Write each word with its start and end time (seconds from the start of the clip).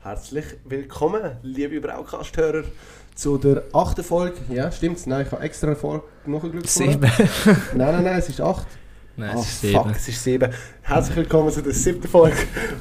Herzlich 0.00 0.44
willkommen, 0.64 1.38
liebe 1.42 1.80
Braukasthörer, 1.80 2.62
zu 3.16 3.36
der 3.36 3.64
achten 3.72 4.04
Folge. 4.04 4.36
Ja, 4.48 4.70
stimmt's? 4.70 5.06
Nein, 5.06 5.26
ich 5.26 5.32
habe 5.32 5.42
extra 5.42 5.66
eine 5.66 5.76
Folge 5.76 6.04
nachgeschaut. 6.24 6.68
Sieben. 6.68 7.00
Nein, 7.00 7.56
nein, 7.74 8.04
nein, 8.04 8.18
es 8.18 8.28
ist 8.28 8.40
acht. 8.40 8.68
Nein, 9.18 9.30
Ah, 9.34 9.40
es 9.40 9.64
ist 9.64 9.72
fuck, 9.72 9.82
sieben. 9.82 9.94
es 9.96 10.08
ist 10.08 10.22
sieben. 10.22 10.52
Herzlich 10.82 11.16
willkommen 11.16 11.50
zu 11.50 11.60
der 11.60 11.72
siebten 11.72 12.06
Folge 12.06 12.36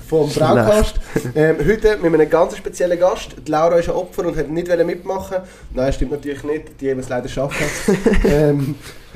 vom 0.07 0.29
Braukast. 0.29 0.99
Ähm, 1.33 1.55
heute 1.67 1.97
mit 1.97 2.13
einem 2.13 2.29
ganz 2.29 2.55
speziellen 2.55 2.99
Gast. 2.99 3.35
Die 3.47 3.49
Laura 3.51 3.77
ist 3.77 3.89
ein 3.89 3.95
Opfer 3.95 4.23
und 4.23 4.37
hat 4.37 4.47
nicht 4.47 4.67
mitmachen 4.85 5.37
Nein, 5.73 5.91
stimmt 5.91 6.11
natürlich 6.11 6.43
nicht. 6.43 6.79
Die 6.79 6.91
haben 6.91 6.99
es 6.99 7.09
leider 7.09 7.23
geschafft. 7.23 7.57
ähm, 8.23 8.75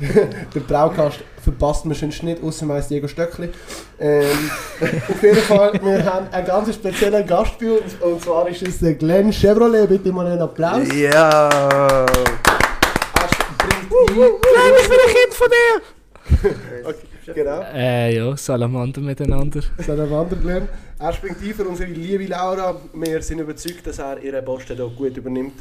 der 0.52 0.60
Braukast 0.66 1.20
verpasst 1.40 1.84
man 1.86 1.94
sonst 1.94 2.24
nicht, 2.24 2.42
außer 2.42 2.66
meist 2.66 2.90
Diego 2.90 3.06
Stöckli. 3.06 3.50
Ähm, 4.00 4.50
auf 5.08 5.22
jeden 5.22 5.42
Fall, 5.42 5.74
wir 5.80 6.04
haben 6.04 6.26
einen 6.32 6.44
ganz 6.44 6.74
speziellen 6.74 7.24
Gast 7.24 7.56
bei 7.60 7.70
uns. 7.70 7.94
Und 8.00 8.20
zwar 8.20 8.48
ist 8.48 8.62
es 8.62 8.80
der 8.80 8.94
Glenn 8.94 9.32
Chevrolet. 9.32 9.88
Bitte 9.88 10.10
mal 10.10 10.26
einen 10.26 10.42
Applaus. 10.42 10.88
Ja! 10.92 11.48
Nein, 13.92 14.08
ich 14.10 14.88
bin 14.88 14.98
ein 14.98 15.14
Kind 15.14 15.34
von 15.34 15.48
dir! 15.48 15.82
Okay, 16.84 17.06
genau. 17.26 17.62
Äh, 17.74 18.16
ja, 18.16 18.36
Salamander 18.36 19.00
miteinander. 19.00 19.60
Salamander 19.78 20.36
Glenn. 20.36 20.68
Er 20.98 21.12
springt 21.12 21.42
ein 21.42 21.54
für 21.54 21.64
unsere 21.66 21.90
liebe 21.90 22.26
Laura. 22.26 22.80
Wir 22.94 23.22
sind 23.22 23.40
überzeugt, 23.40 23.86
dass 23.86 23.98
er 23.98 24.22
ihren 24.22 24.44
Posten 24.44 24.76
hier 24.76 24.88
gut 24.88 25.16
übernimmt. 25.16 25.54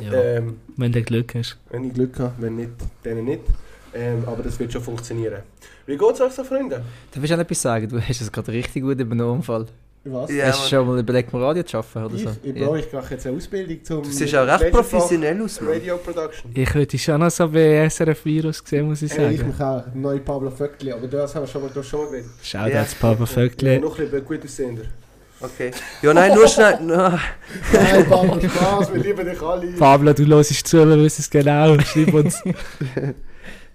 Ja, 0.00 0.12
Ähm, 0.12 0.60
wenn 0.76 0.92
du 0.92 1.02
Glück 1.02 1.34
hast. 1.34 1.56
wenn 1.70 1.84
ich 1.84 1.94
Glück 1.94 2.18
habe, 2.20 2.34
wenn 2.38 2.56
nicht, 2.56 2.70
dann 3.02 3.24
nicht. 3.24 3.40
Ähm, 3.94 4.22
aber 4.26 4.42
das 4.42 4.58
wird 4.58 4.72
schon 4.72 4.82
funktionieren. 4.82 5.42
Wie 5.86 5.96
geht 5.96 6.10
es 6.12 6.20
euch 6.20 6.32
so, 6.32 6.44
Freunde? 6.44 6.82
Du 7.12 7.20
willst 7.20 7.32
auch 7.34 7.38
etwas 7.38 7.62
sagen, 7.62 7.88
du 7.88 8.00
hast 8.00 8.20
es 8.20 8.30
gerade 8.30 8.52
richtig 8.52 8.82
gut 8.82 9.00
übernommen. 9.00 9.42
Fall. 9.42 9.66
Was? 10.04 10.30
Ja, 10.32 10.46
hast 10.46 10.64
du 10.64 10.76
schon 10.76 10.86
mal 10.86 10.98
überlegt, 11.00 11.32
mal 11.32 11.42
Radio 11.42 11.62
zu 11.64 11.76
arbeiten 11.78 12.04
oder 12.06 12.14
ich, 12.14 12.22
so? 12.22 12.30
ich, 12.42 12.56
Ja. 12.56 12.66
Bro, 12.66 12.76
ich 12.76 12.92
mache 12.92 13.14
jetzt 13.14 13.26
eine 13.26 13.36
Ausbildung 13.36 13.84
zum... 13.84 14.02
Du 14.02 14.10
siehst 14.10 14.34
auch 14.36 14.46
recht 14.46 14.70
professionell 14.72 15.42
aus, 15.42 15.60
Mann. 15.60 15.72
Radio 15.72 15.96
Production. 15.98 16.50
Ich 16.54 16.74
würde 16.74 16.98
schon 16.98 17.20
noch 17.20 17.30
so 17.30 17.48
bei 17.48 17.88
SRF 17.90 18.24
Virus 18.24 18.62
gesehen, 18.64 18.86
muss 18.88 19.02
ich 19.02 19.12
Hey, 19.12 19.32
ich 19.34 19.38
sagen. 19.40 19.50
mich 19.50 19.60
auch. 19.60 19.82
Neue 19.94 20.20
Pablo 20.20 20.50
Vöckli. 20.50 20.92
Aber 20.92 21.06
das 21.08 21.34
haben 21.34 21.42
wir 21.42 21.46
schon 21.48 21.62
mal, 21.62 21.70
das 21.74 21.86
schon 21.86 22.00
mal 22.00 22.10
geredet. 22.10 22.30
Schaut 22.42 22.68
Ja. 22.68 22.80
jetzt 22.80 22.98
Papa 22.98 23.20
Ja, 23.20 23.26
Vöckli. 23.26 23.78
noch 23.80 23.98
ein 23.98 24.04
bisschen 24.10 24.24
gut 24.24 24.44
aussehender. 24.44 24.82
Okay. 25.40 25.70
Ja, 26.02 26.14
nein, 26.14 26.34
nur 26.34 26.48
schnell. 26.48 26.78
Nein, 26.82 27.20
Pablo, 28.08 28.40
Spaß. 28.40 28.92
Wir 28.92 29.02
lieben 29.02 29.24
dich 29.24 29.40
alle. 29.40 29.66
Pablo, 29.78 30.12
du 30.12 30.26
hörst 30.26 30.66
zu, 30.66 30.78
wir 30.88 30.96
wissen 30.98 31.20
es 31.22 31.30
genau. 31.30 31.78
Schreib 31.80 32.12
uns. 32.14 32.42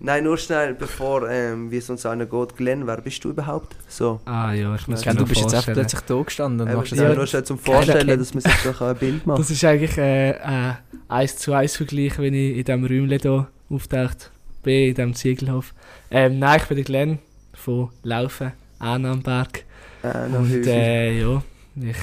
Nein, 0.06 0.26
nur 0.26 0.38
schnell, 0.38 0.74
bevor 0.74 1.30
ähm, 1.30 1.72
wie 1.72 1.78
es 1.78 1.90
uns 1.90 2.06
allen 2.06 2.30
geht. 2.30 2.58
Glenn, 2.58 2.86
wer 2.86 2.98
bist 3.00 3.24
du 3.24 3.30
überhaupt? 3.30 3.74
So. 3.88 4.20
Ah 4.26 4.52
ja, 4.52 4.76
ich 4.76 4.86
muss 4.90 5.06
mir 5.06 5.14
du 5.16 5.26
bist 5.26 5.40
jetzt 5.40 5.52
vorstellen. 5.54 5.76
plötzlich 5.78 6.02
da 6.02 6.22
gestanden 6.22 6.62
und 6.62 6.68
Ähm, 6.68 6.76
machst 6.78 6.92
das 6.92 7.00
ja, 7.00 7.16
nur 7.16 7.26
schnell 7.26 7.44
zum 7.46 7.58
Vorstellen, 7.58 8.20
dass 8.20 8.34
man 8.34 8.42
sich 8.44 8.54
doch 8.66 8.82
ein 8.82 8.96
Bild 8.98 9.26
macht. 9.26 9.40
Das 9.40 9.50
ist 9.50 9.64
eigentlich 9.64 9.98
äh, 9.98 10.34
ein 10.42 10.78
1 11.08 11.38
zu 11.38 11.54
1 11.54 11.78
Vergleich, 11.78 12.20
wenn 12.20 12.34
ich 12.34 12.58
in 12.58 12.64
diesem 12.66 12.84
Räumchen 12.84 13.20
hier 13.22 13.48
auftaucht 13.70 14.32
bin, 14.62 14.90
in 14.90 14.94
diesem 14.96 15.14
Ziegelhof. 15.16 15.74
Ähm, 16.12 16.38
nein, 16.38 16.60
ich 16.62 16.68
bin 16.68 16.76
der 16.76 16.84
Glenn 16.86 17.20
von 17.54 17.90
Laufen, 18.04 18.52
Annenberg. 18.80 19.64
Äh, 20.04 20.28
noch 20.28 20.40
Und 20.40 20.50
häufig. 20.50 20.68
äh, 20.68 21.22
ja, 21.22 21.42
ich 21.82 21.98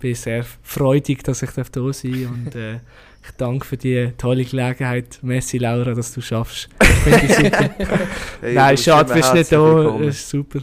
bin 0.00 0.14
sehr 0.16 0.44
freudig, 0.64 1.22
dass 1.22 1.40
ich 1.42 1.50
hier 1.50 1.64
sein 1.64 1.72
darf 1.72 2.04
und 2.32 2.54
äh, 2.56 2.80
ich 3.26 3.36
danke 3.36 3.64
für 3.64 3.76
die 3.76 4.12
tolle 4.18 4.44
Gelegenheit. 4.44 5.18
Messi 5.22 5.58
Laura, 5.58 5.94
dass 5.94 6.12
du 6.12 6.20
schaffst. 6.20 6.68
Finde 6.80 7.20
ich 7.24 7.34
super. 7.34 7.70
Hey, 8.40 8.54
Nein, 8.54 8.76
du 8.76 8.82
schade, 8.82 9.14
bist 9.14 9.34
nicht 9.34 9.52
da. 9.52 9.62
willkommen. 9.62 10.06
Das 10.06 10.16
ist 10.16 10.28
super. 10.28 10.60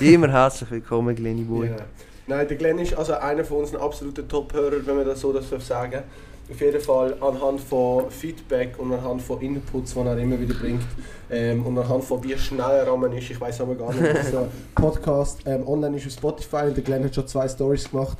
Immer 0.00 0.30
herzlich 0.30 0.70
willkommen, 0.70 1.14
Glenny 1.16 1.42
Boy. 1.42 1.68
Ja. 1.68 1.76
Nein, 2.26 2.46
der 2.46 2.56
Glenn 2.58 2.78
ist 2.78 2.94
also 2.94 3.14
einer 3.14 3.44
von 3.44 3.58
unseren 3.58 3.80
absoluten 3.80 4.28
Top-Hörer, 4.28 4.86
wenn 4.86 4.96
man 4.96 5.06
das 5.06 5.20
so 5.20 5.32
das 5.32 5.48
sagen 5.66 6.02
Auf 6.50 6.60
jeden 6.60 6.80
Fall 6.80 7.16
anhand 7.20 7.60
von 7.60 8.10
Feedback 8.10 8.78
und 8.78 8.92
anhand 8.92 9.22
von 9.22 9.40
Inputs, 9.40 9.94
die 9.94 10.00
er 10.00 10.18
immer 10.18 10.38
wieder 10.38 10.54
bringt. 10.54 10.82
Ähm, 11.30 11.64
und 11.64 11.78
anhand 11.78 12.04
von 12.04 12.22
wie 12.22 12.36
schnell 12.36 12.60
er 12.60 12.88
am 12.88 13.04
ist. 13.04 13.30
Ich 13.30 13.40
weiß 13.40 13.62
aber 13.62 13.74
gar 13.74 13.92
nicht, 13.94 14.14
dass 14.14 14.30
der 14.30 14.48
Podcast 14.74 15.40
ähm, 15.46 15.66
online 15.66 15.96
ist 15.96 16.06
auf 16.06 16.12
Spotify 16.12 16.66
und 16.66 16.76
der 16.76 16.84
Glenn 16.84 17.04
hat 17.04 17.14
schon 17.14 17.26
zwei 17.26 17.48
Stories 17.48 17.90
gemacht. 17.90 18.18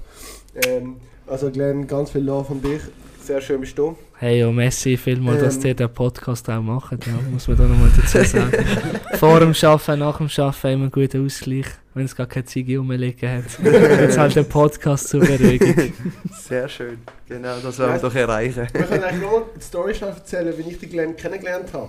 Ähm, 0.66 0.96
also 1.26 1.50
Glenn, 1.50 1.86
ganz 1.86 2.10
viel 2.10 2.22
Love 2.22 2.46
von 2.46 2.62
dich. 2.62 2.80
Sehr 3.22 3.40
schön 3.40 3.60
bist 3.60 3.76
du. 3.78 3.96
Hey, 4.18 4.42
und 4.44 4.56
Messi, 4.56 4.96
vielmal, 4.96 5.38
dass 5.38 5.56
Ähm. 5.58 5.66
ihr 5.66 5.74
den 5.74 5.92
Podcast 5.92 6.48
auch 6.50 6.60
macht. 6.60 6.92
Ja, 7.06 7.12
muss 7.30 7.46
man 7.48 7.56
da 7.56 7.64
nochmal 7.64 7.90
dazu 7.96 8.22
sagen. 8.24 8.52
Vor 9.18 9.40
dem 9.40 9.52
Arbeiten, 9.62 9.98
nach 10.00 10.18
dem 10.18 10.28
Arbeiten 10.36 10.66
immer 10.68 10.82
einen 10.84 10.90
guten 10.90 11.24
Ausgleich. 11.26 11.66
Wenn 11.94 12.04
es 12.04 12.14
gar 12.16 12.26
keine 12.26 12.44
Ziege 12.44 12.78
rumliegen 12.78 13.28
hat. 13.28 13.44
Jetzt 13.62 14.16
halt 14.18 14.36
der 14.36 14.44
Podcast 14.44 15.08
zur 15.08 15.20
Beruhigung. 15.20 15.92
Sehr 16.32 16.68
schön. 16.68 16.98
Genau, 17.28 17.56
das 17.62 17.78
wollen 17.78 17.92
wir 17.94 17.98
doch 18.00 18.14
erreichen. 18.14 18.66
Wir 18.72 18.82
können 18.84 19.02
eigentlich 19.04 19.20
nur 19.22 19.46
die 19.56 19.60
Story 19.62 19.94
erzählen, 20.00 20.54
wie 20.56 20.70
ich 20.70 20.78
den 20.78 20.88
Glenn 20.90 21.16
kennengelernt 21.16 21.72
habe. 21.72 21.88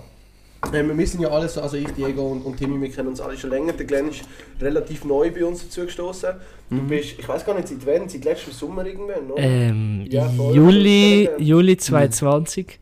Ähm, 0.73 0.97
wir 0.97 1.07
sind 1.07 1.21
ja 1.21 1.29
alle 1.29 1.49
so, 1.49 1.61
also 1.61 1.75
ich, 1.75 1.87
Diego 1.89 2.21
und, 2.31 2.41
und 2.43 2.57
Timmy, 2.57 2.79
wir 2.79 2.89
kennen 2.91 3.09
uns 3.09 3.19
alle 3.19 3.35
schon 3.37 3.49
länger. 3.49 3.73
Der 3.73 3.85
Glenn 3.85 4.09
ist 4.09 4.21
relativ 4.59 5.03
neu 5.05 5.31
bei 5.31 5.43
uns 5.43 5.63
dazugestoßen. 5.63 6.29
Du 6.69 6.75
Mhm. 6.75 6.87
bist, 6.87 7.15
ich 7.19 7.27
weiß 7.27 7.45
gar 7.45 7.55
nicht 7.55 7.67
seit 7.67 7.85
wann, 7.85 8.07
seit 8.07 8.23
letztem 8.23 8.53
Sommer 8.53 8.85
irgendwann, 8.85 9.31
oder? 9.31 9.41
Ähm, 9.41 10.05
Ja. 10.09 10.29
Juli, 10.53 11.23
Ja. 11.25 11.37
Juli 11.39 11.77
2020, 11.77 12.79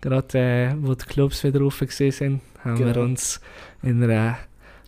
gerade 0.00 0.38
äh, 0.38 0.74
wo 0.80 0.94
die 0.94 1.04
Clubs 1.04 1.44
wieder 1.44 1.60
offen 1.60 1.86
sind, 1.88 2.40
haben 2.64 2.78
wir 2.78 2.86
Genau. 2.92 3.04
uns 3.04 3.40
in 3.82 4.02
einer 4.02 4.38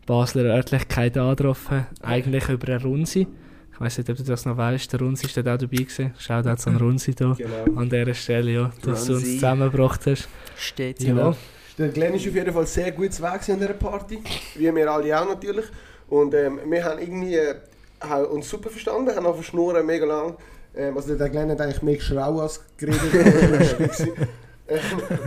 Basler 0.06 0.44
Örtlichkeit 0.44 1.16
angetroffen. 1.18 1.86
Eigentlich 2.02 2.48
über 2.48 2.68
eine 2.68 2.82
Runsi. 2.82 3.26
Ich 3.72 3.80
weiß 3.80 3.98
nicht, 3.98 4.10
ob 4.10 4.16
du 4.16 4.22
das 4.24 4.44
noch 4.44 4.56
weißt. 4.56 4.92
Der 4.92 5.00
Runsi 5.00 5.26
ist 5.26 5.36
dort 5.36 5.46
auch 5.48 5.56
dabei 5.58 5.76
gewesen. 5.76 6.12
Schaut 6.18 6.46
jetzt 6.46 6.66
an 6.66 6.76
Runsi 6.76 7.14
hier. 7.16 7.36
Genau. 7.38 7.78
An 7.80 7.88
dieser 7.88 8.14
Stelle, 8.14 8.50
ja, 8.50 8.72
dass 8.82 9.06
du 9.06 9.14
uns 9.14 9.24
zusammengebracht 9.24 10.04
hast. 10.06 10.28
Steht 10.56 11.00
Ja, 11.02 11.34
Der 11.80 11.88
Glenn 11.88 12.12
ist 12.12 12.28
auf 12.28 12.34
jeden 12.34 12.52
Fall 12.52 12.66
sehr 12.66 12.92
gut 12.92 13.14
zu 13.14 13.22
Weg 13.22 13.48
an 13.48 13.58
dieser 13.58 13.72
Party, 13.72 14.22
wie 14.54 14.74
wir 14.74 14.92
alle 14.92 15.18
auch 15.18 15.26
natürlich. 15.26 15.64
Und 16.10 16.34
ähm, 16.34 16.60
wir 16.66 16.84
haben 16.84 17.00
irgendwie 17.00 17.36
äh, 17.36 17.54
haben 18.02 18.26
uns 18.26 18.50
super 18.50 18.68
verstanden, 18.68 19.16
haben 19.16 19.26
einfach 19.26 19.42
schnurren 19.42 19.86
mega 19.86 20.04
lang. 20.04 20.36
Ähm, 20.76 20.94
also 20.94 21.14
der 21.14 21.30
Glenn 21.30 21.50
hat 21.50 21.58
eigentlich 21.62 21.80
mehr 21.80 21.96
geschrau 21.96 22.40
als 22.40 22.60
geredet. 22.76 23.00
Ähm, 24.70 24.78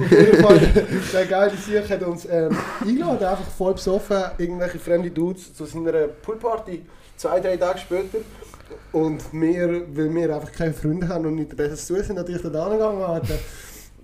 Auf 0.01 0.09
jeden 0.09 0.41
Fall, 0.41 0.59
der 1.11 1.25
geile 1.25 1.51
Sieg 1.57 1.89
hat 1.89 2.01
uns 2.03 2.25
ähm, 2.31 2.57
eingeladen, 2.79 3.27
einfach 3.27 3.49
voll 3.57 3.73
besoffen, 3.73 4.23
irgendwelche 4.37 4.79
fremde 4.79 5.11
Dudes 5.11 5.53
zu 5.53 5.65
seiner 5.65 6.07
Poolparty, 6.07 6.85
zwei, 7.17 7.41
drei 7.41 7.57
Tage 7.57 7.79
später. 7.79 8.19
Und 8.93 9.21
wir, 9.33 9.83
weil 9.93 10.15
wir 10.15 10.33
einfach 10.33 10.49
keine 10.49 10.73
Freunde 10.73 11.09
haben 11.09 11.25
und 11.25 11.35
nichts 11.35 11.53
Besseres 11.57 11.85
zu 11.85 11.95
tun, 11.95 12.03
sind 12.05 12.15
natürlich 12.15 12.41
da 12.41 12.69
hingegangen. 12.69 13.21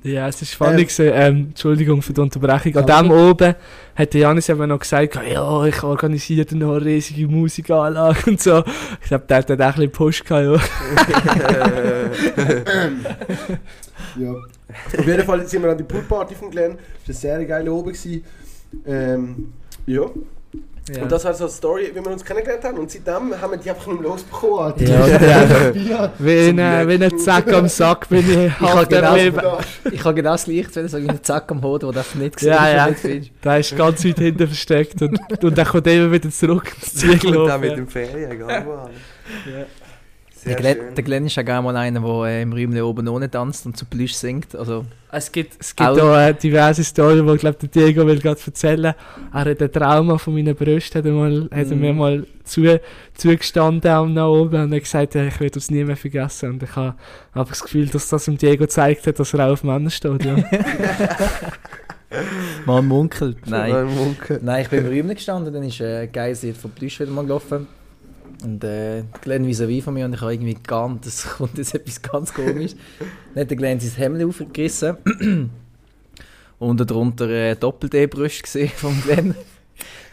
Ja 0.03 0.27
es 0.27 0.41
ist 0.41 0.51
spannend. 0.51 0.79
gewesen. 0.79 1.11
Ähm, 1.13 1.37
Entschuldigung 1.49 2.01
für 2.01 2.13
die 2.13 2.21
Unterbrechung. 2.21 2.75
An 2.77 2.85
dem 2.85 3.11
oben 3.11 3.55
hat 3.95 4.13
der 4.13 4.21
Janis 4.21 4.47
eben 4.47 4.67
noch 4.67 4.79
gesagt, 4.79 5.19
ja, 5.29 5.65
ich 5.65 5.83
organisiere 5.83 6.55
noch 6.55 6.75
eine 6.75 6.85
riesige 6.85 7.27
Musikanlage 7.27 8.29
und 8.29 8.39
so. 8.41 8.63
Ich 9.01 9.07
glaube, 9.07 9.25
der 9.27 9.37
hat 9.37 9.49
dann 9.49 9.61
auch 9.61 9.65
ein 9.65 9.73
bisschen 9.73 9.91
Push 9.91 10.23
gehabt, 10.23 10.45
ja. 10.45 10.61
Ja. 14.17 14.31
Auf 14.31 15.05
jeden 15.05 15.23
Fall 15.23 15.47
sind 15.47 15.63
wir 15.63 15.71
an 15.71 15.77
die 15.77 15.83
Poolparty 15.83 16.35
von 16.35 16.49
Glenn. 16.51 16.77
Das 17.05 17.23
war 17.23 17.31
eine 17.31 17.39
sehr 17.39 17.45
geile 17.47 17.73
Oben. 17.73 17.93
Ähm, 18.85 19.53
ja. 19.85 20.01
Ja. 20.93 21.03
Und 21.03 21.11
das 21.11 21.23
war 21.25 21.33
so 21.33 21.45
eine 21.45 21.53
Story, 21.53 21.91
wie 21.93 22.03
wir 22.03 22.11
uns 22.11 22.25
kennengelernt 22.25 22.63
haben. 22.63 22.77
Und 22.79 22.91
seitdem 22.91 23.39
haben 23.39 23.51
wir 23.51 23.57
die 23.57 23.69
einfach 23.69 23.87
nicht 23.87 24.01
mehr 24.01 24.09
losbekommen. 24.09 24.59
Alter. 24.59 24.83
Ja, 24.83 25.07
ja. 25.07 25.71
ja. 25.71 26.13
Wie 26.19 26.49
ein, 26.49 26.59
äh, 26.59 26.87
wie 26.87 27.03
ein 27.03 27.19
Zack 27.19 27.51
am 27.53 27.67
Sack 27.67 28.09
bin 28.09 28.19
ich 28.19 28.59
habe 28.59 28.73
halt 28.73 28.89
genau. 28.89 29.59
Ich 29.91 30.03
habe 30.03 30.15
genau 30.15 30.31
das 30.31 30.47
Licht, 30.47 30.75
wenn 30.75 30.87
so 30.87 30.97
einen 30.97 31.23
Zack 31.23 31.51
am 31.51 31.61
Hoden, 31.61 31.87
wo 31.87 31.91
du 31.91 31.99
einfach 31.99 32.15
nicht 32.15 32.37
gesehen 32.37 32.53
Ja, 32.53 32.87
ja. 32.89 32.95
Der 33.43 33.59
ist 33.59 33.77
ganz 33.77 34.03
weit 34.05 34.17
hinten 34.17 34.47
versteckt 34.47 35.01
und, 35.01 35.19
und 35.43 35.57
er 35.57 35.65
kommt 35.65 35.87
immer 35.87 36.11
wieder 36.11 36.29
zurück 36.29 36.73
ins 36.81 37.03
Und 37.25 37.47
dann 37.47 37.61
mit 37.61 37.77
dem 37.77 37.87
Ferien, 37.87 38.31
egal 38.31 38.65
wo. 38.65 38.71
an. 38.73 38.89
Ja. 39.45 39.65
Sehr 40.49 40.55
Der 40.57 40.73
Glenn, 40.73 40.85
schön. 40.85 40.95
der 40.95 41.03
Glenn 41.03 41.25
ist 41.25 41.35
ja 41.35 41.43
gerne 41.43 41.61
mal 41.63 41.75
einer, 41.77 41.99
der 41.99 42.09
äh, 42.25 42.41
im 42.41 42.51
Räumchen 42.53 42.81
oben 42.81 43.07
ohne 43.07 43.29
tanzt 43.29 43.65
und 43.65 43.77
zu 43.77 43.85
Plüsch 43.85 44.13
singt. 44.13 44.55
Also, 44.55 44.85
Es 45.11 45.31
gibt, 45.31 45.53
es 45.59 45.75
gibt 45.75 45.87
Auch- 45.89 45.97
auch 45.99 46.15
äh, 46.17 46.33
diverse 46.33 46.83
Storien, 46.83 47.27
die 47.27 47.37
glaub, 47.37 47.59
der 47.59 47.69
Diego 47.69 48.05
will 48.07 48.19
gerade 48.19 48.39
erzählen. 48.45 48.85
Er 48.85 48.95
hat 49.45 49.61
ein 49.61 49.71
Trauma 49.71 50.17
von 50.17 50.33
meinen 50.33 50.55
Brüsten, 50.55 50.99
hat 50.99 51.05
er, 51.05 51.11
mal, 51.11 51.43
hat 51.51 51.69
er 51.69 51.75
Mm. 51.75 51.79
mir 51.79 51.93
mal 51.93 52.25
zu, 52.43 52.79
zugestanden 53.15 53.91
am 53.91 54.13
nach 54.13 54.27
oben 54.27 54.63
und 54.63 54.73
hat 54.73 54.81
gesagt, 54.83 55.15
ja, 55.15 55.25
ich 55.25 55.39
werde 55.39 55.53
das 55.55 55.69
nie 55.71 55.83
mehr 55.83 55.97
vergessen. 55.97 56.49
Und 56.51 56.63
ich 56.63 56.75
habe 56.75 56.95
hab 57.33 57.47
das 57.49 57.61
Gefühl, 57.63 57.87
dass 57.87 58.09
das 58.09 58.25
dem 58.25 58.37
Diego 58.37 58.63
gezeigt 58.63 59.05
hat, 59.07 59.19
dass 59.19 59.33
er 59.33 59.45
auch 59.47 59.51
auf 59.53 59.63
Männer 59.63 59.89
steht. 59.89 60.25
Ja. 60.25 60.35
man 62.65 62.87
munkelt. 62.87 63.37
Nein. 63.45 63.71
Mal 63.71 63.85
munkeln. 63.85 64.39
Nein, 64.43 64.63
ich 64.63 64.69
bin 64.69 64.79
im 64.79 64.87
Räumchen 64.87 65.13
gestanden, 65.15 65.53
dann 65.53 65.61
ist 65.63 65.79
äh, 65.79 66.07
Geisi 66.07 66.53
von 66.53 66.71
Plüsch 66.71 66.99
wieder 66.99 67.11
mal 67.11 67.21
gelaufen. 67.23 67.67
Und 68.43 68.63
äh, 68.63 69.03
Glenn 69.21 69.45
vis-à-vis 69.45 69.83
von 69.83 69.93
mir 69.93 70.05
und 70.05 70.13
ich 70.13 70.21
habe 70.21 70.33
irgendwie 70.33 70.57
ganz, 70.65 71.03
das 71.05 71.23
kommt 71.37 71.57
jetzt 71.57 71.75
etwas 71.75 72.01
ganz 72.01 72.33
komisch. 72.33 72.71
Dann 73.33 73.41
hat 73.41 73.49
der 73.49 73.57
Glenn 73.57 73.79
sein 73.79 73.91
Hemd 73.97 74.23
aufgerissen 74.23 74.95
und 76.59 76.79
darunter 76.89 77.29
äh, 77.29 77.55
Doppel-D-Brüste 77.55 78.43
gesehen 78.43 78.71
vom 78.75 79.01
Glenn. 79.01 79.35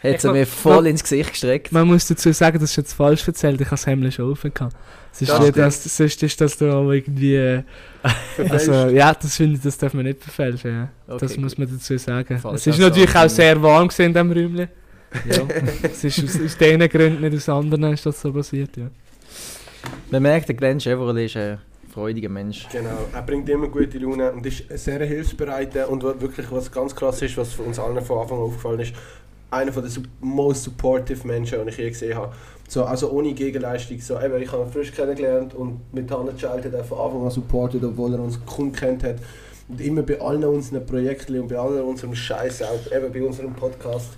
Hat 0.03 0.21
sie 0.21 0.31
mir 0.31 0.45
voll 0.45 0.83
ma- 0.83 0.89
ins 0.89 1.01
Gesicht 1.01 1.31
gestreckt. 1.31 1.71
Man 1.71 1.87
muss 1.87 2.07
dazu 2.07 2.31
sagen, 2.31 2.59
das 2.59 2.69
ist 2.69 2.75
jetzt 2.77 2.93
falsch 2.93 3.27
erzählt, 3.27 3.59
ich 3.59 3.65
habe 3.67 3.71
das 3.75 3.87
Hemmli 3.87 4.11
schon 4.11 4.31
offen 4.31 4.53
gehabt. 4.53 4.75
Ist 5.19 5.29
Das 5.29 5.39
nicht, 5.39 5.57
dass, 5.57 5.83
sonst 5.97 6.21
ist 6.21 6.39
das 6.39 6.57
da 6.57 6.75
auch 6.77 6.91
irgendwie... 6.91 7.35
äh, 7.35 7.63
Also, 8.49 8.71
ja, 8.89 9.13
das 9.13 9.35
finde 9.35 9.55
ich, 9.55 9.61
das 9.63 9.77
darf 9.77 9.93
man 9.95 10.05
nicht 10.05 10.21
verfälschen, 10.21 10.71
ja. 10.71 10.89
Okay, 11.07 11.17
das 11.19 11.35
muss 11.37 11.57
man 11.57 11.67
dazu 11.69 11.97
sagen. 11.97 12.37
Falsch 12.37 12.61
es 12.61 12.67
ist 12.67 12.79
natürlich 12.79 13.15
auch 13.15 13.27
sehr 13.27 13.61
warm 13.61 13.89
in 13.97 14.13
diesem 14.13 14.31
Räumchen. 14.31 14.67
Ja. 15.29 15.43
es 15.83 16.03
ist 16.03 16.23
aus, 16.23 16.41
aus 16.45 16.57
diesen 16.57 16.79
Gründen, 16.89 17.21
nicht 17.21 17.35
aus 17.35 17.49
anderen, 17.49 17.93
ist 17.93 18.05
das 18.05 18.21
so 18.21 18.31
passiert, 18.31 18.75
ja. 18.77 18.87
Man 20.11 20.21
merkt, 20.21 20.47
der 20.49 20.55
Glenn 20.55 20.79
Chevrolet 20.79 21.25
ist 21.25 21.37
ein 21.37 21.59
freudiger 21.93 22.29
Mensch. 22.29 22.67
Genau, 22.71 23.07
er 23.13 23.21
bringt 23.21 23.47
immer 23.49 23.67
gute 23.67 23.97
Laune 23.97 24.31
und 24.31 24.45
ist 24.45 24.63
sehr 24.69 25.03
hilfsbereiter 25.05 25.89
und 25.89 26.03
wa- 26.03 26.15
wirklich 26.19 26.51
was 26.51 26.71
ganz 26.71 26.95
krass 26.95 27.21
ist, 27.21 27.37
was 27.37 27.53
für 27.53 27.63
uns 27.63 27.79
allen 27.79 28.01
von 28.03 28.19
Anfang 28.19 28.37
an 28.37 28.43
aufgefallen 28.43 28.79
ist, 28.81 28.93
einer 29.49 29.71
von 29.71 29.83
den 29.83 30.07
most 30.19 30.63
supportive 30.63 31.25
Menschen, 31.25 31.59
die 31.63 31.69
ich 31.69 31.77
je 31.77 31.89
gesehen 31.89 32.17
habe. 32.17 32.33
So, 32.67 32.83
also 32.83 33.09
ohne 33.11 33.33
Gegenleistung. 33.33 33.99
So, 34.01 34.19
eben, 34.19 34.41
ich 34.41 34.51
habe 34.51 34.63
ihn 34.63 34.71
frisch 34.71 34.91
kennengelernt 34.91 35.53
und 35.53 35.79
mit 35.93 36.11
Hannah 36.11 36.35
Child 36.35 36.65
hat 36.65 36.73
er 36.73 36.83
von 36.83 36.99
Anfang 36.99 37.23
an 37.23 37.31
supportet, 37.31 37.81
obwohl 37.83 38.13
er 38.13 38.19
uns 38.19 38.39
kaum 38.45 38.73
kennt 38.73 39.03
hat. 39.03 39.15
Und 39.69 39.79
immer 39.79 40.01
bei 40.01 40.19
allen 40.19 40.43
unseren 40.43 40.85
Projekten 40.85 41.39
und 41.39 41.47
bei 41.47 41.57
allen 41.57 41.81
unserem 41.81 42.13
Scheiß, 42.13 42.61
auch 42.63 42.91
eben 42.93 43.11
bei 43.11 43.23
unserem 43.23 43.53
Podcast 43.53 44.09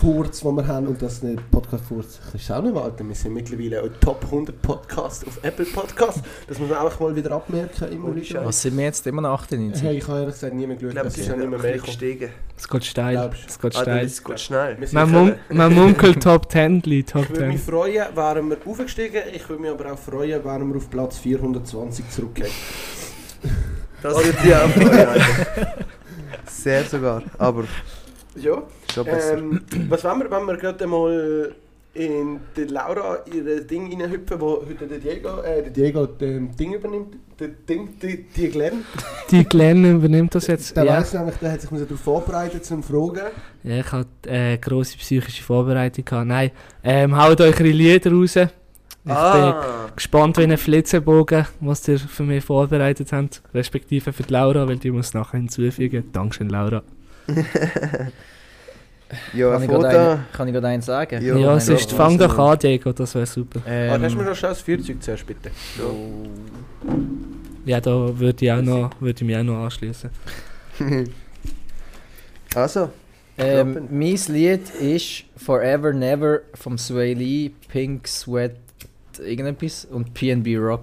Furz, 0.00 0.40
den 0.40 0.54
wir 0.56 0.66
haben, 0.66 0.86
und 0.86 1.02
das 1.02 1.22
nicht 1.22 1.50
Podcast 1.50 1.84
Furz, 1.84 2.18
das 2.32 2.40
ist 2.40 2.50
auch 2.50 2.62
nicht 2.62 2.74
Alter, 2.74 3.06
wir 3.06 3.14
sind 3.14 3.34
mittlerweile 3.34 3.82
ein 3.82 3.90
Top 4.00 4.24
100 4.24 4.62
Podcast 4.62 5.26
auf 5.26 5.38
Apple 5.42 5.66
Podcast. 5.66 6.20
Das 6.48 6.58
muss 6.58 6.70
man 6.70 6.78
auch 6.78 6.98
mal 7.00 7.14
wieder 7.14 7.32
abmerken, 7.32 7.92
immer 7.92 8.14
wieder. 8.16 8.42
Was 8.46 8.62
sind 8.62 8.78
wir 8.78 8.84
jetzt 8.84 9.06
immer 9.06 9.20
noch 9.20 9.42
98? 9.42 9.82
Hey, 9.82 9.98
ich 9.98 10.08
habe 10.08 10.20
ehrlich 10.20 10.34
gesagt 10.34 10.54
nie 10.54 10.66
mehr 10.66 10.76
Ich 10.76 10.80
geschaut, 10.80 10.94
glaube, 10.94 11.08
es 11.08 11.18
ist 11.18 11.28
ja 11.28 11.36
nicht 11.36 11.50
mehr 11.50 11.58
mehr 11.58 11.78
gestiegen. 11.78 12.30
Es 12.56 12.66
geht 12.66 12.84
steil. 12.86 13.30
Es 13.46 13.58
geht 13.60 13.76
Ah, 13.76 13.82
steil. 13.82 14.04
es 14.06 14.24
geht 14.24 14.40
schnell. 14.40 14.78
Man, 14.92 15.10
mun 15.10 15.34
man 15.50 15.74
munkelt 15.74 16.22
Top 16.22 16.50
10, 16.50 16.82
Leute, 16.86 17.04
Top 17.04 17.22
Ich 17.24 17.28
würde 17.28 17.40
10. 17.40 17.48
mich 17.50 17.60
freuen, 17.60 18.04
wären 18.16 18.48
wir 18.48 18.56
aufgestiegen. 18.64 19.22
Ich 19.34 19.46
würde 19.50 19.60
mich 19.60 19.70
aber 19.70 19.92
auch 19.92 19.98
freuen, 19.98 20.42
wären 20.42 20.68
wir 20.70 20.76
auf 20.78 20.88
Platz 20.88 21.18
420 21.18 22.08
zurückgekommen. 22.08 22.54
Das 24.02 24.16
wird 24.24 24.36
die 24.44 24.54
auch 24.54 24.68
freuen, 24.70 25.08
Alter. 25.08 25.74
Sehr 26.46 26.84
sogar, 26.84 27.22
aber 27.36 27.64
Ja. 28.36 28.62
Schon 28.92 29.04
besser. 29.04 29.38
Ähm, 29.38 29.60
was 29.88 30.04
wollen 30.04 30.20
wir, 30.20 30.30
wenn 30.30 30.46
wir 30.46 30.56
gerade 30.56 30.86
mal 30.86 31.52
in 31.92 32.38
die 32.56 32.64
Laura 32.64 33.18
ihre 33.32 33.62
Ding 33.62 33.90
reinhüpfen, 33.90 34.40
wo 34.40 34.64
heute 34.64 34.86
der 34.86 34.98
Diego, 34.98 35.40
äh, 35.40 35.62
der 35.62 35.70
Diego 35.70 36.06
das 36.06 36.56
Ding 36.56 36.74
übernimmt, 36.74 37.16
der 37.38 37.48
Ding, 37.48 37.98
die, 38.00 38.24
die 38.24 38.48
Glenn. 38.48 38.84
Die 39.30 39.44
Glenn 39.44 39.84
übernimmt 39.84 40.34
das 40.34 40.46
jetzt. 40.46 40.76
Der 40.76 40.84
ja. 40.84 40.98
weiss 40.98 41.12
nämlich, 41.12 41.34
der 41.36 41.52
hat 41.52 41.60
sich 41.60 41.70
darauf 41.70 42.00
vorbereitet 42.00 42.64
zum 42.64 42.82
Fragen. 42.82 43.32
ja, 43.64 43.78
ich 43.78 43.90
hatte 43.92 44.08
äh, 44.28 44.58
grosse 44.58 44.96
psychische 44.98 45.42
Vorbereitung. 45.42 46.04
Gehabt. 46.04 46.28
Nein, 46.28 46.52
ähm, 46.84 47.16
haut 47.16 47.40
euch 47.40 47.58
eure 47.60 47.70
Lieder 47.70 48.12
raus. 48.12 48.36
Ich 48.36 48.48
bin 49.04 49.14
ah, 49.16 49.88
gespannt 49.96 50.36
wie 50.36 50.42
ein 50.42 50.58
Flitzebogen, 50.58 51.46
was 51.60 51.88
ihr 51.88 51.98
für 51.98 52.22
mich 52.22 52.44
vorbereitet 52.44 53.12
habt, 53.12 53.42
respektive 53.54 54.12
für 54.12 54.22
die 54.22 54.32
Laura, 54.32 54.68
weil 54.68 54.76
die 54.76 54.90
muss 54.90 55.14
nachher 55.14 55.38
hinzufügen. 55.38 56.04
Dankeschön, 56.12 56.50
Laura. 56.50 56.82
ja, 59.32 59.50
Kann 59.52 59.62
ein 59.62 59.70
ich 59.70 59.86
einen, 59.86 60.24
kann 60.32 60.48
ich 60.48 60.54
gerade 60.54 60.66
einen 60.68 60.82
sagen? 60.82 61.24
Ja, 61.24 61.36
Ja, 61.36 61.60
sonst 61.60 61.92
fang 61.92 62.12
also- 62.20 62.26
doch 62.26 62.38
an, 62.38 62.58
Diego, 62.58 62.92
das 62.92 63.14
wäre 63.14 63.26
super. 63.26 63.60
Ähm, 63.66 63.94
Ähm, 63.94 64.02
hast 64.02 64.12
du 64.12 64.18
mir 64.18 64.24
noch 64.24 64.36
schnell 64.36 64.50
das 64.50 64.60
Feuerzeug 64.60 65.02
zuerst, 65.02 65.26
bitte? 65.26 65.50
Ja, 67.64 67.80
da 67.80 68.18
würde 68.18 68.44
ich, 68.44 68.52
auch 68.52 68.62
noch, 68.62 68.90
würde 69.00 69.16
ich 69.20 69.26
mich 69.26 69.36
auch 69.36 69.42
noch 69.42 69.64
anschließen. 69.64 70.10
Also, 72.54 72.90
ähm, 73.38 73.86
mein 73.90 74.18
Lied 74.28 74.70
ist 74.80 75.24
Forever 75.36 75.92
Never 75.92 76.40
vom 76.54 76.76
Sway 76.76 77.14
Lee, 77.14 77.52
Pink 77.68 78.08
Sweat, 78.08 78.56
irgendetwas 79.24 79.84
und 79.84 80.12
PNB 80.14 80.56
Rock. 80.58 80.82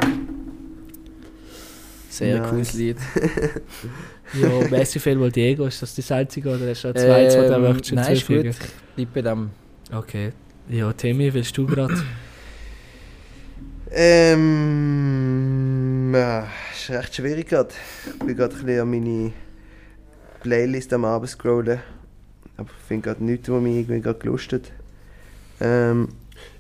Sehr 2.17 2.39
Nice. 2.39 2.49
cooles 2.49 2.73
Lied. 2.73 2.97
Ja, 4.41 4.67
Messi 4.69 4.99
viel 4.99 5.19
wohl 5.19 5.31
Diego, 5.31 5.65
ist 5.67 5.81
das 5.81 5.95
das 5.95 6.11
einzige 6.11 6.49
oder 6.49 6.69
hast 6.69 6.83
du 6.83 6.89
auch 6.89 6.93
zwei, 6.93 7.27
du 7.27 7.53
Ähm, 7.55 7.61
möchtest 7.61 7.93
Nein, 7.93 8.13
ist 8.13 8.27
gut. 8.27 8.45
Ich 8.45 8.57
bleib 8.95 9.13
bei 9.13 9.21
dem. 9.21 9.49
Okay. 9.93 10.31
Ja, 10.69 10.91
Timmy, 10.93 11.33
willst 11.33 11.57
du 11.57 11.65
gerade? 11.65 11.93
ähm. 14.37 16.11
Ja, 16.13 16.47
ist 16.73 16.89
recht 16.89 17.15
schwierig 17.15 17.47
gerade. 17.49 17.69
Ich 18.05 18.19
bin 18.19 18.35
gerade 18.35 18.55
ein 18.55 18.65
bisschen 18.65 18.81
an 18.81 18.89
meine 18.89 19.31
Playlist 20.41 20.91
am 20.93 21.05
Abend 21.05 21.29
scrollen. 21.29 21.79
Aber 22.57 22.69
ich 22.69 22.85
finde 22.87 23.03
gerade 23.09 23.23
nichts, 23.23 23.49
was 23.49 23.61
mich 23.61 23.75
irgendwie 23.75 24.01
gerade 24.01 24.19
gelustet. 24.19 24.71
Ähm, 25.61 26.09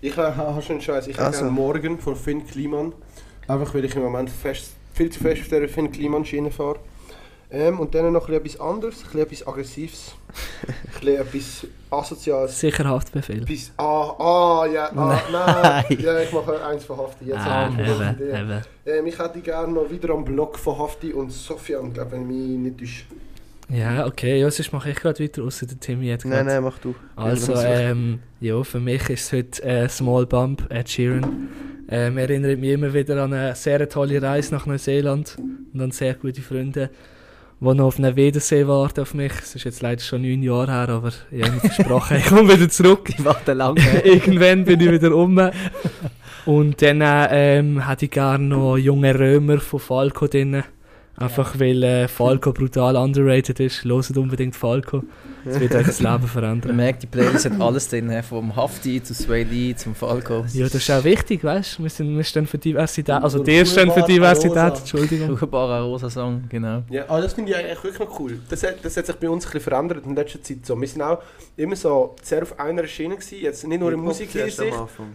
Ich 0.01 0.13
äh, 0.17 0.21
habe 0.21 0.61
schon 0.61 0.73
einen 0.75 0.81
Scheiß. 0.81 1.07
Ich 1.07 1.17
habe 1.17 1.27
Also. 1.27 1.45
morgen 1.49 1.99
von 1.99 2.15
Finn 2.15 2.45
Kliman. 2.45 2.93
Einfach 3.47 3.73
weil 3.73 3.85
ich 3.85 3.95
im 3.95 4.01
Moment 4.03 4.29
fest, 4.29 4.73
viel 4.97 5.11
zu 5.11 5.19
fest 5.19 5.41
auf 5.43 5.47
dieser 5.47 5.69
Finn 5.69 5.91
Kliman 5.91 6.25
Schiene 6.25 6.51
fahre. 6.51 6.79
Ähm, 7.49 7.79
und 7.79 7.95
dann 7.95 8.11
noch 8.11 8.27
etwas 8.27 8.59
anderes, 8.59 9.05
etwas 9.15 9.47
Aggressives, 9.47 10.15
etwas 11.01 11.65
Asoziales. 11.89 12.59
Sicher 12.59 12.83
Haftbefehl. 12.83 13.43
Etwas, 13.43 13.71
ah, 13.77 14.15
ah, 14.19 14.65
ja, 14.65 14.91
ah, 14.93 15.21
nein. 15.31 15.97
Ja, 16.01 16.19
ich 16.19 16.33
mache 16.33 16.61
eins 16.65 16.83
von 16.83 16.97
Hafti. 16.97 17.25
Jetzt 17.25 17.37
Ah, 17.39 17.69
eben, 17.69 18.19
eben. 18.19 18.61
Ähm, 18.85 19.05
ich 19.05 19.17
hätte 19.17 19.39
gerne 19.39 19.71
noch 19.71 19.89
wieder 19.89 20.13
am 20.13 20.25
Blog 20.25 20.59
von 20.59 20.77
Hafti 20.77 21.13
und 21.13 21.31
Sofian, 21.31 21.93
glaube 21.93 22.11
wenn 22.11 22.23
ich 22.23 22.27
mich 22.27 22.57
nicht 22.57 22.79
täusche. 22.79 23.03
Ja, 23.69 24.05
okay, 24.05 24.39
ja, 24.39 24.49
sonst 24.49 24.71
mache 24.71 24.91
ich 24.91 24.95
gerade 24.95 25.21
weiter, 25.21 25.43
außer 25.43 25.65
der 25.65 25.79
Timmy 25.79 26.07
jetzt 26.07 26.25
nein, 26.25 26.45
nein, 26.45 26.63
mach 26.63 26.79
du. 26.79 26.95
Also, 27.15 27.53
ähm, 27.55 28.19
ja, 28.39 28.63
für 28.63 28.79
mich 28.79 29.09
ist 29.09 29.25
es 29.25 29.33
heute 29.33 29.63
äh, 29.63 29.89
Small 29.89 30.25
Bump, 30.25 30.65
Ed 30.69 30.89
Sheeran. 30.89 31.49
Ähm, 31.89 32.17
erinnert 32.17 32.59
mich 32.59 32.71
immer 32.71 32.93
wieder 32.93 33.23
an 33.23 33.33
eine 33.33 33.55
sehr 33.55 33.87
tolle 33.87 34.21
Reise 34.21 34.53
nach 34.53 34.65
Neuseeland 34.65 35.37
und 35.73 35.81
an 35.81 35.91
sehr 35.91 36.13
gute 36.15 36.41
Freunde, 36.41 36.89
die 37.59 37.65
noch 37.65 37.85
auf 37.85 37.97
einem 37.97 38.15
Wiedersee 38.15 38.67
warten 38.67 39.01
auf 39.01 39.13
mich. 39.13 39.31
Es 39.41 39.55
ist 39.55 39.63
jetzt 39.63 39.81
leider 39.81 40.01
schon 40.01 40.21
neun 40.21 40.43
Jahre 40.43 40.71
her, 40.71 40.89
aber 40.89 41.11
ich 41.31 41.43
habe 41.43 41.53
mir 41.53 41.59
versprochen, 41.59 42.17
ich 42.17 42.25
komme 42.25 42.53
wieder 42.53 42.69
zurück. 42.69 43.09
Ich 43.17 43.23
warte 43.23 43.53
lange. 43.53 43.81
Irgendwann 44.03 44.63
bin 44.65 44.79
ich 44.79 44.91
wieder 44.91 45.13
um. 45.15 45.39
Und 46.45 46.81
dann 46.81 47.01
ähm, 47.03 47.87
hätte 47.87 48.05
ich 48.05 48.11
gerne 48.11 48.45
noch 48.45 48.77
junge 48.77 49.17
Römer 49.17 49.59
von 49.59 49.79
Falco 49.79 50.27
drin. 50.27 50.63
Einfach 51.19 51.59
weil 51.59 51.81
äh, 51.81 52.07
Falco 52.07 52.53
brutal 52.53 52.95
underrated 52.95 53.59
ist. 53.59 53.83
Loset 53.83 54.17
unbedingt 54.17 54.55
Falco. 54.55 55.03
Das 55.43 55.59
wird 55.59 55.73
euch 55.73 55.87
das 55.87 55.99
Leben 55.99 56.11
Man 56.11 56.27
verändern. 56.27 56.75
merkt, 56.75 57.03
die 57.03 57.07
Playlist 57.07 57.45
hat 57.45 57.59
alles 57.59 57.89
drin, 57.89 58.11
vom 58.21 58.55
Hafti 58.55 59.01
zu 59.01 59.13
Sway 59.13 59.43
Lee 59.43 59.75
zum 59.75 59.95
Falco. 59.95 60.45
Ja, 60.53 60.65
das 60.65 60.75
ist 60.75 60.91
auch 60.91 61.03
wichtig, 61.03 61.43
weißt 61.43 61.79
du? 61.79 61.83
Wir, 61.83 61.89
sind, 61.89 62.15
wir 62.15 62.23
stehen 62.23 62.45
für 62.45 62.57
Diversität. 62.57 63.15
Also, 63.15 63.41
die 63.41 63.65
stehen 63.65 63.91
für 63.91 64.03
Diversität, 64.03 64.51
Rosa. 64.51 64.75
Entschuldigung. 64.75 65.29
Wunderbarer 65.29 65.83
rosa 65.83 66.09
Song, 66.09 66.43
genau. 66.49 66.83
Ja, 66.89 67.05
aber 67.07 67.21
das 67.21 67.33
finde 67.33 67.51
ich 67.51 67.57
eigentlich 67.57 67.83
wirklich 67.83 67.99
noch 67.99 68.19
cool. 68.19 68.39
Das 68.49 68.61
hat, 68.63 68.83
das 68.83 68.97
hat 68.97 69.05
sich 69.05 69.15
bei 69.15 69.29
uns 69.29 69.45
ein 69.45 69.51
bisschen 69.51 69.71
verändert 69.71 70.05
in 70.05 70.15
letzter 70.15 70.41
Zeit. 70.43 70.65
So. 70.65 70.79
Wir 70.79 70.87
sind 70.87 71.01
auch 71.01 71.19
immer 71.55 71.75
so 71.75 72.15
sehr 72.21 72.43
auf 72.43 72.59
einer 72.59 72.85
Schiene 72.85 73.15
gewesen, 73.15 73.39
jetzt 73.41 73.65
nicht 73.65 73.79
nur 73.79 73.91
in 73.91 73.99
Musikhinsicht, 73.99 74.61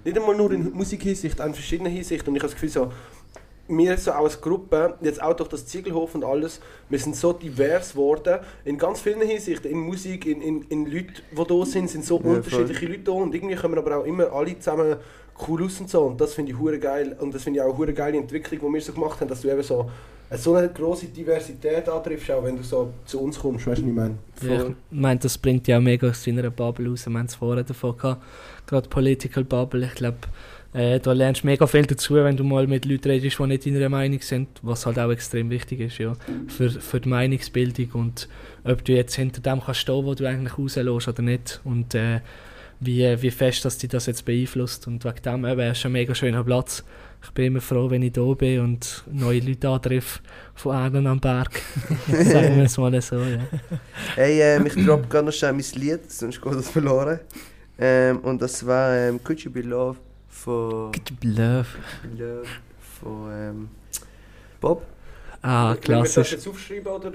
nicht 0.04 0.16
einmal 0.18 0.36
nur 0.36 0.50
in 0.50 0.72
Musikhinsicht, 0.72 1.40
auch 1.40 1.46
in 1.46 1.54
verschiedenen 1.54 1.92
Hinsichten. 1.92 2.30
Und 2.30 2.36
ich 2.36 2.42
habe 2.42 2.52
das 2.52 2.60
Gefühl, 2.60 2.70
so, 2.70 2.92
wir 3.68 3.96
so 3.96 4.12
als 4.12 4.40
Gruppe, 4.40 4.94
jetzt 5.00 5.22
auch 5.22 5.34
durch 5.34 5.48
das 5.48 5.66
Ziegelhof 5.66 6.14
und 6.14 6.24
alles, 6.24 6.60
wir 6.88 6.98
sind 6.98 7.16
so 7.16 7.32
divers 7.32 7.92
geworden, 7.92 8.40
in 8.64 8.76
ganz 8.76 9.00
vielen 9.00 9.22
Hinsichten, 9.22 9.70
in 9.70 9.78
Musik, 9.78 10.26
in, 10.26 10.40
in, 10.42 10.62
in 10.68 10.86
Leute, 10.86 11.22
die 11.30 11.44
da 11.44 11.64
sind, 11.64 11.88
sind 11.88 12.04
so 12.04 12.16
Ja, 12.16 12.22
voll. 12.22 12.36
unterschiedliche 12.36 12.86
Leute 12.86 12.98
da 13.04 13.12
und 13.12 13.34
irgendwie 13.34 13.54
kommen 13.54 13.78
aber 13.78 13.98
auch 13.98 14.04
immer 14.04 14.32
alle 14.32 14.58
zusammen 14.58 14.96
cool 15.48 15.64
aus 15.64 15.80
und 15.80 15.88
so 15.88 16.02
und 16.02 16.20
das 16.20 16.34
finde 16.34 16.52
ich 16.52 16.58
hure 16.58 16.78
geil 16.78 17.16
und 17.18 17.34
das 17.34 17.42
finde 17.44 17.58
ich 17.60 17.62
auch 17.64 17.70
eine 17.70 17.78
hure 17.78 17.94
geile 17.94 18.18
Entwicklung, 18.18 18.60
die 18.60 18.74
wir 18.74 18.80
so 18.82 18.92
gemacht 18.92 19.20
haben, 19.20 19.28
dass 19.28 19.40
du 19.40 19.50
eben 19.50 19.62
so 19.62 19.90
so 20.34 20.54
eine 20.54 20.68
grosse 20.70 21.06
Diversität 21.06 21.88
antriffst, 21.88 22.30
auch 22.30 22.42
wenn 22.42 22.56
du 22.56 22.62
so 22.62 22.90
zu 23.04 23.20
uns 23.20 23.38
kommst, 23.38 23.66
weißt 23.66 23.82
du, 23.82 23.84
was 23.84 23.90
ich 23.90 23.94
meine? 23.94 24.14
Ja, 24.42 24.66
ich 24.68 24.74
meine, 24.90 25.20
das 25.20 25.36
bringt 25.36 25.68
ja 25.68 25.76
auch 25.76 25.82
mega 25.82 26.08
aus 26.08 26.24
deiner 26.24 26.48
Bubble 26.50 26.88
raus. 26.88 27.06
Wir 27.06 27.18
haben 27.18 27.26
es 27.26 27.34
vorher 27.34 27.64
davon 27.64 27.96
gehabt. 27.98 28.22
Gerade 28.66 28.88
Political 28.88 29.44
Bubble. 29.44 29.84
Ich 29.84 29.94
glaube, 29.94 30.16
äh, 30.74 31.00
da 31.00 31.12
lernst 31.12 31.42
du 31.42 31.46
mega 31.46 31.66
viel 31.66 31.84
dazu, 31.84 32.14
wenn 32.14 32.36
du 32.36 32.44
mal 32.44 32.66
mit 32.66 32.86
Leuten 32.86 33.10
redest, 33.10 33.38
die 33.38 33.46
nicht 33.46 33.66
deiner 33.66 33.88
Meinung 33.90 34.20
sind. 34.22 34.48
Was 34.62 34.86
halt 34.86 34.98
auch 34.98 35.10
extrem 35.10 35.50
wichtig 35.50 35.80
ist, 35.80 35.98
ja. 35.98 36.14
Für, 36.48 36.70
für 36.70 37.00
die 37.00 37.10
Meinungsbildung 37.10 37.90
und 37.92 38.28
ob 38.64 38.82
du 38.84 38.92
jetzt 38.92 39.14
hinter 39.14 39.42
dem 39.42 39.60
kannst 39.60 39.80
stehen, 39.80 40.04
wo 40.04 40.14
du 40.14 40.26
eigentlich 40.26 40.56
rauslässt 40.56 41.08
oder 41.08 41.22
nicht. 41.22 41.60
Und 41.64 41.94
äh, 41.94 42.20
wie, 42.80 43.22
wie 43.22 43.30
fest 43.30 43.64
dass 43.64 43.78
dich 43.78 43.90
das 43.90 44.06
jetzt 44.06 44.24
beeinflusst. 44.24 44.86
Und 44.86 45.04
wegen 45.04 45.22
dem 45.22 45.44
eben, 45.44 45.60
es 45.60 45.78
ist 45.78 45.86
ein 45.86 45.92
mega 45.92 46.14
schöner 46.14 46.42
Platz. 46.42 46.82
Ich 47.22 47.30
bin 47.30 47.46
immer 47.46 47.60
froh, 47.60 47.90
wenn 47.90 48.02
ich 48.02 48.12
da 48.12 48.24
bin 48.32 48.60
und 48.60 49.04
neue 49.12 49.40
Leute 49.40 49.68
antreffe 49.68 50.20
von 50.54 50.74
Erden 50.74 51.06
am 51.06 51.20
Berg. 51.20 51.50
Sagen 52.08 52.56
wir 52.56 52.64
es 52.64 52.78
mal 52.78 53.00
so, 53.00 53.16
ja. 53.18 53.40
Hey, 54.16 54.40
ähm, 54.40 54.66
ich 54.66 54.74
droppe 54.74 55.06
gerade 55.08 55.26
noch 55.26 55.32
schnell 55.32 55.52
mein 55.52 55.64
Lied, 55.74 56.10
sonst 56.10 56.40
geht 56.40 56.54
das 56.54 56.70
verloren. 56.70 57.20
Ähm, 57.78 58.18
und 58.20 58.40
das 58.42 58.66
war 58.66 58.96
ähm, 58.96 59.22
Could 59.22 59.40
You 59.40 59.52
Be 59.52 59.60
Love 59.60 59.98
von, 60.44 60.92
Love. 61.22 61.66
Love 62.18 62.46
von 63.00 63.30
ähm, 63.32 63.68
Bob. 64.60 64.82
Ah, 65.42 65.70
Wollen 65.70 65.78
wir 65.82 65.98
das 66.02 66.12
klassisch. 66.12 66.32
jetzt 66.32 66.48
aufschreiben 66.48 66.92
oder 66.92 67.12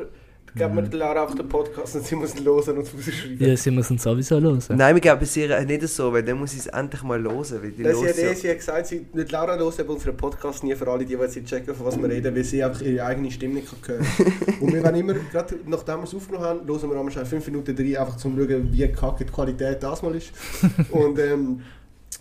geben 0.55 0.75
wir 0.75 0.81
der 0.81 0.99
Lara 0.99 1.21
einfach 1.23 1.35
den 1.35 1.47
Podcast 1.47 1.95
und 1.95 2.05
sie 2.05 2.15
muss 2.15 2.35
ihn 2.35 2.43
hören 2.43 2.77
und 2.79 2.87
rausschreiben. 2.93 3.37
Ja, 3.39 3.55
sie 3.55 3.69
müssen 3.71 3.97
sowieso 3.97 4.41
hören. 4.41 4.59
Nein, 4.69 4.95
wir 4.95 5.01
geben 5.01 5.19
es 5.21 5.37
ihr 5.37 5.61
nicht 5.65 5.87
so, 5.87 6.11
weil 6.11 6.23
dann 6.23 6.39
muss 6.39 6.53
ich 6.53 6.59
es 6.59 6.67
endlich 6.67 7.03
mal 7.03 7.21
hören. 7.21 7.61
Weil 7.61 7.71
die 7.71 7.83
Ja, 7.83 7.93
sie, 7.93 7.99
hat, 7.99 8.05
hört 8.07 8.17
ja- 8.17 8.29
eh- 8.31 8.33
sie 8.35 8.49
hat 8.49 8.57
gesagt, 8.57 8.87
sie, 8.87 9.05
nicht 9.13 9.31
Laura 9.31 9.55
hört 9.57 9.79
eben 9.79 9.89
unseren 9.89 10.17
Podcast 10.17 10.63
nie 10.63 10.75
für 10.75 10.87
alle, 10.89 11.05
die, 11.05 11.13
jetzt 11.13 11.35
checken, 11.45 11.75
von 11.75 11.85
was 11.85 11.97
wir 12.01 12.09
reden, 12.09 12.35
weil 12.35 12.43
sie 12.43 12.63
einfach 12.63 12.81
ihre 12.81 13.05
eigene 13.05 13.29
Stimme 13.31 13.55
nicht 13.55 13.67
kann 13.81 13.95
hören 13.97 14.07
Und 14.61 14.73
wir 14.73 14.83
wollen 14.83 14.95
immer, 14.95 15.13
gerade 15.13 15.55
nachdem 15.67 15.97
wir 15.97 16.03
es 16.03 16.15
aufgenommen 16.15 16.45
haben, 16.45 16.67
hören 16.67 16.89
wir 16.89 16.97
einmal 16.97 17.11
schnell 17.11 17.25
5 17.25 17.45
Minuten 17.47 17.77
rein, 17.77 17.95
einfach 17.97 18.17
zum 18.17 18.35
schauen, 18.35 18.69
wie 18.73 18.87
kacke 18.91 19.25
die 19.25 19.31
Qualität 19.31 19.83
das 19.83 20.01
mal 20.01 20.15
ist. 20.15 20.31
Und 20.91 21.19
ähm, 21.19 21.61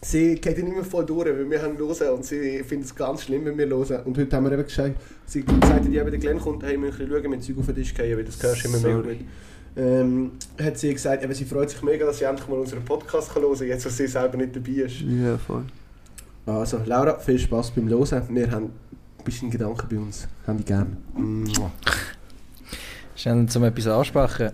sie 0.03 0.35
geht 0.37 0.59
dann 0.59 0.67
immer 0.67 0.85
voll 0.85 1.05
durch, 1.07 1.27
weil 1.27 1.51
wir 1.51 1.63
haben 1.63 1.77
hören 1.79 2.09
und 2.11 2.25
sie 2.25 2.63
findet 2.63 2.89
es 2.89 2.95
ganz 2.95 3.23
schlimm, 3.23 3.45
wenn 3.45 3.59
wir 3.59 3.67
hören. 3.69 4.05
Und 4.05 4.19
heute 4.19 4.37
haben 4.37 4.45
wir 4.45 4.53
eben 4.53 4.65
gesagt, 4.65 4.97
sie 5.27 5.43
gesagt, 5.43 5.85
die 5.87 5.97
eben 5.97 6.11
der 6.11 6.19
Glenn 6.21 6.39
kommt, 6.39 6.63
hey, 6.63 6.73
wir 6.73 6.79
müssen 6.79 7.09
schauen, 7.09 7.31
mit 7.31 7.43
Zeug 7.43 7.59
auf 7.59 7.67
den 7.67 7.75
Tisch 7.77 7.95
gehen, 7.95 8.17
weil 8.17 8.25
das 8.25 8.43
hörst 8.43 8.65
du 8.65 8.69
immer 8.69 8.79
mega 8.79 9.03
Sorry. 9.03 9.17
gut. 9.17 9.27
Ähm, 9.79 10.31
hat 10.63 10.79
sie 10.79 10.93
gesagt, 10.93 11.23
eben, 11.23 11.35
sie 11.35 11.45
freut 11.45 11.69
sich 11.69 11.83
mega, 11.83 12.07
dass 12.07 12.19
sie 12.19 12.25
endlich 12.25 12.49
mal 12.49 12.59
unseren 12.59 12.85
Podcast 12.85 13.33
kann 13.33 13.43
hören 13.43 13.59
kann, 13.59 13.69
jetzt 13.69 13.85
wo 13.85 13.91
sie 13.91 14.07
selber 14.07 14.37
nicht 14.39 14.57
dabei 14.57 14.71
ist. 14.71 15.01
Ja, 15.01 15.37
voll. 15.37 15.65
Also, 16.47 16.81
Laura, 16.87 17.19
viel 17.19 17.39
Spaß 17.39 17.73
beim 17.73 17.89
Hören. 17.89 18.23
Wir 18.31 18.51
haben 18.51 18.65
ein 18.67 19.25
bisschen 19.25 19.51
Gedanken 19.51 19.87
bei 19.91 19.99
uns. 19.99 20.27
Haben 20.47 20.59
die 20.59 20.65
gerne. 20.65 20.97
Schnell 23.17 23.47
zum 23.47 23.65
etwas 23.65 23.87
ansprechen. 23.89 24.53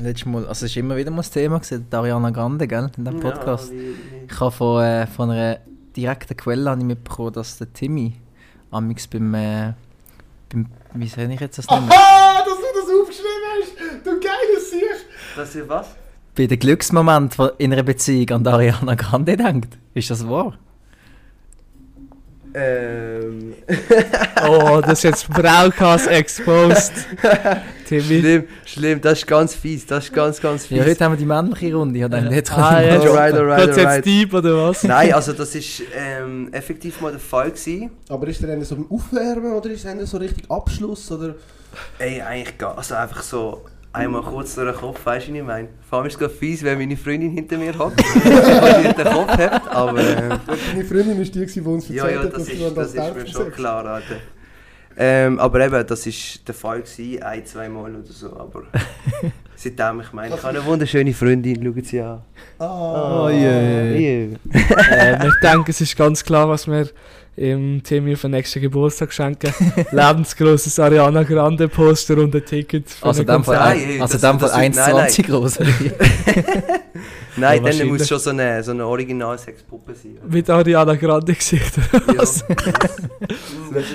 Letztes 0.00 0.26
Mal, 0.26 0.42
also 0.46 0.66
es 0.66 0.70
ist 0.72 0.76
immer 0.76 0.96
wieder 0.96 1.10
mal 1.10 1.18
das 1.18 1.30
Thema 1.30 1.58
gewesen, 1.58 1.86
Ariana 1.90 2.30
Grande, 2.30 2.66
gell, 2.66 2.90
in 2.96 3.04
diesem 3.04 3.20
Podcast. 3.20 3.72
Ja, 3.72 3.78
wie, 3.78 3.88
wie. 3.88 4.24
Ich 4.30 4.40
habe 4.40 4.50
von, 4.50 4.82
äh, 4.82 5.06
von 5.06 5.30
einer 5.30 5.58
direkten 5.96 6.36
Quelle 6.36 6.70
habe 6.70 6.80
ich 6.80 6.86
mitbekommen, 6.86 7.32
dass 7.32 7.58
der 7.58 7.72
Timmy 7.72 8.14
amix 8.70 9.06
beim, 9.06 9.34
äh, 9.34 9.72
beim 10.52 10.66
wie 10.94 11.06
soll 11.08 11.30
ich 11.30 11.40
jetzt 11.40 11.58
das 11.58 11.68
nennen? 11.70 11.88
Aha, 11.90 12.44
dass 12.44 12.56
du 12.58 12.64
das 12.74 13.00
aufgeschrieben 13.00 13.28
hast! 13.60 14.06
Du 14.06 14.10
geiles 14.20 14.70
Sieg! 14.70 15.06
Das 15.36 15.54
ist 15.54 15.68
was? 15.68 15.86
Bei 16.36 16.46
den 16.46 16.58
Glücksmoment 16.58 17.34
von- 17.34 17.50
in 17.58 17.72
einer 17.72 17.82
Beziehung 17.82 18.30
an 18.30 18.46
Ariana 18.46 18.94
Grande 18.94 19.36
denkt. 19.36 19.76
Ist 19.94 20.10
das 20.10 20.28
wahr? 20.28 20.58
Ähm. 22.60 23.54
Oh, 24.48 24.80
das 24.80 24.98
ist 24.98 25.02
jetzt 25.04 25.28
Braukass 25.28 26.06
exposed. 26.06 26.92
Timmy. 27.86 28.02
schlimm, 28.20 28.44
schlimm, 28.64 29.00
das 29.00 29.18
ist 29.20 29.26
ganz 29.26 29.54
fies, 29.54 29.86
das 29.86 30.04
ist 30.04 30.12
ganz, 30.12 30.40
ganz 30.40 30.66
fies. 30.66 30.78
Ja, 30.78 30.84
heute 30.84 31.04
haben 31.04 31.12
wir 31.12 31.16
die 31.18 31.24
männliche 31.24 31.74
Runde. 31.74 31.96
Ich 31.98 32.04
habe 32.04 32.16
gedacht, 32.16 32.32
jetzt 32.34 32.52
Ah, 32.52 32.56
mal- 32.60 32.90
Alright, 32.90 33.34
alright, 33.34 33.64
Geht's 33.64 33.76
jetzt 33.76 34.04
deep 34.06 34.34
oder 34.34 34.68
was? 34.68 34.82
Nein, 34.84 35.12
also 35.12 35.32
das 35.32 35.54
ist 35.54 35.82
ähm, 35.96 36.48
effektiv 36.52 37.00
mal 37.00 37.10
der 37.12 37.20
Fall 37.20 37.50
gewesen. 37.50 37.90
Aber 38.08 38.26
ist 38.26 38.42
der 38.42 38.64
so 38.64 38.74
ein 38.74 38.86
Aufwärmen 38.90 39.52
oder 39.52 39.70
ist 39.70 39.84
der 39.84 40.06
so 40.06 40.16
richtig 40.18 40.50
Abschluss? 40.50 41.10
Oder? 41.12 41.34
Ey, 41.98 42.20
eigentlich 42.20 42.58
gar, 42.58 42.76
also 42.76 42.94
einfach 42.94 43.22
so 43.22 43.64
einmal 43.92 44.22
kurz 44.22 44.54
durch 44.54 44.70
den 44.70 44.80
Kopf, 44.80 45.04
weißt 45.04 45.28
du, 45.28 45.32
was 45.32 45.38
ich 45.38 45.44
meine? 45.44 45.68
Vor 45.88 45.98
allem 45.98 46.06
ist 46.08 46.14
es 46.14 46.18
gerade 46.18 46.34
fies, 46.34 46.62
wenn 46.62 46.78
meine 46.78 46.96
Freundin 46.96 47.30
hinter 47.32 47.56
mir 47.58 47.76
hockt 47.78 48.02
und 48.14 48.98
den 48.98 49.04
Kopf 49.06 49.28
hat, 49.38 49.68
aber 49.68 49.92
Meine 49.92 50.84
Freundin 50.84 51.20
ist 51.20 51.34
die, 51.34 51.46
die 51.46 51.60
uns 51.60 51.88
ja, 51.88 52.04
erzählt 52.04 52.20
ja, 52.20 52.26
hat, 52.26 52.34
das 52.34 52.48
ist, 52.48 52.62
das 52.62 52.74
das 52.74 52.94
ist 52.94 53.14
mir 53.14 53.26
schon 53.26 53.52
klar, 53.52 53.84
Alter. 53.86 54.16
Ähm, 55.00 55.38
aber 55.38 55.60
eben, 55.64 55.86
das 55.86 56.06
war 56.06 56.12
der 56.46 56.54
Fall, 56.54 56.82
gewesen, 56.82 57.22
ein, 57.22 57.46
zwei 57.46 57.68
Mal 57.68 57.94
oder 57.94 58.02
so, 58.12 58.36
aber 58.36 58.64
seitdem, 59.54 60.00
ich 60.00 60.12
meine, 60.12 60.34
ich 60.34 60.42
habe 60.42 60.58
eine 60.58 60.64
wunderschöne 60.66 61.12
Freundin, 61.14 61.62
schauen 61.62 61.84
Sie 61.84 62.00
an. 62.00 62.22
Ah, 62.58 63.26
Oh, 63.26 63.28
yeah. 63.28 63.96
yeah. 63.96 64.36
äh, 64.90 65.28
ich 65.28 65.34
denke, 65.40 65.70
es 65.70 65.80
ist 65.80 65.96
ganz 65.96 66.24
klar, 66.24 66.48
was 66.48 66.66
wir 66.66 66.88
im 67.38 67.82
auf 68.12 68.20
den 68.22 68.30
nächsten 68.32 68.60
Geburtstag 68.60 69.12
schenken. 69.12 69.52
Lebensgrosses 69.92 70.78
Ariana 70.78 71.22
Grande 71.22 71.68
Poster 71.68 72.18
und 72.18 72.34
ein 72.34 72.44
Ticket 72.44 72.90
für 72.90 73.06
Also. 73.06 73.22
Nein, 73.22 73.44
ey, 73.44 74.00
also 74.00 74.18
nein, 74.18 74.72
nein. 74.74 74.74
1,20 74.74 75.26
groß. 75.26 75.58
Nein, 77.36 77.56
dann 77.58 77.64
wahrscheinlich. 77.64 77.92
muss 77.98 78.08
schon 78.08 78.18
so 78.18 78.30
eine, 78.30 78.62
so 78.64 78.72
eine 78.72 78.84
Original-Sexpuppe 78.84 79.94
sein. 79.94 80.18
oder? 80.20 80.34
Mit 80.34 80.50
Ariana 80.50 80.96
Grande 80.96 81.34
Gesicht. 81.34 81.72
Ja. 81.92 82.14
Ja 82.14 82.24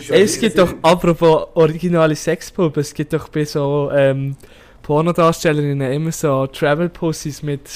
Es 0.15 0.39
gibt 0.39 0.57
doch, 0.57 0.73
apropos 0.81 1.47
originale 1.55 2.15
Sexpuppen, 2.15 2.79
es 2.79 2.93
gibt 2.93 3.11
doch 3.11 3.27
bei 3.27 3.43
so 3.43 3.91
ähm, 3.93 4.37
Pornodarstellerinnen 4.81 5.91
immer 5.91 6.11
so 6.11 6.47
Travel-Pussys 6.47 7.43
mit 7.43 7.69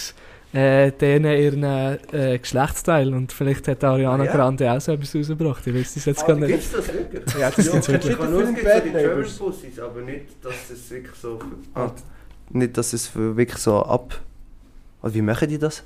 äh, 0.57 0.91
denen 0.91 1.37
ihren 1.37 1.63
äh, 1.63 2.37
Geschlechtsteilen 2.39 3.13
und 3.13 3.31
vielleicht 3.31 3.67
hat 3.67 3.83
Ariana 3.83 4.23
Ah, 4.23 4.25
ja? 4.25 4.31
Grande 4.31 4.71
auch 4.71 4.81
so 4.81 4.91
etwas 4.93 5.13
rausgebracht. 5.15 5.67
Ich 5.67 5.75
weiß 5.75 5.95
es 5.97 6.05
jetzt 6.05 6.23
Ah, 6.23 6.27
gar 6.27 6.35
nicht. 6.37 6.47
Gibt's 6.49 6.71
das 6.71 6.87
wirklich? 6.93 7.23
Ja, 7.39 7.51
das 7.51 7.65
Ja, 7.65 7.71
gibt's 7.73 7.87
wirklich. 7.89 8.13
Ich 8.13 8.19
habe 8.19 8.29
nur 8.29 8.45
so 8.45 8.51
die? 8.53 9.43
Pussies, 9.43 9.79
aber 9.79 10.01
nicht, 10.01 10.25
dass 10.43 10.53
es 10.73 10.89
wirklich 10.89 11.15
so... 11.21 11.39
Ah, 11.75 11.91
nicht, 12.49 12.77
dass 12.77 12.93
es 12.93 13.11
wirklich 13.15 13.57
so 13.61 13.83
ab... 13.83 14.19
Also 15.01 15.15
wie 15.15 15.21
machen 15.21 15.47
die 15.47 15.59
das? 15.59 15.83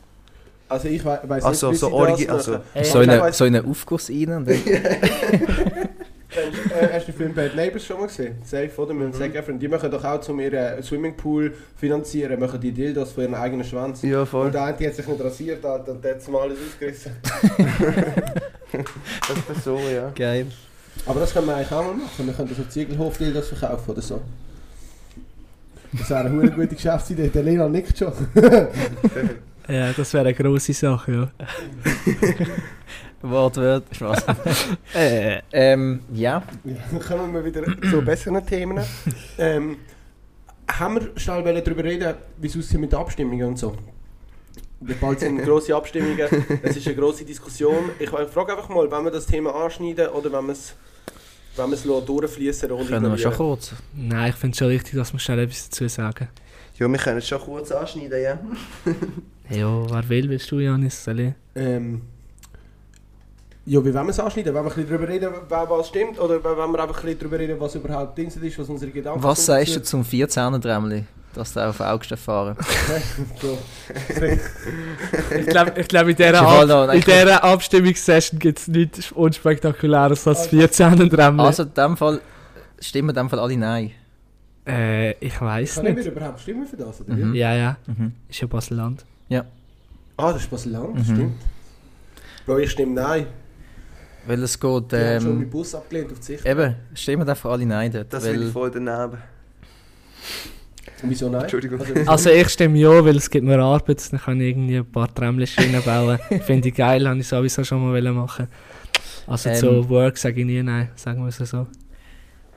Also 0.70 0.88
ich 0.88 1.04
we 1.04 1.20
weiß 1.28 1.44
nicht, 1.44 1.56
so, 1.58 1.72
wie 1.72 1.76
so 1.76 1.88
sie 1.88 1.94
origi- 1.94 2.28
das 2.28 2.36
also- 2.38 2.52
machen. 2.54 2.64
Hey, 2.74 2.86
So 2.86 3.02
in 3.02 3.10
weiss- 3.10 3.38
so 3.38 3.46
in 3.46 3.56
einen 3.58 3.66
Aufguss 3.70 4.10
rein 4.10 4.30
und 4.38 4.48
dann... 4.48 4.56
Kennst- 6.32 6.72
äh, 6.72 6.90
Hast 6.94 7.08
du 7.08 7.12
den 7.12 7.18
Film 7.18 7.34
Bad 7.34 7.56
Neighbours 7.56 7.86
schon 7.86 8.00
mal 8.00 8.08
gesehen? 8.08 8.36
Safe, 8.44 8.72
oder? 8.78 8.94
Mit 8.94 9.10
Mhm. 9.10 9.14
Zac 9.14 9.36
Efron. 9.36 9.60
Die 9.60 9.68
machen 9.68 9.92
doch 9.92 10.04
auch, 10.04 10.30
um 10.30 10.40
ihren 10.40 10.82
Swimmingpool 10.82 11.54
finanzieren, 11.78 12.40
machen 12.40 12.60
die 12.60 12.72
Dildos 12.72 13.12
von 13.12 13.24
ihren 13.24 13.36
eigenen 13.36 13.66
Schwanz. 13.66 14.02
Ja, 14.04 14.22
Und 14.22 14.28
voll. 14.28 14.52
der 14.52 14.64
eine 14.64 14.88
hat 14.88 14.96
sich 14.96 15.06
nicht 15.08 15.22
rasiert, 15.24 15.66
Alter, 15.66 15.92
und 15.92 16.04
der 16.04 16.16
hat 16.16 16.28
mal 16.30 16.42
alles 16.44 16.58
ausgerissen. 16.68 17.12
Das 18.72 19.58
ist 19.58 19.64
so, 19.66 19.78
ja. 19.78 20.12
Geil. 20.16 20.46
Aber 21.06 21.20
das 21.20 21.34
können 21.34 21.48
wir 21.48 21.56
eigentlich 21.56 21.72
auch 21.74 21.84
mal 21.84 21.94
machen. 21.94 22.26
Wir 22.26 22.34
können 22.34 22.56
so 22.56 22.64
Ziegelhof-Dildos 22.64 23.50
verkaufen 23.50 23.92
oder 23.92 24.02
so. 24.02 24.22
Das 25.92 26.10
wäre 26.10 26.22
eine 26.22 26.32
hure 26.32 26.50
gute 26.52 26.76
Geschäftsidee. 26.76 27.28
Der 27.28 27.44
Lena 27.44 27.68
nickt 27.68 27.98
schon. 27.98 28.14
Ja, 29.68 29.92
das 29.94 30.14
wäre 30.14 30.26
eine 30.26 30.34
grosse 30.34 30.74
Sache, 30.74 31.12
ja. 31.12 31.32
Wortwort, 33.22 33.84
Spaß. 33.92 34.26
äh, 34.96 35.42
ähm, 35.52 36.02
ja. 36.14 36.44
Ja, 36.64 36.74
dann 36.92 37.00
kommen 37.00 37.34
wir 37.34 37.46
wieder 37.46 37.64
zu 37.90 38.02
besseren 38.02 38.46
Themen. 38.46 38.84
Ähm, 39.38 39.78
haben 40.68 40.96
wir 40.96 41.12
schnell 41.18 41.62
darüber 41.62 41.84
reden, 41.84 42.16
wie 42.38 42.48
es 42.48 42.58
aussieht 42.58 42.80
mit 42.80 42.92
den 42.92 43.00
Abstimmungen 43.00 43.48
und 43.48 43.60
so? 43.60 43.76
Bald 45.00 45.20
sind 45.20 45.44
grosse 45.44 45.76
Abstimmungen, 45.76 46.28
es 46.64 46.76
ist 46.76 46.88
eine 46.88 46.96
grosse 46.96 47.24
Diskussion. 47.24 47.92
Ich 48.00 48.10
frage 48.10 48.54
einfach 48.54 48.68
mal, 48.70 48.90
wenn 48.90 49.04
wir 49.04 49.12
das 49.12 49.28
Thema 49.28 49.54
anschneiden 49.54 50.08
oder 50.08 50.32
wenn 50.32 50.46
wir 50.46 50.54
es, 50.54 50.74
wenn 51.56 51.70
wir 51.70 51.76
es 51.76 51.86
lassen 51.86 52.06
durchfließen 52.08 52.72
und 52.72 52.88
Können 52.88 53.12
wir 53.12 53.18
schon 53.18 53.34
kurz. 53.34 53.74
Nein, 53.94 54.32
ich 54.32 54.36
finde 54.36 54.54
es 54.54 54.58
schon 54.58 54.68
richtig, 54.70 54.96
dass 54.96 55.14
wir 55.14 55.20
schnell 55.20 55.40
etwas 55.40 55.70
dazu 55.70 55.88
sagen. 55.88 56.30
Ja, 56.80 56.88
wir 56.88 56.98
können 56.98 57.20
es 57.20 57.28
schon 57.28 57.40
kurz 57.40 57.72
anschneiden, 57.72 58.24
ja. 58.24 58.40
Ja, 59.52 59.92
wer 59.92 60.10
will, 60.10 60.30
willst 60.30 60.50
du, 60.50 60.60
Janis? 60.60 61.08
Ähm, 61.54 62.02
ja, 63.66 63.80
wie 63.86 63.94
wollen 63.94 64.06
wir 64.08 64.10
es 64.10 64.20
anschneiden? 64.20 64.54
Wollen 64.54 64.66
wir 64.66 64.72
ein 64.72 64.76
bisschen 64.76 64.90
darüber 64.90 65.08
reden, 65.08 65.30
was 65.50 65.88
stimmt? 65.88 66.20
Oder 66.20 66.44
wollen 66.44 66.72
wir 66.72 66.80
einfach 66.82 66.98
ein 67.00 67.04
bisschen 67.06 67.20
darüber 67.20 67.40
reden, 67.40 67.60
was 67.60 67.76
überhaupt 67.76 68.18
Dings 68.18 68.36
ist, 68.36 68.60
was 68.60 68.70
unsere 68.70 68.92
Gedanken 68.92 69.24
Was 69.24 69.46
sind 69.46 69.56
sagst 69.58 69.76
du 69.76 69.84
zum 69.84 70.02
14er 70.04 70.58
Drämmli, 70.60 71.04
dass 71.36 71.54
der 71.54 71.70
auf 71.70 71.80
August 71.80 72.14
fahren? 72.16 72.56
So. 73.42 73.58
Ich 75.38 75.46
glaube, 75.48 75.74
ich 75.80 75.88
glaub, 75.88 76.08
in 76.08 76.16
dieser, 76.16 76.34
ja 76.34 76.42
Ab 76.88 76.94
in 76.94 77.02
dieser 77.02 77.44
Abstimmungssession 77.44 78.40
gibt 78.40 78.60
es 78.60 78.68
nichts 78.68 79.12
unspektakuläres 79.12 80.28
als 80.28 80.48
14 80.48 81.10
Drämmel. 81.10 81.46
Also 81.46 81.64
in 81.64 81.74
dem 81.74 81.98
Fall 81.98 82.20
stimmen 82.80 83.10
in 83.10 83.16
dem 83.16 83.30
Fall 83.30 83.40
alle 83.40 83.58
Nein. 83.58 83.92
äh, 84.68 85.12
ich 85.26 85.40
weiß 85.40 85.76
Kann 85.76 85.86
ich 85.88 85.96
nicht. 85.96 86.08
überhaupt 86.08 86.40
stimmen 86.40 86.66
für 86.66 86.78
das? 86.78 87.02
Oder? 87.02 87.14
Mhm. 87.14 87.36
Ja, 87.36 87.54
ja, 87.56 87.78
Mhm. 87.88 88.14
ist 88.30 88.42
ja 88.42 88.48
Basel-Land. 88.48 89.06
Ah, 90.18 90.34
das 90.34 90.42
ist 90.44 90.52
Basel-Land, 90.52 90.96
Mhm. 90.96 91.04
stimmt. 91.04 91.34
Bro, 92.46 92.58
ich 92.60 92.72
stimme 92.72 92.94
nein. 92.94 93.28
Weil 94.28 94.44
es 94.44 94.60
geht, 94.60 94.92
Die 94.92 94.96
haben 94.96 95.22
schon 95.22 95.30
meinen 95.34 95.42
ähm, 95.44 95.50
Bus 95.50 95.74
abgelehnt 95.76 96.12
auf 96.12 96.20
die 96.20 96.26
Sicht. 96.26 96.46
eben, 96.46 96.76
stimmen 96.94 97.28
einfach 97.28 97.50
alle 97.52 97.66
Nein 97.66 97.92
dort. 97.92 98.14
Das 98.14 98.24
will 98.24 98.44
ich 98.44 98.52
voll 98.52 98.70
daneben. 98.72 99.18
Wieso 101.04 101.30
nein? 101.30 101.42
Entschuldigung. 101.42 101.80
Also 102.08 102.30
ich 102.30 102.48
stimme 102.50 102.78
ja, 102.78 103.04
weil 103.04 103.18
es 103.18 103.30
gibt 103.30 103.46
mir 103.46 103.60
Arbeit, 103.60 104.12
dann 104.12 104.20
kann 104.20 104.40
ich 104.40 104.50
irgendwie 104.50 104.78
ein 104.78 104.86
paar 104.86 105.14
Trämmchen 105.14 105.82
bauen. 105.84 106.20
Finde 106.46 106.70
ich 106.70 106.76
geil, 106.76 107.08
habe 107.08 107.20
ich 107.20 107.28
sowieso 107.28 107.64
schon 107.64 107.84
mal 107.84 107.94
wollen 107.94 108.14
machen. 108.16 108.48
Also 109.26 109.50
Ähm. 109.50 109.56
zu 109.56 109.90
Work 109.90 110.18
sage 110.18 110.42
ich 110.42 110.46
nie 110.46 110.62
nein, 110.62 110.90
sagen 110.96 111.22
wir 111.22 111.30
es 111.30 111.38
so. 111.38 111.66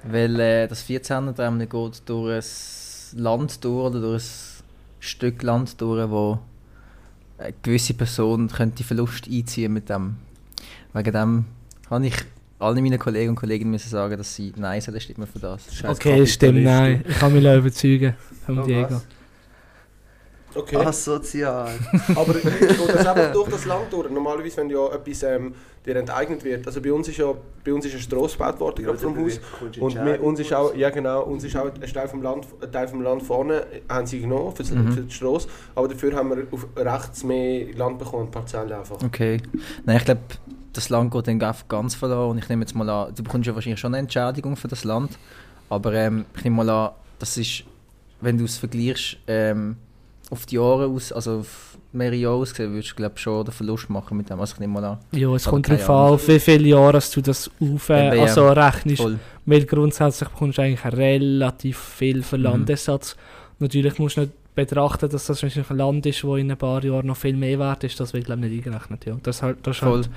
weil 0.03 0.39
äh, 0.41 0.69
das 0.69 0.85
14er 0.87 1.33
Drämmli 1.33 1.67
geht 1.67 2.03
durch 2.05 2.35
ein 3.15 3.23
Land 3.23 3.65
durch 3.65 3.87
oder 3.87 4.01
durch 4.01 4.23
ein 4.25 4.65
Stück 5.01 5.43
Land 5.43 5.81
durch, 5.81 6.11
wo 6.11 6.39
eine 7.39 7.55
gewisse 7.63 7.95
Person 7.95 8.49
könnte 8.49 8.85
Verlust 8.85 9.27
einziehen 9.31 9.73
mit 9.73 9.89
dem. 9.89 10.17
Wegen 10.93 11.13
dem 11.13 11.45
habe 11.91 12.07
ich 12.07 12.15
alle 12.59 12.81
meine 12.81 12.99
Kollegen 12.99 13.31
und 13.31 13.37
Kolleginnen 13.37 13.71
müssen 13.71 13.89
sagen, 13.89 14.17
dass 14.17 14.35
sie 14.35 14.53
Nein 14.57 14.81
sollen 14.81 15.01
stimmen 15.01 15.27
für 15.27 15.39
das. 15.39 15.65
Scheiß 15.75 15.91
Okay, 15.99 16.23
ich 16.23 16.39
Kapitalisten. 16.39 16.63
nein. 16.63 17.05
Ich 17.09 17.19
kann 17.19 17.33
mich 17.33 17.43
überzeugen 17.45 18.15
vom 18.47 18.59
Oh, 18.61 18.63
Diego. 18.63 18.89
was? 18.91 19.07
Okay. 20.57 20.77
Asozial. 20.77 21.69
Aber 22.15 22.33
geht 22.35 22.79
das 22.79 23.07
einfach 23.07 23.33
durch 23.33 23.49
das 23.51 23.65
Land 23.65 23.93
durch? 23.93 24.09
Normalerweise, 24.09 24.59
wenn 24.59 24.71
ja 24.71 24.87
etwas 24.95 25.25
ähm, 25.25 25.53
dir 25.85 25.97
enteignet 25.97 26.45
wird. 26.45 26.65
Also 26.65 26.81
bei 26.81 26.93
uns 26.93 27.09
ist 27.09 27.17
ja 27.17 27.35
bei 27.65 27.73
uns 27.73 27.85
ist 27.87 27.93
eine 27.95 28.01
Strasse 28.03 28.37
gebaut 28.39 28.61
worden, 28.61 28.85
gerade 28.85 28.99
vom 28.99 29.17
Haus. 29.19 29.41
Und 29.81 29.95
wir, 29.97 30.23
uns 30.23 30.39
ist 30.39 30.53
auch, 30.55 30.73
ja 30.77 30.91
genau, 30.91 31.25
uns 31.25 31.43
ist 31.43 31.57
auch 31.57 31.65
ein 31.75 31.81
Teil 31.93 32.07
vom 32.09 32.23
Land, 32.23 32.47
ein 32.63 32.71
Teil 32.71 32.87
vom 32.87 33.03
Land 33.03 33.23
vorne 33.25 33.67
haben 33.89 34.07
sie 34.07 34.21
genommen 34.21 34.55
für, 34.55 34.63
die- 34.63 34.75
Mhm. 34.75 34.93
für 34.93 35.01
die 35.01 35.13
Strasse. 35.13 35.49
Aber 35.75 35.89
dafür 35.89 36.15
haben 36.15 36.31
wir 36.31 36.47
auf 36.53 36.67
rechts 36.77 37.25
mehr 37.25 37.75
Land 37.75 37.99
bekommen, 37.99 38.31
Parzellen 38.31 38.73
einfach. 38.73 39.03
Okay. 39.03 39.39
Nein, 39.85 39.97
ich 39.97 40.05
glaube, 40.05 40.21
das 40.75 40.91
Land 40.91 41.11
geht 41.13 41.27
dann 41.29 41.39
ganz 41.39 41.95
verloren. 41.95 42.33
Und 42.33 42.39
ich 42.39 42.49
nehme 42.49 42.63
jetzt 42.63 42.75
mal 42.75 42.89
an, 42.89 43.15
du 43.15 43.23
bekommst 43.23 43.47
ja 43.47 43.55
wahrscheinlich 43.55 43.81
schon 43.81 43.95
eine 43.95 44.03
Entschädigung 44.03 44.57
für 44.57 44.69
das 44.69 44.85
Land. 44.85 45.19
Aber 45.71 45.93
ähm, 45.95 46.27
ich 46.37 46.45
nehme 46.45 46.57
mal 46.57 46.69
an, 46.69 46.91
das 47.19 47.37
ist, 47.39 47.65
wenn 48.21 48.37
du 48.37 48.45
es 48.45 48.59
vergleichst, 48.59 49.17
ähm, 49.27 49.77
auf 50.31 50.47
die 50.47 50.57
Jahre 50.57 50.87
aus, 50.87 51.13
also 51.13 51.41
auf 51.41 51.79
mehrere 51.93 52.17
Jahre 52.17 52.35
ausgesehen, 52.37 52.73
würdest 52.73 52.93
du 52.93 52.97
glaube 52.97 53.19
schon 53.19 53.45
den 53.45 53.53
Verlust 53.53 53.89
machen 53.89 54.17
mit 54.17 54.29
dem. 54.31 54.41
Also 54.41 54.55
ich 54.55 54.61
nehme 54.61 54.75
mal 54.75 54.85
an. 54.85 54.99
Ja, 55.13 55.33
es 55.35 55.45
kommt 55.45 55.69
darauf 55.69 55.89
an, 55.91 56.13
auf 56.15 56.29
wie 56.29 56.41
viele 56.41 56.69
Jahre 56.69 57.01
du 57.15 57.21
das 57.21 57.51
auf, 57.61 57.89
äh, 57.89 58.21
also 58.21 58.49
rechnest. 58.49 59.03
Voll. 59.03 59.19
Weil 59.47 59.65
grundsätzlich 59.65 60.29
bekommst 60.29 60.59
du 60.59 60.63
eigentlich 60.63 60.85
relativ 60.85 61.79
viel 61.79 62.23
für 62.23 62.37
Mhm. 62.39 62.45
Landessatz. 62.45 63.17
Natürlich 63.59 63.99
musst 63.99 64.17
du 64.17 64.23
nicht 64.23 64.33
betrachten, 64.55 65.09
dass 65.09 65.27
das 65.27 65.43
wahrscheinlich 65.43 65.71
ein 65.71 65.77
Land 65.77 66.07
ist, 66.07 66.25
wo 66.25 66.37
in 66.37 66.51
ein 66.51 66.57
paar 66.57 66.83
Jahren 66.85 67.07
noch 67.07 67.17
viel 67.17 67.37
mehr 67.37 67.59
wert 67.59 67.85
ist. 67.85 68.01
Das 68.01 68.13
wird 68.13 68.25
glaube 68.25 68.47
ich 68.47 68.53
nicht 68.53 68.67
eingerechnet. 68.67 69.05
Ja. 69.07 69.17
Das, 69.23 69.37
ist 69.37 69.43
halt, 69.43 69.59
das 69.63 69.77
ist 69.77 69.83
halt 69.83 70.11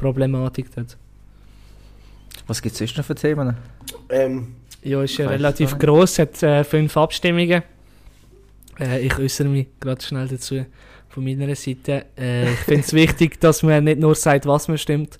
Problematik 0.00 0.74
dort. 0.74 0.96
Was 2.46 2.60
gibt 2.60 2.72
es 2.72 2.78
sonst 2.78 2.96
noch 2.96 3.04
für 3.04 3.14
Themen? 3.14 3.56
Ähm, 4.08 4.54
Ja, 4.82 5.02
ist 5.02 5.18
ja 5.18 5.28
relativ 5.28 5.78
gross, 5.78 6.18
hat 6.18 6.42
äh, 6.42 6.64
fünf 6.64 6.96
Abstimmungen. 6.96 7.62
Äh, 8.78 9.06
ich 9.06 9.16
äußere 9.18 9.48
mich 9.48 9.66
gerade 9.78 10.02
schnell 10.02 10.26
dazu 10.26 10.64
von 11.08 11.24
meiner 11.24 11.54
Seite. 11.54 12.06
Äh, 12.18 12.52
ich 12.52 12.58
finde 12.60 12.80
es 12.80 12.92
wichtig, 13.04 13.40
dass 13.40 13.62
man 13.62 13.84
nicht 13.84 14.00
nur 14.00 14.14
sagt, 14.14 14.46
was 14.46 14.68
man 14.68 14.78
stimmt, 14.78 15.18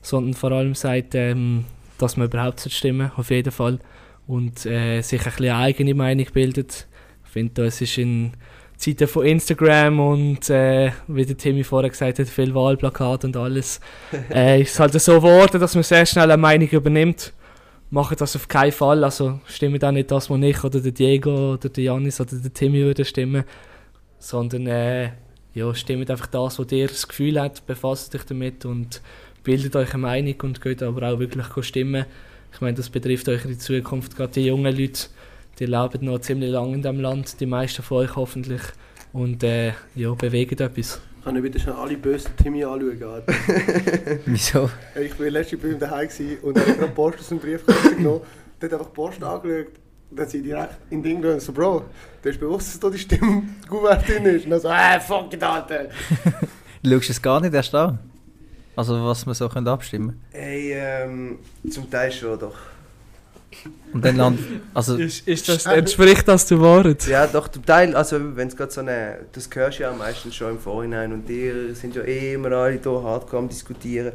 sondern 0.00 0.34
vor 0.34 0.52
allem 0.52 0.74
sagt, 0.74 1.14
ähm, 1.14 1.64
dass 1.98 2.16
man 2.16 2.28
überhaupt 2.28 2.60
stimmen 2.70 3.10
auf 3.16 3.30
jeden 3.30 3.52
Fall. 3.52 3.78
Und 4.26 4.64
äh, 4.64 5.02
sich 5.02 5.20
ein 5.20 5.24
bisschen 5.24 5.46
eine 5.46 5.56
eigene 5.56 5.94
Meinung 5.94 6.26
bildet. 6.32 6.86
Ich 7.24 7.30
finde, 7.30 7.64
es 7.64 7.80
ist 7.80 7.98
in 7.98 8.32
Zeiten 8.80 9.06
von 9.06 9.26
Instagram 9.26 10.00
und 10.00 10.48
äh, 10.50 10.92
wie 11.06 11.26
der 11.26 11.36
Timmy 11.36 11.62
vorher 11.62 11.90
gesagt 11.90 12.18
hat, 12.18 12.28
viel 12.28 12.54
Wahlplakat 12.54 13.24
und 13.24 13.36
alles, 13.36 13.80
äh, 14.34 14.62
ist 14.62 14.80
halt 14.80 14.98
so 15.00 15.16
geworden, 15.16 15.60
dass 15.60 15.74
man 15.74 15.84
sehr 15.84 16.06
schnell 16.06 16.30
eine 16.30 16.40
Meinung 16.40 16.68
übernimmt 16.68 17.32
machen 17.90 18.16
das 18.18 18.36
auf 18.36 18.48
keinen 18.48 18.72
Fall. 18.72 19.04
Also 19.04 19.40
stimmen 19.46 19.82
auch 19.82 19.90
nicht 19.90 20.10
das, 20.10 20.30
was 20.30 20.40
ich 20.40 20.64
oder 20.64 20.80
der 20.80 20.92
Diego 20.92 21.54
oder 21.54 21.68
der 21.68 21.84
Janis 21.84 22.20
oder 22.20 22.36
der 22.36 22.52
Timmy 22.52 22.80
würden 22.80 23.04
stimmen, 23.04 23.44
sondern 24.18 24.66
äh, 24.66 25.10
ja, 25.54 25.74
stimmt 25.74 26.10
einfach 26.10 26.28
das, 26.28 26.58
was 26.58 26.72
ihr 26.72 26.86
das 26.86 27.08
Gefühl 27.08 27.40
habt, 27.40 27.66
befasst 27.66 28.14
euch 28.14 28.24
damit 28.24 28.64
und 28.64 29.02
bildet 29.42 29.74
euch 29.74 29.92
eine 29.92 30.02
Meinung 30.02 30.40
und 30.42 30.60
geht 30.60 30.82
aber 30.82 31.10
auch 31.10 31.18
wirklich 31.18 31.46
stimmen. 31.64 32.06
Ich 32.52 32.60
meine, 32.60 32.76
das 32.76 32.90
betrifft 32.90 33.28
euch 33.28 33.44
in 33.44 33.58
Zukunft, 33.58 34.16
gerade 34.16 34.32
die 34.32 34.46
jungen 34.46 34.76
Leute, 34.76 35.08
die 35.60 35.66
leben 35.66 36.04
noch 36.06 36.18
ziemlich 36.20 36.50
lange 36.50 36.74
in 36.74 36.82
diesem 36.82 37.00
Land, 37.00 37.38
die 37.38 37.46
meisten 37.46 37.82
von 37.82 37.98
euch 37.98 38.16
hoffentlich, 38.16 38.62
und 39.12 39.42
äh, 39.44 39.72
ja, 39.94 40.14
bewegen 40.14 40.58
etwas. 40.58 41.00
kann 41.22 41.36
ich 41.36 41.42
wieder 41.42 41.58
schnell 41.60 41.74
alle 41.74 41.96
bösen 41.96 42.30
Timmy 42.36 42.64
anschauen. 42.64 43.22
Wieso? 44.26 44.70
Ich 45.00 45.18
war 45.20 45.30
letztens 45.30 45.62
bei 45.62 45.68
ihm 45.68 45.78
daheim 45.78 46.08
und 46.42 46.58
hat 46.58 46.78
gerade 46.78 46.92
Post 46.92 47.18
aus 47.20 47.28
dem 47.28 47.38
Briefkasten 47.38 47.96
genommen. 47.98 48.22
Der 48.60 48.68
hat 48.68 48.74
einfach 48.74 48.86
die 48.90 48.94
Post 48.94 49.22
angeschaut. 49.22 49.66
Und 50.10 50.16
dann 50.16 50.24
hat 50.24 50.30
sie 50.30 50.42
direkt 50.42 50.76
in 50.90 51.02
Ding 51.02 51.20
gegangen, 51.20 51.40
so 51.40 51.52
Bro, 51.52 51.84
du 52.22 52.28
hast 52.28 52.40
bewusst, 52.40 52.68
dass 52.68 52.80
da 52.80 52.90
die 52.90 52.98
Stimme 52.98 53.42
gut 53.68 53.82
drin 54.08 54.24
ist. 54.24 54.44
Und 54.44 54.50
dann 54.50 54.60
so, 54.60 54.68
äh, 54.68 54.98
fuck 54.98 55.32
it, 55.32 55.42
Alter. 55.42 55.88
Du 56.82 56.90
schaust 56.90 57.10
es 57.10 57.22
gar 57.22 57.40
nicht 57.40 57.54
erst 57.54 57.74
an? 57.74 57.98
Also 58.76 59.04
was 59.04 59.26
wir 59.26 59.34
so 59.34 59.48
können 59.48 59.68
abstimmen 59.68 60.20
Ey, 60.32 60.72
ähm, 60.72 61.38
zum 61.68 61.90
Teil 61.90 62.10
schon 62.10 62.38
doch. 62.38 62.56
Und 63.92 64.04
dann 64.04 64.16
land, 64.16 64.38
also 64.72 64.96
Ist, 64.96 65.26
ist 65.26 65.48
das, 65.48 65.66
entspricht 65.66 66.28
das 66.28 66.46
der 66.46 66.60
Wahrheit? 66.60 67.06
Ja, 67.08 67.26
doch, 67.26 67.48
zum 67.48 67.66
Teil, 67.66 67.96
also 67.96 68.36
wenn 68.36 68.48
es 68.48 68.56
gerade 68.56 68.70
so 68.70 68.80
eine, 68.80 69.18
das 69.32 69.50
hörst 69.52 69.80
du 69.80 69.82
ja 69.82 69.92
meistens 69.92 70.36
schon 70.36 70.52
im 70.52 70.58
Vorhinein 70.58 71.12
und 71.12 71.28
die 71.28 71.74
sind 71.74 71.96
ja 71.96 72.02
eh 72.02 72.34
immer 72.34 72.52
alle 72.52 72.80
hier 72.80 73.02
hardcore 73.02 73.42
am 73.42 73.48
diskutieren. 73.48 74.12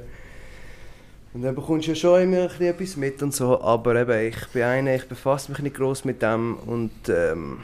Und 1.33 1.41
dann 1.41 1.53
bekommst 1.53 1.87
du 1.87 1.91
ja 1.91 1.95
schon 1.95 2.21
immer 2.21 2.43
ein 2.43 2.47
bisschen 2.47 2.65
etwas 2.67 2.95
mit 2.95 3.21
und 3.21 3.33
so, 3.33 3.59
aber 3.59 3.95
eben, 3.97 4.27
ich 4.29 4.47
bin 4.53 4.63
einer, 4.63 4.95
ich 4.95 5.05
befasse 5.05 5.51
mich 5.51 5.59
nicht 5.59 5.75
groß 5.75 6.05
mit 6.05 6.21
dem 6.21 6.55
und 6.55 6.91
ähm, 7.09 7.59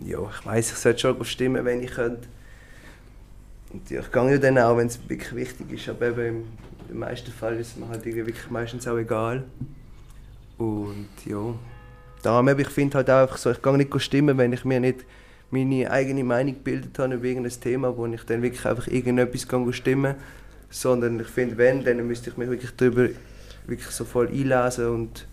ja, 0.00 0.18
ich 0.20 0.46
weiß, 0.46 0.72
ich 0.72 0.78
sollte 0.78 1.00
schon 1.00 1.24
stimmen, 1.26 1.66
wenn 1.66 1.82
ich 1.82 1.90
könnte. 1.90 2.26
Und 3.70 3.90
ja, 3.90 4.00
ich 4.00 4.10
gehe 4.10 4.30
ja 4.30 4.38
dann 4.38 4.56
auch, 4.56 4.78
wenn 4.78 4.86
es 4.86 4.98
wirklich 5.06 5.34
wichtig 5.34 5.70
ist, 5.72 5.88
aber 5.90 6.08
eben 6.08 6.26
im, 6.26 6.44
im 6.88 6.98
meisten 7.00 7.30
Fall 7.30 7.58
ist 7.58 7.72
es 7.72 7.76
mir 7.76 7.88
halt 7.88 8.06
irgendwie 8.06 8.26
wirklich 8.26 8.50
meistens 8.50 8.88
auch 8.88 8.96
egal. 8.96 9.44
Und 10.58 11.08
ja, 11.24 11.54
darum 12.22 12.48
ich 12.62 12.68
finde 12.68 12.98
halt 12.98 13.10
auch 13.10 13.22
einfach 13.22 13.38
so, 13.38 13.50
ich 13.50 13.62
gehe 13.62 13.76
nicht 13.76 14.00
stimmen, 14.00 14.36
wenn 14.36 14.52
ich 14.52 14.64
mir 14.64 14.80
nicht 14.80 15.06
meine 15.50 15.90
eigene 15.90 16.24
Meinung 16.24 16.54
gebildet 16.54 16.98
habe 16.98 17.14
über 17.14 17.24
irgendein 17.24 17.60
Thema, 17.60 17.96
wo 17.96 18.06
ich 18.06 18.22
dann 18.24 18.42
wirklich 18.42 18.66
einfach 18.66 18.86
irgendetwas 18.86 19.48
gehe 19.48 19.72
stimmen 19.72 20.16
sondern 20.70 21.20
ich 21.20 21.28
finde, 21.28 21.56
wenn, 21.56 21.84
dann 21.84 22.06
müsste 22.06 22.30
ich 22.30 22.36
mich 22.36 22.48
wirklich 22.48 22.70
darüber 22.76 23.08
wirklich 23.66 23.90
so 23.90 24.04
voll 24.04 24.28
einlesen 24.28 24.88
und 24.88 25.26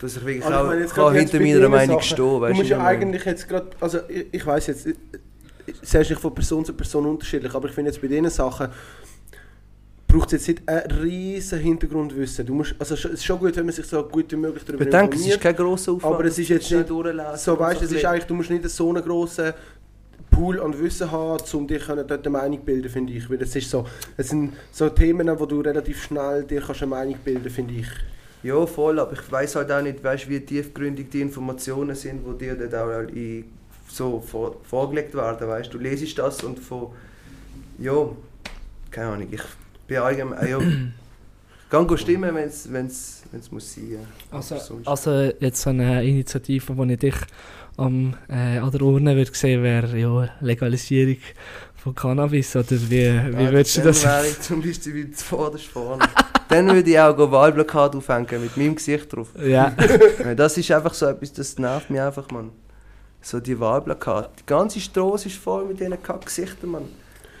dass 0.00 0.16
ich 0.16 0.24
wirklich 0.24 0.44
Also 0.44 0.56
ich 0.56 0.60
auch 0.60 0.66
meine, 0.66 0.80
jetzt 0.80 0.94
kann 0.94 1.04
gerade 1.04 1.20
jetzt 1.20 1.30
hinter 1.30 1.44
meiner 1.44 1.68
Meinung 1.68 2.00
Sachen, 2.00 2.02
stehen. 2.02 2.40
Du 2.40 2.54
musst 2.54 2.70
ja 2.70 2.84
eigentlich 2.84 3.24
jetzt 3.24 3.48
gerade, 3.48 3.66
also 3.80 3.98
ich, 4.08 4.26
ich 4.32 4.46
weiß 4.46 4.66
jetzt, 4.68 4.86
es 5.66 5.94
ist 5.94 5.94
von 6.18 6.34
Person 6.34 6.64
zu 6.64 6.72
Person 6.74 7.06
unterschiedlich, 7.06 7.54
aber 7.54 7.68
ich 7.68 7.74
finde 7.74 7.90
jetzt 7.90 8.00
bei 8.00 8.08
diesen 8.08 8.30
Sachen 8.30 8.68
braucht 10.14 10.32
es 10.32 10.46
jetzt 10.46 10.48
nicht 10.48 10.68
ein 10.68 10.90
riesen 11.02 11.58
Hintergrundwissen. 11.58 12.46
Du 12.46 12.54
musst, 12.54 12.74
also 12.78 12.94
es 12.94 13.04
ist 13.04 13.24
schon 13.24 13.38
gut, 13.38 13.56
wenn 13.56 13.66
man 13.66 13.74
sich 13.74 13.86
so 13.86 14.02
gut 14.04 14.30
wie 14.30 14.36
möglich 14.36 14.62
darüber 14.64 14.84
Ich 14.84 14.90
denke, 14.90 15.16
es 15.16 15.22
ist 15.22 15.26
informiert. 15.26 15.40
kein 15.42 15.56
grosser 15.56 15.92
Aufwand. 15.92 16.14
Aber 16.14 16.24
es 16.26 16.38
ist 16.38 16.48
jetzt 16.48 16.70
nicht 16.70 16.88
So 16.88 17.58
weißt 17.58 17.80
du, 17.80 17.84
es 17.84 17.92
ist 17.92 18.04
eigentlich, 18.04 18.24
du 18.24 18.34
musst 18.34 18.50
nicht 18.50 18.68
so 18.68 18.88
einen 18.90 19.02
grossen 19.02 19.52
Pool 20.30 20.60
an 20.60 20.78
Wissen 20.78 21.10
haben, 21.10 21.42
um 21.52 21.66
dich 21.66 21.84
dort 21.86 22.10
eine 22.12 22.30
Meinung 22.30 22.58
zu 22.60 22.64
bilden, 22.64 22.88
finde 22.88 23.12
ich. 23.12 23.28
Weil 23.28 23.42
es 23.42 23.56
ist 23.56 23.68
so, 23.68 23.86
es 24.16 24.28
sind 24.28 24.52
so 24.70 24.88
Themen, 24.88 25.28
wo 25.38 25.46
du 25.46 25.60
relativ 25.60 26.04
schnell 26.04 26.44
dir 26.44 26.60
kannst 26.60 26.82
eine 26.82 26.90
Meinung 26.90 27.16
bilden, 27.24 27.50
finde 27.50 27.74
ich. 27.74 27.88
Ja, 28.44 28.64
voll, 28.66 29.00
aber 29.00 29.14
ich 29.14 29.32
weiß 29.32 29.56
halt 29.56 29.72
auch 29.72 29.82
nicht, 29.82 30.04
weißt, 30.04 30.28
wie 30.28 30.40
tiefgründig 30.40 31.10
die 31.10 31.22
Informationen 31.22 31.96
sind, 31.96 32.22
die 32.24 32.44
dir 32.44 32.54
dann 32.54 32.88
auch 32.88 33.08
in, 33.08 33.46
so 33.88 34.20
vor, 34.20 34.56
vorgelegt 34.62 35.14
werden. 35.14 35.48
Weißt. 35.48 35.74
Du 35.74 35.78
lesest 35.78 36.18
das 36.18 36.42
und 36.44 36.60
von. 36.60 36.88
Ja, 37.78 38.08
keine 38.92 39.08
Ahnung, 39.08 39.28
ich 39.32 39.42
bin 39.86 39.98
allgemein. 39.98 40.48
Ja, 40.48 40.58
ich 41.64 41.70
kann 41.70 41.86
gut 41.86 42.00
stimmen, 42.00 42.34
wenn 42.34 42.48
es 42.48 42.72
wenn's, 42.72 43.22
wenn's 43.32 43.50
muss 43.50 43.74
sein. 43.74 43.90
Ja. 43.92 43.98
Also, 44.38 44.56
also 44.84 45.32
jetzt 45.40 45.60
so 45.62 45.70
eine 45.70 46.04
Initiative, 46.04 46.76
wo 46.76 46.84
ich 46.84 46.98
dich 46.98 47.14
am, 47.76 48.14
äh, 48.28 48.58
an 48.58 48.70
der 48.70 48.82
Urne 48.82 49.16
würde 49.16 49.34
sehen, 49.34 49.62
wäre 49.62 49.96
ja 49.98 50.28
Legalisierung 50.40 51.16
von 51.76 51.94
Cannabis. 51.94 52.54
Oder 52.54 52.70
wie, 52.70 52.90
wie 52.90 53.04
Ja, 53.06 53.50
würdest 53.52 53.76
du 53.76 53.80
dann 53.80 53.88
das? 53.88 54.04
wäre 54.04 54.26
ich 54.28 54.40
zum 54.40 54.62
Beispiel 54.62 55.10
zuvorderst 55.10 55.66
vorne. 55.66 56.04
dann 56.48 56.68
würde 56.72 56.88
ich 56.90 56.98
auch 57.00 57.18
Wahlplakat 57.32 57.96
aufhängen 57.96 58.42
mit 58.42 58.56
meinem 58.56 58.76
Gesicht 58.76 59.12
drauf. 59.12 59.28
Ja, 59.38 59.74
Ja, 60.24 60.34
Das 60.34 60.56
ist 60.56 60.70
einfach 60.70 60.94
so 60.94 61.06
etwas, 61.06 61.32
das 61.32 61.58
nervt 61.58 61.90
mich 61.90 62.00
einfach, 62.00 62.30
Mann. 62.30 62.50
So 63.20 63.40
die 63.40 63.58
Wahlplakate. 63.58 64.30
Die 64.40 64.46
ganze 64.46 64.78
Straße 64.78 65.28
ist 65.28 65.38
voll 65.38 65.64
mit 65.64 65.80
diesen 65.80 66.00
Kack-Gesichtern, 66.00 66.70
Mann. 66.70 66.84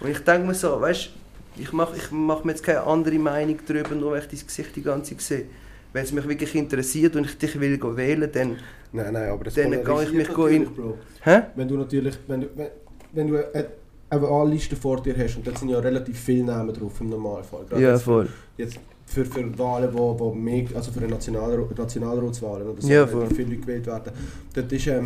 Und 0.00 0.08
ich 0.10 0.18
denke 0.18 0.46
mir 0.48 0.54
so, 0.54 0.80
weißt 0.80 1.10
ich 1.56 1.72
mache 1.72 1.96
ich 1.96 2.10
mach 2.10 2.44
mir 2.44 2.52
jetzt 2.52 2.62
keine 2.62 2.82
andere 2.82 3.18
Meinung 3.18 3.58
darüber, 3.66 3.94
nur 3.94 4.12
weil 4.12 4.20
ich 4.20 4.28
dein 4.28 4.46
Gesicht 4.46 4.74
die 4.76 4.82
ganze 4.82 5.12
Zeit 5.16 5.20
sehe. 5.20 5.44
Wenn 5.92 6.04
es 6.04 6.12
mich 6.12 6.28
wirklich 6.28 6.54
interessiert 6.56 7.14
und 7.14 7.24
ich 7.26 7.38
dich 7.38 7.58
will 7.60 7.78
wählen, 7.96 8.28
dann. 8.32 8.56
Nein, 8.92 9.12
nein, 9.12 9.28
aber 9.30 9.44
das 9.44 9.54
Dann 9.54 9.84
kann 9.84 10.02
ich 10.02 10.12
mich 10.12 10.28
Bro. 10.28 10.98
Hä? 11.22 11.42
Wenn 11.54 11.68
du 11.68 11.76
natürlich, 11.76 12.16
wenn 12.26 12.40
du, 12.42 12.48
wenn, 12.56 12.66
wenn 13.12 13.28
du 13.28 13.36
eine, 13.54 13.66
eine 14.10 14.22
Wahlliste 14.22 14.74
vor 14.76 15.00
dir 15.02 15.16
hast 15.16 15.36
und 15.36 15.46
da 15.46 15.56
sind 15.56 15.68
ja 15.68 15.78
relativ 15.78 16.18
viele 16.18 16.44
Namen 16.44 16.74
drauf 16.74 17.00
im 17.00 17.10
Normalfall. 17.10 17.64
Gerade 17.68 17.82
Ja, 17.82 17.98
voll. 17.98 18.28
Jetzt 18.56 18.78
für, 19.06 19.24
für 19.24 19.58
Wahlen, 19.58 19.90
wo, 19.92 20.18
wo 20.18 20.32
mehr, 20.32 20.64
also 20.74 20.90
für 20.90 20.98
eine 21.00 21.08
National, 21.08 21.66
Nationalratswahlen 21.76 22.68
oder 22.68 22.82
so, 22.82 22.88
Ja, 22.88 23.06
voll. 23.06 23.26
viele 23.28 23.50
Leute 23.50 23.60
gewählt 23.60 23.86
werden. 23.86 24.12
Dort 24.52 24.72
ist, 24.72 24.86
ähm, 24.86 25.02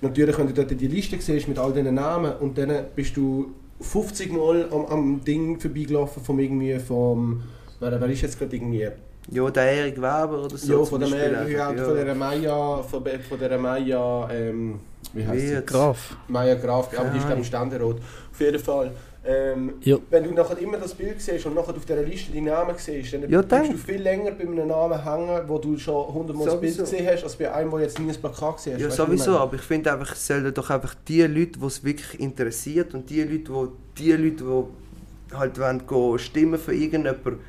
natürlich, 0.00 0.38
wenn 0.38 0.46
du 0.46 0.52
dort 0.52 0.70
die 0.70 0.86
Liste 0.86 1.20
siehst 1.20 1.48
mit 1.48 1.58
all 1.58 1.72
diesen 1.72 1.94
Namen 1.94 2.32
und 2.40 2.56
dann 2.56 2.84
bist 2.94 3.16
du 3.16 3.52
50 3.80 4.32
Mal 4.32 4.68
am, 4.70 4.86
am 4.86 5.24
Ding 5.24 5.58
vorbeigelaufen 5.58 6.22
vom 6.22 6.38
irgendwie 6.38 6.78
vom, 6.78 7.42
wer, 7.78 8.00
wer 8.00 8.08
ist 8.08 8.22
jetzt 8.22 8.38
gerade 8.38 8.54
irgendwie, 8.56 8.88
Ja, 9.30 9.50
der 9.50 9.62
Erik 9.64 9.96
Weber 9.96 10.44
oder 10.44 10.56
so. 10.56 10.78
ja, 10.78 10.84
von, 10.84 11.00
dem, 11.00 11.10
Beispiel 11.10 11.52
ja, 11.52 11.66
von 11.74 11.94
der 11.94 12.14
Maya, 12.14 12.82
von, 12.82 13.04
von 13.28 13.38
der 13.38 13.58
Maya, 13.58 14.28
ähm, 14.32 14.80
wie 15.12 15.26
heißt 15.26 15.48
sie? 15.48 15.62
Graf. 15.62 16.16
Maya 16.28 16.54
Graf, 16.54 16.90
aber 16.98 17.10
die 17.10 17.18
ist 17.18 17.26
ich 17.38 17.46
Ständerat. 17.46 17.96
Auf 18.32 18.40
jeden 18.40 18.58
Fall. 18.58 18.92
Ähm, 19.22 19.74
Ja. 19.82 19.98
Wenn 20.08 20.24
du 20.24 20.30
nachher 20.32 20.56
immer 20.58 20.78
das 20.78 20.94
Bild 20.94 21.20
siehst 21.20 21.44
und 21.44 21.54
nachher 21.54 21.76
auf 21.76 21.84
dieser 21.84 22.02
Liste 22.02 22.32
die 22.32 22.40
Namen 22.40 22.74
siehst, 22.78 23.12
dann 23.12 23.22
Ja, 23.28 23.42
bleibst 23.42 23.52
dann. 23.52 23.70
du 23.72 23.76
viel 23.76 24.00
länger 24.00 24.30
bei 24.30 24.44
einem 24.44 24.66
Namen 24.66 25.04
hängen, 25.04 25.42
wo 25.46 25.58
du 25.58 25.76
schon 25.76 26.14
hundertmal 26.14 26.46
das 26.46 26.60
Bild 26.60 26.78
gesehen 26.78 27.06
hast, 27.06 27.22
als 27.24 27.36
bei 27.36 27.52
einem, 27.52 27.70
der 27.70 27.80
jetzt 27.80 27.98
nie 27.98 28.08
ein 28.10 28.16
Plakat 28.16 28.56
gesehen 28.56 28.74
hast. 28.74 28.80
Ja, 28.82 28.90
sowieso, 28.90 29.36
aber 29.36 29.56
ich 29.56 29.60
finde 29.62 29.92
einfach, 29.92 30.12
es 30.12 30.26
sollen 30.26 30.54
doch 30.54 30.70
einfach 30.70 30.94
die 31.06 31.20
Leute, 31.22 31.58
die 31.58 31.66
es 31.66 31.84
wirklich 31.84 32.18
interessiert 32.18 32.94
und 32.94 33.10
die 33.10 33.22
Leute, 33.22 33.52
wo, 33.52 33.68
die 33.98 34.12
Leute, 34.12 34.42
die 35.30 35.36
halt 35.36 35.58
wollen 35.60 35.86
gehen, 35.86 36.18
stimmen 36.18 36.58
für 36.58 36.72
irgendjemanden, 36.74 37.40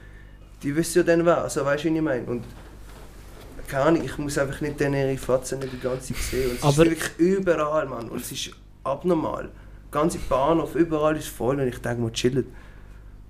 die 0.62 0.76
wissen 0.76 1.00
ja 1.00 1.04
dann 1.04 1.26
wer. 1.26 1.42
Also 1.42 1.64
weißt 1.66 1.86
du, 1.86 1.90
was 1.90 1.96
ich 1.96 2.02
meine? 2.02 2.26
Und 2.26 2.44
keine 3.70 3.86
Ahnung, 3.86 4.04
ich 4.04 4.18
muss 4.18 4.38
einfach 4.38 4.60
nicht 4.60 4.78
denen 4.80 4.96
ihre 4.96 5.18
Fatzen 5.18 5.60
die 5.62 5.80
ganze 5.80 6.14
Zeit 6.14 6.18
sehen. 6.24 6.50
Und 6.52 6.58
es 6.58 6.64
Aber- 6.64 6.86
ist 6.86 6.92
wirklich 6.92 7.12
überall, 7.18 7.86
Mann. 7.88 8.10
Und 8.10 8.20
es 8.22 8.32
ist 8.34 8.52
abnormal. 8.84 9.50
Ganze 9.92 10.20
Bahnhof, 10.20 10.76
überall 10.76 11.18
ist 11.18 11.28
voll 11.28 11.60
und 11.60 11.68
ich 11.68 11.80
denke 11.80 12.02
mal, 12.02 12.12
chillen. 12.12 12.46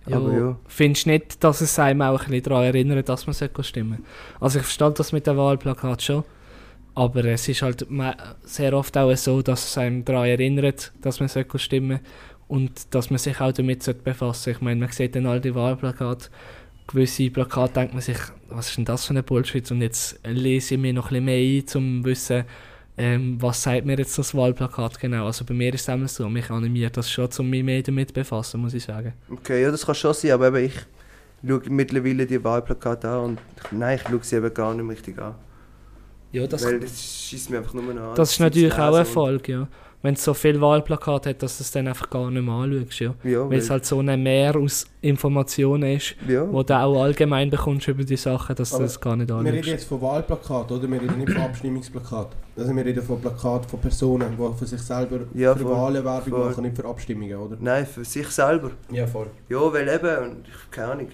Aber 0.06 0.34
ja. 0.34 0.58
Findest 0.68 1.06
du 1.06 1.12
nicht, 1.12 1.44
dass 1.44 1.62
es 1.62 1.78
einem 1.78 2.02
auch 2.02 2.22
ein 2.22 2.28
bisschen 2.28 2.44
daran 2.44 2.64
erinnert, 2.64 3.08
dass 3.08 3.28
man 3.28 3.34
sollte 3.34 3.64
stimmen 3.64 4.04
Also 4.40 4.60
ich 4.60 4.66
verstehe 4.66 4.92
das 4.92 5.12
mit 5.12 5.28
dem 5.28 5.38
Wahlplakat 5.38 6.02
schon, 6.02 6.24
aber 6.96 7.24
es 7.26 7.48
ist 7.48 7.62
halt 7.62 7.86
sehr 8.44 8.74
oft 8.74 8.98
auch 8.98 9.16
so, 9.16 9.42
dass 9.42 9.66
es 9.66 9.78
einem 9.78 10.04
daran 10.04 10.26
erinnert, 10.26 10.92
dass 11.02 11.20
man 11.20 11.30
sollte 11.30 11.60
stimmen 11.60 12.00
und 12.48 12.94
dass 12.94 13.10
man 13.10 13.20
sich 13.20 13.40
auch 13.40 13.52
damit 13.52 13.84
sollte 13.84 14.02
befassen 14.02 14.52
Ich 14.52 14.62
meine, 14.62 14.80
man 14.80 14.92
sieht 14.92 15.16
dann 15.16 15.28
all 15.28 15.40
die 15.40 15.54
Wahlplakate, 15.54 16.30
gewisse 16.88 17.30
Plakate 17.30 17.74
denkt 17.74 17.94
man 17.94 18.02
sich, 18.02 18.18
was 18.50 18.70
ist 18.70 18.78
denn 18.78 18.86
das 18.86 19.06
für 19.06 19.14
ein 19.14 19.24
Bullshit 19.24 19.70
und 19.72 19.82
jetzt 19.82 20.20
lese 20.26 20.76
ich 20.76 20.82
mir 20.82 20.94
noch 20.94 21.12
ein 21.12 21.24
bisschen 21.24 21.26
mehr 21.26 21.38
ein, 21.38 21.76
um 21.76 22.04
zu 22.04 22.10
wissen, 22.10 22.44
ähm, 23.02 23.42
was 23.42 23.64
sagt 23.64 23.84
mir 23.84 23.98
jetzt 23.98 24.16
das 24.20 24.36
Wahlplakat 24.36 25.00
genau. 25.00 25.26
Also 25.26 25.44
bei 25.44 25.56
mir 25.56 25.74
ist 25.74 25.82
es 25.82 25.88
immer 25.88 26.08
so, 26.08 26.30
mich 26.30 26.52
animiert 26.52 26.96
das 26.96 27.10
schon, 27.10 27.28
um 27.40 27.50
mich 27.50 27.64
mehr 27.64 27.82
damit 27.82 28.10
zu 28.10 28.14
befassen, 28.14 28.62
muss 28.62 28.76
ich 28.76 28.84
sagen. 28.84 29.14
Okay, 29.28 29.64
ja, 29.64 29.72
das 29.72 29.84
kann 29.84 29.96
schon 29.96 30.14
sein, 30.14 30.32
aber 30.32 30.50
eben 30.50 30.66
ich 30.66 30.76
schaue 31.48 31.62
mittlerweile 31.70 32.28
die 32.28 32.44
Wahlplakate 32.44 33.10
an 33.10 33.20
und 33.22 33.40
nein, 33.72 33.96
ich 33.98 34.08
schaue 34.08 34.20
sie 34.22 34.36
eben 34.36 34.54
gar 34.54 34.76
nicht 34.76 34.88
richtig 34.88 35.20
an. 35.20 35.34
Ja, 36.32 36.46
das, 36.46 36.64
Weil 36.64 36.80
das 36.80 37.04
schießt 37.04 37.50
mir 37.50 37.58
einfach 37.58 37.74
nur 37.74 37.92
noch 37.92 38.10
an. 38.10 38.16
Das 38.16 38.30
ist 38.30 38.36
sie 38.36 38.38
zu 38.38 38.44
natürlich 38.44 38.74
auch 38.74 38.94
ein 38.94 39.00
Erfolg, 39.00 39.50
ja. 39.50 39.68
Wenn 40.04 40.16
du 40.16 40.20
so 40.20 40.34
viele 40.34 40.60
Wahlplakate 40.62 41.30
hat, 41.30 41.44
dass 41.44 41.58
du 41.58 41.64
es 41.64 41.72
dann 41.72 41.88
einfach 41.88 42.10
gar 42.10 42.30
nicht 42.30 42.44
mehr 42.44 42.54
anschaust, 42.54 43.00
ja. 43.00 43.14
Ja, 43.24 43.50
Weil 43.50 43.60
es 43.60 43.70
halt 43.70 43.86
so 43.86 44.00
ein 44.00 44.24
Meer 44.24 44.56
aus 44.56 44.86
Informationen 45.02 45.96
ist, 45.96 46.16
ja. 46.28 46.48
wo 46.52 46.62
du 46.64 46.74
auch 46.76 47.04
allgemein 47.04 47.50
bekommst 47.50 47.88
über 47.88 48.04
die 48.04 48.16
Sachen, 48.16 48.56
dass 48.56 48.72
du 48.72 48.80
das 48.80 49.00
gar 49.00 49.16
nicht 49.16 49.30
Wir 49.30 49.38
reden 49.38 49.48
anschaust. 49.48 49.68
jetzt 49.68 49.84
von 49.86 50.02
Wahlplakat, 50.02 50.72
oder? 50.72 50.90
Wir 50.90 51.02
reden 51.02 51.18
nicht 51.20 51.32
von 51.32 51.42
Abstimmungsplakat. 51.42 52.30
Also 52.62 52.76
wir 52.76 52.86
reden 52.86 53.04
von 53.04 53.20
Plakat 53.20 53.66
von 53.66 53.80
Personen, 53.80 54.38
die 54.38 54.58
für 54.60 54.66
sich 54.68 54.82
selber 54.82 55.22
Ja, 55.34 55.56
für 55.56 55.64
voll. 55.64 55.72
Wahlen 55.76 56.06
Werbung 56.06 56.30
Voll. 56.30 56.50
machen, 56.50 56.64
nicht 56.64 56.76
für 56.76 56.86
Abstimmungen, 56.86 57.36
oder? 57.36 57.58
Nein, 57.60 57.88
für 57.88 58.06
sich 58.06 58.28
selber. 58.28 58.72
Ja, 58.92 59.08
voll. 59.08 59.28
Ja, 59.50 59.74
weil 59.74 59.88
eben, 59.90 60.30
und 60.32 60.48
ich, 60.48 60.72
keine 60.72 60.92
Ahnung. 60.92 61.08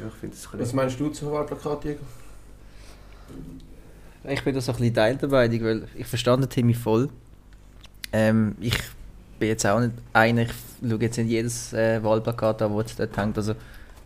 Ja, 0.00 0.06
ich 0.06 0.14
finde 0.14 0.34
das 0.34 0.48
Was 0.58 0.72
meinst 0.72 0.98
du 0.98 1.10
zu 1.10 1.30
Wahlplakat, 1.30 1.84
Diego? 1.84 2.00
Ich 4.26 4.42
bin 4.42 4.54
da 4.54 4.60
so 4.62 4.72
ein 4.72 4.78
bisschen 4.78 4.94
Teil 4.94 5.16
dabei, 5.16 5.50
weil 5.62 5.86
ich 5.94 6.06
verstand 6.06 6.48
Timmy 6.48 6.72
voll. 6.72 7.10
Ähm, 8.12 8.56
ich 8.60 8.78
bin 9.38 9.48
jetzt 9.50 9.66
auch 9.66 9.80
nicht 9.80 9.92
einer, 10.14 10.42
ich 10.42 10.52
schaue 10.88 11.00
jetzt 11.00 11.18
nicht 11.18 11.28
jedes 11.28 11.72
äh, 11.74 12.02
Wahlplakat 12.02 12.62
an, 12.62 12.74
das 12.76 12.96
dort 12.96 13.16
hängt. 13.16 13.36
Also 13.36 13.54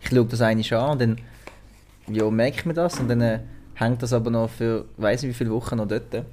ich 0.01 0.09
schaue 0.09 0.25
das 0.25 0.41
eigentlich 0.41 0.73
an 0.73 0.89
und 0.91 1.01
dann 1.01 1.17
ja, 2.07 2.29
merke 2.29 2.57
ich 2.57 2.65
mir 2.65 2.73
das 2.73 2.99
und 2.99 3.07
dann 3.07 3.21
äh, 3.21 3.39
hängt 3.79 4.03
das 4.03 4.13
aber 4.13 4.29
noch 4.29 4.49
für 4.49 4.85
weiß 4.97 5.23
nicht 5.23 5.31
wie 5.31 5.37
viele 5.37 5.51
Wochen 5.51 5.77
noch 5.77 5.87
dort. 5.87 6.25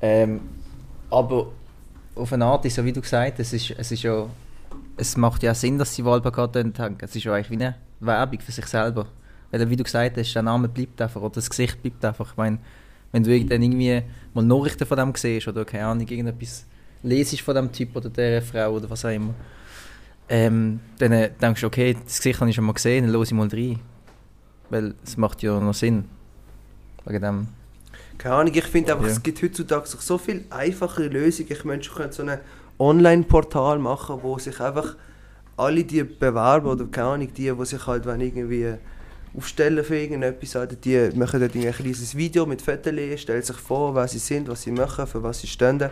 Ähm, 0.00 0.40
aber 1.10 1.48
auf 2.14 2.32
eine 2.32 2.44
Art 2.44 2.64
ist 2.64 2.76
so 2.76 2.84
wie 2.84 2.92
du 2.92 3.00
gesagt 3.00 3.38
hast, 3.38 3.52
es 3.52 3.70
ist, 3.70 3.78
es 3.78 3.92
ist 3.92 4.02
ja 4.02 4.26
es 4.96 5.16
macht 5.16 5.42
ja 5.42 5.54
Sinn, 5.54 5.78
dass 5.78 5.94
die 5.94 6.04
Wahlplakate 6.04 6.60
hängen. 6.60 6.98
Es 7.00 7.16
ist 7.16 7.24
ja 7.24 7.34
eigentlich 7.34 7.50
wie 7.50 7.64
eine 7.64 7.76
Werbung 8.00 8.40
für 8.40 8.52
sich 8.52 8.66
selber. 8.66 9.06
Weil 9.50 9.68
wie 9.68 9.76
du 9.76 9.84
gesagt 9.84 10.16
hast, 10.16 10.34
der 10.34 10.42
Name 10.42 10.68
bleibt 10.68 11.00
einfach 11.00 11.20
oder 11.20 11.34
das 11.34 11.50
Gesicht 11.50 11.82
bleibt 11.82 12.04
einfach. 12.04 12.30
Ich 12.30 12.36
meine, 12.36 12.58
wenn 13.12 13.22
du 13.22 13.44
dann 13.44 13.62
irgendwie 13.62 14.02
mal 14.34 14.44
Nachrichten 14.44 14.86
von 14.86 14.96
dem 14.96 15.14
siehst 15.14 15.48
oder 15.48 15.64
keine 15.64 15.86
Ahnung, 15.86 16.06
irgendetwas 16.08 16.66
lesest 17.02 17.42
von 17.42 17.54
dem 17.54 17.72
Typ 17.72 17.94
oder 17.96 18.08
der 18.08 18.42
Frau 18.42 18.70
oder 18.72 18.88
was 18.88 19.04
auch 19.04 19.10
immer, 19.10 19.34
ähm, 20.28 20.80
dann 20.98 21.12
äh, 21.12 21.30
denkst 21.40 21.60
du, 21.60 21.66
okay, 21.66 21.96
das 22.02 22.18
Gesicht 22.18 22.40
habe 22.40 22.48
ich 22.48 22.56
schon 22.56 22.64
mal 22.64 22.72
gesehen, 22.72 23.04
dann 23.04 23.14
höre 23.14 23.22
ich 23.22 23.32
mal 23.32 23.48
rein. 23.48 23.80
Weil 24.70 24.94
es 25.04 25.16
macht 25.16 25.42
ja 25.42 25.60
noch 25.60 25.74
Sinn. 25.74 26.04
Wegen 27.04 27.20
dem. 27.22 27.48
Keine 28.18 28.34
Ahnung, 28.36 28.54
ich 28.54 28.64
finde 28.64 28.92
einfach, 28.92 29.06
Ja. 29.06 29.12
es 29.12 29.22
gibt 29.22 29.42
heutzutage 29.42 29.86
so- 29.86 29.98
viel 30.18 30.44
einfachere 30.50 31.08
Lösungen. 31.08 31.50
Ich 31.52 31.64
meine, 31.64 31.80
könntest 31.92 32.18
so 32.18 32.22
ein 32.26 32.38
Online-Portal 32.78 33.78
machen, 33.78 34.18
wo 34.22 34.38
sich 34.38 34.60
einfach 34.60 34.96
alle 35.56 35.84
die 35.84 36.02
Bewerber 36.04 36.72
oder 36.72 36.84
keine 36.86 37.08
Ahnung, 37.08 37.28
die, 37.34 37.50
die 37.50 37.64
sich 37.64 37.86
halt 37.86 38.06
wenn 38.06 38.20
irgendwie 38.20 38.74
aufstellen 39.36 39.82
für 39.84 39.96
irgendetwas, 39.96 40.56
Alter, 40.56 40.76
die 40.76 41.10
machen 41.16 41.40
dort 41.40 41.54
ein 41.54 41.72
kleines 41.72 42.14
Video 42.16 42.44
mit 42.46 42.60
Fotos, 42.60 42.92
stellen 43.20 43.42
sich 43.42 43.56
vor, 43.56 43.94
wer 43.94 44.06
sie 44.08 44.18
sind, 44.18 44.48
was 44.48 44.62
sie 44.62 44.70
machen, 44.72 45.06
für 45.06 45.22
was 45.22 45.40
sie 45.40 45.46
stehen, 45.46 45.82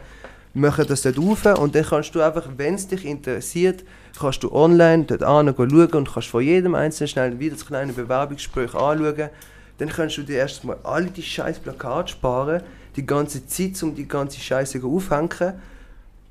machen 0.52 0.84
das 0.88 1.02
dort 1.02 1.18
auf 1.18 1.44
und 1.58 1.74
dann 1.74 1.84
kannst 1.84 2.14
du 2.14 2.20
einfach, 2.20 2.46
wenn 2.56 2.74
es 2.74 2.88
dich 2.88 3.04
interessiert, 3.06 3.84
kannst 4.18 4.42
du 4.42 4.52
online 4.52 5.04
dort 5.04 5.22
an 5.22 5.54
schauen 5.56 5.70
und 5.92 6.12
kannst 6.12 6.28
von 6.28 6.42
jedem 6.42 6.74
einzelnen 6.74 7.08
schnell 7.08 7.38
wieder 7.38 7.54
das 7.54 7.64
kleine 7.66 7.92
Bewerbungsgespräch 7.92 8.74
anschauen. 8.74 9.30
Dann 9.80 9.88
kannst 9.88 10.18
du 10.18 10.22
dir 10.22 10.36
erstmal 10.36 10.76
alle 10.84 11.06
die 11.06 11.22
scheiß 11.22 11.58
Plakate 11.58 12.12
sparen, 12.12 12.62
die 12.96 13.06
ganze 13.06 13.46
Zeit, 13.46 13.82
um 13.82 13.94
die 13.94 14.06
ganze 14.06 14.38
Scheiße 14.38 14.78
aufhängen. 14.84 15.54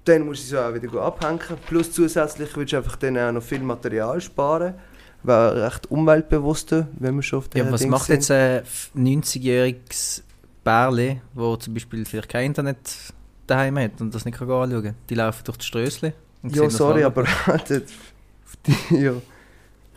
Dann 0.05 0.21
musst 0.25 0.43
du 0.43 0.47
sie 0.49 0.63
auch 0.63 0.71
wieder 0.71 1.01
abhängen. 1.01 1.39
Plus 1.65 1.91
zusätzlich 1.91 2.55
willst 2.55 2.73
du 2.73 2.77
einfach 2.77 2.95
dann 2.97 3.17
auch 3.17 3.31
noch 3.31 3.41
viel 3.41 3.61
Material 3.61 4.21
sparen. 4.21 4.75
Wäre 5.23 5.65
recht 5.65 5.89
umweltbewusster, 5.89 6.87
wenn 6.99 7.15
wir 7.15 7.23
schon 7.23 7.39
auf 7.39 7.49
Ja, 7.55 7.63
der 7.63 7.71
was 7.73 7.85
macht 7.87 8.09
jetzt 8.09 8.29
ein 8.29 8.61
90-jähriges 8.95 10.21
Bärli, 10.63 11.19
wo 11.33 11.55
zum 11.55 11.73
Beispiel 11.73 12.05
vielleicht 12.05 12.29
kein 12.29 12.45
Internet 12.45 12.77
daheim 13.47 13.79
hat 13.79 13.99
und 13.99 14.13
das 14.13 14.25
nicht 14.25 14.37
kann 14.37 14.49
anschauen 14.49 14.83
kann? 14.83 14.95
Die 15.09 15.15
laufen 15.15 15.43
durch 15.43 15.57
die 15.57 15.65
Strössli. 15.65 16.13
Ja, 16.43 16.69
sorry, 16.69 17.03
aber 17.03 17.25
ja. 18.91 19.13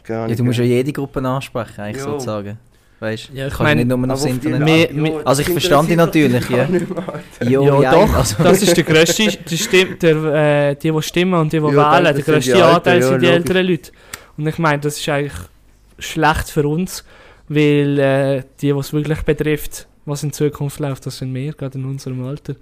Ja, 0.08 0.26
du 0.26 0.42
musst 0.42 0.58
ja 0.58 0.64
jede 0.64 0.92
Gruppe 0.92 1.20
ansprechen, 1.20 1.82
eigentlich 1.82 2.04
Ja. 2.04 2.10
sozusagen. 2.12 2.58
Weißt 3.02 3.30
du? 3.30 3.36
Ja, 3.36 3.48
ich 3.48 3.58
meine, 3.58 3.84
nicht 3.84 3.88
nur 3.96 4.16
die- 4.16 4.28
Internet. 4.28 4.90
Das 5.16 5.26
also 5.26 5.42
ich 5.42 5.48
verstand 5.48 5.90
dich 5.90 5.96
natürlich, 5.96 6.48
ja. 6.48 6.68
Alter. 6.68 7.50
Ja, 7.50 7.90
doch, 7.90 8.14
also- 8.14 8.42
das 8.44 8.62
ist 8.62 8.76
der 8.76 8.84
grösste, 8.84 9.26
die, 9.26 9.58
Stimm, 9.58 9.98
der, 10.00 10.70
äh, 10.70 10.76
die, 10.76 10.92
die 10.92 11.02
stimmen 11.02 11.34
und 11.34 11.52
die, 11.52 11.58
die 11.58 11.66
Ja, 11.66 11.92
wählen, 11.94 12.04
der 12.04 12.14
sind 12.14 12.26
die 12.28 12.30
grösste 12.30 12.64
Anteil 12.64 13.00
ja, 13.00 13.08
sind 13.08 13.20
die 13.20 13.26
logisch. 13.26 13.38
älteren 13.40 13.66
Leute. 13.66 13.90
Und 14.36 14.46
ich 14.46 14.58
meine, 14.58 14.78
das 14.78 14.98
ist 15.00 15.08
eigentlich 15.08 15.32
schlecht 15.98 16.48
für 16.50 16.68
uns, 16.68 17.04
weil 17.48 17.98
äh, 17.98 18.42
die, 18.60 18.72
was 18.76 18.86
es 18.86 18.92
wirklich 18.92 19.22
betrifft, 19.22 19.88
was 20.04 20.22
in 20.22 20.32
Zukunft 20.32 20.78
läuft, 20.78 21.04
das 21.04 21.18
sind 21.18 21.34
wir, 21.34 21.52
gerade 21.54 21.78
in 21.78 21.84
unserem 21.84 22.24
Alter. 22.24 22.54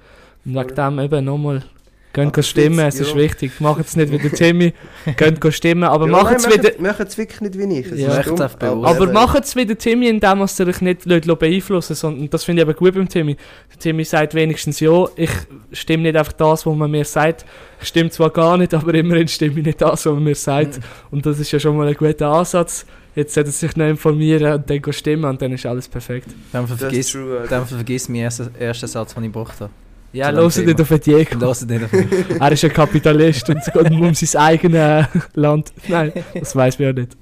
Und 0.47 0.55
wegen 0.55 0.75
dem 0.75 0.99
eben 1.01 1.23
nochmal, 1.27 1.65
gehen 2.13 2.29
Aber 2.29 2.43
stimmen, 2.43 2.79
jetzt, 2.79 2.95
es 2.95 3.01
ist 3.09 3.11
ja. 3.11 3.17
wichtig. 3.17 3.61
Macht 3.61 3.81
es 3.87 3.97
nicht 3.97 4.13
wie 4.13 4.19
der 4.19 4.33
Timmy, 4.33 4.73
gehen 5.17 5.53
stimmen, 5.53 5.85
aber 5.85 6.07
Ja, 6.07 6.13
macht 6.13 6.37
es 6.37 6.49
wieder... 6.49 6.71
Machen 6.79 7.07
es 7.07 7.19
wirklich 7.19 7.41
nicht 7.41 7.59
wie 7.59 7.79
ich. 7.79 7.93
es 7.93 8.01
Ja. 8.01 8.17
Macht. 8.17 8.61
Aber 8.61 9.13
macht 9.13 9.45
es 9.45 9.57
wie 9.57 9.67
der 9.67 9.79
Timmy, 9.79 10.09
indem 10.09 10.39
ihr 10.39 10.67
euch 10.67 10.81
nicht 10.81 11.05
lässt 11.05 11.39
beeinflussen 11.39 11.95
sondern 11.95 12.31
das 12.31 12.45
finde 12.45 12.63
ich 12.63 12.69
eben 12.69 12.77
gut 12.77 12.95
beim 12.95 13.09
Timmy. 13.09 13.37
Der 13.71 13.79
Timmy 13.79 14.05
sagt 14.05 14.35
wenigstens, 14.35 14.81
ja, 14.81 15.07
ich 15.17 15.31
stimme 15.73 16.05
nicht 16.05 16.17
einfach 16.17 16.33
das, 16.33 16.67
was 16.67 16.75
man 16.75 16.91
mir 16.91 17.05
sagt. 17.05 17.45
Ich 17.81 17.89
stimme 17.89 18.11
zwar 18.11 18.31
gar 18.31 18.57
nicht, 18.57 18.75
aber 18.75 18.93
immerhin 18.95 19.29
stimme 19.29 19.59
ich 19.61 19.67
nicht 19.67 19.81
das, 19.81 20.07
was 20.07 20.13
man 20.13 20.25
mir 20.25 20.35
sagt. 20.35 20.81
Und 21.11 21.25
das 21.25 21.39
ist 21.39 21.51
ja 21.53 21.61
schon 21.61 21.77
mal 21.77 21.89
ein 21.89 21.95
guter 21.95 22.29
Ansatz. 22.29 22.85
Jetzt 23.15 23.35
sollte 23.35 23.51
er 23.51 23.53
sich 23.53 23.77
noch 23.77 23.87
informieren 23.87 24.55
und 24.55 24.71
dann 24.71 24.93
stimmen 24.93 25.25
und 25.25 25.43
dann 25.43 25.53
ist 25.53 25.67
alles 25.67 25.89
perfekt. 25.89 26.29
Dann 26.53 26.67
vergiss, 26.67 27.11
true, 27.11 27.45
dann 27.49 27.67
vergiss 27.67 28.09
meinen 28.09 28.23
ersten, 28.23 28.55
ersten 28.57 28.87
Satz, 28.87 29.15
den 29.15 29.25
ich 29.25 29.33
gebraucht 29.33 29.61
habe. 29.61 29.71
Ja, 30.13 30.31
los 30.31 30.57
nicht 30.57 30.81
auf 30.81 30.89
den 30.89 31.01
Diego. 31.01 31.51
Es 31.51 31.67
nicht 31.67 31.85
auf 31.85 31.93
mich. 31.93 32.07
Er 32.41 32.53
ist 32.53 32.65
ein 32.65 32.73
Kapitalist 32.73 33.49
und 33.49 33.59
es 33.59 33.73
geht 33.73 33.91
nur 33.91 34.09
um 34.09 34.15
sein 34.15 34.41
eigenes 34.41 35.07
Land. 35.35 35.73
Nein, 35.89 36.13
das 36.35 36.57
weiß 36.57 36.79
man 36.79 36.89
ja 36.89 36.93
nicht. 36.95 37.17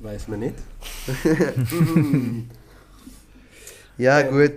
Weiß 0.00 0.28
man 0.28 0.40
nicht. 0.40 0.54
Ja, 3.98 4.20
Ähm, 4.20 4.30
gut. 4.30 4.52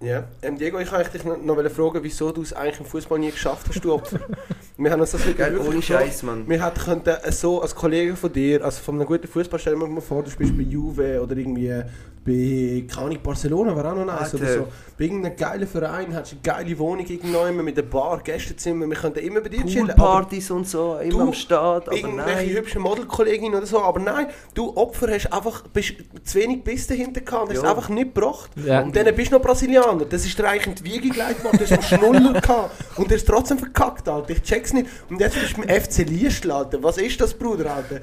Ja. 0.00 0.24
Ähm, 0.42 0.58
Diego, 0.58 0.78
ich 0.78 0.92
wollte 0.92 1.10
dich 1.10 1.24
noch, 1.24 1.42
noch 1.42 1.56
fragen, 1.70 2.02
wieso 2.02 2.30
du 2.30 2.42
es 2.42 2.52
eigentlich 2.52 2.80
im 2.80 2.86
Fußball 2.86 3.18
nie 3.18 3.30
geschafft 3.30 3.66
hast, 3.68 3.82
du 3.82 3.94
Opfer. 3.94 4.20
Wir 4.76 4.90
haben 4.90 5.00
uns 5.00 5.12
das 5.12 5.26
wirklich 5.26 5.50
wirklich 5.50 5.68
ohne. 5.68 5.82
Scheiß, 5.82 6.22
Mann. 6.22 6.46
Wir 6.46 6.62
hätten 6.62 6.78
könnten 6.78 7.08
äh, 7.08 7.32
so 7.32 7.62
als 7.62 7.74
Kollege 7.74 8.14
von 8.14 8.30
dir, 8.30 8.62
also 8.62 8.82
von 8.82 8.96
einem 8.96 9.06
guten 9.06 9.26
Fußball, 9.26 9.58
stellen 9.58 9.80
wir 9.80 9.86
mal 9.88 10.02
vor, 10.02 10.22
du 10.22 10.30
spielst 10.30 10.54
bei 10.56 10.64
Juve 10.64 11.20
oder 11.22 11.34
irgendwie 11.34 11.82
bei 12.26 12.84
keine 12.92 13.06
Ahnung, 13.06 13.18
Barcelona 13.22 13.76
war 13.76 13.92
auch 13.92 13.96
noch 13.96 14.04
nice 14.04 14.34
oder 14.34 14.52
so. 14.52 14.68
Bei 14.98 15.04
irgendeinem 15.04 15.36
geilen 15.36 15.68
Verein 15.68 16.14
hast 16.14 16.32
du 16.32 16.36
eine 16.36 16.42
geile 16.64 16.78
Wohnung 16.78 17.06
irgendwo 17.06 17.44
mit 17.62 17.78
einer 17.78 17.86
Bar, 17.86 18.20
Gästezimmer, 18.24 18.86
wir 18.86 18.96
könnten 18.96 19.20
immer 19.20 19.40
bei 19.40 19.48
dir 19.48 19.64
chillen. 19.64 19.86
Poolpartys 19.86 20.50
und 20.50 20.66
so, 20.66 20.96
immer 20.96 21.10
Du, 21.10 21.20
am 21.20 21.32
Start, 21.32 21.88
aber 21.88 21.96
Irgendwelche 21.96 22.34
nein. 22.34 22.48
hübschen 22.48 22.82
Modelkolleginnen 22.82 23.54
oder 23.54 23.66
so, 23.66 23.80
aber 23.80 24.00
nein, 24.00 24.26
du 24.54 24.76
Opfer 24.76 25.08
hast 25.12 25.32
einfach 25.32 25.62
bist 25.68 25.94
zu 26.24 26.38
wenig 26.38 26.64
Biss 26.64 26.86
dahinter 26.88 27.20
gehabt, 27.20 27.50
hast 27.50 27.58
es 27.58 27.64
einfach 27.64 27.88
nicht 27.90 28.14
gebracht. 28.14 28.50
Ja. 28.56 28.82
Und 28.82 28.96
dann 28.96 29.14
bist 29.14 29.30
du 29.30 29.36
noch 29.36 29.42
Brasilianer, 29.42 30.06
das 30.06 30.24
ist 30.24 30.36
dir 30.36 30.48
eigentlich 30.48 30.66
in 30.66 30.74
die 30.74 30.84
Wiege 30.84 31.10
gelegt 31.10 31.44
worden, 31.44 31.58
du 31.58 31.64
hast 31.64 31.72
einen 31.72 31.82
Schnuller 31.82 32.40
gehabt 32.40 32.70
und 32.96 33.10
du 33.10 33.14
hast 33.14 33.26
trotzdem 33.26 33.58
verkackt, 33.58 34.08
Alter, 34.08 34.30
ich 34.30 34.42
check's 34.42 34.72
nicht. 34.72 34.88
Und 35.08 35.20
jetzt 35.20 35.38
bist 35.38 35.56
du 35.56 35.62
beim 35.62 35.80
FC 35.80 35.98
Liestl, 35.98 36.50
Alter, 36.50 36.82
was 36.82 36.98
ist 36.98 37.20
das, 37.20 37.34
Bruder, 37.34 37.72
Alter? 37.76 38.00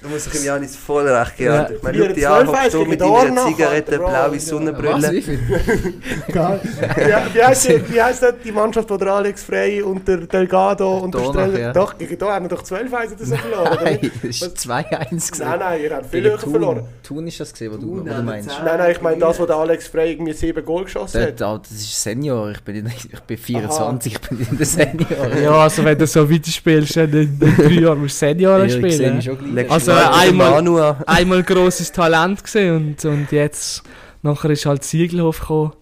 Da 0.00 0.08
muss 0.08 0.28
ich 0.28 0.34
ihm 0.40 0.44
Janis 0.44 0.76
voll 0.76 1.08
recht 1.08 1.36
geben. 1.36 1.54
Ja. 1.54 1.68
Ich 1.70 1.82
meine, 1.82 1.98
schau 1.98 2.12
dich 2.14 2.28
an, 2.28 2.46
hockst 2.46 2.74
du 2.74 2.84
mit 2.84 3.00
deiner 3.00 3.46
Zigarette, 3.46 3.98
blaue 3.98 4.12
ja. 4.32 4.38
Sonnenbrille. 4.38 4.92
Was, 5.02 5.12
wie 5.12 5.26
wie, 7.34 7.42
heisst, 7.42 7.68
die- 7.68 7.92
wie 7.92 8.00
heisst 8.02 8.22
das, 8.22 8.34
die 8.44 8.52
Mannschaft, 8.52 8.88
wo 8.90 8.96
der 8.96 9.08
Alex 9.12 9.42
Frey 9.42 9.82
und 9.82 10.06
der 10.06 10.18
Delgado 10.18 10.98
und 10.98 11.14
der 11.14 11.24
Streller... 11.24 11.58
ja. 11.58 11.72
Doch, 11.72 11.98
gegen 11.98 12.16
da 12.16 12.26
haben 12.34 12.44
wir 12.44 12.48
doch 12.50 12.62
12 12.62 12.94
1 12.94 13.12
oder 13.14 13.24
so 13.24 13.36
verloren, 13.36 13.72
oder 13.72 13.82
Nein, 13.84 13.98
nicht? 14.02 14.24
das 14.24 14.40
Was- 14.42 14.68
war 14.68 14.80
2-1 14.80 15.08
gewesen. 15.10 15.32
Nein, 15.40 15.58
nein, 15.58 15.80
ihr 15.82 15.96
habt 15.96 16.06
viel 16.06 16.22
höher 16.24 16.38
Thun. 16.38 16.50
verloren. 16.52 16.82
Thun 17.02 17.26
ist 17.26 17.40
das 17.40 17.52
gesehen, 17.52 17.72
was 17.72 17.80
du, 17.80 18.04
ja, 18.06 18.14
du 18.14 18.22
meinst. 18.22 18.48
Nein, 18.64 18.78
nein, 18.78 18.92
ich 18.92 19.00
meine 19.00 19.18
das, 19.18 19.40
wo 19.40 19.46
der 19.46 19.56
Alex 19.56 19.88
Frey 19.88 20.12
irgendwie 20.12 20.32
7 20.32 20.64
Goal 20.64 20.84
geschossen 20.84 21.22
hat. 21.22 21.40
Das 21.40 21.70
ist 21.72 22.00
Senior, 22.02 22.50
ich 22.52 22.60
bin, 22.62 22.84
nicht, 22.84 23.08
ich 23.12 23.20
bin 23.20 23.36
24, 23.36 24.12
ich 24.12 24.20
bin 24.20 24.46
in 24.48 24.56
der 24.58 24.66
Senior. 24.66 25.08
Ja, 25.42 25.50
also 25.52 25.84
wenn 25.84 25.98
du 25.98 26.06
so 26.06 26.30
weiter 26.30 26.50
spielst, 26.50 26.96
dann 26.96 27.10
in 27.12 27.38
in 27.40 27.56
drei 27.56 27.68
Jahren 27.80 28.00
musst 28.00 28.22
du 28.22 28.26
sehe 28.26 28.70
spielen. 28.70 29.54
Legst 29.54 29.87
Also, 29.90 30.30
du 30.32 30.40
den 30.40 30.40
einmal-. 30.40 30.96
Einmal 31.06 31.42
grosses 31.42 31.92
Talent 31.92 32.42
gesehen 32.44 32.76
und, 32.76 33.04
und 33.04 33.32
jetzt 33.32 33.82
nachher 34.22 34.50
ist 34.50 34.66
halt 34.66 34.84
Siegelhof 34.84 35.40
gekommen. 35.40 35.72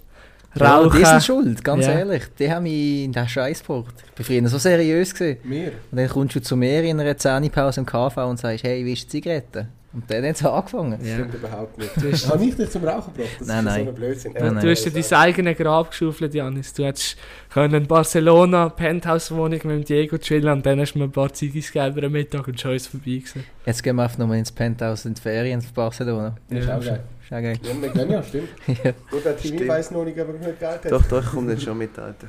Ja, 0.59 0.83
die 0.85 0.91
sind 0.97 1.05
Rauchen. 1.07 1.21
schuld, 1.21 1.65
ganz 1.65 1.85
Ja. 1.85 1.93
ehrlich. 1.93 2.23
Die 2.39 2.51
haben 2.51 2.63
mich 2.63 3.05
in 3.05 3.13
den 3.13 3.29
Scheiß 3.29 3.61
gebracht. 3.61 3.95
Ich 4.15 4.19
war 4.19 4.25
früher 4.25 4.49
so 4.49 4.57
seriös. 4.57 5.15
Gewesen. 5.15 5.39
Mir? 5.45 5.73
Und 5.91 5.99
dann 5.99 6.09
kommst 6.09 6.35
du 6.35 6.41
zu 6.41 6.57
mir 6.57 6.83
in 6.83 6.99
einer 6.99 7.17
Zähnepause 7.17 7.81
im 7.81 7.87
KV 7.87 8.17
und 8.27 8.39
sagst, 8.39 8.65
hey, 8.65 8.83
wie 8.85 8.95
ist 8.95 9.03
die 9.05 9.09
Zigarette? 9.09 9.69
Und 9.97 10.11
dann 10.11 10.27
hat 10.27 10.37
es 10.37 10.45
angefangen. 10.45 10.99
Ja. 11.03 11.15
Stimmt 11.15 11.35
überhaupt 11.35 11.79
nicht. 11.79 11.91
Du 11.97 12.13
hast, 12.13 12.29
Habe 12.31 12.45
ich 12.45 12.55
dich 12.55 12.69
zum 12.69 12.85
Rauchen 12.85 13.15
gebracht? 13.15 13.37
Das 13.39 13.49
Nein, 13.49 13.59
ist 13.61 13.65
nein. 13.65 13.85
so 13.85 13.89
ein 13.89 13.95
Blödsinn. 13.95 14.33
Nein, 14.35 14.55
nein. 14.55 14.63
du 14.63 14.71
hast 14.71 14.85
dir 14.85 14.91
dein 14.91 15.19
eigenes 15.19 15.57
Grab 15.57 15.91
geschaufelt, 15.91 16.35
Janis. 16.35 16.75
Du 16.75 16.85
hättest 16.85 17.17
können 17.49 17.75
in 17.75 17.87
Barcelona 17.87 18.69
Penthouse-Wohnung 18.69 19.53
mit 19.53 19.65
dem 19.65 19.85
Diego 19.87 20.19
chillen 20.19 20.53
und 20.53 20.67
dann 20.67 20.79
hast 20.81 20.93
du 20.93 20.99
mir 20.99 21.07
ein 21.07 21.13
paar 21.13 21.33
Ziggis 21.33 21.73
gegeben 21.73 22.05
am 22.05 22.13
Mittag 22.13 22.47
und 22.47 22.61
schon 22.61 22.73
ist 22.75 22.83
es 22.83 22.89
vorbei 22.89 23.05
gewesen. 23.07 23.45
Jetzt 23.65 23.83
gehen 23.83 23.97
wir 23.97 24.03
einfach 24.03 24.19
nochmal 24.19 24.37
ins 24.37 24.53
Penthouse 24.53 25.07
in 25.07 25.15
die 25.15 25.23
Ferien 25.23 25.61
in 25.61 25.67
Barcelona. 25.75 26.37
Das 26.51 26.59
ist 26.59 26.71
auch 26.71 26.85
geil. 26.85 27.01
Ist 27.23 27.33
auch 27.33 27.41
geil. 27.41 27.59
Ja, 27.63 27.83
wir 27.83 27.89
gehen 27.89 28.11
ja, 28.11 28.23
stimmt. 28.23 28.49
Ja. 28.85 28.93
Gut, 29.11 29.25
der 29.25 29.37
TV 29.39 29.67
weiss 29.67 29.91
noch 29.91 30.05
nicht, 30.05 30.21
ob 30.21 30.29
er 30.29 30.35
nicht 30.35 30.61
Geld 30.61 30.85
hat. 30.85 30.93
Doch, 30.93 31.03
doch, 31.07 31.25
ich 31.25 31.31
komme 31.31 31.49
dann 31.49 31.61
schon 31.61 31.79
mit, 31.79 31.99
Alter. 31.99 32.29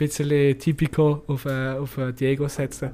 Ein 0.00 0.06
bisschen 0.06 0.58
typico 0.60 1.24
auf, 1.26 1.44
äh, 1.44 1.70
auf 1.70 1.98
äh, 1.98 2.12
Diego 2.12 2.46
setzen. 2.46 2.90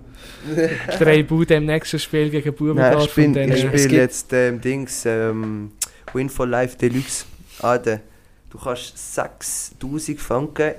Drei 0.98 1.22
Bude 1.22 1.54
im 1.56 1.66
nächsten 1.66 1.98
Spiel 1.98 2.30
gegen 2.30 2.54
Bubendorf 2.54 3.08
ich 3.08 3.14
bin, 3.14 3.36
ich 3.36 3.62
äh, 3.62 3.78
spiele 3.78 4.00
jetzt 4.00 4.32
ähm, 4.32 4.58
Dings, 4.58 5.04
ähm, 5.04 5.72
Win 6.14 6.30
for 6.30 6.46
Life 6.46 6.78
Deluxe. 6.78 7.26
Alter, 7.60 8.00
du 8.48 8.56
kannst 8.56 9.14
6000 9.14 10.18
Franken 10.18 10.72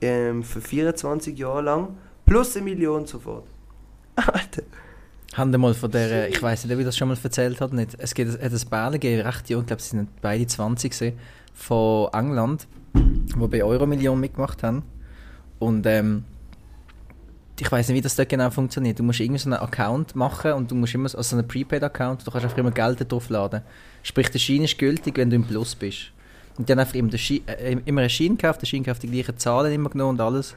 ähm, 0.00 0.42
für 0.42 0.60
24 0.60 1.38
Jahre 1.38 1.62
lang 1.62 1.88
plus 2.26 2.56
eine 2.56 2.64
Million 2.64 3.06
sofort. 3.06 3.46
Alter. 4.16 4.62
Haben 5.34 5.52
wir 5.52 5.58
mal 5.58 5.74
von 5.74 5.92
der, 5.92 6.28
ich 6.28 6.42
weiß 6.42 6.64
nicht, 6.64 6.74
ob 6.74 6.80
ich 6.80 6.86
das 6.86 6.96
schon 6.96 7.06
mal 7.06 7.16
erzählt 7.22 7.60
habe, 7.60 7.76
nicht. 7.76 7.94
Es 7.98 8.14
gibt, 8.14 8.32
hat 8.32 8.52
ein 8.52 8.68
Bärle 8.68 8.98
gegeben, 8.98 9.22
recht 9.22 9.48
jung, 9.48 9.60
ich 9.60 9.66
glaube, 9.68 9.82
sie 9.82 9.90
sind 9.90 10.08
beide 10.20 10.44
20 10.44 10.90
gewesen, 10.90 11.16
von 11.54 12.08
England, 12.12 12.66
die 12.94 13.46
bei 13.46 13.62
Euromillion 13.62 14.18
mitgemacht 14.18 14.64
haben. 14.64 14.82
Und 15.58 15.86
ähm, 15.86 16.24
ich 17.60 17.70
weiß 17.70 17.88
nicht, 17.88 17.96
wie 17.96 18.00
das 18.00 18.16
dort 18.16 18.28
genau 18.28 18.50
funktioniert. 18.50 18.98
Du 18.98 19.02
musst 19.02 19.20
irgendwie 19.20 19.40
so 19.40 19.50
einen 19.50 19.60
Account 19.60 20.14
machen 20.14 20.52
und 20.52 20.70
du 20.70 20.74
musst 20.74 20.94
immer 20.94 21.08
so 21.08 21.18
also 21.18 21.36
einen 21.36 21.48
Prepaid-Account, 21.48 22.26
du 22.26 22.30
kannst 22.30 22.44
einfach 22.44 22.58
immer 22.58 22.70
Geld 22.70 23.10
drauf 23.10 23.28
laden. 23.30 23.62
Sprich, 24.02 24.30
der 24.30 24.38
Schein 24.38 24.62
ist 24.62 24.78
gültig, 24.78 25.16
wenn 25.16 25.30
du 25.30 25.36
im 25.36 25.44
Plus 25.44 25.74
bist. 25.74 26.12
Und 26.56 26.68
dann 26.70 26.78
einfach 26.78 26.94
immer, 26.94 27.16
Schein, 27.16 27.40
äh, 27.46 27.76
immer 27.84 28.02
einen 28.02 28.10
Schein 28.10 28.36
gekauft, 28.36 28.62
der 28.62 28.66
Schein 28.66 28.82
gekauft, 28.82 29.02
die 29.02 29.08
gleichen 29.08 29.36
Zahlen 29.38 29.72
immer 29.72 29.90
genommen 29.90 30.18
und 30.18 30.20
alles. 30.20 30.54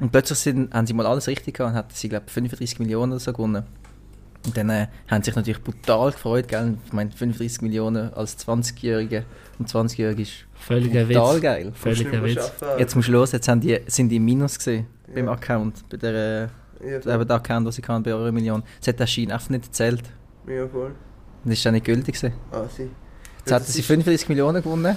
Und 0.00 0.10
plötzlich 0.10 0.38
sind, 0.38 0.72
haben 0.72 0.86
sie 0.86 0.94
mal 0.94 1.06
alles 1.06 1.26
richtig 1.26 1.54
gehabt 1.54 1.72
und 1.72 1.78
hatten 1.78 1.94
sie, 1.94 2.08
glaube 2.08 2.24
ich, 2.26 2.32
35 2.32 2.78
Millionen 2.78 3.12
oder 3.12 3.20
so 3.20 3.32
gewonnen. 3.32 3.64
Und 4.44 4.56
dann 4.56 4.70
äh, 4.70 4.86
haben 5.08 5.22
sie 5.22 5.30
sich 5.30 5.36
natürlich 5.36 5.62
brutal 5.62 6.12
gefreut, 6.12 6.48
gell? 6.48 6.76
Ich 6.86 6.92
meine, 6.92 7.10
35 7.10 7.62
Millionen 7.62 8.12
als 8.14 8.38
20-Jährige 8.38 9.24
und 9.58 9.68
20-Jährige 9.68 10.22
ist 10.22 10.45
Völliger 10.66 11.08
Witz. 11.08 11.40
geil. 11.42 11.72
Völliger 11.74 12.22
Witz. 12.24 12.52
Jetzt 12.78 12.94
musst 12.96 13.08
du 13.08 13.12
los, 13.12 13.32
jetzt 13.32 13.48
haben 13.48 13.60
die, 13.60 13.78
sind 13.86 14.08
die 14.08 14.16
im 14.16 14.24
Minus 14.24 14.58
gesehen 14.58 14.86
beim 15.14 15.26
Ja. 15.26 15.32
Account, 15.32 15.88
bei 15.88 15.96
der, 15.96 16.50
Ja, 16.84 16.98
der 17.24 17.36
Account, 17.36 17.66
den 17.66 17.72
sie 17.72 17.82
kann 17.82 18.02
bei 18.02 18.12
Euro 18.12 18.32
Million. 18.32 18.62
Jetzt 18.76 18.88
hat 18.88 18.98
der 19.00 19.06
Schein 19.06 19.30
einfach 19.30 19.50
nicht 19.50 19.64
gezählt. 19.66 20.02
ja, 20.48 20.66
voll. 20.68 20.86
Und 21.44 21.50
das 21.50 21.54
ist 21.58 21.66
dann 21.66 21.74
nicht 21.74 21.86
gültig 21.86 22.14
gewesen. 22.16 22.34
Ah, 22.50 22.64
sie. 22.74 22.90
Jetzt 23.38 23.52
hatten 23.52 23.64
sie 23.66 23.82
35 23.82 24.28
Millionen 24.28 24.60
gewonnen. 24.62 24.96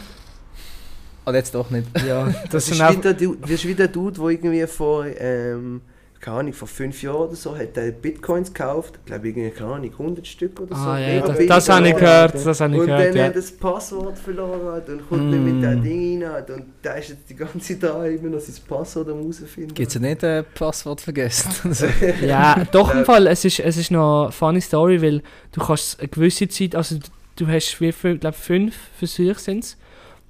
Aber 1.25 1.37
jetzt 1.37 1.53
doch 1.53 1.69
nicht. 1.69 1.87
Ja, 2.07 2.27
das 2.51 2.69
ist 2.69 2.79
wieder, 2.79 3.13
du, 3.13 3.35
das 3.35 3.51
ist 3.51 3.65
wieder 3.65 3.85
der 3.85 3.87
Dude, 3.89 4.19
der 4.19 4.29
irgendwie 4.29 4.65
vor, 4.65 5.05
ähm, 5.05 5.81
keine 6.19 6.37
Ahnung, 6.39 6.53
vor 6.53 6.67
fünf 6.67 7.01
Jahren 7.01 7.27
oder 7.27 7.35
so, 7.35 7.57
hat 7.57 7.77
er 7.77 7.91
Bitcoins 7.91 8.53
gekauft. 8.53 8.95
Ich 8.99 9.05
glaube, 9.05 9.27
irgendwie, 9.29 9.49
keine 9.51 9.73
Ahnung, 9.73 9.91
100 9.91 10.27
Stück 10.27 10.59
oder 10.59 10.75
so. 10.75 10.81
Ah 10.81 10.99
ja, 10.99 11.21
das, 11.21 11.45
das 11.45 11.69
habe 11.69 11.87
ich 11.87 11.95
gehört, 11.95 12.33
das 12.45 12.59
habe 12.59 12.73
ich 12.73 12.79
Und 12.81 12.85
gehört, 12.87 13.09
dann 13.09 13.15
ja. 13.15 13.23
hat 13.23 13.31
er 13.31 13.41
das 13.41 13.51
Passwort 13.51 14.17
verloren 14.17 14.61
halt, 14.65 14.89
und 14.89 15.07
kommt 15.07 15.29
nicht 15.29 15.39
Mm. 15.39 15.45
mit 15.45 15.63
dem 15.63 15.83
Ding 15.83 16.23
rein 16.23 16.43
und 16.49 16.65
da 16.81 16.93
ist 16.93 17.09
jetzt 17.09 17.29
die 17.29 17.35
ganze 17.35 17.59
Zeit 17.79 17.83
da 17.83 18.05
immer 18.05 18.29
noch 18.29 18.39
sein 18.39 18.55
Passwort 18.67 19.07
am 19.09 19.19
herausfinden. 19.19 19.73
Gibt 19.73 19.87
es 19.87 19.93
ja 19.93 20.01
nicht 20.01 20.23
ein 20.23 20.45
Passwort 20.53 21.01
vergessen? 21.01 21.49
Ja, 22.21 22.63
doch 22.71 22.93
im 22.93 23.05
Fall, 23.05 23.27
es 23.27 23.45
ist, 23.45 23.59
es 23.59 23.77
ist 23.77 23.91
noch 23.91 24.23
eine 24.23 24.31
funny 24.31 24.61
Story, 24.61 25.01
weil 25.01 25.21
du 25.53 25.61
kannst 25.61 25.99
eine 25.99 26.09
gewisse 26.09 26.47
Zeit, 26.49 26.75
also 26.75 26.97
du 27.37 27.47
hast 27.47 27.79
wie 27.79 27.91
viel, 27.91 28.17
glaube 28.17 28.35
fünf 28.37 28.75
Versuche 28.97 29.39
sind 29.39 29.77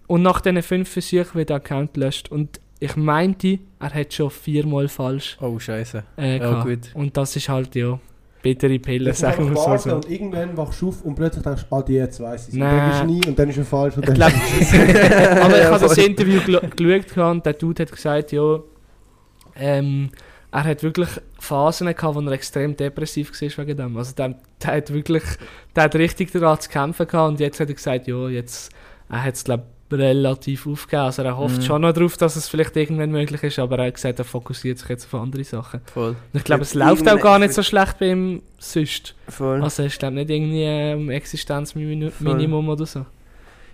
und 0.07 0.21
nach 0.21 0.41
diesen 0.41 0.61
fünf 0.61 0.89
Versuchen 0.89 1.33
wird 1.35 1.49
der 1.49 1.57
Account 1.57 1.93
gelöscht 1.95 2.31
und 2.31 2.59
ich 2.79 2.95
meinte, 2.95 3.59
er 3.79 3.93
hat 3.93 4.13
schon 4.13 4.29
viermal 4.29 4.87
falsch 4.87 5.37
oh, 5.41 5.59
Scheiße. 5.59 6.03
äh, 6.17 6.37
Ja, 6.37 6.63
gut. 6.63 6.91
Und 6.93 7.15
das 7.17 7.35
ist 7.35 7.49
halt, 7.49 7.75
ja, 7.75 7.99
bittere 8.41 8.79
Pille, 8.79 9.13
sagen 9.13 9.49
wir 9.49 9.55
so. 9.57 9.77
so. 9.77 9.95
Und 9.95 10.09
irgendwann 10.09 10.55
wachst 10.55 10.81
du 10.81 10.87
auf 10.89 11.01
und 11.03 11.15
plötzlich 11.15 11.43
denkst 11.43 11.65
du, 11.69 11.75
ah, 11.75 11.81
die 11.81 11.93
jetzt 11.93 12.19
weiss 12.21 12.43
ich 12.43 12.47
es. 12.49 12.53
Und 12.53 12.59
Nein. 12.61 12.77
dann 12.77 12.91
ist 12.91 13.05
nie 13.05 13.27
und 13.29 13.37
dann 13.39 13.49
ist 13.49 13.57
er 13.57 13.65
falsch. 13.65 13.97
Und 13.97 14.03
Ich 14.03 14.07
dann 14.07 14.15
glaube, 14.15 14.33
aber 15.43 15.57
ich 15.57 15.63
Ja, 15.63 15.71
habe 15.71 15.79
das. 15.87 15.97
Interview 15.97 16.39
geschaut 16.41 17.17
und 17.31 17.45
der 17.45 17.53
Dude 17.53 17.83
hat 17.83 17.91
gesagt, 17.91 18.31
ja, 18.31 18.59
ähm, 19.55 20.09
er 20.51 20.63
hat 20.63 20.81
wirklich 20.83 21.09
Phasen 21.37 21.87
gehabt, 21.93 22.15
wo 22.15 22.21
er 22.21 22.31
extrem 22.31 22.75
depressiv 22.75 23.31
war 23.39 23.65
wegen 23.65 23.77
dem. 23.77 23.97
Also 23.97 24.15
der, 24.15 24.35
der 24.63 24.71
hat 24.77 24.91
wirklich, 24.93 25.23
der 25.75 25.83
hat 25.83 25.95
richtig 25.95 26.31
daran 26.31 26.59
zu 26.59 26.69
kämpfen 26.69 27.07
gehabt 27.07 27.29
und 27.29 27.39
jetzt 27.39 27.59
hat 27.59 27.67
er 27.69 27.75
gesagt, 27.75 28.07
ja, 28.07 28.29
jetzt, 28.29 28.71
er 29.09 29.23
hat 29.23 29.35
es 29.35 29.43
glaube 29.43 29.63
relativ 29.91 30.67
aufgegeben. 30.67 31.03
Also 31.03 31.21
er 31.23 31.37
hofft 31.37 31.57
Mhm. 31.57 31.61
schon 31.63 31.81
noch 31.81 31.93
darauf, 31.93 32.17
dass 32.17 32.35
es 32.35 32.47
vielleicht 32.47 32.75
irgendwann 32.75 33.11
möglich 33.11 33.43
ist, 33.43 33.59
aber 33.59 33.79
er 33.79 33.87
hat 33.87 33.95
gesagt, 33.95 34.19
er 34.19 34.25
fokussiert 34.25 34.77
sich 34.79 34.89
jetzt 34.89 35.05
auf 35.05 35.19
andere 35.21 35.43
Sachen. 35.43 35.81
Voll. 35.93 36.09
Und 36.09 36.17
ich 36.33 36.43
glaube, 36.43 36.63
es 36.63 36.73
läuft 36.73 37.07
auch 37.09 37.19
gar 37.19 37.39
nicht 37.39 37.53
so 37.53 37.63
schlecht 37.63 37.99
bei 37.99 38.11
ihm 38.11 38.41
sonst. 38.57 39.15
Voll. 39.27 39.61
Also 39.61 39.83
er 39.83 39.87
ist 39.87 39.99
glaube 39.99 40.15
nicht 40.15 40.29
irgendwie 40.29 40.93
um 40.95 41.09
Existenzminimum 41.09 42.69
oder 42.69 42.85
so. 42.85 43.05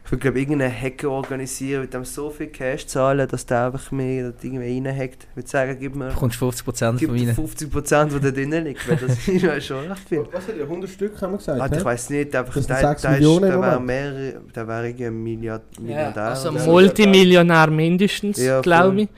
Ich 0.05 0.11
will 0.11 0.19
glaube 0.19 0.39
irgendeinen 0.39 0.71
Hacker 0.71 1.09
organisieren, 1.09 1.81
mit 1.81 1.93
dem 1.95 2.05
so 2.05 2.29
viel 2.29 2.47
Cash 2.47 2.85
zahlen, 2.85 3.27
dass 3.27 3.43
der 3.45 3.65
einfach 3.65 3.91
mir 3.91 4.31
das 4.31 4.43
irgendwie 4.43 4.75
reinhackt. 4.75 5.27
Ich 5.31 5.35
würde 5.35 5.49
sagen, 5.49 5.77
gib 5.79 5.95
mir 5.95 6.09
Du 6.09 6.13
bekommst 6.13 6.39
50% 6.39 6.97
gib 6.99 7.07
von 7.09 7.15
mir 7.17 7.23
ihnen. 7.23 7.35
50% 7.35 8.13
was 8.13 8.21
da 8.21 8.31
drinnen 8.31 8.65
liegt, 8.65 8.87
weil 8.87 8.97
das 8.97 9.11
ist 9.27 9.41
ja 9.41 9.59
schon 9.59 9.87
recht 9.91 10.07
viel. 10.07 10.23
Was 10.31 10.47
hat 10.47 10.57
er? 10.57 10.63
100 10.63 10.89
Stück 10.89 11.19
haben 11.21 11.31
wir 11.33 11.37
gesagt? 11.37 11.59
Ah, 11.59 11.75
ich 11.75 11.83
weiß 11.83 12.09
nicht, 12.11 12.35
einfach 12.35 12.53
Das 12.53 12.65
sechs 12.65 13.01
der, 13.01 13.17
ist, 13.17 13.25
im 13.25 13.41
wäre 13.41 13.81
mehrere, 13.81 14.41
der 14.55 14.67
wäre 14.67 14.87
irgendwie 14.87 15.05
ein 15.05 15.23
Milliard, 15.23 15.79
Milliardär. 15.81 16.23
also 16.23 16.49
oder 16.49 16.59
so. 16.59 16.71
Multimillionär 16.71 17.67
mindestens, 17.71 18.37
Ja, 18.37 18.61
glaube 18.61 19.01
ich. 19.01 19.09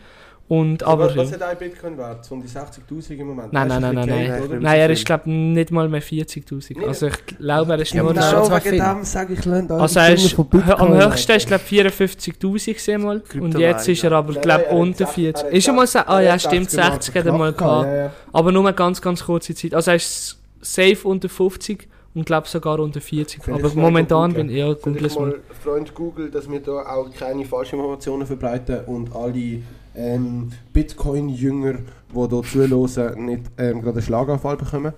Und, 0.49 0.81
Aber 0.83 1.05
aber 1.05 1.17
was, 1.17 1.33
hat 1.33 1.41
ein 1.41 1.57
Bitcoin 1.57 1.97
wert? 1.97 2.23
So 2.23 2.36
um 2.36 2.41
die 2.41 2.47
60'000 2.47 3.15
im 3.15 3.27
Moment? 3.27 3.51
Nein, 3.51 3.67
nein, 3.67 3.81
nein, 3.81 3.97
ein 3.97 4.07
nein, 4.07 4.49
nein. 4.49 4.62
Nein, 4.62 4.79
er 4.79 4.89
ist 4.89 5.05
glaube 5.05 5.29
nicht 5.29 5.71
mal 5.71 5.89
mehr 5.89 6.01
40'000. 6.01 6.77
Nee. 6.79 6.86
Also 6.86 7.07
ich 7.07 7.25
glaube, 7.25 7.73
er 7.73 7.79
ist 7.79 7.93
Ja, 7.93 8.01
nur 8.03 8.13
noch... 8.13 8.31
schon 8.31 8.45
zwei 8.45 8.62
viel. 8.62 8.79
dem 8.79 9.03
sage 9.03 9.33
ich, 9.33 9.43
lernt 9.43 9.71
Also 9.71 9.99
er 9.99 10.13
ist 10.13 10.39
am 10.39 10.93
höchsten 10.93 11.31
ist 11.33 11.47
glaube 11.47 11.63
54'000 11.65 12.73
gesehen 12.73 13.01
mal. 13.01 13.21
Und 13.38 13.57
jetzt 13.60 13.89
ist 13.89 14.03
er 14.05 14.13
aber 14.13 14.33
glaube 14.33 14.67
hat 14.67 14.71
unter 14.71 14.99
gesagt, 14.99 15.15
40. 15.15 15.43
er 15.43 15.49
hat 15.49 15.53
Ist 15.53 15.67
er 15.67 15.73
mal... 15.73 15.88
Ah 16.05 16.21
ja, 16.21 16.39
stimmt, 16.39 16.71
60 16.71 16.97
60 16.97 17.15
hat 17.15 17.25
er 17.25 17.33
mal 17.33 17.53
gehabt. 17.53 18.15
Aber 18.31 18.51
nur 18.51 18.65
eine 18.65 18.73
ganz, 18.73 19.01
ganz 19.01 19.25
kurze 19.25 19.53
Zeit. 19.53 19.73
Also 19.73 19.91
er 19.91 19.97
ist 19.97 20.38
safe 20.62 20.99
unter 21.03 21.27
50 21.29 21.88
und 22.15 22.25
glaube 22.25 22.47
sogar 22.47 22.79
unter 22.79 23.01
40. 23.01 23.43
Vielleicht 23.43 23.63
Aber 23.65 23.73
momentan 23.75 24.33
bin 24.33 24.49
ich... 24.49 24.57
Ja, 24.57 24.73
google 24.73 25.41
Freund 25.63 25.93
Google, 25.93 26.31
dass 26.31 26.49
wir 26.49 26.62
da 26.62 26.83
auch 26.83 27.12
keine 27.13 27.45
Falschinformationen 27.45 28.25
verbreiten 28.25 28.86
und 28.86 29.13
alle 29.15 29.62
ähm, 29.97 30.51
Bitcoin-Jünger, 30.73 31.79
die 32.13 32.13
hier 32.13 32.43
zuhören, 32.43 33.25
nicht 33.25 33.41
ähm, 33.57 33.81
gerade 33.81 33.97
einen 33.97 34.01
Schlaganfall 34.01 34.57
bekommen. 34.57 34.93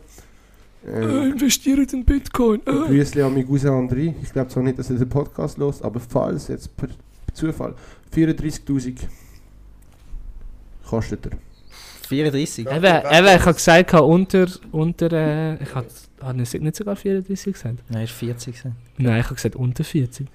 Ähm, 0.88 1.32
investiert 1.32 1.94
in 1.94 2.06
Bitcoin. 2.06 2.62
Äh. 2.66 2.72
Grüße 2.72 3.24
an 3.26 3.34
meinen 3.34 3.48
Cousin 3.48 3.72
André. 3.72 4.14
Ich 4.22 4.32
glaube 4.32 4.50
zwar 4.50 4.64
nicht, 4.64 4.78
dass 4.78 4.90
er 4.90 4.98
den 4.98 5.10
Podcast 5.10 5.58
los, 5.58 5.82
aber 5.82 6.00
falls, 6.00 6.48
jetzt 6.48 6.76
per 6.78 6.90
Zufall, 7.34 7.76
34'000 8.14 8.98
kostet 10.86 11.26
er. 11.28 11.32
34. 12.08 12.66
Ja. 12.66 12.78
Eben, 12.78 12.86
eben, 12.86 13.36
ich 13.36 13.46
habe 13.46 13.54
gesagt, 13.54 13.94
unter, 13.94 14.48
unter 14.72 15.12
äh, 15.12 15.64
ich 15.64 15.76
habe 15.76 15.88
hab 16.22 16.36
nicht 16.36 16.54
nicht 16.60 16.76
sogar 16.76 16.96
34 16.96 17.54
gesagt. 17.54 17.80
Nein, 17.90 18.04
ist 18.06 18.14
40. 18.14 18.56
gewesen. 18.56 18.76
Nein, 18.98 19.20
ich 19.20 19.26
habe 19.26 19.36
gesagt 19.36 19.56
unter 19.56 19.84
40. 19.84 20.28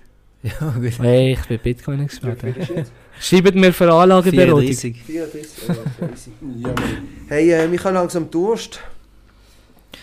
Ja, 0.45 0.75
gut. 0.77 0.99
Hey, 0.99 1.33
ich 1.33 1.47
bin 1.49 1.59
Bitcoin-Experte. 1.59 2.55
Schreibt 3.19 3.55
mir 3.55 3.73
für 3.73 3.91
Anlageberatung. 3.91 4.61
34. 4.61 5.03
34, 5.03 5.63
ja. 6.59 6.75
Hey, 7.29 7.51
äh, 7.51 7.75
ich 7.75 7.83
habe 7.85 7.95
langsam 7.95 8.31
Durst. 8.31 8.79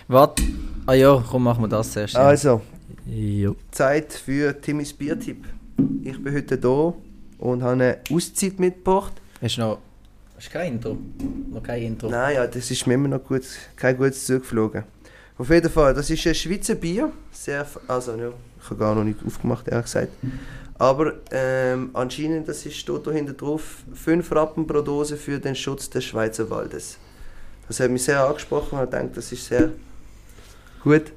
Warte. 0.08 0.42
Ah 0.88 0.94
ja, 0.94 1.24
komm, 1.30 1.44
machen 1.44 1.64
wir 1.64 1.68
das 1.68 1.92
zuerst. 1.92 2.16
ja. 2.16 2.22
Also, 2.22 2.62
Jo. 3.06 3.56
Zeit 3.70 4.14
für 4.14 4.60
Timmys 4.60 4.94
Biertipp. 4.94 5.46
Ich 6.04 6.22
bin 6.24 6.34
heute 6.34 6.58
hier 6.60 6.94
und 7.38 7.62
habe 7.62 7.74
eine 7.74 7.98
Auszeit 8.12 8.60
mitgebracht. 8.60 9.14
Hast 9.42 9.58
du 9.58 9.62
noch. 9.62 9.80
Hast 10.38 10.48
du 10.48 10.52
kein 10.54 10.74
Intro? 10.74 10.98
Noch 11.52 11.62
kein 11.62 11.84
Intro? 11.84 12.10
Nein, 12.10 12.36
ja, 12.36 12.48
das 12.48 12.72
ist 12.72 12.88
mir 12.88 12.96
immer 12.96 13.10
noch 13.10 13.24
gut, 13.24 13.44
kein 13.76 13.96
gutes 13.96 14.26
Zug 14.26 14.42
geflogen. 14.42 14.84
Auf 15.42 15.50
jeden 15.50 15.72
Fall, 15.72 15.96
das 15.96 16.08
ist 16.08 16.28
ein 16.28 16.36
Schweizer 16.36 16.76
Bier. 16.76 17.12
Sehr, 17.32 17.66
also, 17.88 18.16
ja, 18.16 18.32
ich 18.62 18.66
habe 18.70 18.76
gar 18.76 18.94
noch 18.94 19.04
nicht 19.04 19.18
aufgemacht, 19.26 19.68
ehrlich 19.68 19.86
gesagt. 19.86 20.12
Aber 20.78 21.14
ähm, 21.32 21.90
anscheinend, 21.94 22.48
das 22.48 22.64
ist, 22.64 22.76
steht 22.76 23.08
da 23.08 23.10
hinten 23.10 23.36
drauf, 23.36 23.78
5 23.92 24.32
Rappen 24.34 24.68
pro 24.68 24.82
Dose 24.82 25.18
für 25.18 25.40
den 25.40 25.56
Schutz 25.56 25.90
des 25.90 26.06
Schweizer 26.06 26.48
Waldes. 26.52 27.00
Das 27.68 27.80
hat 27.80 27.90
mich 27.90 28.04
sehr 28.04 28.24
angesprochen 28.24 28.78
und 28.78 28.84
ich 28.84 28.92
denke, 28.92 29.16
das 29.16 29.32
ist 29.32 29.48
sehr 29.48 29.72
gut. 30.84 31.12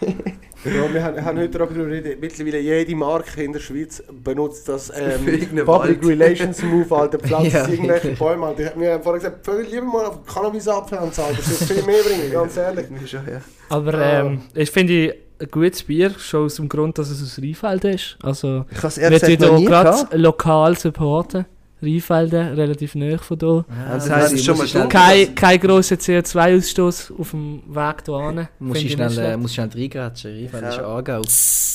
Ja, 0.64 0.92
wir 0.92 1.02
haben, 1.04 1.24
haben 1.24 1.38
heute 1.38 1.58
darüber 1.58 1.74
geredet, 1.84 2.20
mittlerweile 2.20 2.58
jede 2.58 2.94
Marke 2.96 3.42
in 3.42 3.52
der 3.52 3.60
Schweiz 3.60 4.02
benutzt 4.24 4.68
das 4.68 4.90
ähm, 4.96 5.24
Public 5.24 5.66
Wald. 5.66 6.04
Relations 6.04 6.62
Move, 6.62 6.96
Alter, 6.96 7.18
pflanzt 7.22 7.52
Ja, 7.52 7.68
irgendwelche. 7.68 8.12
Bäume, 8.12 8.46
Alter. 8.46 8.72
Wir 8.76 8.92
haben 8.94 9.02
vorher 9.02 9.20
gesagt, 9.20 9.44
viel 9.44 9.66
lieber 9.70 9.86
mal 9.86 10.06
auf 10.06 10.24
Cannabis 10.26 10.66
abpflanzen, 10.66 11.24
Alter, 11.24 11.36
das 11.36 11.60
wird 11.68 11.70
viel 11.70 11.86
mehr 11.86 12.02
bringen, 12.02 12.32
ganz 12.32 12.56
ehrlich. 12.56 12.86
Ja. 13.12 13.20
Aber 13.68 13.94
ähm, 13.94 14.42
ich 14.54 14.70
finde 14.70 15.16
ein 15.38 15.48
gutes 15.50 15.82
Bier, 15.82 16.10
schon 16.18 16.46
aus 16.46 16.56
dem 16.56 16.68
Grund, 16.68 16.96
dass 16.98 17.10
es 17.10 17.22
aus 17.22 17.38
Rheinfelden 17.38 17.94
ist. 17.94 18.16
Also, 18.22 18.64
Ich 18.70 18.78
habe 18.78 18.88
es 18.88 18.98
ehrlich 18.98 19.20
gesagt 19.20 19.40
noch 19.40 20.10
nie 20.10 20.16
lokal 20.18 20.76
supporten. 20.78 21.44
Rheinfelden, 21.82 22.54
relativ 22.54 22.94
nahe 22.94 23.18
von 23.18 23.38
hier. 23.38 23.64
Ja, 23.68 23.92
Also, 23.92 24.08
das 24.08 24.32
ist 24.32 24.44
schon 24.44 24.56
mal 24.56 24.66
schnell. 24.66 24.88
Kein, 24.88 25.34
kein 25.34 25.60
grosser 25.60 25.96
CO2-Ausstoß 25.96 27.12
auf 27.18 27.30
dem 27.32 27.62
Weg 27.66 28.02
hierhin. 28.06 28.48
Muss 28.58 28.78
ich 28.78 28.92
schnell, 28.92 29.18
äh, 29.18 29.36
muss 29.36 29.50
ich 29.50 29.54
schnell 29.56 29.68
reingrätschen. 29.74 30.32
Rheinfeld 30.32 30.64
ist 30.64 30.76
Ja. 30.76 30.86
Aargau. 30.86 31.22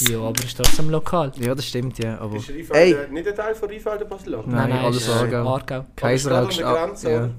Ja, 0.10 0.20
aber 0.20 0.44
ist 0.44 0.58
trotzdem 0.58 0.90
lokal. 0.90 1.32
Ja, 1.40 1.54
das 1.54 1.66
stimmt, 1.68 2.00
ja. 2.00 2.18
Aber 2.20 2.36
Ist 2.38 2.50
Rheinfelden 2.50 3.06
Ey. 3.06 3.14
nicht 3.14 3.28
ein 3.28 3.36
Teil 3.36 3.54
von 3.54 3.70
Rheinfelden 3.70 4.10
Basel? 4.10 4.40
Nein, 4.48 4.72
alles 4.72 4.98
ist, 4.98 5.10
Aargau. 5.10 5.48
Aargau. 5.48 5.86
Es 6.02 6.26
an 6.28 6.50
der 6.50 6.66
Grenze, 6.66 7.12
ja. 7.12 7.18
oder? 7.18 7.30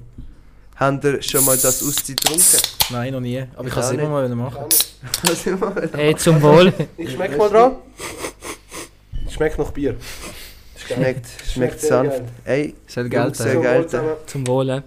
Habt 0.75 1.03
ihr 1.03 1.21
schon 1.21 1.45
mal 1.45 1.55
das 1.57 1.83
Auszeit 1.83 2.17
getrunken? 2.17 2.57
Nein, 2.91 3.13
noch 3.13 3.19
nie. 3.19 3.39
Aber 3.55 3.61
ich 3.61 3.67
Ich 3.67 3.73
kann 3.73 3.83
es 3.83 3.91
immer 3.91 4.09
mal 4.09 4.25
wieder 4.25 4.35
machen. 4.35 4.57
Das 5.21 5.45
immer 5.45 5.75
wieder. 5.75 5.89
Hey, 5.97 6.15
zum 6.15 6.41
Wohl. 6.41 6.73
Ich 6.97 7.11
schmeck 7.11 7.37
mal 7.37 7.49
dran. 7.49 7.75
Schmeckt 9.29 9.59
nach 9.59 9.71
Bier. 9.71 9.95
Geil. 10.89 10.97
Schmeckt, 10.97 11.27
schmeckt 11.51 11.79
sehr 11.79 11.89
sanft. 11.89 12.17
geil. 12.17 12.25
Ey, 12.45 12.75
Soll 12.87 13.03
Jungs, 13.03 13.13
Geld 13.13 13.35
sehr 13.37 13.61
geil. 13.61 13.79
wohl 13.79 13.87
zusammen. 13.87 14.09
Zum 14.25 14.47
Wohl. 14.47 14.69
äh. 14.69 14.81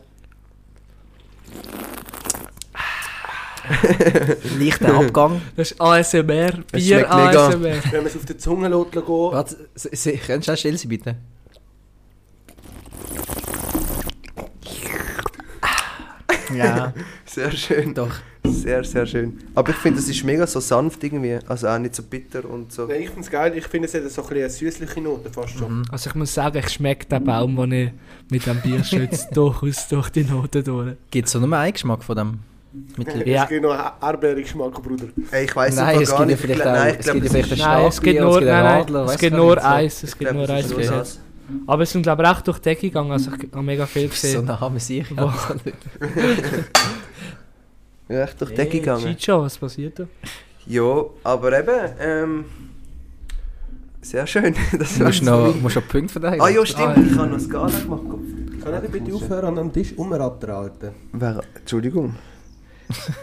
Leichter 4.58 4.94
Abgang. 4.94 5.40
Das 5.56 5.72
ist 5.72 5.80
ASMR. 5.80 6.52
Bier. 6.72 7.10
ASMR. 7.10 7.62
Wenn 7.90 7.98
man 7.98 8.06
es 8.06 8.16
auf 8.16 8.24
der 8.24 8.38
Zunge 8.38 8.68
lässt 8.68 8.92
gehen, 8.92 9.04
Warte, 9.06 9.56
du 10.46 10.52
auch 10.52 10.56
still 10.56 10.78
sein, 10.78 10.88
bitte? 10.88 11.16
Ja, 16.54 16.92
sehr 17.24 17.50
schön. 17.50 17.94
doch. 17.94 18.14
Sehr, 18.44 18.84
sehr 18.84 19.06
schön. 19.06 19.38
Aber 19.54 19.70
ich 19.70 19.76
finde, 19.76 19.98
es 19.98 20.08
ist 20.08 20.22
mega 20.24 20.46
so 20.46 20.60
sanft 20.60 21.02
irgendwie. 21.02 21.38
Also 21.46 21.68
auch 21.68 21.78
nicht 21.78 21.94
so 21.94 22.02
bitter 22.02 22.48
und 22.48 22.72
so. 22.72 22.86
Nein, 22.86 23.02
ich 23.02 23.08
finde 23.08 23.22
es 23.22 23.30
geil. 23.30 23.52
Ich 23.56 23.66
finde, 23.66 23.88
es 23.88 23.94
hat 23.94 24.08
so 24.10 24.22
ein 24.22 24.36
eine 24.36 24.50
süßliche 24.50 25.00
Note 25.00 25.30
fast 25.30 25.58
schon. 25.58 25.78
Mhm. 25.78 25.84
Also 25.90 26.10
ich 26.10 26.14
muss 26.14 26.32
sagen, 26.32 26.58
ich 26.58 26.68
schmecke 26.68 27.06
den 27.06 27.24
Baum, 27.24 27.56
den 27.56 27.72
ich 27.72 27.90
mit 28.30 28.46
dem 28.46 28.60
Bier 28.60 28.84
schütze, 28.84 29.26
durchaus 29.34 29.88
durch 29.88 30.10
die 30.10 30.24
Noten 30.24 30.62
durch. 30.62 30.94
Gibt 31.10 31.26
es 31.26 31.32
so 31.32 31.40
nur 31.40 31.56
einen 31.56 31.72
Geschmack 31.72 32.04
von 32.04 32.16
dem 32.16 32.38
Mittel? 32.96 33.22
Ja. 33.26 33.44
Es 33.44 33.48
gibt 33.48 33.62
noch 33.62 33.72
einen 33.72 33.90
Erdbeergeschmack, 34.00 34.82
Bruder. 34.82 35.06
Ey, 35.30 35.44
ich 35.44 35.56
weiß 35.56 35.74
Nein, 35.74 36.02
es 36.02 36.10
gar 36.10 36.26
nicht. 36.26 36.40
vielleicht 36.40 36.64
nein, 36.64 36.96
ich 37.00 37.06
es 37.06 37.12
gibt 37.12 37.28
vielleicht 37.30 37.52
ein 37.52 37.58
Nein, 37.58 37.86
es 37.86 38.00
gibt 38.00 38.20
nur, 38.20 38.36
einen 38.38 38.46
nein, 38.46 38.86
nein, 38.88 39.04
es 39.06 39.18
gibt 39.18 39.36
nur 39.36 39.64
eins, 39.64 40.02
es 40.02 40.18
gibt 40.18 40.32
nur 40.32 40.48
es 40.48 41.20
Aber 41.66 41.82
es 41.82 41.92
sind 41.92 42.02
glaube 42.02 42.22
ich 42.22 42.28
auch 42.28 42.40
durch 42.40 42.58
die 42.58 42.64
Decke 42.64 42.82
gegangen, 42.88 43.12
also 43.12 43.30
ich 43.32 43.52
habe 43.52 43.62
mega 43.62 43.86
viel 43.86 44.04
So 44.04 44.08
gesehen. 44.10 44.44
nah 44.44 44.68
mit 44.68 44.82
sich. 44.82 45.06
Ja, 48.08 48.22
echt 48.22 48.40
durch 48.40 48.50
die 48.50 48.56
Decke 48.56 48.78
gegangen. 48.78 49.02
Chicho, 49.16 49.42
was 49.42 49.58
passiert 49.58 49.98
da? 49.98 50.04
Ja, 50.66 51.04
aber 51.24 51.58
eben, 51.58 51.90
ähm, 51.98 52.44
sehr 54.00 54.26
schön. 54.26 54.54
Das 54.78 54.96
Du 54.98 55.04
musst 55.04 55.22
noch, 55.24 55.54
musst 55.60 55.74
noch 55.76 55.88
Punkte 55.88 56.12
verteilen. 56.12 56.40
Ah 56.40 56.48
ja, 56.48 56.64
stimmt, 56.64 56.96
Ah, 56.96 57.00
ich 57.00 57.16
habe 57.18 57.28
noch 57.30 57.40
Skala 57.40 57.66
gemacht. 57.78 58.02
Kann 58.62 58.84
ich 58.84 58.90
bitte 58.90 59.12
aufhören, 59.14 59.44
an 59.46 59.58
am 59.58 59.72
Tisch 59.72 59.92
rumrattern, 59.98 60.50
Alter? 60.50 60.92
Wer, 61.12 61.40
Entschuldigung. 61.56 62.14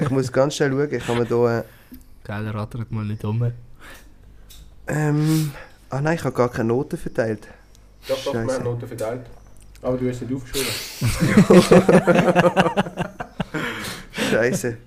Ich 0.02 0.10
muss 0.10 0.30
ganz 0.32 0.56
schnell 0.56 0.72
schauen. 0.72 0.92
Ich 0.94 1.08
habe 1.08 1.20
mir 1.22 1.26
hier... 1.28 1.60
Äh, 1.60 1.64
Geil, 2.26 2.48
rattert 2.50 2.92
mal 2.92 3.06
nicht 3.06 3.24
um. 3.24 3.52
ähm, 4.88 5.52
ah 5.90 6.02
nein, 6.02 6.16
ich 6.16 6.24
habe 6.26 6.36
gar 6.36 6.50
keine 6.50 6.70
Noten 6.70 6.98
verteilt. 6.98 7.48
Doch, 8.08 8.24
doch, 8.24 8.34
wir 8.34 8.42
Scheisse. 8.42 8.56
haben 8.56 8.64
Noten 8.66 8.88
verteilt. 8.88 9.22
Aber 9.82 9.98
du 9.98 10.10
hast 10.10 10.22
nicht 10.22 10.34
aufgeschrieben. 10.34 10.74
Scheiße. 14.32 14.78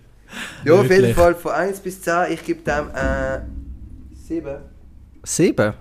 Ja, 0.65 0.75
auf 0.75 0.91
jeden? 0.91 1.15
Fall 1.15 1.35
von 1.35 1.53
1 1.53 1.81
bis 1.81 2.03
10. 2.03 2.33
Ich 2.33 2.45
gebe 2.45 2.63
dem 2.63 2.91
äh, 2.95 3.41
7. 4.15 4.57
Sieben? 5.23 5.75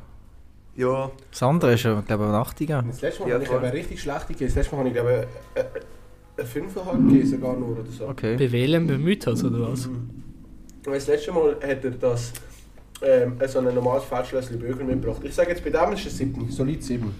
Ja, 0.76 1.10
Das 1.32 1.41
andere 1.43 1.74
ist 1.74 1.84
ja, 1.84 2.02
glaube 2.02 2.24
ich, 2.24 2.30
eine 2.30 2.38
8 2.38 2.58
gegangen. 2.58 2.89
Das 2.89 3.02
letzte 3.02 3.21
Mal 3.21 3.30
Ja, 3.30 3.36
habe 3.36 3.43
ich 3.45 3.50
aber 3.52 3.71
richtig 3.74 4.02
schlecht 4.02 4.28
gegeben. 4.28 4.48
Das 4.50 4.56
letzte 4.56 4.76
Mal 4.76 4.80
habe 4.80 4.89
ich 4.89 4.93
glaube 4.95 5.28
ich 5.56 5.62
eine 6.38 6.67
5,5 6.67 7.08
gegeben, 7.08 7.28
sogar 7.30 7.54
nur 7.56 7.69
oder 7.80 7.89
so. 7.89 8.08
Okay. 8.10 8.36
Bei 8.38 8.52
welchem 8.52 8.88
bemüht 8.88 9.26
hast 9.26 9.43
oder 9.45 9.71
was? 9.71 9.86
Und 9.86 10.24
das 10.86 11.08
letzte 11.08 11.32
Mal 11.32 11.56
hat 11.56 11.84
er 11.86 11.91
das 11.91 12.34
ähm, 13.01 13.38
so 13.47 13.60
ein 13.60 13.73
normales 13.73 14.03
Fettschlösschen 14.05 14.60
Bögel 14.60 14.86
mitgebracht. 14.86 15.21
Ich 15.23 15.36
sage 15.36 15.49
jetzt 15.51 15.63
bei 15.63 15.69
dem 15.69 15.93
ist 15.93 16.05
es 16.05 16.13
ein 16.19 16.34
7. 16.34 16.51
Solid 16.51 16.84
7. 16.84 17.12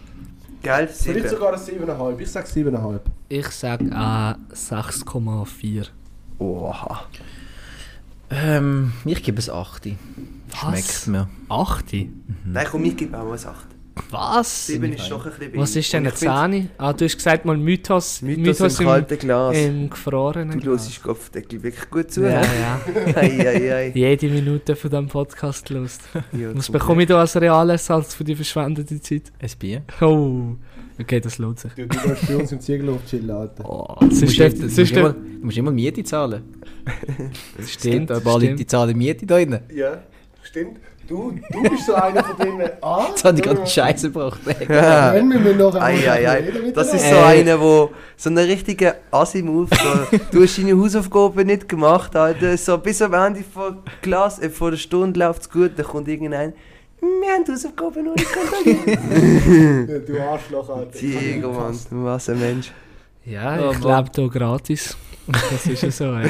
geil, 0.64 0.88
Vielleicht 0.88 1.30
7. 1.30 1.30
sogar 1.30 1.54
ein 1.54 1.60
7,5. 1.60 2.20
Ich 2.20 2.32
sage 2.32 2.48
7,5. 2.48 3.00
Ich 3.30 3.48
sage 3.48 3.86
äh, 3.86 4.54
6,4. 4.54 5.88
Oha. 6.40 7.02
Ähm, 8.30 8.94
ich 9.06 9.22
gebe 9.24 9.40
es 9.40 9.50
8. 9.50 9.88
Was? 10.50 10.60
Schmeckt 10.60 11.08
mir. 11.08 11.30
8? 11.50 11.86
Nein, 12.46 12.68
komm, 12.70 12.84
ich 12.86 12.98
gebe 12.98 13.18
auch 13.18 13.32
ein 13.32 13.34
8. 13.34 13.75
Was? 14.10 14.68
7 14.68 14.92
ist 14.94 15.10
doch 15.10 15.26
ein 15.26 15.32
bisschen 15.32 15.48
wenig. 15.54 15.62
Was 15.62 15.76
ist 15.76 15.94
denn 15.94 16.04
eine 16.06 16.14
10? 16.14 16.70
Ah, 16.78 16.92
du 16.94 17.06
hast 17.06 17.16
gesagt 17.16 17.46
mal 17.46 17.56
Mythos. 17.58 18.22
Mythos, 18.22 18.80
im 18.80 18.86
kalten 18.88 19.18
Glas. 19.18 19.58
im 19.58 19.90
gefrorenen 19.90 20.60
du 20.60 20.72
hörst 20.72 21.02
Kopfdeckel 21.02 21.64
wirklich 21.64 21.90
gut 21.90 22.12
zu. 22.12 22.24
Ja, 22.24 22.42
ja. 22.42 22.82
ei, 23.16 23.40
ei, 23.48 23.74
ei. 23.74 23.92
Jede 23.96 24.28
Minute 24.28 24.76
von 24.76 24.90
diesem 24.90 25.08
Podcast 25.08 25.70
lust. 25.70 26.02
Ja, 26.34 26.54
Was 26.56 26.70
bekomme 26.70 27.04
ich 27.04 27.08
da 27.08 27.20
als 27.22 27.36
Realersatz 27.38 28.14
für 28.16 28.24
die 28.26 28.36
verschwendete 28.36 29.00
Zeit? 29.00 29.32
Ein 29.40 29.50
Bier. 29.60 29.84
Oh, 30.02 30.56
okay, 31.00 31.20
das 31.22 31.38
lohnt 31.38 31.60
sich. 31.62 31.72
Du, 31.74 31.88
du 31.88 31.98
darfst 31.98 32.28
bei 32.28 32.36
uns 32.36 32.52
im 32.52 32.60
Ziegelhof 32.60 33.06
chillen, 33.06 33.32
Alter. 33.32 33.64
Oh, 33.70 33.96
Du 34.02 34.06
musst, 34.08 34.22
du, 34.22 34.28
musst 34.28 34.38
immer, 34.92 35.10
dürft- 35.14 35.16
du 35.40 35.46
musst 35.46 35.58
immer 35.58 35.72
Miete 35.72 36.04
zahlen. 36.04 36.44
Stimmt, 37.66 37.94
gibt 38.08 38.12
ein 38.12 38.24
paar 38.24 38.34
Leute, 38.34 38.48
die 38.48 38.54
stimmt. 38.56 38.70
zahlen 38.72 38.98
Miete 38.98 39.26
da 39.26 39.36
drinnen. 39.36 39.62
Ja, 39.74 40.04
stimmt. 40.44 40.80
Du, 41.08 41.34
du 41.52 41.62
bist 41.70 41.86
so 41.86 41.94
einer 41.94 42.24
von 42.24 42.38
denen. 42.38 42.70
Ah, 42.82 43.06
Jetzt 43.10 43.24
habe 43.24 43.38
ich 43.38 43.44
gerade 43.44 43.58
einen 43.60 43.68
Scheiße 43.68 44.12
gebraucht. 44.12 44.40
Ja. 44.68 45.14
Wenn 45.14 45.30
wir 45.32 45.54
noch 45.56 45.76
einmal 45.76 45.84
Ei, 45.92 46.10
ei, 46.12 46.30
ei. 46.30 46.38
reden 46.40 46.74
Das 46.74 46.94
ist 46.94 47.08
so 47.08 47.16
Äh. 47.16 47.24
einer, 47.24 47.60
wo 47.60 47.92
so 48.18 48.30
einen 48.30 48.40
richtigen 48.50 48.94
Assi-Move, 49.12 49.68
so, 49.76 50.18
du 50.32 50.44
hast 50.44 50.58
deine 50.58 50.76
Hausaufgaben 50.80 51.46
nicht 51.48 51.70
gemacht, 51.70 52.16
Alter. 52.16 52.58
So 52.58 52.78
bis 52.80 53.02
am 53.04 53.14
Ende 53.14 53.44
von, 53.44 53.78
Klasse, 54.02 54.46
äh, 54.46 54.50
von 54.50 54.72
der 54.72 54.78
Stunde 54.78 55.20
läuft 55.20 55.44
es 55.44 55.50
gut, 55.50 55.72
dann 55.78 55.86
kommt 55.86 56.08
irgendein, 56.08 56.54
wir 57.02 57.32
haben 57.34 57.44
die 57.46 57.52
Hausaufgaben 57.52 58.06
noch 58.06 58.16
nicht 58.16 58.32
kontrolliert. 58.34 60.08
Du 60.10 60.20
Arschloch, 60.20 60.70
Alter. 60.70 60.98
Diego, 60.98 61.52
Mann, 61.52 61.78
was 61.92 62.30
ein 62.30 62.40
Mensch. 62.40 62.72
Ja, 63.26 63.58
Oh, 63.60 63.72
ich 63.72 63.80
lebe 63.84 64.06
hier 64.16 64.30
gratis. 64.30 64.98
Das 65.28 65.66
ist 65.68 65.82
ja 65.84 65.92
so. 65.92 66.06
Ja. 66.06 66.24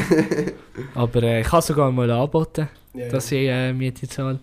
Aber 0.96 1.24
äh, 1.24 1.42
ich 1.42 1.52
habe 1.52 1.62
sogar 1.62 1.92
mal 1.92 2.10
angeboten, 2.12 2.68
Ja, 2.94 3.10
dass 3.10 3.32
ich 3.32 3.48
äh, 3.48 3.74
Miete 3.74 4.08
zahle, 4.08 4.40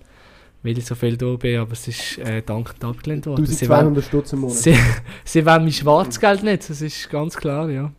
weil 0.62 0.78
ich 0.78 0.86
so 0.86 0.94
viel 0.94 1.16
da 1.16 1.34
bin, 1.34 1.58
aber 1.58 1.72
es 1.72 1.88
ist 1.88 2.18
äh, 2.18 2.42
dankend 2.42 2.84
abgelehnt 2.84 3.26
worden. 3.26 3.46
Sie 3.46 3.68
wollen, 3.68 3.96
1200 3.96 4.04
Stutz 4.04 4.32
im 4.32 4.40
Monat. 4.40 4.56
sie, 4.56 4.76
sie 5.24 5.44
wollen 5.44 5.62
mein 5.62 5.72
Schwarzgeld 5.72 6.42
nicht, 6.42 6.68
das 6.68 6.80
ist 6.80 7.10
ganz 7.10 7.36
klar, 7.36 7.68
ja. 7.70 7.90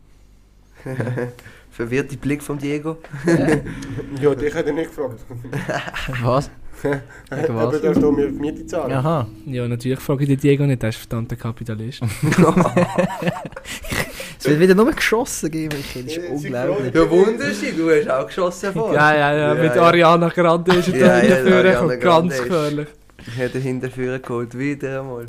verwirrte 1.70 2.16
Blick 2.16 2.42
von 2.42 2.58
Diego. 2.58 2.98
Ja, 4.20 4.34
dich 4.34 4.54
hat 4.54 4.66
er 4.66 4.72
nicht 4.72 4.94
gefragt. 4.94 5.20
Was? 6.22 6.50
Aber 7.30 7.78
darfst 7.78 8.02
du 8.02 8.12
mir 8.12 8.28
die 8.28 8.38
Miete 8.38 8.66
zahlen? 8.66 8.92
Aha. 8.92 9.26
Ja, 9.46 9.66
natürlich 9.66 9.98
frage 9.98 10.24
ich 10.24 10.28
den 10.28 10.38
Diego 10.38 10.66
nicht, 10.66 10.82
der 10.82 10.90
ist 10.90 10.98
verdammter 10.98 11.36
Kapitalist. 11.36 12.02
Es 14.44 14.50
wird 14.50 14.60
wieder 14.60 14.74
nur 14.74 14.92
geschossen 14.92 15.50
geben, 15.50 15.74
Michael. 15.78 16.04
Das 16.04 16.16
ist 16.16 16.22
Ja, 16.22 16.30
unglaublich. 16.30 16.94
Ja, 16.94 17.10
Wunderschön, 17.10 17.76
du 17.78 17.90
hast 17.90 18.10
auch 18.10 18.26
geschossen 18.26 18.72
vorher. 18.74 18.94
ja, 18.94 19.14
ja, 19.14 19.32
ja, 19.36 19.54
Ja, 19.54 19.62
mit 19.62 19.74
ja. 19.74 19.82
Ariana 19.82 20.28
Grande 20.28 20.74
ist 20.76 20.88
er 20.88 20.96
Ja, 20.98 21.06
da 21.06 21.14
ja, 21.22 21.36
hinterführen, 21.36 22.00
Grande 22.00 22.34
ganz 22.34 22.42
gefährlich. 22.42 22.88
Ich 23.26 23.36
hätte 23.38 23.58
hinterführen 23.58 24.20
geholt, 24.20 24.58
wieder 24.58 25.00
einmal. 25.00 25.24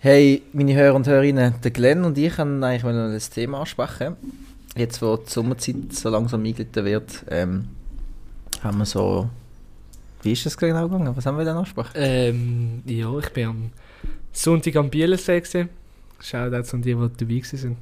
Hey, 0.00 0.42
meine 0.52 0.74
Hörer 0.74 0.96
und 0.96 1.06
Hörerinnen, 1.06 1.54
der 1.62 1.70
Glenn 1.70 2.02
und 2.04 2.18
ich 2.18 2.36
haben 2.36 2.64
eigentlich 2.64 2.82
mal 2.82 2.92
noch 2.92 3.14
ein 3.14 3.20
Thema 3.32 3.60
ansprechen. 3.60 4.16
Jetzt, 4.76 5.00
wo 5.00 5.16
die 5.16 5.30
Sommerzeit 5.30 5.92
so 5.92 6.08
langsam 6.08 6.44
eingeläutet 6.44 6.84
wird, 6.84 7.24
ähm, 7.30 7.68
haben 8.64 8.78
wir 8.78 8.86
so... 8.86 9.28
Wie 10.22 10.32
ist 10.32 10.46
das 10.46 10.56
genau 10.56 10.88
gegangen? 10.88 11.12
Was 11.14 11.26
haben 11.26 11.38
wir 11.38 11.44
denn 11.44 11.54
ansprechen? 11.56 11.92
Ähm, 11.94 12.82
ja, 12.86 13.16
ich 13.18 13.28
bin 13.30 13.46
am 13.46 13.70
Sonntag 14.32 14.74
am 14.74 14.90
Bielensee. 14.90 15.68
Shoutouts 16.20 16.74
an 16.74 16.82
die, 16.82 16.94
die 16.94 16.94
dabei 16.94 17.42
waren. 17.62 17.76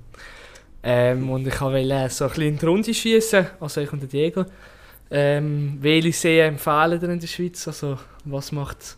Ähm, 0.82 1.28
und 1.30 1.46
ich 1.46 1.60
wollte 1.60 2.08
so 2.10 2.24
ein 2.24 2.30
bisschen 2.30 2.42
in 2.48 2.58
die 2.58 2.66
Runde 2.66 2.94
schießen, 2.94 3.46
also 3.60 3.80
ich 3.80 3.92
und 3.92 4.00
der 4.00 4.08
Diego. 4.08 4.44
Ähm, 5.10 5.78
welche 5.80 6.12
Seen 6.12 6.40
empfehlen 6.54 7.00
ihr 7.02 7.08
in 7.10 7.20
der 7.20 7.26
Schweiz? 7.26 7.66
Also, 7.66 7.98
was 8.24 8.52
macht, 8.52 8.96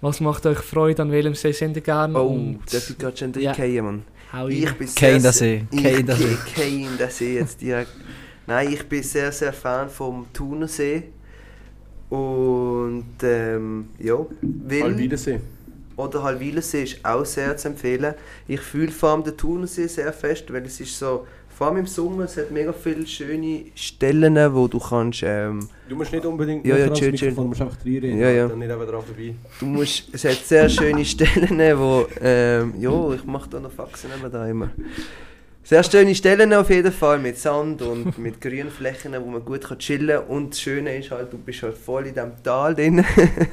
was 0.00 0.20
macht 0.20 0.46
euch 0.46 0.58
Freude, 0.58 1.02
an 1.02 1.10
welchem 1.10 1.34
See 1.34 1.52
sind 1.52 1.76
ihr 1.76 1.82
gerne? 1.82 2.20
Oh, 2.20 2.26
und 2.26 2.60
darf 2.72 2.90
ich 2.90 2.98
gerade 2.98 3.16
schon 3.16 3.32
Ja. 3.34 3.50
reinfallen, 3.52 3.84
Mann? 3.84 4.02
hau 4.32 4.48
Ich 4.48 4.72
bin 4.74 4.88
Kein 4.94 4.94
sehr, 4.94 5.20
der 5.20 5.32
See. 5.32 5.64
Ich 5.70 5.82
Kein 5.82 6.06
der 6.06 6.16
See. 6.16 6.36
Kein 6.54 6.98
der 6.98 7.10
See 7.10 7.34
jetzt 7.34 7.60
direkt. 7.60 7.90
Nein, 8.46 8.72
ich 8.72 8.82
bin 8.88 9.02
sehr, 9.02 9.32
sehr 9.32 9.52
Fan 9.52 9.88
vom 9.88 10.26
Thunersee. 10.32 11.04
Und 12.10 13.14
ähm, 13.22 13.88
ja, 13.98 14.16
weil. 14.42 14.94
Oder 15.96 16.22
Halwilensee 16.22 16.82
ist 16.84 17.04
auch 17.04 17.24
sehr 17.24 17.56
zu 17.56 17.68
empfehlen. 17.68 18.14
Ich 18.48 18.60
fühle 18.60 18.90
vor 18.92 19.10
allem 19.10 19.24
den 19.24 19.36
Thunersee 19.36 19.86
sehr 19.86 20.12
fest, 20.12 20.52
weil 20.52 20.64
es 20.64 20.80
ist 20.80 20.98
so, 20.98 21.26
vor 21.56 21.68
allem 21.68 21.76
im 21.78 21.86
Sommer, 21.86 22.24
es 22.24 22.36
hat 22.36 22.50
mega 22.50 22.72
viele 22.72 23.06
schöne 23.06 23.66
Stellen, 23.76 24.36
wo 24.54 24.66
du 24.66 24.80
kannst, 24.80 25.22
ähm, 25.24 25.68
Du 25.88 25.94
musst 25.94 26.12
nicht 26.12 26.24
unbedingt 26.26 26.66
Ja, 26.66 26.76
ja, 26.76 26.88
chill, 26.90 27.12
chill. 27.12 27.28
Mikrofon, 27.28 27.44
du 27.44 27.48
musst 27.50 27.60
einfach 27.60 27.84
reinreden. 27.84 28.18
Ja, 28.18 28.30
ja. 28.30 28.48
Dann 28.48 28.58
nicht 28.58 28.70
einfach 28.72 28.86
dran 28.86 29.02
vorbei. 29.02 29.34
du 29.60 29.66
musst, 29.66 30.08
es 30.12 30.24
hat 30.24 30.44
sehr 30.44 30.68
schöne 30.68 31.04
Stellen, 31.04 31.78
wo, 31.78 32.06
ähm, 32.20 32.74
ja, 32.78 33.12
ich 33.14 33.24
mache 33.24 33.48
da 33.50 33.60
noch 33.60 33.70
Faxen 33.70 34.10
da 34.32 34.48
immer. 34.48 34.70
Sehr 35.66 35.82
schöne 35.82 36.14
Stellen 36.14 36.52
auf 36.52 36.68
jeden 36.68 36.92
Fall, 36.92 37.18
mit 37.18 37.38
Sand 37.38 37.80
und 37.80 38.18
mit 38.18 38.38
grünen 38.38 38.70
Flächen, 38.70 39.14
wo 39.18 39.30
man 39.30 39.42
gut 39.42 39.64
kann 39.64 39.78
chillen 39.78 40.08
kann. 40.08 40.26
Und 40.26 40.50
das 40.50 40.60
Schöne 40.60 40.94
ist 40.98 41.10
halt, 41.10 41.32
du 41.32 41.38
bist 41.38 41.62
halt 41.62 41.78
voll 41.78 42.06
in 42.06 42.12
diesem 42.14 42.32
Tal 42.42 42.74
drin. 42.74 43.02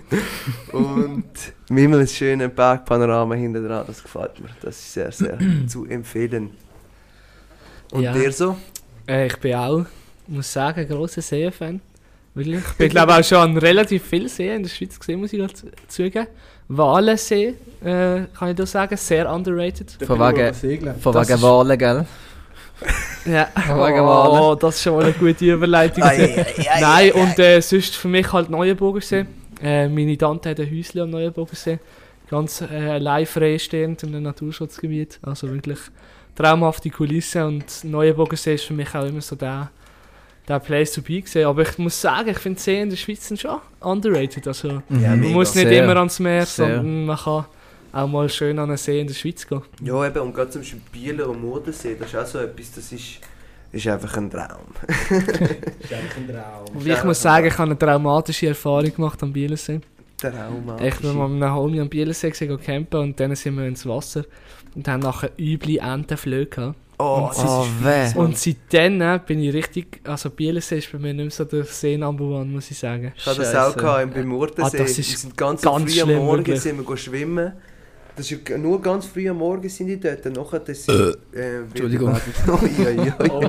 und 0.73 1.23
mit 1.69 1.85
einem 1.85 2.05
schönen 2.05 2.53
Bergpanorama 2.53 3.35
hinten 3.35 3.65
dran, 3.65 3.85
das 3.87 4.03
gefällt 4.03 4.41
mir. 4.41 4.49
Das 4.61 4.77
ist 4.77 4.93
sehr, 4.93 5.11
sehr 5.13 5.37
zu 5.67 5.85
empfehlen. 5.85 6.51
Und 7.91 8.03
Ja. 8.03 8.11
dir 8.11 8.31
so? 8.33 8.57
Äh, 9.07 9.27
ich 9.27 9.37
bin 9.37 9.55
auch, 9.55 9.85
muss 10.27 10.51
sagen, 10.51 10.81
ein 10.81 10.87
grosser 10.89 11.21
See-Fan. 11.21 11.79
Wirklich. 12.33 12.59
Ich 12.59 12.77
bin 12.77 12.89
glaube 12.89 13.15
auch 13.15 13.23
schon 13.23 13.37
an 13.37 13.57
relativ 13.57 14.05
vielen 14.05 14.27
Seen 14.27 14.57
in 14.57 14.63
der 14.63 14.69
Schweiz 14.69 14.99
gesehen, 14.99 15.19
muss 15.19 15.31
ich 15.33 15.39
gerade 15.39 15.53
Walensee, 16.77 17.55
äh, 17.83 18.25
kann 18.37 18.49
ich 18.49 18.55
da 18.55 18.65
sagen, 18.65 18.95
sehr 18.97 19.31
underrated. 19.31 19.97
Von 20.05 20.19
wegen-. 20.19 20.95
Von 20.95 21.13
wegen 21.15 21.41
Wahlen, 21.41 21.77
gell? 21.77 22.05
Ja, 23.25 23.49
wegen 23.55 23.99
oh, 23.99 24.55
das 24.55 24.75
ist 24.75 24.83
schon 24.83 24.95
mal 24.95 25.03
eine 25.03 25.13
gute 25.13 25.45
Überleitung. 25.45 26.03
Nein, 26.03 26.45
ei, 26.83 27.13
und 27.13 27.37
äh, 27.39 27.61
sonst 27.61 27.95
für 27.95 28.07
mich 28.07 28.31
halt 28.31 28.49
Neuenburgersee. 28.49 29.25
Äh, 29.61 29.89
meine 29.89 30.17
Tante 30.17 30.49
hat 30.49 30.59
ein 30.59 30.71
Häuschen 30.71 31.01
am 31.01 31.09
Neuenburgersee. 31.11 31.79
Ganz 32.29 32.61
äh, 32.61 32.89
allein 32.89 33.25
freistehend 33.25 34.01
in 34.03 34.09
einem 34.09 34.23
Naturschutzgebiet. 34.23 35.19
Also 35.21 35.51
wirklich 35.51 35.79
traumhafte 36.35 36.89
Kulisse. 36.89 37.45
Und 37.45 37.83
Neuenburgersee 37.83 38.55
ist 38.55 38.63
für 38.63 38.73
mich 38.73 38.95
auch 38.95 39.05
immer 39.05 39.21
so 39.21 39.35
der, 39.35 39.69
der 40.47 40.59
Place 40.59 40.93
to 40.93 41.01
be 41.01 41.21
gewesen. 41.21 41.45
Aber 41.45 41.61
ich 41.61 41.77
muss 41.77 41.99
sagen, 42.01 42.29
ich 42.29 42.39
finde 42.39 42.59
Seen 42.59 42.83
in 42.83 42.89
der 42.89 42.97
Schweiz 42.97 43.27
sind 43.27 43.39
schon 43.39 43.59
underrated. 43.79 44.47
Also, 44.47 44.67
Ja, 44.67 44.81
man 44.89 45.19
mega. 45.19 45.33
muss 45.33 45.55
nicht 45.55 45.67
Sehr. 45.67 45.83
immer 45.83 45.95
ans 45.97 46.19
Meer, 46.19 46.45
Sehr. 46.45 46.67
sondern 46.67 47.05
man 47.05 47.17
kann 47.17 47.45
auch 47.93 48.07
mal 48.07 48.29
schön 48.29 48.57
an 48.59 48.69
einen 48.69 48.77
See 48.77 48.99
in 48.99 49.07
der 49.07 49.13
Schweiz 49.13 49.45
gehen. 49.47 49.61
Ja, 49.83 50.05
eben, 50.05 50.19
und 50.19 50.33
gerade 50.33 50.49
zum 50.49 50.61
Beispiel 50.61 50.81
Bieler 50.91 51.29
und 51.29 51.41
Modensee, 51.41 51.95
das 51.99 52.07
ist 52.09 52.15
auch 52.15 52.25
so 52.25 52.39
etwas, 52.39 52.71
das 52.73 52.91
ist, 52.91 53.19
ist 53.71 53.87
einfach 53.87 54.17
ein 54.17 54.29
Traum. 54.29 54.47
Ist 54.87 55.11
eigentlich 55.11 56.17
ein 56.17 56.27
Traum. 56.27 56.75
Und 56.75 56.87
ich 56.87 57.03
muss 57.03 57.21
sagen, 57.21 57.47
ich 57.47 57.53
habe 57.57 57.63
eine 57.71 57.77
traumatische 57.79 58.47
Erfahrung 58.47 58.93
gemacht 58.93 59.21
am 59.23 59.31
Bielensee. 59.33 59.79
Traum. 60.17 60.75
Ich 60.81 60.95
bin 60.97 61.17
mal 61.17 61.27
mit 61.29 61.41
einem 61.41 61.55
Homie 61.55 61.79
am 61.79 61.89
gehen 61.89 62.59
campen 62.63 62.99
und 62.99 63.19
dann 63.19 63.35
sind 63.35 63.57
wir 63.57 63.65
ins 63.65 63.85
Wasser 63.85 64.23
und 64.75 64.87
haben 64.87 64.99
nachher 65.01 65.31
üble 65.39 65.77
Entenflöhe 65.79 66.45
gehabt. 66.45 66.75
Oh, 67.01 67.29
Und 67.29 67.47
Oh, 67.47 67.67
weh. 67.81 68.19
Und 68.19 68.37
seitdem 68.37 69.01
äh, 69.01 69.19
bin 69.25 69.41
ich 69.41 69.53
richtig, 69.53 70.01
also 70.03 70.29
Bielensee 70.29 70.77
ist 70.77 70.91
bei 70.91 70.99
mir 70.99 71.13
nicht 71.13 71.23
mehr 71.23 71.31
so 71.31 71.45
der 71.45 71.63
See 71.63 71.97
Number 71.97 72.25
One, 72.25 72.45
muss 72.45 72.69
ich 72.69 72.77
sagen. 72.77 73.13
Ich 73.15 73.25
hatte 73.25 73.39
das 73.41 73.55
auch 73.55 73.75
gehabt, 73.75 74.03
im 74.03 74.11
Bemurtensee. 74.11 74.77
Ah, 74.77 74.81
das 74.83 74.97
ist 74.97 75.09
wir 75.11 75.17
sind 75.17 75.37
ganz, 75.37 75.61
ganz 75.61 75.93
früh 75.93 76.01
am 76.01 76.15
Morgen 76.15 76.37
wirklich. 76.45 76.61
sind 76.61 76.87
wir 76.87 76.97
schwimmen. 76.97 77.53
Das 78.15 78.29
ist 78.29 78.47
ja 78.47 78.57
nur 78.57 78.81
ganz 78.81 79.05
früh 79.05 79.29
am 79.29 79.37
Morgen 79.37 79.67
sind 79.69 79.87
die 79.87 79.99
dort. 79.99 80.25
Nachher 80.25 80.59
das 80.59 80.83
sind, 80.83 81.17
äh, 81.33 81.61
Entschuldigung. 81.61 82.13
Ui. 82.13 83.11
Oh, 83.29 83.41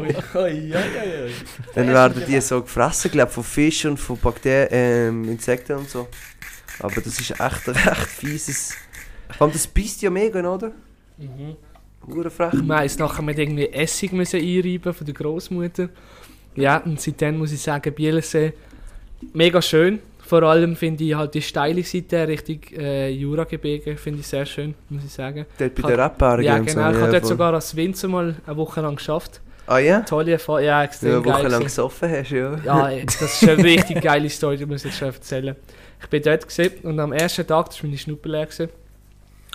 Dann 1.75 1.89
werden 1.89 2.23
die 2.27 2.41
so 2.41 2.63
gefressen, 2.63 3.11
glaube 3.11 3.33
von 3.33 3.45
Fischen 3.45 3.91
und 3.91 3.97
von 3.99 4.17
Bakterien, 4.19 4.69
ähm, 4.71 5.29
Insekten 5.29 5.77
und 5.77 5.91
so. 5.91 6.09
Aber 6.79 6.95
das 6.95 7.19
ist 7.19 7.31
echt 7.33 7.69
ein 7.69 7.75
recht 7.75 8.07
fieses. 8.09 8.75
Vor 9.37 9.47
allem 9.47 9.53
das 9.53 9.67
beißt 9.67 10.03
ja 10.03 10.11
mega, 10.11 10.41
oder? 10.41 10.73
Mhm. 11.19 11.57
Hure 12.07 12.31
frech. 12.31 12.53
Es 12.85 12.99
nachher 12.99 13.23
mit 13.23 13.39
irgendwie 13.39 13.69
Essig 13.69 14.13
müssen 14.13 14.41
einreiben 14.41 14.93
von 14.93 15.05
der 15.07 15.15
Großmutter. 15.15 15.89
Ja, 16.57 16.79
und 16.79 17.01
seitdem 17.01 17.39
muss 17.39 17.53
ich 17.53 17.61
sagen, 17.61 17.93
Bielensee, 17.95 18.53
mega 19.33 19.63
schön. 19.63 20.01
Vor 20.25 20.43
allem 20.45 20.77
finde 20.77 21.05
ich 21.05 21.15
halt 21.15 21.35
die 21.35 21.43
steile 21.43 21.83
Seite 21.83 22.27
Richtung 22.29 22.59
äh, 22.79 23.11
Juragebirge 23.11 23.97
finde 23.97 24.21
ich 24.21 24.27
sehr 24.27 24.47
schön, 24.47 24.75
muss 24.89 25.05
ich 25.05 25.13
sagen. 25.13 25.47
Dort 25.59 25.75
bei 25.75 25.81
Ich 25.81 25.87
der 25.87 25.99
Rapberge 25.99 26.45
ja, 26.45 26.59
genau. 26.59 26.91
so. 26.91 26.97
ich 26.97 27.03
habe 27.03 27.13
dort 27.13 27.27
sogar 27.27 27.55
als 27.55 27.75
Winzer 27.77 28.09
mal 28.09 28.37
eine 28.47 28.57
Woche 28.57 28.81
lang 28.81 28.97
geschafft. 28.97 29.41
Ah 29.67 29.79
ja? 29.79 30.01
Tolle 30.01 30.33
Erfahrung, 30.33 30.63
ja, 30.65 30.79
Ja, 30.79 30.85
extrem 30.85 31.13
eine 31.15 31.23
geil. 31.23 31.33
Woche 31.35 31.43
lang 31.43 31.51
gewesen. 31.51 31.65
gesoffen 31.65 32.11
hast, 32.11 32.31
ja. 32.31 32.57
Ja, 32.65 32.91
das 33.05 33.43
ist 33.43 33.49
eine 33.49 33.63
richtig 33.63 34.01
geile 34.01 34.29
Story, 34.31 34.57
die 34.57 34.67
muss 34.67 34.81
ich 34.85 34.91
jetzt 34.91 34.99
schon 34.99 35.09
erzählen. 35.09 35.57
Ich 36.01 36.09
bin 36.09 36.23
dort 36.23 36.49
gewesen, 36.49 36.73
und 36.85 36.99
am 36.99 37.13
ersten 37.13 37.47
Tag, 37.47 37.67
das 37.67 37.79
war 37.83 37.89
meine 37.89 37.99
Schnuppe 37.99 38.29
leer, 38.29 38.47
gewesen, 38.47 38.69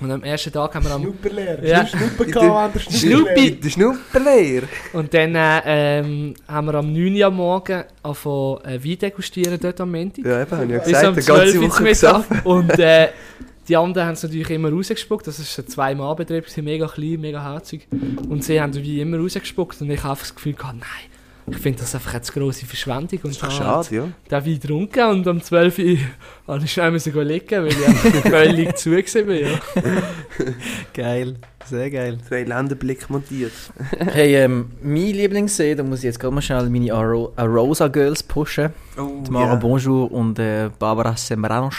und 0.01 0.11
am 0.11 0.23
ersten 0.23 0.51
Tag 0.51 0.75
haben 0.75 0.85
wir 0.85 0.91
am... 0.91 1.01
Schnupperleer. 1.01 1.63
Ja. 1.63 1.79
Ja. 1.79 1.87
Schnupper 1.87 2.25
gehabt, 2.25 2.75
der 2.75 2.79
Schnuppi. 2.79 3.51
Der 3.51 3.69
Schnupperleer. 3.69 4.63
Und 4.93 5.13
dann 5.13 5.33
äh, 5.33 5.61
ähm, 5.65 6.33
haben 6.47 6.67
wir 6.67 6.75
am 6.75 6.93
9 6.93 7.15
Uhr 7.15 7.25
am 7.25 7.35
Morgen 7.35 7.83
angefangen 8.03 8.65
äh, 8.65 8.83
Wein 8.83 8.97
degustieren 8.99 9.59
dort 9.59 9.81
am 9.81 9.91
Montag. 9.91 10.23
Ja, 10.23 10.41
eben, 10.41 10.51
habe 10.51 10.65
ich 10.65 10.71
ja 10.71 10.77
Bis 10.77 10.87
gesagt, 10.87 11.05
eine 11.05 11.21
12 11.21 11.25
ganze 11.25 11.59
Uhr 11.59 11.69
Woche 11.69 11.83
Mittag. 11.83 12.45
Und 12.45 12.79
äh, 12.79 13.09
die 13.67 13.75
anderen 13.75 14.07
haben 14.07 14.13
es 14.13 14.23
natürlich 14.23 14.49
immer 14.51 14.69
rausgespuckt. 14.69 15.25
Das 15.25 15.39
ist 15.39 15.57
ein 15.57 15.67
Zwei-Mann-Betrieb, 15.67 16.47
sie 16.47 16.53
sind 16.55 16.65
mega 16.65 16.87
klein, 16.87 17.19
mega 17.19 17.43
herzig. 17.43 17.87
Und 18.29 18.43
sie 18.43 18.61
haben 18.61 18.75
wie 18.75 19.01
immer 19.01 19.17
rausgespuckt. 19.17 19.81
Und 19.81 19.89
ich 19.89 19.99
habe 20.03 20.11
einfach 20.11 20.25
das 20.25 20.35
Gefühl 20.35 20.53
gehabt, 20.53 20.77
nein, 20.79 21.16
ich 21.49 21.57
finde 21.57 21.79
das 21.79 21.95
einfach 21.95 22.13
eine 22.13 22.21
zu 22.21 22.33
grosse 22.33 22.65
Verschwendung. 22.65 23.19
Und 23.23 23.25
Das 23.25 23.31
ist 23.31 23.41
doch 23.43 23.49
habe 23.59 23.75
halt 23.75 23.85
schade, 23.85 23.95
ja. 23.95 24.39
den 24.41 24.45
Wein 24.45 24.59
getrunken 24.59 25.09
und 25.09 25.27
um 25.27 25.41
12 25.41 25.79
Uhr 25.79 25.97
habe 26.47 26.63
ich 26.65 26.71
schnell 26.73 26.91
müssen 26.91 27.13
liegen, 27.21 27.63
weil 27.63 27.67
ich 27.67 27.87
einfach 27.87 28.21
völlig 28.29 28.75
zu 28.77 28.89
gewesen 28.89 29.25
bin. 29.27 29.47
Ja. 29.47 29.59
Geil. 30.93 31.35
Sehr 31.65 31.89
geil. 31.91 32.17
Drei 32.29 32.43
Länderblick 32.43 33.09
montiert. 33.09 33.51
Hey, 33.97 34.35
ähm, 34.35 34.71
mein 34.81 35.07
Lieblingssee, 35.07 35.75
da 35.75 35.83
muss 35.83 35.99
ich 35.99 36.05
jetzt 36.05 36.19
gerade 36.19 36.33
mal 36.33 36.41
schnell 36.41 36.69
meine 36.69 36.93
Aro 36.93 37.33
Arosa 37.35 37.89
Girls 37.89 38.23
pushen. 38.23 38.69
Oh, 38.97 39.21
Die 39.25 39.31
Mara 39.31 39.55
Bonjour 39.55 40.09
und 40.11 40.39
äh, 40.39 40.69
Barbara 40.79 41.17
Sembranos. 41.17 41.75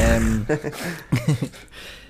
Ähm, 0.00 0.46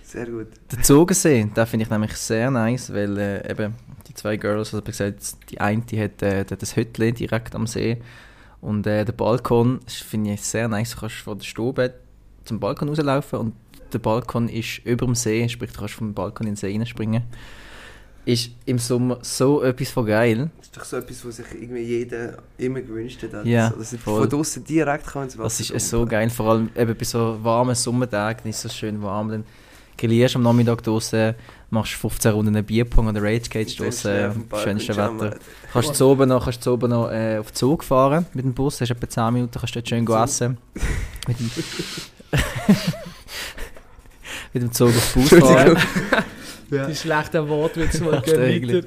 Sehr 0.03 0.27
gut. 0.27 0.47
der 0.71 0.83
Zogensee, 0.83 1.49
den 1.55 1.67
finde 1.67 1.85
ich 1.85 1.91
nämlich 1.91 2.13
sehr 2.17 2.51
nice, 2.51 2.93
weil 2.93 3.19
äh, 3.19 3.51
eben 3.51 3.75
zwei 4.17 4.37
Girls, 4.37 4.75
also 4.75 4.83
gesagt, 4.83 5.51
die 5.51 5.61
eine 5.61 5.83
die 5.83 6.01
hat 6.03 6.23
äh, 6.23 6.45
die 6.45 6.53
hat 6.55 6.63
das 6.63 6.77
Hütchen 6.77 7.15
direkt 7.15 7.55
am 7.55 7.67
See 7.67 7.99
und 8.61 8.87
äh, 8.87 9.05
der 9.05 9.13
Balkon 9.13 9.81
das 9.85 9.97
finde 9.97 10.33
ich 10.33 10.43
sehr 10.43 10.69
nice. 10.69 10.93
Du 10.95 11.01
kannst 11.01 11.17
von 11.17 11.39
der 11.39 11.45
Stube 11.45 11.95
zum 12.45 12.61
Balkon 12.61 12.89
rauslaufen 12.89 13.39
und 13.39 13.55
der 13.93 13.99
Balkon 13.99 14.49
ist 14.49 14.79
über 14.85 15.07
dem 15.07 15.15
See, 15.15 15.49
sprich 15.49 15.73
du 15.73 15.79
kannst 15.81 15.95
vom 15.95 16.15
Balkon 16.15 16.47
in 16.47 16.53
den 16.53 16.57
See 16.57 16.73
reinspringen. 16.73 17.23
Ist 18.25 18.51
im 18.65 18.79
Sommer 18.79 19.19
so 19.23 19.63
etwas 19.63 19.91
von 19.91 20.05
geil. 20.05 20.51
Das 20.59 20.67
ist 20.67 20.77
doch 20.77 20.85
so 20.85 20.97
etwas, 20.97 21.25
was 21.25 21.37
sich 21.37 21.47
irgendwie 21.61 21.83
jeder 21.83 22.39
immer 22.59 22.81
gewünscht 22.81 23.23
hat. 23.23 23.47
Ja, 23.47 23.71
dass 23.71 23.95
voll. 23.95 24.23
von 24.23 24.29
draußen 24.29 24.65
direkt 24.65 25.07
kann 25.07 25.25
ins 25.25 25.39
Wasser 25.39 25.45
Das 25.45 25.61
ist 25.61 25.69
kommen. 25.69 25.81
so 25.81 26.07
geil, 26.07 26.31
vor 26.31 26.51
allem 26.51 26.71
eben 26.75 26.97
bei 26.97 27.05
so 27.05 27.39
warmen 27.45 27.77
Sommertagen 27.77 28.51
ist 28.51 28.57
es 28.57 28.63
so 28.63 28.69
schön 28.69 29.01
warm. 29.01 29.29
Dann 29.29 29.45
grillierst 29.97 30.35
am 30.35 30.43
Nachmittag 30.43 30.83
draußen, 30.83 31.37
machst 31.71 31.93
15 31.95 32.33
Runden 32.33 32.65
Bierpong 32.65 33.09
oder 33.09 33.23
Rage 33.23 33.49
Cage 33.51 33.77
draußen, 33.77 34.27
auf 34.27 34.33
dem 34.35 34.49
Balkon 34.49 34.81
schönste. 34.81 34.97
Wetter. 34.97 35.37
Kannst 35.73 35.95
zu 35.95 36.07
oben 36.07 36.29
noch, 36.29 36.45
kannst 36.45 36.63
zu 36.63 36.73
oben 36.73 36.91
noch 36.91 37.11
äh, 37.11 37.39
auf 37.39 37.51
den 37.51 37.55
Zug 37.55 37.85
fahren 37.85 38.27
mit 38.35 38.45
dem 38.45 38.55
Bus, 38.55 38.81
hast 38.81 38.91
etwa 38.91 39.09
10 39.09 39.35
Minuten, 39.35 39.59
kannst 39.59 39.75
dort 39.75 39.89
schön 39.89 40.05
go 40.05 40.17
essen. 40.23 40.59
mit, 41.27 41.39
dem 41.41 41.51
mit 44.53 44.63
dem 44.63 44.73
Zug 44.73 44.89
auf 44.89 45.13
den 45.13 45.23
Bus 45.23 45.49
fahren. 45.49 45.77
Die 46.69 46.97
schlechten 46.97 47.49
Wortwitze 47.49 48.03
mal 48.03 48.15
Echt 48.15 48.25
gehen 48.25 48.87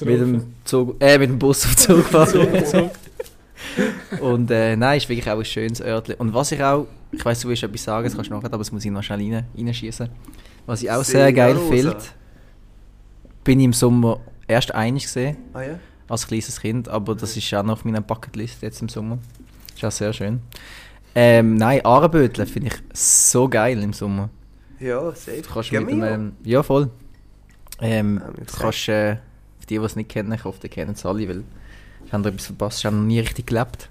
mit 0.00 0.20
dem 0.20 0.54
Zug, 0.64 0.96
äh, 0.98 1.18
mit 1.18 1.28
dem 1.28 1.38
Bus 1.38 1.66
auf 1.66 1.74
den 1.74 1.78
Zug 1.96 2.04
fahren. 2.06 2.90
Und 4.20 4.50
äh, 4.50 4.76
nein, 4.76 4.96
ist 4.96 5.08
wirklich 5.08 5.30
auch 5.30 5.38
ein 5.38 5.44
schönes 5.44 5.80
Örtchen. 5.80 6.14
Und 6.16 6.32
was 6.32 6.52
ich 6.52 6.62
auch, 6.62 6.86
ich 7.10 7.22
weiß, 7.22 7.40
du 7.40 7.48
willst 7.48 7.62
etwas 7.62 7.84
sagen, 7.84 8.04
das 8.04 8.14
kannst 8.14 8.30
du 8.30 8.34
nachher, 8.34 8.46
aber 8.46 8.58
das 8.58 8.72
muss 8.72 8.84
ich 8.84 8.90
noch 8.90 9.02
schnell 9.02 9.18
rein, 9.18 9.44
reinschießen. 9.56 10.08
Was 10.66 10.82
ich 10.82 10.90
auch 10.90 11.02
sehr 11.02 11.26
Sega 11.26 11.46
geil 11.48 11.58
finde, 11.68 11.96
bin 13.44 13.58
ich 13.60 13.64
im 13.64 13.72
Sommer 13.72 14.20
erst 14.46 14.74
einig 14.74 15.04
gesehen, 15.04 15.36
Ah 15.52 15.62
ja? 15.62 15.78
als 16.08 16.26
kleines 16.26 16.60
Kind, 16.60 16.88
aber 16.88 17.14
das 17.14 17.36
ist 17.36 17.52
auch 17.54 17.62
noch 17.62 17.74
auf 17.74 17.84
meiner 17.84 18.00
Bucketlist 18.00 18.62
jetzt 18.62 18.80
im 18.82 18.88
Sommer. 18.88 19.18
Ist 19.74 19.84
auch 19.84 19.90
sehr 19.90 20.12
schön. 20.12 20.40
Ähm, 21.14 21.56
nein, 21.56 21.84
Ahrenbötle 21.84 22.46
finde 22.46 22.68
ich 22.68 22.74
so 22.98 23.48
geil 23.48 23.82
im 23.82 23.92
Sommer. 23.92 24.30
Ja, 24.78 25.10
safe. 25.12 25.42
Du 25.42 25.48
kannst 25.52 25.70
Gehen 25.70 25.84
mit 25.86 25.96
wir 25.96 26.10
dem, 26.10 26.32
ja. 26.44 26.62
voll. 26.62 26.90
Ähm, 27.80 28.20
du 28.36 28.56
kannst, 28.58 28.88
äh, 28.88 29.16
für 29.58 29.66
die, 29.68 29.78
die 29.78 29.84
es 29.84 29.96
nicht 29.96 30.10
kennen, 30.10 30.32
ich 30.32 30.44
hoffe, 30.44 30.60
die 30.60 30.68
kennen 30.68 30.92
es 30.92 31.04
alle, 31.04 31.28
weil 31.28 31.44
ich 32.06 32.12
habe 32.12 32.22
da 32.22 32.30
etwas 32.30 32.46
verpasst, 32.46 32.78
ich 32.80 32.86
habe 32.86 32.96
noch 32.96 33.04
nie 33.04 33.20
richtig 33.20 33.46
gelebt. 33.46 33.90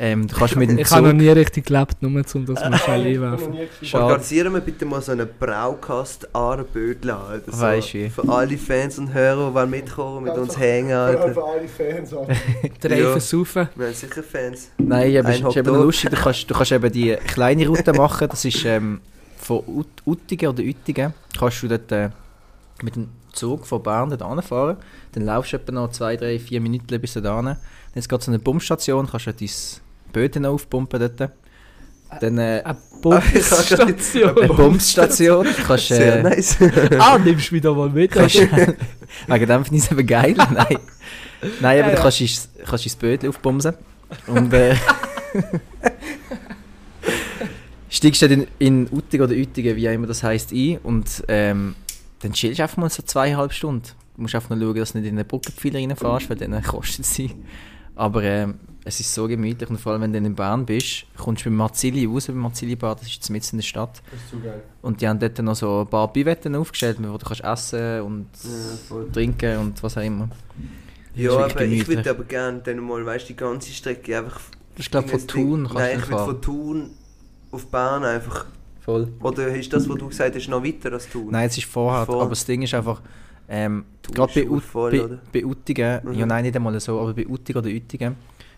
Ähm, 0.00 0.28
du 0.28 0.36
kannst 0.36 0.54
mit 0.54 0.70
dem 0.70 0.78
Ich 0.78 0.88
habe 0.92 1.08
noch 1.08 1.12
nie 1.12 1.28
richtig 1.28 1.66
gelebt, 1.66 2.00
nur 2.00 2.10
um 2.12 2.22
das 2.22 2.34
mal 2.34 2.78
schnell 2.78 3.06
einwerfen. 3.14 3.54
Organisieren 3.92 4.52
wir 4.54 4.60
bitte 4.60 4.84
mal 4.84 5.02
so 5.02 5.10
einen 5.10 5.28
Braukast 5.40 6.32
Ahrenbödel 6.34 7.10
an. 7.10 7.40
Oder 7.42 7.52
so. 7.52 7.60
Weisst 7.60 7.94
wie. 7.94 8.08
Für 8.08 8.28
alle 8.28 8.56
Fans 8.56 8.98
und 8.98 9.12
Hörer, 9.12 9.64
die 9.64 9.70
mitkommen, 9.70 10.24
mit 10.24 10.34
uns 10.36 10.56
hängen. 10.56 10.92
Alter. 10.92 11.34
für 11.34 11.44
alle 11.44 11.66
Fans. 11.68 12.10
Drei 12.80 13.00
Ja. 13.00 13.10
versaufen. 13.10 13.68
Wir 13.74 13.86
haben 13.86 13.94
sicher 13.94 14.22
Fans. 14.22 14.70
Nein, 14.78 15.16
aber 15.16 15.30
es 15.30 15.40
Ein 15.42 15.46
ist 15.48 15.56
eben 15.56 15.74
lustig, 15.74 16.10
du 16.10 16.16
kannst, 16.16 16.48
du 16.48 16.54
kannst 16.54 16.72
eben 16.72 16.92
die 16.92 17.16
kleine 17.26 17.66
Route 17.66 17.92
machen, 17.92 18.28
das 18.28 18.44
ist 18.44 18.64
ähm, 18.64 19.00
von 19.36 19.62
Ut 19.66 19.88
Uttigen 20.06 20.48
oder 20.48 20.62
Uettigen, 20.62 21.12
kannst 21.38 21.62
du 21.62 21.68
dort 21.68 21.90
äh, 21.90 22.10
mit 22.82 22.94
dem 22.94 23.08
Zug 23.32 23.66
von 23.66 23.82
Bern 23.82 24.10
dort 24.10 24.22
anfahren, 24.22 24.76
dann 25.12 25.24
laufst 25.24 25.52
du 25.52 25.56
etwa 25.56 25.72
noch 25.72 25.90
zwei, 25.90 26.16
drei, 26.16 26.38
vier 26.38 26.60
Minuten 26.60 27.00
bis 27.00 27.14
da 27.14 27.36
hin, 27.36 27.44
dann 27.46 27.56
ist 27.94 28.08
gerade 28.08 28.22
so 28.22 28.30
eine 28.30 28.38
Pumpstation, 28.38 29.08
kannst 29.10 29.26
du 29.26 29.32
dein 29.32 29.48
Böden 30.12 30.46
aufpumpen 30.46 31.00
dort, 31.00 31.30
dann 32.20 32.38
äh, 32.38 32.62
Eine 32.64 32.76
Pumpstation. 33.02 33.80
eine 34.36 34.48
Pumpstation, 34.48 35.46
kannst, 35.66 35.88
Sehr 35.88 36.16
äh, 36.18 36.22
nice. 36.22 36.56
ah, 36.98 37.18
nimmst 37.18 37.50
du 37.50 37.54
wieder 37.54 37.74
mal 37.74 37.88
mit. 37.90 38.10
kannst 38.12 38.36
wegen 38.36 38.48
dem 39.46 39.64
finde 39.64 39.76
ich 39.78 39.84
es 39.84 39.92
eben 39.92 40.06
geil, 40.06 40.34
nein. 40.52 40.78
Nein, 41.60 41.78
aber 41.78 41.78
Ja, 41.78 41.82
du 41.90 41.92
ja. 41.96 42.02
kannst, 42.02 42.20
ins- 42.20 42.48
kannst 42.66 42.84
ins 42.86 42.96
Böden 42.96 43.28
aufpumsen 43.28 43.74
und 44.26 44.52
äh, 44.52 44.74
steigst 47.90 48.22
dann 48.22 48.30
in, 48.32 48.46
in 48.58 48.88
Uttig 48.92 49.20
oder 49.20 49.32
Uettigen, 49.32 49.76
wie 49.76 49.88
auch 49.88 49.92
immer 49.92 50.06
das 50.06 50.22
heisst, 50.22 50.52
ein 50.52 50.78
und 50.82 51.24
ähm, 51.28 51.74
dann 52.20 52.32
chillst 52.32 52.58
du 52.58 52.62
einfach 52.62 52.76
mal 52.78 52.90
so 52.90 53.02
zweieinhalb 53.02 53.52
Stunden. 53.52 53.84
Du 54.16 54.22
musst 54.22 54.34
einfach 54.34 54.50
nur 54.50 54.58
schauen, 54.60 54.76
dass 54.76 54.92
du 54.92 54.98
nicht 54.98 55.08
in 55.08 55.16
den 55.16 55.26
Brückenpfeiler 55.26 55.78
reinfährst, 55.78 56.28
weil 56.30 56.36
dann 56.36 56.60
kostet 56.62 57.06
sie. 57.06 57.30
Aber 57.94 58.22
ähm, 58.24 58.54
es 58.88 59.00
ist 59.00 59.14
so 59.14 59.28
gemütlich 59.28 59.68
und 59.70 59.78
vor 59.78 59.92
allem, 59.92 60.02
wenn 60.02 60.12
du 60.12 60.18
in 60.18 60.34
Bern 60.34 60.64
bist, 60.66 61.04
kommst 61.16 61.44
du 61.44 61.50
beim 61.50 61.56
Marzilli 61.56 62.06
raus, 62.06 62.26
beim 62.26 62.38
Marzilli-Bar, 62.38 62.96
das 62.96 63.06
ist 63.08 63.28
mitten 63.30 63.48
in 63.52 63.58
der 63.58 63.64
Stadt. 63.64 64.02
Das 64.10 64.20
ist 64.20 64.30
zu 64.30 64.40
geil. 64.40 64.62
Und 64.82 65.00
die 65.00 65.08
haben 65.08 65.18
dort 65.18 65.38
noch 65.40 65.54
so 65.54 65.82
ein 65.82 65.86
paar 65.86 66.12
Bivetten 66.12 66.54
aufgestellt, 66.56 66.96
wo 67.00 67.16
du 67.18 67.24
kannst 67.26 67.44
essen 67.44 68.00
und 68.02 68.26
trinken 69.12 69.58
und 69.58 69.82
was 69.82 69.96
auch 69.96 70.02
immer. 70.02 70.28
Ja, 71.14 71.32
aber 71.32 71.46
ich 71.46 71.54
gemütlich. 71.56 71.88
würde 71.88 72.10
aber 72.10 72.24
gerne 72.24 72.60
dann 72.64 72.78
mal, 72.80 73.04
weißt 73.04 73.24
du, 73.24 73.28
die 73.28 73.36
ganze 73.36 73.72
Strecke 73.72 74.18
einfach. 74.18 74.40
Ich 74.76 74.90
glaube, 74.90 75.08
von 75.08 75.26
Thun 75.26 75.62
kannst 75.64 75.74
Nein, 75.74 75.98
ich 75.98 76.08
würde 76.10 76.24
von 76.24 76.40
Thun 76.40 76.90
auf 77.50 77.66
Bern 77.66 78.04
einfach. 78.04 78.46
Voll. 78.80 79.08
Oder 79.20 79.48
ist 79.48 79.72
das, 79.72 79.88
was 79.88 79.96
du 79.98 80.08
gesagt 80.08 80.34
hast, 80.36 80.48
noch 80.48 80.64
weiter 80.64 80.92
als 80.92 81.08
Thun? 81.10 81.28
Nein, 81.30 81.48
es 81.48 81.58
ist 81.58 81.66
vorher, 81.66 82.06
Vor- 82.06 82.20
aber 82.22 82.30
das 82.30 82.44
Ding 82.46 82.62
ist 82.62 82.72
einfach, 82.72 83.02
ähm, 83.48 83.84
gerade 84.14 84.40
ist 84.40 84.48
bei, 84.48 84.60
voll, 84.60 84.90
bei, 85.32 85.40
bei 85.40 85.44
Uttigen, 85.46 86.00
Mhm. 86.04 86.12
ja 86.14 86.26
nein, 86.26 86.44
nicht 86.44 86.54
einmal 86.56 86.78
so, 86.80 87.00
aber 87.00 87.12
bei 87.14 87.26
Uttigen 87.26 87.58
oder 87.58 87.68
Uettigen 87.68 88.14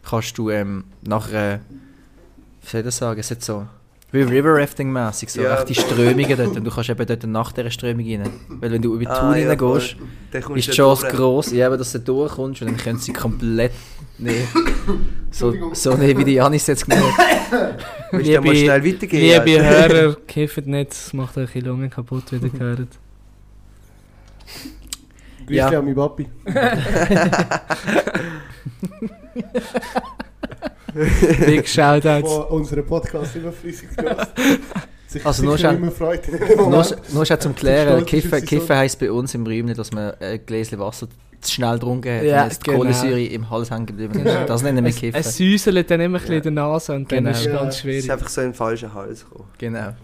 kannst 0.09 0.37
du 0.39 0.51
ähm, 0.51 0.85
nachher, 1.03 1.61
wie 2.63 2.69
soll 2.69 2.81
ich 2.81 2.85
das 2.87 2.97
sagen, 2.99 3.21
es 3.21 3.31
hat 3.31 3.43
so, 3.43 3.67
wie 4.13 4.23
River 4.23 4.55
Rafting 4.61 4.91
mäßig 4.93 5.31
so 5.31 5.43
Ja. 5.43 5.55
rechte 5.55 5.75
Strömungen 5.75 6.37
dort 6.37 6.57
und 6.57 6.65
du 6.65 6.71
kannst 6.71 6.91
eben 6.91 7.07
dort 7.07 7.25
nach 7.25 7.53
dieser 7.53 7.71
Strömung 7.71 8.05
rein. 8.05 8.29
Weil 8.49 8.73
wenn 8.73 8.83
du 8.83 8.95
über 8.99 9.09
Ah, 9.11 9.21
Thun 9.33 9.41
ja, 9.41 9.49
reingehst, 9.49 9.97
ist 10.57 10.67
die 10.69 10.73
Chance 10.73 11.03
durch. 11.03 11.15
gross, 11.15 11.53
ja, 11.53 11.67
aber 11.69 11.77
dass 11.77 11.93
du 11.93 12.01
durchkommst 12.01 12.63
und 12.63 12.69
dann 12.69 12.77
können 12.77 12.99
sie 12.99 13.13
komplett, 13.13 13.73
nee, 14.19 14.47
so, 15.31 15.55
so 15.75 15.95
nee, 15.95 16.17
wie 16.17 16.25
die 16.25 16.35
Janis 16.35 16.67
jetzt 16.67 16.89
gemacht 16.89 17.05
Willst 18.11 18.31
du 18.35 18.41
mal 18.41 18.57
schnell 18.57 18.85
weitergehen? 18.85 19.45
Liebe 19.45 19.65
Alter? 19.65 19.95
Hörer, 19.95 20.17
kifft 20.27 20.67
nicht, 20.67 20.91
es 20.93 21.13
macht 21.13 21.37
euch 21.39 21.53
die 21.53 21.61
Lungen 21.61 21.89
kaputt, 21.89 22.25
wie 22.33 22.37
ihr 22.45 22.49
gehört. 22.51 22.89
Grüße 25.47 25.55
Ja. 25.57 25.69
an 25.69 25.85
meinen 25.85 25.95
Papi. 25.95 26.27
Big 31.47 31.69
Shoutouts. 31.69 32.29
Der 32.29 32.51
unseren 32.51 32.85
Podcast 32.87 33.37
immer 33.37 33.53
flüssig. 33.53 33.89
Sich 35.07 35.25
Also 35.27 35.45
nur 35.45 35.57
schon- 35.59 35.91
freut 35.93 36.23
Nur, 36.57 36.85
nur 37.13 37.27
schon 37.27 37.41
zum 37.41 37.55
Klären, 37.55 38.05
Kiffen, 38.07 38.45
Kiffen 38.45 38.77
heisst 38.77 38.99
bei 38.99 39.11
uns 39.11 39.35
im 39.35 39.45
Räumchen, 39.47 39.75
dass 39.75 39.93
man 39.93 40.13
ein 40.21 40.45
Gläschen 40.47 40.79
Wasser 40.79 41.09
zu 41.41 41.53
schnell 41.53 41.75
getrunken 41.75 42.17
hat 42.19 42.23
Ja, 42.25 42.43
und 42.43 42.49
jetzt 42.51 42.61
die 42.61 42.65
genau. 42.71 42.79
Kohlensäure 42.79 43.25
im 43.25 43.49
Hals 43.51 43.71
hängen 43.71 43.87
geblieben 43.87 44.15
ist. 44.15 44.25
Genau. 44.25 44.45
Das 44.47 44.63
nennen 44.63 44.85
wir 44.85 44.91
Es, 44.91 44.97
Kiffen. 44.97 45.19
es 45.21 45.37
säuselt 45.37 45.91
dann 45.91 46.01
immer 46.01 46.19
ein 46.19 46.21
bisschen 46.21 46.37
in 46.37 46.43
der 46.43 46.53
Nase 46.53 46.93
und 46.95 47.11
dann 47.11 47.19
Genau. 47.25 47.31
ist 47.31 47.39
es 47.41 47.45
Ja. 47.47 47.53
ganz 47.53 47.69
Es 47.69 47.75
ist 47.77 47.81
schwierig. 47.83 48.13
einfach 48.13 48.29
so 48.29 48.41
in 48.43 48.49
den 48.49 48.55
falschen 48.55 48.93
Hals 48.95 49.25
gekommen. 49.25 49.49
genau. 49.59 49.79
Ja. 49.79 49.95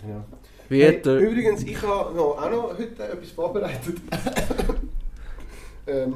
Wie 0.68 0.82
Hey, 0.82 1.00
der, 1.02 1.18
übrigens, 1.18 1.62
ich 1.62 1.80
habe 1.82 2.14
noch, 2.16 2.38
auch 2.42 2.50
noch 2.50 2.70
heute 2.70 2.84
etwas 3.04 3.30
vorbereitet. 3.34 3.96
ähm, 5.86 6.14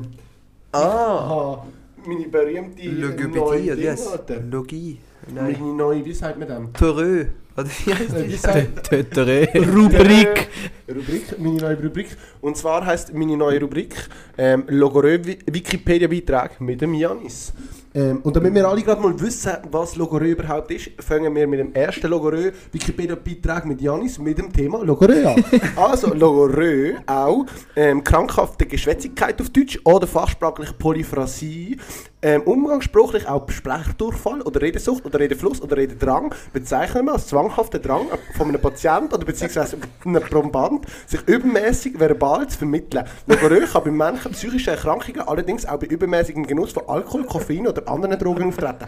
Ah! 0.72 1.62
Meine 2.06 2.28
berühmte 2.28 2.86
neue 2.88 3.64
oder 3.64 3.76
Ding, 3.76 3.84
yes. 3.84 4.06
Alter. 4.06 4.40
Logie. 4.40 4.98
Nein. 5.32 5.56
Meine 5.60 5.74
neue, 5.74 6.04
wie 6.04 6.14
sagt 6.14 6.38
man 6.38 6.48
dem? 6.48 6.72
Torö. 6.72 7.26
Oder 7.56 7.66
wie 7.68 7.94
heißt 7.94 8.14
Äh, 8.14 8.28
Wie 8.28 8.36
sagt. 8.36 8.92
Rubrik. 9.74 10.48
Rubrik, 10.88 11.38
meine 11.38 11.56
neue 11.56 11.82
Rubrik. 11.82 12.16
Und 12.40 12.56
zwar 12.56 12.84
heißt 12.86 13.12
meine 13.12 13.36
neue 13.36 13.60
Rubrik 13.60 13.94
ähm, 14.38 14.64
Logorö 14.68 15.18
Wikipedia 15.46 16.08
Beitrag 16.08 16.60
mit 16.60 16.80
dem 16.80 16.94
Janis. 16.94 17.52
Ähm, 17.92 18.20
und 18.22 18.36
damit 18.36 18.54
wir 18.54 18.68
alle 18.68 18.82
gerade 18.82 19.00
mal 19.00 19.18
wissen, 19.20 19.52
was 19.70 19.96
Logorö 19.96 20.26
überhaupt 20.26 20.70
ist, 20.70 20.90
fangen 21.00 21.34
wir 21.34 21.46
mit 21.46 21.58
dem 21.58 21.74
ersten 21.74 22.06
Logorö 22.06 22.52
Wikipedia 22.70 23.16
Beitrag 23.16 23.66
mit 23.66 23.80
Janis 23.80 24.18
mit 24.18 24.38
dem 24.38 24.52
Thema 24.52 24.84
Logorö 24.84 25.26
an. 25.26 25.44
also 25.76 26.14
Logorö 26.14 26.94
auch 27.06 27.46
ähm, 27.74 28.04
krankhafte 28.04 28.66
Geschwätzigkeit 28.66 29.40
auf 29.40 29.50
Deutsch 29.50 29.80
oder 29.84 30.06
fachsprachlich 30.06 30.78
Polyphrasie. 30.78 31.78
Ähm, 32.22 32.42
umgangssprachlich 32.42 33.26
auch 33.26 33.48
Sprechdurchfall 33.48 34.42
oder 34.42 34.60
Redesucht 34.60 35.06
oder 35.06 35.18
Redefluss 35.18 35.62
oder 35.62 35.78
Rededrang 35.78 36.34
bezeichnen 36.52 37.06
wir 37.06 37.14
als 37.14 37.28
zwanghaften 37.28 37.80
Drang 37.80 38.08
von 38.36 38.48
einem 38.48 38.60
Patienten 38.60 39.14
oder 39.14 39.24
beziehungsweise 39.24 39.78
einem 40.04 40.22
Proband, 40.22 40.84
sich 41.06 41.26
übermäßig 41.26 41.98
verbal 41.98 42.46
zu 42.46 42.58
vermitteln. 42.58 43.06
Logorö 43.26 43.66
kann 43.66 43.84
bei 43.84 43.90
manchen 43.90 44.32
psychischen 44.32 44.68
Erkrankungen 44.68 45.22
allerdings 45.22 45.64
auch 45.64 45.78
bei 45.78 45.86
übermäßigem 45.86 46.46
Genuss 46.46 46.72
von 46.72 46.86
Alkohol, 46.88 47.24
Koffein 47.24 47.66
oder 47.66 47.88
anderen 47.88 48.18
Drogen 48.18 48.48
auftreten. 48.48 48.84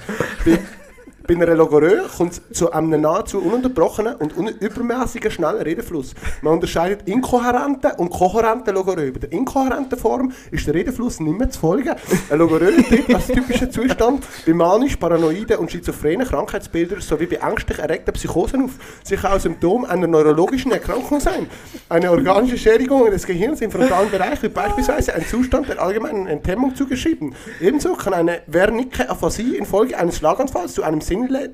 Bei 1.26 1.34
einer 1.34 1.54
Logorö 1.54 2.02
kommt 2.16 2.32
es 2.32 2.58
zu 2.58 2.72
einem 2.72 3.00
nahezu 3.00 3.38
ununterbrochenen 3.38 4.16
und 4.16 4.36
un 4.36 4.48
übermäßigen 4.48 5.30
schnellen 5.30 5.62
Redefluss. 5.62 6.14
Man 6.40 6.54
unterscheidet 6.54 7.08
inkohärente 7.08 7.94
und 7.96 8.10
kohärente 8.10 8.72
Logorö. 8.72 9.12
Bei 9.12 9.20
der 9.20 9.32
inkohärenten 9.32 9.98
Form 9.98 10.32
ist 10.50 10.66
der 10.66 10.74
Redefluss 10.74 11.20
nicht 11.20 11.38
mehr 11.38 11.50
zu 11.50 11.60
folgen. 11.60 11.94
Ein 12.30 12.38
Logorö 12.38 12.72
tritt 12.82 13.14
als 13.14 13.28
typischer 13.28 13.70
Zustand 13.70 14.26
bei 14.46 14.52
manisch, 14.52 14.96
paranoiden 14.96 15.58
und 15.58 15.70
schizophrenen 15.70 16.26
Krankheitsbildern 16.26 17.00
sowie 17.00 17.26
bei 17.26 17.36
ängstlich 17.36 17.78
erregten 17.78 18.14
Psychosen 18.14 18.64
auf. 18.64 18.72
Sie 19.04 19.16
kann 19.16 19.32
auch 19.32 19.40
Symptom 19.40 19.84
einer 19.84 20.06
neurologischen 20.06 20.72
Erkrankung 20.72 21.20
sein. 21.20 21.46
Eine 21.88 22.10
organische 22.10 22.58
Schädigung 22.58 23.10
des 23.10 23.26
Gehirns 23.26 23.60
im 23.60 23.70
frontalen 23.70 24.10
Bereich 24.10 24.42
wird 24.42 24.54
beispielsweise 24.54 25.14
ein 25.14 25.24
Zustand 25.26 25.68
der 25.68 25.80
allgemeinen 25.80 26.26
Enthemmung 26.26 26.74
zugeschrieben. 26.74 27.34
Ebenso 27.60 27.94
kann 27.94 28.14
eine 28.14 28.40
Wernicke-Aphasie 28.46 29.56
infolge 29.56 29.96
eines 29.96 30.16
Schlaganfalls 30.16 30.74
zu 30.74 30.82
einem 30.82 31.00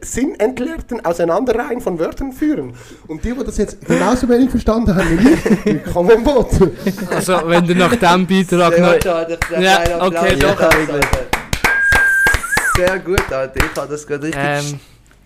sinnentleerten 0.03 1.05
Auseinanderreihen 1.05 1.81
von 1.81 1.99
Wörtern 1.99 2.33
führen. 2.33 2.75
Und 3.07 3.25
die, 3.25 3.33
die 3.33 3.45
das 3.45 3.57
jetzt 3.59 3.85
genauso 3.85 4.29
wenig 4.29 4.51
verstanden 4.51 4.95
haben 4.95 5.19
wie 5.19 5.29
ich, 5.33 5.65
willkommen 5.65 6.11
im 6.11 6.25
Boot. 6.25 6.49
Also, 7.11 7.41
wenn 7.45 7.67
du 7.67 7.75
nach 7.75 7.95
diesem 7.95 8.27
Beitrag 8.27 8.75
Sehr 8.75 8.83
noch... 8.83 9.61
Ja, 9.61 9.81
okay, 10.01 10.37
doch. 10.37 10.71
Sehr 12.77 12.99
gut, 13.01 13.33
Alter. 13.33 13.57
Ich 13.57 13.81
habe 13.81 13.89
das 13.91 14.07
gerade 14.07 14.27
richtig... 14.27 14.43
Ähm, 14.45 14.81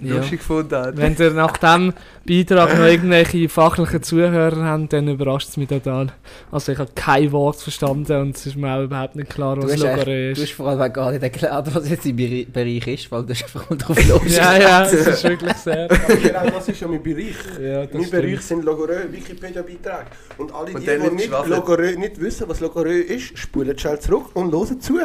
Ja. 0.05 0.17
lustig 0.17 0.39
gefunden 0.41 0.75
hat. 0.77 0.97
Wenn 0.97 1.17
ihr 1.19 1.31
nach 1.31 1.57
dem 1.57 1.93
Beitrag 2.27 2.77
noch 2.79 2.85
irgendwelche 2.87 3.49
fachlichen 3.49 4.03
Zuhörer 4.03 4.65
habt, 4.65 4.93
dann 4.93 5.09
überrascht 5.09 5.49
es 5.49 5.57
mich 5.57 5.69
total. 5.69 6.09
Also 6.51 6.73
ich 6.73 6.79
habe 6.79 6.91
kein 6.95 7.31
Wort 7.33 7.57
verstanden 7.57 8.21
und 8.21 8.37
es 8.37 8.47
ist 8.47 8.57
mir 8.57 8.73
auch 8.75 8.83
überhaupt 8.85 9.17
nicht 9.17 9.31
klar, 9.31 9.57
was 9.63 9.77
Logorö 9.77 9.93
eigentlich- 9.93 10.05
du 10.37 10.41
hast 10.43 10.49
ist. 10.51 10.53
vor 10.53 10.69
allem 10.69 10.81
auch 10.81 10.93
gar 10.93 11.11
nicht 11.13 11.23
erklärt, 11.23 11.75
was 11.75 11.89
jetzt 11.89 12.07
im 12.07 12.17
Bereich 12.17 12.87
ist, 12.87 13.11
weil 13.13 13.23
du 13.25 13.31
hast 13.31 13.43
einfach 13.45 13.71
mal 13.71 13.77
drauf 13.77 14.09
los. 14.09 14.37
Ja, 14.37 14.57
ja, 14.59 14.85
es 14.85 14.93
ist 14.93 15.25
wirklich 15.25 15.53
sehr. 15.55 15.91
Aber 15.91 16.17
genau 16.17 16.51
das 16.51 16.69
ist 16.69 16.81
ja 16.81 16.89
mein 16.89 17.03
Bereich. 17.03 17.35
Ja, 17.61 17.83
das 17.87 17.93
mein 17.95 18.05
stimmt. 18.05 18.11
Bereich 18.23 18.41
sind 18.43 18.65
Logorö, 18.65 18.97
Wikipedia-Beiträge. 19.11 20.07
Und 20.39 20.55
alle, 20.55 20.73
Und 20.73 20.81
die, 20.83 20.87
die 20.87 21.15
nicht, 21.15 21.99
nicht 21.99 22.21
wissen, 22.21 22.49
was 22.49 22.61
Logorö 22.61 22.93
ist, 23.01 23.37
spulen 23.39 23.79
schnell 23.79 23.99
zurück 24.01 24.27
und 24.35 24.53
hören 24.53 24.81
zu. 24.81 24.99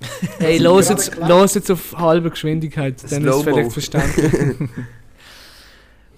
Hey, 0.38 0.58
los 0.58 0.88
jetzt, 0.88 1.16
los 1.28 1.54
jetzt 1.54 1.70
auf 1.70 1.94
halber 1.96 2.30
Geschwindigkeit, 2.30 2.94
dann 3.10 3.24
ist 3.24 3.34
es 3.34 3.42
vielleicht 3.42 3.72
verständlich. 3.72 4.32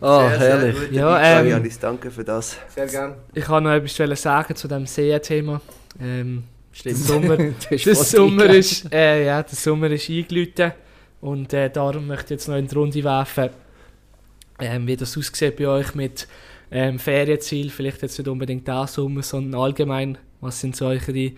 Oh, 0.01 0.21
Sehr, 0.29 0.39
sehr 0.39 0.49
herrlich. 0.49 0.77
guter 0.79 0.93
Ja, 0.93 1.41
ähm, 1.41 1.49
Janis, 1.49 1.79
danke 1.79 2.11
für 2.11 2.25
das. 2.25 2.57
Sehr 2.75 2.87
gerne. 2.87 3.17
Ich 3.35 3.45
kann 3.45 3.65
noch 3.65 3.71
etwas 3.73 3.99
wollen 3.99 4.17
sagen 4.17 4.55
zu 4.57 4.69
dem 4.69 4.87
Seen-Thema. 4.87 5.61
Ähm, 6.01 6.45
Stimmt. 6.73 6.97
Der 6.99 7.05
Sommer- 7.07 7.37
der 7.37 7.95
Sommer 7.95 8.45
ist, 8.47 8.93
äh, 8.93 9.27
ja, 9.27 9.43
der 9.43 9.55
Sommer 9.57 9.91
ist 9.91 10.09
eingeläutet 10.09 10.73
und 11.21 11.53
äh, 11.53 11.69
darum 11.71 12.07
möchte 12.07 12.27
ich 12.27 12.31
jetzt 12.41 12.49
noch 12.49 12.57
in 12.57 12.67
die 12.67 12.75
Runde 12.75 13.05
werfen, 13.05 13.51
ähm, 14.59 14.87
wie 14.87 14.97
das 14.97 15.17
aussieht 15.17 15.57
bei 15.57 15.67
euch 15.69 15.95
mit 15.95 16.27
ähm, 16.71 16.99
Ferienziel, 16.99 17.69
vielleicht 17.71 18.01
jetzt 18.03 18.19
nicht 18.19 18.29
unbedingt 18.29 18.67
diesen 18.67 18.87
Sommer, 18.87 19.23
sondern 19.23 19.61
allgemein, 19.61 20.19
was 20.41 20.61
sind 20.61 20.75
so 20.75 20.87
eure, 20.87 21.33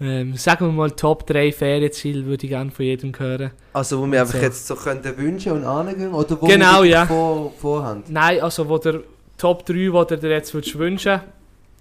ähm, 0.00 0.36
sagen 0.36 0.66
wir 0.66 0.72
mal 0.72 0.90
Top 0.90 1.26
3 1.26 1.52
Ferienziele, 1.52 2.24
würde 2.26 2.44
ich 2.44 2.50
gerne 2.50 2.70
von 2.70 2.84
jedem 2.84 3.12
hören. 3.18 3.50
Also, 3.72 4.00
wo 4.00 4.06
wir 4.06 4.20
einfach 4.20 4.34
So. 4.38 4.40
jetzt 4.44 4.66
so 4.66 4.74
könnten 4.76 5.16
wünschen 5.16 5.52
und 5.52 5.64
angehen 5.64 6.12
oder 6.12 6.40
wo 6.40 6.46
Genau, 6.46 6.82
wir 6.82 6.90
ja. 6.90 7.06
vor, 7.06 7.52
vorhaben? 7.58 8.04
Nein, 8.08 8.40
also 8.40 8.68
wo 8.68 8.78
der 8.78 9.00
Top 9.38 9.64
3, 9.66 9.92
wo 9.92 10.04
du 10.04 10.16
dir 10.18 10.30
jetzt 10.30 10.52
würdest 10.54 10.78
wünschen 10.78 11.20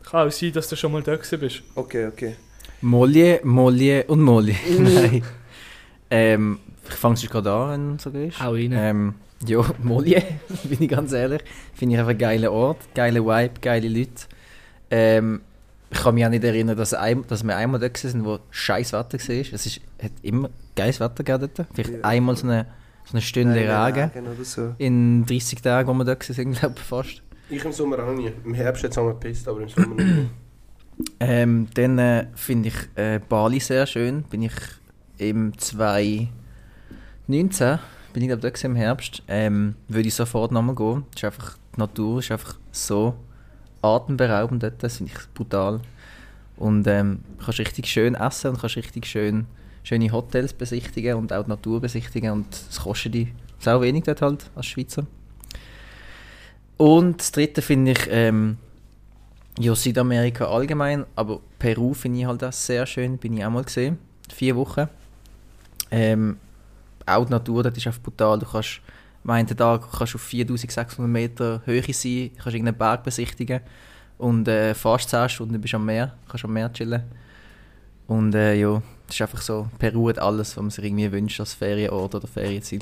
kann 0.04 0.28
auch 0.28 0.32
sein, 0.32 0.54
dass 0.54 0.70
du 0.70 0.76
schon 0.76 0.92
mal 0.92 1.02
da 1.02 1.16
gewesen 1.16 1.40
bist. 1.40 1.64
Okay, 1.74 2.06
okay. 2.08 2.36
Molly, 2.82 3.40
Molly 3.44 4.04
und 4.08 4.22
Molly. 4.22 4.56
Nein. 4.80 5.24
Ähm, 6.12 6.60
ich 6.88 6.94
fange 6.96 7.16
es 7.16 7.28
gerade 7.28 7.52
an, 7.52 7.72
wenn 7.72 7.96
es 7.96 8.04
so 8.04 8.10
ist. 8.12 8.40
Hau 8.40 8.52
rein. 8.52 8.72
Ähm, 8.74 9.14
ja, 9.48 9.62
Molly, 9.84 10.22
bin 10.66 10.78
ich 10.84 10.90
ganz 10.90 11.12
ehrlich. 11.12 11.42
Finde 11.74 11.96
ich 11.96 12.00
einfach 12.00 12.12
einen 12.12 12.20
geilen 12.20 12.48
Ort, 12.50 12.78
geile 12.94 13.26
Vibe, 13.26 13.60
geile 13.62 13.88
Leute. 13.90 14.12
Ähm, 14.92 15.42
ich 15.92 16.00
kann 16.00 16.16
mich 16.16 16.26
auch 16.26 16.30
nicht 16.30 16.44
erinnern, 16.44 16.76
dass, 16.78 16.94
ein, 16.94 17.26
dass 17.28 17.44
wir 17.44 17.56
einmal 17.56 17.80
dort 17.80 18.04
waren, 18.04 18.26
wo 18.26 18.40
scheiß 18.50 18.94
Wetter 18.94 19.18
war. 19.18 19.36
Es 19.54 19.66
ist, 19.66 19.82
hat 20.02 20.12
immer 20.24 20.50
geiles 20.76 21.00
Wetter 21.00 21.24
gegeben 21.24 21.50
dort. 21.56 21.68
Vielleicht 21.74 21.92
Ja. 21.94 22.02
einmal 22.04 22.36
so 22.36 22.48
eine, 22.48 22.66
so 23.06 23.12
eine 23.14 23.22
Stunde 23.22 23.66
Nein, 23.66 23.94
Regen. 23.94 24.28
Oder 24.28 24.44
so. 24.44 24.76
In 24.78 25.26
30 25.26 25.62
Tagen, 25.62 25.88
wo 25.88 25.94
wir 25.94 26.04
dort 26.06 26.28
waren, 26.38 26.52
glaube 26.54 26.76
ich 26.78 26.84
fast. 26.84 27.22
Ich 27.50 27.64
im 27.64 27.72
Sommer 27.72 28.00
auch 28.00 28.14
nie. 28.14 28.32
Im 28.44 28.54
Herbst 28.56 28.82
jetzt 28.84 28.98
haben 28.98 29.06
wir 29.08 29.14
gepisst, 29.14 29.48
aber 29.48 29.62
im 29.62 29.70
Sommer 29.70 29.96
nie. 30.04 30.28
Ähm, 31.20 31.68
dann 31.74 32.00
äh, 32.00 32.28
finde 32.36 32.70
ich 32.70 32.76
äh, 32.96 33.20
Bali 33.20 33.60
sehr 33.60 33.86
schön. 33.86 34.24
Bin 34.24 34.42
ich 34.44 34.54
im 35.18 35.56
2019, 35.58 36.30
bin 38.14 38.24
ich 38.24 38.28
glaube 38.30 38.42
dort 38.42 38.54
gewesen 38.54 38.72
im 38.72 38.76
Herbst, 38.76 39.24
ähm, 39.28 39.76
würde 39.88 40.08
ich 40.08 40.16
sofort 40.16 40.52
nochmal 40.52 40.76
gehen. 40.76 41.04
Es 41.12 41.18
ist 41.22 41.26
einfach, 41.26 41.58
die 41.76 41.80
Natur 41.80 42.20
ist 42.20 42.32
einfach 42.32 42.56
so 42.72 43.16
atemberaubend 43.86 44.64
dort, 44.64 44.82
das 44.84 44.98
finde 44.98 45.12
ich 45.14 45.34
brutal. 45.34 45.82
Und 46.58 46.88
ähm, 46.88 47.20
kannst 47.44 47.60
richtig 47.60 47.88
schön 47.88 48.16
essen 48.16 48.52
und 48.52 48.60
kannst 48.60 48.78
richtig 48.78 49.06
schön 49.06 49.46
schöne 49.86 50.12
Hotels 50.12 50.54
besichtigen 50.54 51.16
und 51.16 51.32
auch 51.32 51.44
die 51.44 51.50
Natur 51.50 51.80
besichtigen 51.80 52.32
und 52.32 52.48
es 52.54 52.80
kostet 52.82 53.14
dich 53.14 53.28
sau 53.60 53.82
wenig 53.82 54.04
dort 54.04 54.22
halt 54.22 54.50
als 54.56 54.66
Schweizer. 54.66 55.06
Und 56.78 57.20
das 57.20 57.32
dritte 57.32 57.62
finde 57.62 57.92
ich 57.92 58.08
ähm, 58.10 58.58
ja, 59.60 59.74
Südamerika 59.76 60.46
allgemein, 60.46 61.06
aber 61.16 61.40
Peru 61.60 61.94
finde 61.94 62.20
ich 62.20 62.26
halt 62.26 62.44
auch 62.44 62.52
sehr 62.52 62.86
schön, 62.86 63.18
bin 63.18 63.38
ich 63.38 63.46
auch 63.46 63.52
mal 63.52 63.64
gesehen. 63.64 63.98
Vier 64.34 64.56
Wochen. 64.56 64.90
Ähm, 65.92 66.38
auch 67.06 67.26
die 67.26 67.32
Natur, 67.32 67.64
das 67.64 67.78
ist 67.78 67.88
einfach 67.88 68.02
brutal. 68.02 68.40
Du 68.40 68.46
kannst 68.46 68.82
am 69.26 69.32
einen 69.32 69.48
Tag 69.48 69.82
kannst 69.92 70.14
du 70.14 70.18
auf 70.18 70.22
4600 70.22 71.12
Meter 71.12 71.62
Höhe 71.66 71.82
sein, 71.82 72.32
kannst 72.36 72.54
irgendeinen 72.56 72.78
Berg 72.78 73.04
besichtigen 73.04 73.62
und 74.18 74.48
äh, 74.48 74.74
fast 74.76 75.10
10 75.10 75.30
Stunden 75.30 75.60
bist 75.60 75.74
du 75.74 75.78
am 75.78 75.86
Meer, 75.86 76.14
kannst 76.30 76.46
am 76.46 76.54
Meer 76.54 76.72
chillen. 76.72 77.04
Und 78.08 78.36
äh, 78.36 78.54
ja, 78.54 78.82
das 79.08 79.16
ist 79.16 79.22
einfach 79.24 79.42
so, 79.42 79.68
Peru 79.80 80.10
hat 80.10 80.20
alles, 80.20 80.56
was 80.56 80.62
man 80.62 80.70
sich 80.70 80.86
irgendwie 80.86 81.12
wünscht 81.12 81.40
als 81.40 81.54
Ferienort 81.56 82.14
oder 82.14 82.28
Ferienziel. 82.28 82.82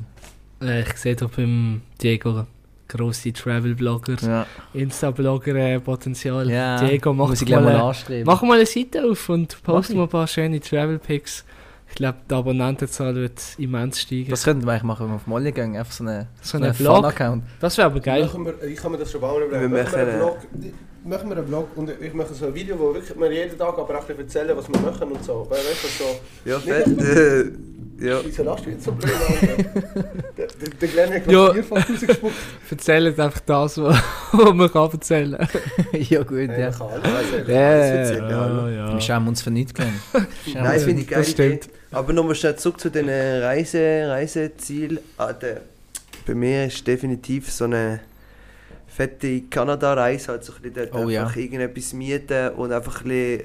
Äh, 0.62 0.82
ich 0.82 0.98
sehe 0.98 1.16
da 1.16 1.28
beim 1.28 1.82
Diego 2.02 2.46
grosse 2.90 3.32
Travel-Blogger, 3.32 4.18
Ja, 4.22 4.46
Insta-Blogger-Potenzial. 4.74 6.50
ja 6.52 6.78
Diego, 6.86 7.14
mach 7.14 7.30
mal, 7.42 7.62
mal 7.62 7.76
anstreben. 7.82 8.26
mach 8.26 8.42
mal 8.42 8.56
eine 8.58 8.66
Seite 8.66 9.04
auf 9.10 9.30
und 9.30 9.62
post 9.64 9.94
mal 9.96 10.04
ein 10.04 10.10
paar 10.10 10.28
schöne 10.28 10.60
Travel-Pics. 10.60 11.46
Ich 11.94 11.98
glaube, 11.98 12.18
die 12.28 12.34
Abonnentenzahl 12.34 13.14
wird 13.14 13.40
immens 13.60 14.02
steigen. 14.02 14.32
Das 14.32 14.44
könnten 14.44 14.66
wir 14.66 14.72
eigentlich 14.72 14.82
machen, 14.82 15.06
wenn 15.06 15.12
wir 15.12 15.16
auf 15.18 15.28
Molly 15.28 15.52
gehen, 15.52 15.76
einfach 15.76 15.92
so 15.92 16.04
eine, 16.04 16.26
so 16.42 16.58
einen 16.58 16.66
einen 16.66 16.74
Vlog, 16.74 16.96
Fun-Account. 16.96 17.44
das 17.60 17.78
wäre 17.78 17.86
aber 17.86 18.00
geil. 18.00 18.24
Machen 18.26 18.46
wir, 18.48 18.64
ich 18.64 18.80
habe 18.80 18.90
mir 18.90 18.98
das 18.98 19.12
schon 19.12 19.22
bald 19.22 19.46
überlegt. 19.46 19.72
Wir 19.72 19.84
Machen 19.84 20.00
einen 20.00 20.18
Vlog, 20.18 20.38
machen 21.04 21.30
wir 21.30 21.38
einen 21.38 21.48
Vlog 21.48 21.68
und 21.76 21.92
ich 22.02 22.14
mache 22.16 22.34
so 22.34 22.48
ein 22.48 22.56
Video, 22.56 22.80
wo 22.80 22.96
wirklich 22.96 23.16
wir 23.16 23.32
jeden 23.32 23.56
Tag 23.56 23.78
aber 23.78 24.00
auch 24.00 24.10
erzählen, 24.10 24.58
was 24.58 24.68
wir 24.70 24.80
machen 24.82 25.12
und 25.12 25.24
so. 25.24 25.46
Weil 25.48 25.60
weißt 25.60 25.84
du, 25.84 26.04
so... 26.04 26.50
Ja, 26.50 26.60
fett. 26.60 26.88
äh, 28.04 28.08
ja. 28.10 28.20
Wieso 28.24 28.44
lachst 28.44 28.66
du 28.66 28.70
jetzt 28.72 28.84
so 28.84 28.92
blöd 28.92 29.12
an? 29.14 29.66
der, 30.38 30.48
der, 30.48 30.70
der 30.82 30.88
Glenn 30.90 31.10
hat 31.14 31.26
Ja. 31.26 31.32
gerade 31.32 31.54
vierfach 31.64 31.90
rausgespuckt. 31.90 32.34
Erzählt 32.72 33.20
einfach 33.20 33.40
das, 33.42 33.78
was 33.82 34.54
man 34.54 34.72
kann 34.72 34.90
erzählen 34.92 35.38
ja 35.94 36.24
gut, 36.24 36.38
Hey, 36.50 36.62
ja. 36.62 36.70
man 36.72 36.78
kann 36.78 36.88
alles 37.14 37.32
erzählen. 37.32 37.48
Ja, 37.50 37.56
erzählen, 37.62 38.30
ja, 38.30 38.70
ja. 38.70 38.94
Wir 38.94 39.02
schämen 39.02 39.28
uns 39.28 39.42
für 39.42 39.52
nichts, 39.52 39.74
Glenn. 39.74 39.94
Nein, 40.54 40.74
uns- 40.76 40.84
finde 40.84 41.02
ich 41.02 41.08
geil. 41.08 41.20
das 41.20 41.32
stimmt. 41.32 41.70
Aber 41.92 42.12
nochmal 42.14 42.36
schnell 42.36 42.56
zurück 42.56 42.80
zu 42.80 42.90
den 42.90 43.08
Reise, 43.10 44.06
Reisezielen. 44.08 45.00
Ah, 45.18 45.32
der, 45.34 45.62
bei 46.26 46.34
mir 46.36 46.66
ist 46.66 46.86
definitiv 46.88 47.52
so 47.52 47.66
eine 47.66 48.00
fette 48.88 49.42
Kanada-Reise, 49.42 50.30
halt 50.34 50.44
so 50.44 50.54
ein 50.54 50.62
bisschen 50.62 50.90
dort 50.92 50.96
Oh 51.06 51.10
ja. 51.10 51.24
einfach 51.24 51.36
irgendetwas 51.36 51.94
mieten 51.94 52.50
und 52.50 52.72
einfach 52.72 53.02
ein 53.02 53.10
bisschen 53.10 53.42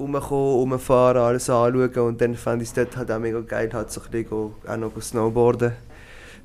rumkommen, 0.00 0.72
rumfahren, 0.72 1.22
alles 1.22 1.48
anschauen 1.50 2.08
und 2.08 2.20
dann 2.20 2.34
fand 2.34 2.62
ich 2.62 2.68
es 2.68 2.74
dort 2.74 2.96
halt 2.96 3.10
auch 3.12 3.18
mega 3.18 3.40
geil, 3.40 3.70
halt 3.72 3.90
so 3.92 4.00
ein 4.00 4.10
bisschen 4.10 4.30
go, 4.30 4.54
auch 4.66 4.76
noch 4.76 4.92
go 4.92 5.00
snowboarden, 5.00 5.72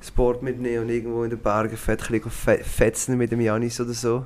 Sport 0.00 0.42
mitnehmen 0.42 0.84
und 0.84 0.90
irgendwo 0.90 1.24
in 1.24 1.30
den 1.30 1.38
Bergen 1.38 1.76
fett, 1.76 2.02
ein 2.10 2.20
bisschen 2.20 2.64
fetzen 2.64 3.16
mit 3.16 3.32
dem 3.32 3.40
Janis 3.40 3.80
oder 3.80 3.92
so. 3.92 4.24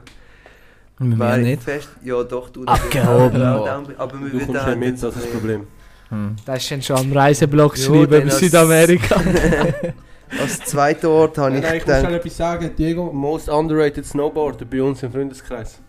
Wir 0.99 1.37
ich 1.39 1.45
nicht. 1.45 1.62
Fest, 1.62 1.89
ja 2.03 2.22
doch, 2.22 2.51
du 2.51 2.64
Abgehoben. 2.66 3.43
aber 3.43 4.20
wir 4.20 4.31
Du 4.31 4.45
kommst 4.45 4.62
halt 4.62 4.78
nicht 4.78 4.87
mit, 4.87 4.93
nicht 4.93 5.03
das 5.03 5.16
ist 5.16 5.24
das 5.24 5.33
Problem. 5.33 5.66
Hm. 6.11 6.37
Da 6.45 6.55
ist 6.55 6.70
dann 6.70 6.83
schon 6.83 6.97
am 6.97 7.12
Reiseblog 7.12 7.76
Ja, 7.76 7.87
geschrieben 7.87 8.11
dann 8.11 8.22
über 8.22 8.31
Südamerika. 8.31 9.16
Als 10.41 10.61
zweiter 10.61 11.09
Ort 11.09 11.39
habe 11.39 11.57
ich 11.57 11.62
Nein, 11.62 11.76
ich 11.78 11.87
muss 11.87 11.99
schnell 11.99 12.14
etwas 12.14 12.37
sagen. 12.37 12.70
Diego, 12.76 13.11
most 13.12 13.49
underrated 13.49 14.05
Snowboarder 14.07 14.64
bei 14.64 14.83
uns 14.83 15.03
im 15.03 15.11
Freundeskreis. 15.11 15.81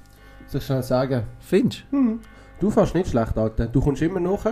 Soll 0.48 0.60
ich 0.60 0.66
schnell 0.66 0.84
sagen? 0.84 1.24
Findest 1.40 1.84
Hm. 1.92 2.20
Du 2.62 2.70
fährst 2.70 2.96
nicht 2.96 3.10
schlecht, 3.10 3.38
Alter. 3.38 3.66
Du 3.66 3.82
kommst 3.82 4.02
immer 4.04 4.20
nach, 4.20 4.46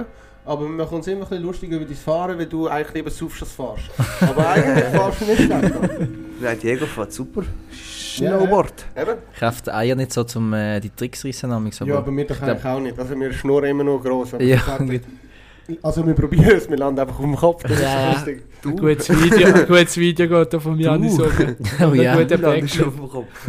aber 0.45 0.61
wir 0.63 0.69
machen 0.69 0.95
uns 0.95 1.07
immer 1.07 1.21
ein 1.21 1.29
bisschen 1.29 1.43
lustig 1.43 1.71
über 1.71 1.85
dein 1.85 1.95
Fahren, 1.95 2.37
weil 2.39 2.47
du 2.47 2.67
eigentlich 2.67 2.93
lieber 2.95 3.09
saufst 3.11 3.41
als 3.43 3.51
fahrst. 3.51 3.83
Aber 4.21 4.49
eigentlich 4.49 4.83
fahrst 4.85 5.21
du 5.21 5.25
nicht 5.25 5.41
schlecht. 5.43 5.51
Alter. 5.75 6.07
nein, 6.41 6.59
Diego 6.61 6.85
fährt 6.87 7.13
super. 7.13 7.43
Snowboard. 7.71 8.73
Eben? 8.99 9.11
Ich 9.35 9.41
habe 9.41 9.55
die 9.65 9.71
Eier 9.71 9.95
nicht 9.95 10.11
so 10.11 10.23
zum 10.23 10.51
äh, 10.53 10.79
die 10.79 10.89
Tricks 10.89 11.23
rissen, 11.23 11.51
amigs, 11.51 11.79
aber 11.81 11.91
ja, 11.91 11.97
aber 11.99 12.11
wir 12.15 12.25
doch 12.25 12.41
eigentlich 12.41 12.65
auch 12.65 12.79
nicht. 12.79 12.97
Also 12.99 13.15
wir 13.19 13.31
schnurren 13.31 13.69
immer 13.69 13.83
noch 13.83 13.99
gross. 14.03 14.33
wenn 14.33 14.39
wir 14.39 14.47
Ja, 14.47 15.77
Also 15.83 16.05
wir 16.05 16.15
probieren 16.15 16.57
es, 16.57 16.67
wir 16.69 16.77
landen 16.77 16.99
einfach 16.99 17.15
auf 17.19 17.25
dem 17.25 17.35
Kopf. 17.35 17.63
Das 17.63 17.79
Ja. 17.79 18.09
ist 18.11 18.15
lustig. 18.17 18.43
Ein 18.65 18.75
gutes 18.75 19.09
Video, 19.09 19.47
ein 19.53 19.67
gutes 19.67 19.97
Video 19.97 20.27
geht 20.27 20.53
da 20.53 20.59
von 20.59 20.79
Janis 20.79 21.15
Du. 21.15 21.25
oben. 21.25 21.55
oh 21.91 21.93
ja. 21.93 22.15
Guter 22.15 22.37
Du 22.37 22.41
landest 22.43 22.77
Backshot. 22.77 22.87
auf 22.87 22.95
dem 22.95 23.09
Kopf. 23.09 23.47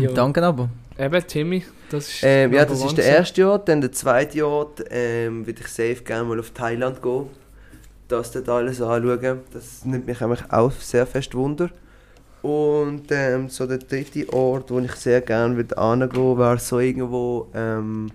Ja. 0.00 0.08
Danke 0.14 0.42
aber. 0.44 0.68
Eben, 0.98 1.26
Timmy, 1.26 1.64
das 1.90 2.08
ist 2.08 2.20
Ähm, 2.22 2.52
ja, 2.52 2.64
das 2.64 2.84
ist 2.84 2.96
der 2.96 3.04
so. 3.04 3.10
erste 3.10 3.50
Ort. 3.50 3.68
Dann 3.68 3.80
der 3.80 3.92
zweite 3.92 4.46
Ort 4.46 4.84
ähm, 4.90 5.46
würde 5.46 5.60
ich 5.60 5.68
safe 5.68 6.02
gerne 6.04 6.24
mal 6.28 6.38
auf 6.38 6.50
Thailand 6.50 7.02
gehen. 7.02 7.26
Das 8.08 8.30
dort 8.32 8.48
alles 8.48 8.80
anschauen. 8.80 9.40
Das 9.52 9.84
nimmt 9.84 10.06
mich 10.06 10.20
eigentlich 10.20 10.50
auch 10.50 10.72
sehr 10.72 11.06
fest 11.06 11.34
Wunder. 11.34 11.70
Und 12.42 13.04
ähm, 13.10 13.48
so 13.48 13.66
der 13.66 13.78
dritte 13.78 14.30
Ort, 14.32 14.70
wo 14.70 14.80
ich 14.80 14.92
sehr 14.92 15.20
gerne 15.20 15.56
würde 15.56 15.74
hingehen, 15.80 16.38
wäre 16.38 16.58
so 16.58 16.80
irgendwo 16.80 17.48
ähm, 17.54 18.10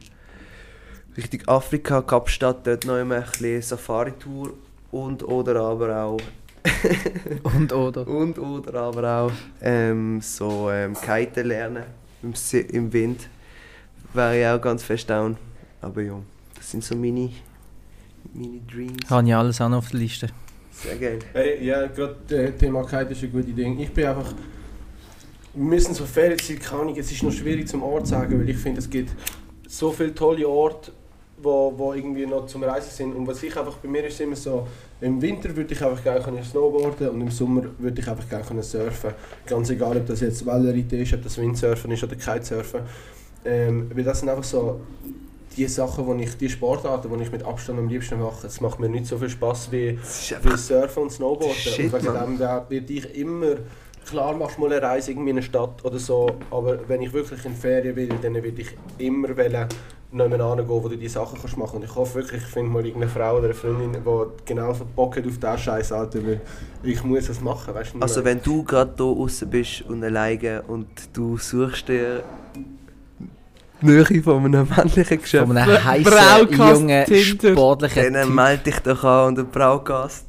Richtung 1.15 1.41
Afrika, 1.47 2.01
Kapstadt, 2.01 2.67
dort 2.67 2.85
noch 2.85 2.95
einmal 2.95 3.19
ein 3.19 3.23
bisschen 3.23 3.61
Safari-Tour 3.61 4.53
und 4.91 5.23
oder 5.23 5.61
aber 5.61 6.03
auch 6.03 6.17
Und 7.43 7.71
oder? 7.71 8.05
und 8.05 8.37
oder 8.37 8.81
aber 8.81 9.09
auch 9.09 9.31
ähm, 9.61 10.19
so 10.21 10.69
ähm, 10.69 10.93
Kiten 10.93 11.47
lernen 11.47 11.83
im, 12.27 12.33
Se 12.33 12.59
im 12.59 12.91
Wind. 12.93 13.29
Wäre 14.13 14.39
ich 14.39 14.45
auch 14.45 14.61
ganz 14.61 14.83
fest 14.83 15.09
down. 15.09 15.37
Aber 15.81 16.01
ja, 16.01 16.19
das 16.55 16.71
sind 16.71 16.83
so 16.83 16.95
meine, 16.95 17.29
meine 18.33 18.59
Dreams. 18.71 19.09
Habe 19.09 19.27
ich 19.27 19.35
alles 19.35 19.61
auch 19.61 19.69
noch 19.69 19.77
auf 19.77 19.89
der 19.89 19.99
Liste. 19.99 20.27
Sehr 20.71 20.97
geil. 20.97 21.19
Hey, 21.33 21.65
ja, 21.65 21.87
gerade 21.87 22.15
äh, 22.29 22.51
Thema 22.51 22.83
Kite 22.83 23.11
ist 23.11 23.23
ein 23.23 23.31
gutes 23.31 23.55
Ding. 23.55 23.79
Ich 23.79 23.91
bin 23.91 24.05
einfach. 24.05 24.33
Wir 25.53 25.63
müssen 25.63 25.93
so 25.95 26.05
Ferienzeit, 26.05 26.59
keine 26.61 26.81
Ahnung, 26.83 26.95
es 26.97 27.11
ist 27.11 27.23
noch 27.23 27.31
schwierig 27.31 27.67
zum 27.67 27.81
Ort 27.81 28.05
zu 28.05 28.11
sagen, 28.11 28.39
weil 28.39 28.47
ich 28.47 28.57
finde, 28.57 28.79
es 28.79 28.87
gibt 28.87 29.09
so 29.67 29.91
viele 29.91 30.13
tolle 30.13 30.47
Orte, 30.47 30.91
wo, 31.37 31.73
wo 31.77 31.93
irgendwie 31.93 32.25
noch 32.25 32.47
zum 32.47 32.63
Reisen 32.63 32.89
sind. 32.91 33.15
Und 33.15 33.27
was 33.27 33.41
ich 33.43 33.55
einfach, 33.55 33.77
bei 33.77 33.87
mir 33.87 34.05
ist 34.05 34.19
immer 34.19 34.35
so, 34.35 34.67
im 34.99 35.21
Winter 35.21 35.55
würde 35.55 35.73
ich 35.73 35.83
einfach 35.83 36.03
gerne 36.03 36.21
können 36.21 36.43
snowboarden 36.43 37.09
und 37.09 37.21
im 37.21 37.31
Sommer 37.31 37.63
würde 37.77 38.01
ich 38.01 38.07
einfach 38.07 38.27
gerne 38.27 38.43
können 38.43 38.63
surfen. 38.63 39.11
Ganz 39.45 39.69
egal, 39.69 39.97
ob 39.97 40.05
das 40.07 40.21
jetzt 40.21 40.45
Wellenreiten 40.45 40.99
ist, 40.99 41.13
ob 41.13 41.23
das 41.23 41.37
Windsurfen 41.37 41.91
ist 41.91 42.03
oder 42.03 42.15
Kitesurfen. 42.15 42.81
Ähm, 43.45 43.89
weil 43.93 44.03
das 44.03 44.19
sind 44.19 44.29
einfach 44.29 44.43
so 44.43 44.81
die 45.55 45.67
Sachen, 45.67 46.05
wo 46.05 46.13
ich, 46.15 46.37
die 46.37 46.49
Sportarten, 46.49 47.09
die 47.15 47.23
ich 47.23 47.31
mit 47.31 47.43
Abstand 47.43 47.79
am 47.79 47.87
liebsten 47.87 48.19
mache. 48.19 48.47
Es 48.47 48.61
macht 48.61 48.79
mir 48.79 48.89
nicht 48.89 49.05
so 49.05 49.17
viel 49.17 49.29
Spaß 49.29 49.71
wie 49.71 49.97
wie 49.97 50.57
Surfen 50.57 51.03
und 51.03 51.11
Snowboarden. 51.11 51.55
Shit, 51.55 51.93
und 51.93 52.03
wegen 52.03 52.13
dem 52.13 52.39
werde 52.39 52.93
ich 52.93 53.15
immer, 53.15 53.55
klar 54.09 54.35
machst 54.35 54.57
du 54.57 54.61
mal 54.61 54.71
eine 54.71 54.81
Reise 54.81 55.11
in 55.11 55.27
eine 55.27 55.41
Stadt 55.41 55.83
oder 55.83 55.99
so, 55.99 56.37
aber 56.51 56.77
wenn 56.87 57.01
ich 57.01 57.13
wirklich 57.13 57.43
in 57.45 57.53
die 57.53 57.59
Ferien 57.59 57.95
will, 57.95 58.09
dann 58.21 58.33
will 58.35 58.53
ich 58.57 58.69
immer 58.97 59.35
wollen, 59.35 59.67
nicht 60.09 60.29
mehr 60.29 60.49
hingehen, 60.49 60.69
wo 60.69 60.79
du 60.87 60.95
die 60.95 61.07
Sachen 61.09 61.37
kannst 61.39 61.57
machen. 61.57 61.77
Und 61.77 61.83
ich 61.83 61.93
hoffe 61.93 62.15
wirklich, 62.15 62.41
ich 62.41 62.47
finde 62.47 62.71
mal 62.71 62.85
irgendeine 62.85 63.11
Frau 63.11 63.35
oder 63.37 63.45
eine 63.45 63.53
Freundin, 63.53 63.93
die 63.93 64.45
genauso 64.45 64.85
Bock 64.85 65.17
hat 65.17 65.25
auf 65.25 65.37
diesen 65.37 65.57
Scheiß, 65.57 65.91
Alter, 65.91 66.25
weil 66.25 66.41
ich 66.83 67.03
muss 67.03 67.27
das 67.27 67.41
machen, 67.41 67.73
weißt 67.73 67.95
du? 67.95 67.99
Also 67.99 68.23
wenn 68.23 68.41
du 68.41 68.63
gerade 68.63 68.93
hier 68.95 69.05
draußen 69.13 69.49
bist 69.49 69.81
und 69.83 70.03
alleine 70.03 70.61
und 70.63 70.87
du 71.13 71.37
suchst 71.37 71.89
dir 71.89 72.23
Nähe 73.81 74.23
von 74.23 74.45
einem 74.45 74.67
männlichen 74.75 75.21
Geschöpf, 75.21 75.47
Von 75.47 75.57
einem 75.57 75.83
heißen, 75.83 76.49
jungen, 76.51 77.05
Tinder. 77.05 77.51
sportlichen 77.51 78.13
dann 78.13 78.25
Typ. 78.27 78.35
melde 78.35 78.63
dich 78.63 78.79
doch 78.79 79.03
an 79.03 79.27
und 79.27 79.37
der 79.37 79.43
Braukast. 79.43 80.25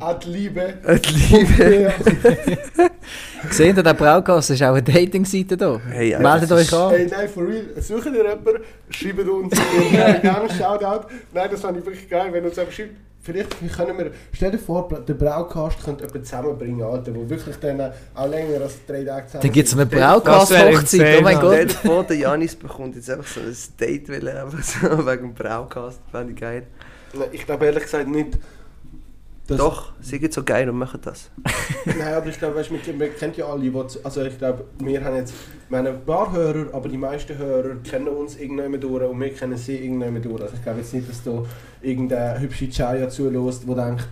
Auch 0.00 0.18
die 0.20 0.28
Liebe. 0.30 0.74
Die 1.04 1.12
Liebe. 1.12 1.92
Ja. 3.44 3.52
Seht 3.52 3.76
ihr, 3.76 3.82
der 3.82 3.94
Braukast 3.94 4.50
ist 4.50 4.62
auch 4.62 4.68
eine 4.68 4.82
Dating-Seite 4.82 5.56
da. 5.56 5.80
Hey, 5.90 6.12
äh, 6.12 6.18
Meldet 6.18 6.50
das 6.50 6.72
euch 6.72 6.78
an. 6.78 6.90
Hey, 6.90 7.06
nein, 7.10 7.28
for 7.28 7.46
real. 7.46 7.66
Sucht 7.80 8.06
ihr 8.06 8.12
jemanden, 8.12 8.62
schreibt 8.90 9.28
uns. 9.28 9.54
Gerne 9.90 10.40
einen 10.40 10.50
Shoutout. 10.50 11.08
Nein, 11.32 11.48
das 11.50 11.60
fand 11.60 11.78
ich 11.78 11.86
wirklich 11.86 12.08
geil, 12.08 12.32
wenn 12.32 12.44
uns 12.44 12.56
jemand 12.56 12.74
schreibt. 12.74 12.94
Vielleicht 13.20 13.76
können 13.76 13.98
wir, 13.98 14.10
stell 14.32 14.52
dir 14.52 14.58
vor, 14.58 14.88
der 14.88 15.12
Braukast 15.12 15.84
könnte 15.84 16.04
jemanden 16.04 16.24
zusammenbringen, 16.24 16.82
Alter, 16.82 17.14
wo 17.14 17.28
wirklich 17.28 17.56
dann 17.56 17.92
auch 18.14 18.28
länger 18.28 18.62
als 18.62 18.76
drei 18.86 19.04
Tage 19.04 19.26
zusammen 19.26 19.42
Dann 19.42 19.52
gibt 19.52 19.68
es 19.68 19.74
eine 19.74 19.86
Braukast-Hochzeit, 19.86 21.18
oh 21.18 21.22
mein 21.22 21.38
Gott. 21.38 21.58
dir 21.58 21.68
vor, 21.68 22.04
der 22.04 22.16
Janis 22.16 22.56
bekommt 22.56 22.96
jetzt 22.96 23.10
einfach 23.10 23.26
so 23.26 23.40
ein 23.40 23.54
Date, 23.78 24.08
weil 24.08 24.26
er 24.26 24.44
einfach 24.44 24.62
so 24.62 25.06
wegen 25.06 25.22
dem 25.22 25.34
Braukast, 25.34 26.00
fände 26.10 26.32
ich 26.32 26.40
geil. 26.40 26.68
Ich 27.32 27.44
glaube 27.44 27.66
ehrlich 27.66 27.82
gesagt 27.82 28.08
nicht. 28.08 28.38
Dass- 29.48 29.56
Doch, 29.58 29.92
sie 30.00 30.18
sind 30.18 30.32
so 30.32 30.44
geil 30.44 30.68
und 30.70 30.76
machen 30.78 31.00
das. 31.02 31.30
Nein, 31.84 32.14
aber 32.14 32.26
ich 32.28 32.38
glaube, 32.38 32.54
weißt, 32.56 32.70
wir, 32.70 33.00
wir 33.00 33.08
kennen 33.10 33.32
ja 33.36 33.46
alle, 33.46 33.62
die, 33.62 33.72
also 34.04 34.22
ich 34.22 34.38
glaube, 34.38 34.64
wir 34.78 35.02
haben 35.02 35.16
jetzt, 35.16 35.34
wir 35.68 35.78
haben 35.78 35.86
ein 35.86 36.04
paar 36.04 36.32
Hörer, 36.32 36.66
aber 36.72 36.88
die 36.88 36.98
meisten 36.98 37.36
Hörer 37.36 37.76
kennen 37.82 38.08
uns 38.08 38.36
irgendjemand 38.36 38.84
durch 38.84 39.02
und 39.04 39.20
wir 39.20 39.32
kennen 39.34 39.56
sie 39.56 39.76
irgendjemand 39.76 40.24
durch. 40.24 40.42
Also 40.42 40.54
ich 40.54 40.62
glaube 40.62 40.78
jetzt 40.80 40.94
nicht, 40.94 41.08
dass 41.08 41.22
da 41.24 41.42
irgendeine 41.82 42.38
hübsche 42.40 42.68
Chaya 42.68 43.08
zulässt, 43.08 43.64
die 43.66 43.74
denkt, 43.74 44.08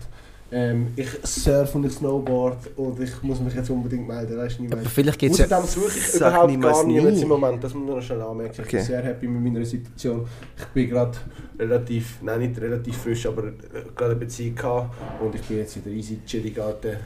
ähm, 0.51 0.87
ich 0.95 1.09
surf 1.23 1.75
und 1.75 1.85
ich 1.85 1.93
snowboard 1.93 2.77
und 2.77 2.99
ich 3.01 3.21
muss 3.21 3.39
mich 3.41 3.53
jetzt 3.53 3.69
unbedingt 3.69 4.07
melden, 4.07 4.37
weißt 4.37 4.57
du 4.59 4.63
nicht 4.63 4.71
Aber 4.71 4.81
mehr. 4.81 4.89
vielleicht 4.89 5.19
gibt 5.19 5.33
es 5.33 5.39
ja... 5.39 5.45
Außerdem 5.45 5.67
suche 5.67 5.97
ich 5.99 6.15
überhaupt 6.15 6.61
gar 6.61 6.83
niemanden 6.85 6.87
nie. 7.13 7.21
im 7.21 7.27
Moment, 7.27 7.63
das 7.63 7.73
muss 7.73 7.85
man 7.87 7.95
noch 7.97 8.01
schnell 8.01 8.21
anmerken. 8.21 8.53
Ich 8.53 8.59
Okay. 8.61 8.77
bin 8.77 8.85
sehr 8.85 9.01
happy 9.03 9.27
mit 9.27 9.53
meiner 9.53 9.65
Situation. 9.65 10.25
Ich 10.57 10.65
bin 10.67 10.89
gerade 10.89 11.17
relativ, 11.59 12.17
nein 12.21 12.39
nicht 12.39 12.61
relativ 12.61 12.97
frisch, 12.97 13.25
aber 13.25 13.43
äh, 13.47 13.51
gerade 13.95 14.11
eine 14.11 14.15
Beziehung 14.15 14.55
gehabt 14.55 14.95
und 15.21 15.35
ich 15.35 15.41
bin 15.41 15.57
jetzt 15.57 15.75
wieder 15.75 15.91
easy 15.95 16.19
chillig 16.25 16.57
Alter, 16.61 16.97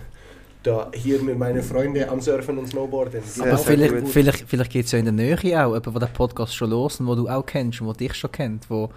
da 0.64 0.92
hier 0.94 1.20
mit 1.24 1.40
meinen 1.40 1.64
Freunden 1.64 2.08
am 2.08 2.22
Surfen 2.22 2.60
und 2.60 2.68
Snowboarden. 2.68 3.22
Ja, 3.38 3.44
Aber 3.46 3.58
sehr 3.58 3.66
vielleicht, 3.76 4.08
vielleicht, 4.10 4.44
vielleicht 4.48 4.72
gibt 4.72 4.86
es 4.86 4.92
ja 4.92 5.00
in 5.00 5.06
der 5.06 5.14
Nähe 5.14 5.36
auch 5.36 5.42
jemanden, 5.42 5.82
der 5.94 6.00
den 6.08 6.14
Podcast 6.14 6.54
schon 6.56 6.70
los 6.70 7.00
und 7.00 7.08
wo 7.08 7.16
du 7.16 7.28
auch 7.28 7.44
kennst 7.46 7.82
und 7.82 7.88
der 7.88 7.96
dich 7.96 8.14
schon 8.14 8.32
kennt, 8.32 8.70
wo 8.70 8.90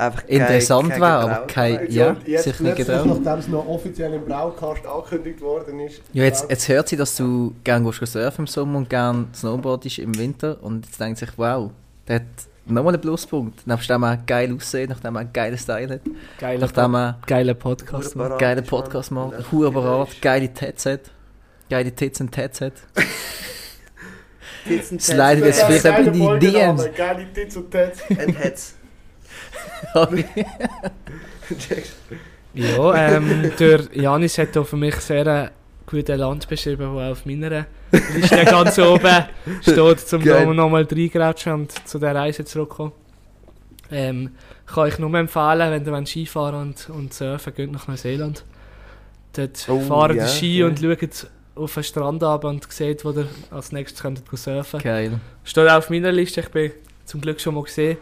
Einfach 0.00 0.24
interessant 0.28 0.88
kein- 0.90 1.00
kein 1.00 1.02
aber 1.02 1.28
Getraut. 1.28 1.48
kein... 1.48 1.72
Jetzt, 1.82 1.94
Ja, 1.94 2.16
jetzt 2.26 2.44
sich 2.44 2.60
nicht 2.60 2.76
getraut. 2.76 3.06
nachdem 3.06 3.38
es 3.40 3.48
noch 3.48 3.66
offiziell 3.68 4.14
im 4.14 4.24
Braukast 4.24 4.86
angekündigt 4.86 5.40
worden 5.40 5.80
ist. 5.80 6.00
Ja, 6.12 6.24
jetzt, 6.24 6.48
jetzt 6.50 6.68
hört 6.68 6.88
sie, 6.88 6.96
dass 6.96 7.16
du 7.16 7.54
gerne 7.64 7.92
surfen 7.92 8.42
im 8.44 8.46
Sommer 8.46 8.78
und 8.78 8.88
gerne 8.88 9.26
snowboardest 9.34 9.98
im 9.98 10.16
Winter 10.18 10.56
und 10.62 10.86
jetzt 10.86 10.98
denkt 11.00 11.18
sich, 11.18 11.30
wow, 11.36 11.70
der 12.08 12.16
hat 12.16 12.22
nochmal 12.66 12.94
einen 12.94 13.00
Pluspunkt. 13.02 13.66
Nachdem 13.66 14.02
er 14.04 14.16
geil 14.16 14.54
aussieht, 14.56 14.88
nachdem 14.88 15.16
er 15.16 15.20
einen 15.20 15.32
geilen 15.32 15.58
Style 15.58 15.94
hat, 15.94 16.00
Geiler, 16.38 16.60
nachdem 16.60 16.94
er 16.94 17.18
geiler 17.26 17.54
Podcast. 17.54 18.06
Ist, 18.08 18.16
Mann. 18.16 18.64
Podcast 18.64 19.10
macht, 19.10 19.52
Hurenapparat, 19.52 20.08
geile 20.22 20.52
Tats 20.54 20.86
hat, 20.86 21.00
geile 21.68 21.92
Tits 21.94 22.20
und 22.20 22.32
Tats 22.34 22.60
hat. 22.62 22.72
Tits 24.66 24.88
Slidet 24.88 25.44
Tats 25.44 25.58
jetzt 25.58 25.62
vielleicht 25.64 26.06
in 26.06 26.12
die 26.40 26.50
DMs. 26.52 26.88
Geile 26.96 27.26
Tits 27.32 27.56
und 27.56 27.70
Tats. 27.70 28.00
and 28.10 28.36
Heads. 31.48 31.92
Ja, 32.54 33.16
ähm, 33.16 33.52
der 33.58 33.80
Janis 33.92 34.38
hat 34.38 34.56
auch 34.56 34.66
für 34.66 34.76
mich 34.76 34.96
sehr 34.96 35.26
ein 35.26 35.50
gutes 35.86 36.18
Land 36.18 36.48
beschrieben, 36.48 36.96
das 36.96 37.12
auf 37.12 37.26
meiner 37.26 37.66
Liste 37.92 38.44
ganz 38.44 38.78
oben 38.78 39.24
steht, 39.62 40.12
um 40.12 40.24
da 40.24 40.44
nochmal 40.44 40.86
reingrätschen 40.90 41.52
und 41.52 41.88
zu 41.88 41.98
der 41.98 42.14
Reise 42.14 42.44
zurückkommen. 42.44 42.92
Ähm, 43.92 44.30
kann 44.66 44.88
ich 44.88 44.98
nur 44.98 45.12
empfehlen, 45.14 45.84
wenn 45.84 45.94
ihr 45.94 46.06
Skifahren 46.06 46.54
und, 46.60 46.90
und 46.90 47.12
surfen 47.12 47.54
geht 47.54 47.72
nach 47.72 47.88
Neuseeland. 47.88 48.44
Dort 49.32 49.66
Oh, 49.68 49.80
fahren 49.80 50.18
die 50.18 50.26
Ski 50.26 50.58
ja. 50.58 50.66
und 50.66 50.80
schaut 50.80 51.26
auf 51.56 51.74
den 51.74 51.84
Strand 51.84 52.22
ab 52.22 52.44
und 52.44 52.72
seht, 52.72 53.04
wo 53.04 53.10
ihr 53.10 53.28
als 53.50 53.72
nächstes 53.72 54.02
könnt 54.02 54.22
surfen 54.32 54.80
Geil. 54.80 55.20
Steht 55.44 55.68
auch 55.68 55.78
auf 55.78 55.90
meiner 55.90 56.12
Liste, 56.12 56.40
ich 56.40 56.48
bin 56.48 56.72
zum 57.04 57.20
Glück 57.20 57.40
schon 57.40 57.54
mal 57.54 57.64
gesehen 57.64 57.98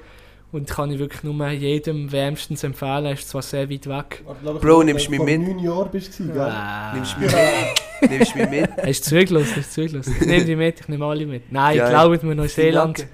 und 0.50 0.68
kann 0.68 0.90
ich 0.90 0.98
wirklich 0.98 1.22
nur 1.22 1.48
jedem 1.48 2.10
wärmstens 2.10 2.64
empfehlen. 2.64 3.06
Ist 3.06 3.28
zwar 3.28 3.42
sehr 3.42 3.68
weit 3.70 3.86
weg. 3.86 4.24
Bro, 4.42 4.82
nimmst 4.82 5.06
du 5.06 5.10
mich 5.10 5.18
Vor 5.18 5.26
mit? 5.26 5.40
neun 5.40 5.58
Jahren 5.58 5.90
bist 5.90 6.18
du, 6.18 6.26
gell? 6.26 6.40
Ah. 6.40 6.94
Nimmst 6.94 7.16
du 7.16 7.20
mich 7.20 7.32
mit? 7.32 8.10
Nimmst 8.10 8.34
du 8.34 8.38
mich 8.38 8.50
mit? 8.50 8.70
Hast 8.82 9.10
du 9.10 9.10
zugelassen? 9.10 9.56
Hast 9.56 9.76
du 9.76 9.82
zugelassen? 9.82 10.16
Ich 10.20 10.26
nehme 10.26 10.44
die 10.44 10.56
mit, 10.56 10.80
ich 10.80 10.88
nehme 10.88 11.04
alle 11.04 11.26
mit. 11.26 11.52
Nein, 11.52 11.76
Geil. 11.76 11.86
ich 11.86 11.90
glaube 11.90 12.26
mir 12.26 12.34
Neuseeland. 12.34 13.06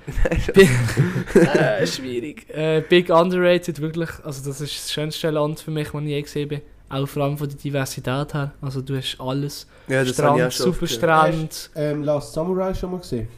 äh, 1.35 1.87
schwierig. 1.87 2.49
Äh, 2.51 2.83
big 2.89 3.11
underrated, 3.11 3.81
wirklich. 3.81 4.11
Also 4.23 4.49
das 4.49 4.61
ist 4.61 4.85
das 4.85 4.93
schönste 4.93 5.31
Land 5.31 5.61
für 5.61 5.71
mich, 5.71 5.89
das 5.91 6.03
ich 6.03 6.09
je 6.09 6.23
gesehen 6.23 6.51
habe. 6.51 6.63
Auch 6.91 7.09
vor 7.09 7.25
allem 7.25 7.39
von 7.39 7.49
der 7.49 7.57
Diversität 7.57 8.35
her. 8.35 8.53
Also 8.61 8.81
du 8.83 8.97
hast 8.97 9.17
alles. 9.19 9.67
Ja, 9.89 10.05
das 10.05 10.19
habe 10.23 10.39
ich 10.39 10.45
auch 10.45 10.51
Strand, 10.51 10.55
schon 10.55 10.73
super 10.73 10.83
oft 10.85 11.01
gehört. 11.01 11.25
Strand. 11.35 11.71
Ähm, 11.75 12.03
Last 12.05 12.33
Samurai 12.35 12.75
schon 12.75 12.91
mal 12.93 13.01
gesehen? 13.01 13.29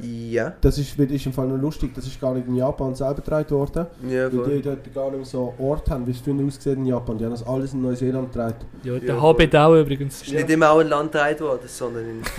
Ja. 0.00 0.52
Das 0.60 0.76
ist, 0.78 0.98
ist 0.98 1.26
im 1.26 1.32
Fall 1.32 1.46
noch 1.46 1.56
lustig, 1.56 1.94
das 1.94 2.04
ist 2.06 2.20
gar 2.20 2.34
nicht 2.34 2.48
in 2.48 2.56
Japan 2.56 2.94
selber 2.94 3.14
getragen 3.16 3.50
worden. 3.50 3.86
Ja, 4.08 4.24
Weil 4.24 4.30
die 4.30 4.36
voll. 4.36 4.62
dort 4.62 4.94
gar 4.94 5.10
nicht 5.12 5.26
so 5.30 5.54
Ort 5.58 5.88
haben, 5.88 6.04
wie 6.06 6.10
es 6.10 6.18
früher 6.20 6.44
ausgesehen 6.44 6.78
in 6.80 6.86
Japan. 6.86 7.16
Die 7.16 7.24
haben 7.24 7.30
das 7.30 7.46
alles 7.46 7.72
in 7.74 7.82
Neuseeland 7.82 8.32
getragen. 8.32 8.56
Ja, 8.82 8.98
der 8.98 9.14
Ja, 9.14 9.22
Hobbit 9.22 9.54
auch 9.54 9.74
übrigens. 9.76 10.22
Ist 10.22 10.32
nicht 10.32 10.50
immer 10.50 10.70
auch 10.70 10.80
ein 10.80 10.88
Land 10.88 11.12
gedreht 11.12 11.40
worden, 11.40 11.62
sondern 11.66 12.04
in... 12.08 12.22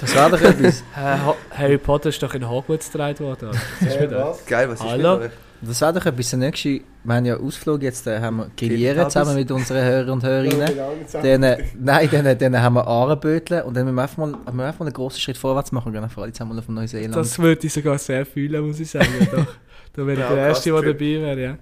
Das 0.00 0.14
war 0.16 0.28
doch 0.28 0.40
etwas. 0.40 0.82
Ha- 0.94 1.34
Harry 1.52 1.78
Potter 1.78 2.08
ist 2.10 2.22
doch 2.22 2.34
in 2.34 2.46
Hogwarts 2.48 2.90
gedreht 2.90 3.20
worden. 3.20 3.50
Das 3.80 3.88
ist 3.94 4.00
wieder- 4.00 4.26
was? 4.30 4.44
Geil, 4.44 4.68
was 4.68 4.80
ist 4.80 4.86
Hallo? 4.86 5.14
mit 5.18 5.26
euch? 5.26 5.32
Das 5.66 5.80
war 5.80 5.92
doch 5.92 6.04
etwas. 6.04 6.30
Der 6.30 6.38
nächste, 6.38 6.80
wir 7.04 7.14
haben 7.14 7.24
ja 7.24 7.36
Ausflug 7.36 7.82
jetzt, 7.82 8.06
äh, 8.06 8.20
haben 8.20 8.38
wir 8.38 8.56
Teletubbies. 8.56 9.12
zusammen 9.12 9.34
mit 9.36 9.50
unseren 9.50 9.84
Hörern 9.84 10.10
und 10.10 10.22
Hörerinnen. 10.24 10.76
Ja, 10.76 10.90
genau, 11.22 11.46
äh, 11.46 11.64
nein, 11.78 12.08
dann, 12.10 12.38
dann 12.38 12.62
haben 12.62 12.74
wir 12.74 12.86
Ahrenböteln 12.86 13.62
und 13.62 13.74
dann 13.74 13.84
müssen 13.84 13.96
wir 13.96 14.02
einfach 14.02 14.16
mal, 14.18 14.26
müssen 14.26 14.56
wir 14.56 14.64
einfach 14.64 14.80
mal 14.80 14.86
einen 14.86 14.94
grossen 14.94 15.20
Schritt 15.20 15.36
vorwärts 15.36 15.72
machen 15.72 15.88
und 15.88 15.92
gehen 15.94 16.02
einfach 16.04 16.22
alle 16.22 16.32
zusammen 16.32 16.58
auf 16.58 16.68
Neuseeland. 16.68 17.16
Das 17.16 17.38
würde 17.38 17.66
ich 17.66 17.72
sogar 17.72 17.98
sehr 17.98 18.24
fühlen, 18.26 18.66
muss 18.66 18.80
ich 18.80 18.90
sagen. 18.90 19.08
Doch. 19.32 19.46
Da 19.92 20.06
wäre 20.06 20.12
ich 20.12 20.18
Ja, 20.18 20.34
der 20.34 20.46
Erste, 20.48 20.70
der 20.70 20.82
dabei 20.82 20.98
wäre. 21.00 21.40
Ja. 21.40 21.58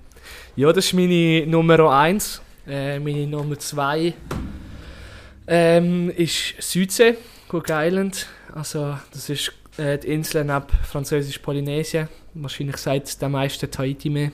ja, 0.57 0.73
das 0.73 0.87
ist 0.87 0.95
meine 0.95 1.47
Nummer 1.47 1.91
1. 1.91 2.41
Äh, 2.67 2.99
meine 2.99 3.27
Nummer 3.27 3.59
2 3.59 4.15
ähm, 5.47 6.11
ist 6.11 6.55
Südsee, 6.61 7.17
Cook 7.51 7.67
Island. 7.69 8.27
Also, 8.55 8.97
das 9.13 9.29
ist 9.29 9.53
äh, 9.79 9.99
die 9.99 10.09
Insel 10.09 10.45
neben 10.45 10.67
Französisch-Polynesien. 10.85 12.09
Wahrscheinlich 12.35 12.77
seit 12.79 13.21
der 13.21 13.29
meisten 13.29 13.71
Tahiti 13.71 14.11
mehr. 14.11 14.31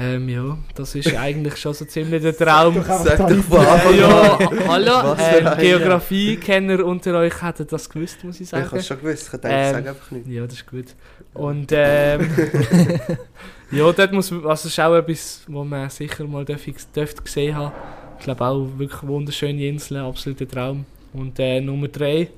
Ähm, 0.00 0.28
ja, 0.28 0.56
das 0.76 0.94
ist 0.94 1.12
eigentlich 1.16 1.56
schon 1.56 1.74
so 1.74 1.84
ziemlich 1.84 2.22
der 2.22 2.36
Traum. 2.36 2.82
Sag 2.84 3.18
doch 3.18 3.30
von 3.42 3.58
Anfang 3.66 3.92
an. 3.94 3.98
Ja, 3.98 4.38
hallo, 4.68 5.16
ähm, 5.18 5.46
ein- 5.46 5.58
Geografie-Kenner 5.58 6.84
unter 6.84 7.18
euch 7.18 7.42
hätten 7.42 7.66
das 7.68 7.90
gewusst, 7.90 8.22
muss 8.22 8.36
ich 8.36 8.42
Ich 8.42 8.48
sagen. 8.48 8.66
habe 8.66 8.78
es 8.78 8.86
schon 8.86 9.00
gewusst, 9.00 9.24
ich 9.24 9.30
dachte, 9.40 9.48
Ähm, 9.48 9.66
ich 9.66 9.72
sage 9.72 9.88
einfach 9.88 10.10
nichts. 10.12 10.28
Ja, 10.30 10.44
das 10.44 10.54
ist 10.54 10.66
gut. 10.70 10.86
Und 11.34 11.70
ähm, 11.72 12.30
ja, 13.72 13.92
dort 13.92 14.12
muss 14.12 14.30
man, 14.30 14.40
also 14.46 14.50
das 14.50 14.64
ist 14.66 14.78
auch 14.80 14.94
etwas, 14.94 15.42
wo 15.48 15.64
man 15.64 15.90
sicher 15.90 16.24
mal 16.24 16.44
dürfte, 16.44 16.72
dürfte 16.94 17.22
gesehen 17.22 17.56
haben. 17.56 17.72
Ich 18.18 18.24
glaube 18.24 18.44
auch 18.44 18.66
wirklich 18.76 19.02
wunderschöne 19.02 19.66
Inseln, 19.66 20.00
absoluter 20.04 20.46
Traum. 20.46 20.84
Und 21.12 21.38
äh, 21.40 21.60
Nummer 21.60 21.88
3, 21.88 22.28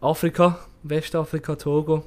Afrika, 0.00 0.58
Westafrika, 0.84 1.56
Togo. 1.56 2.02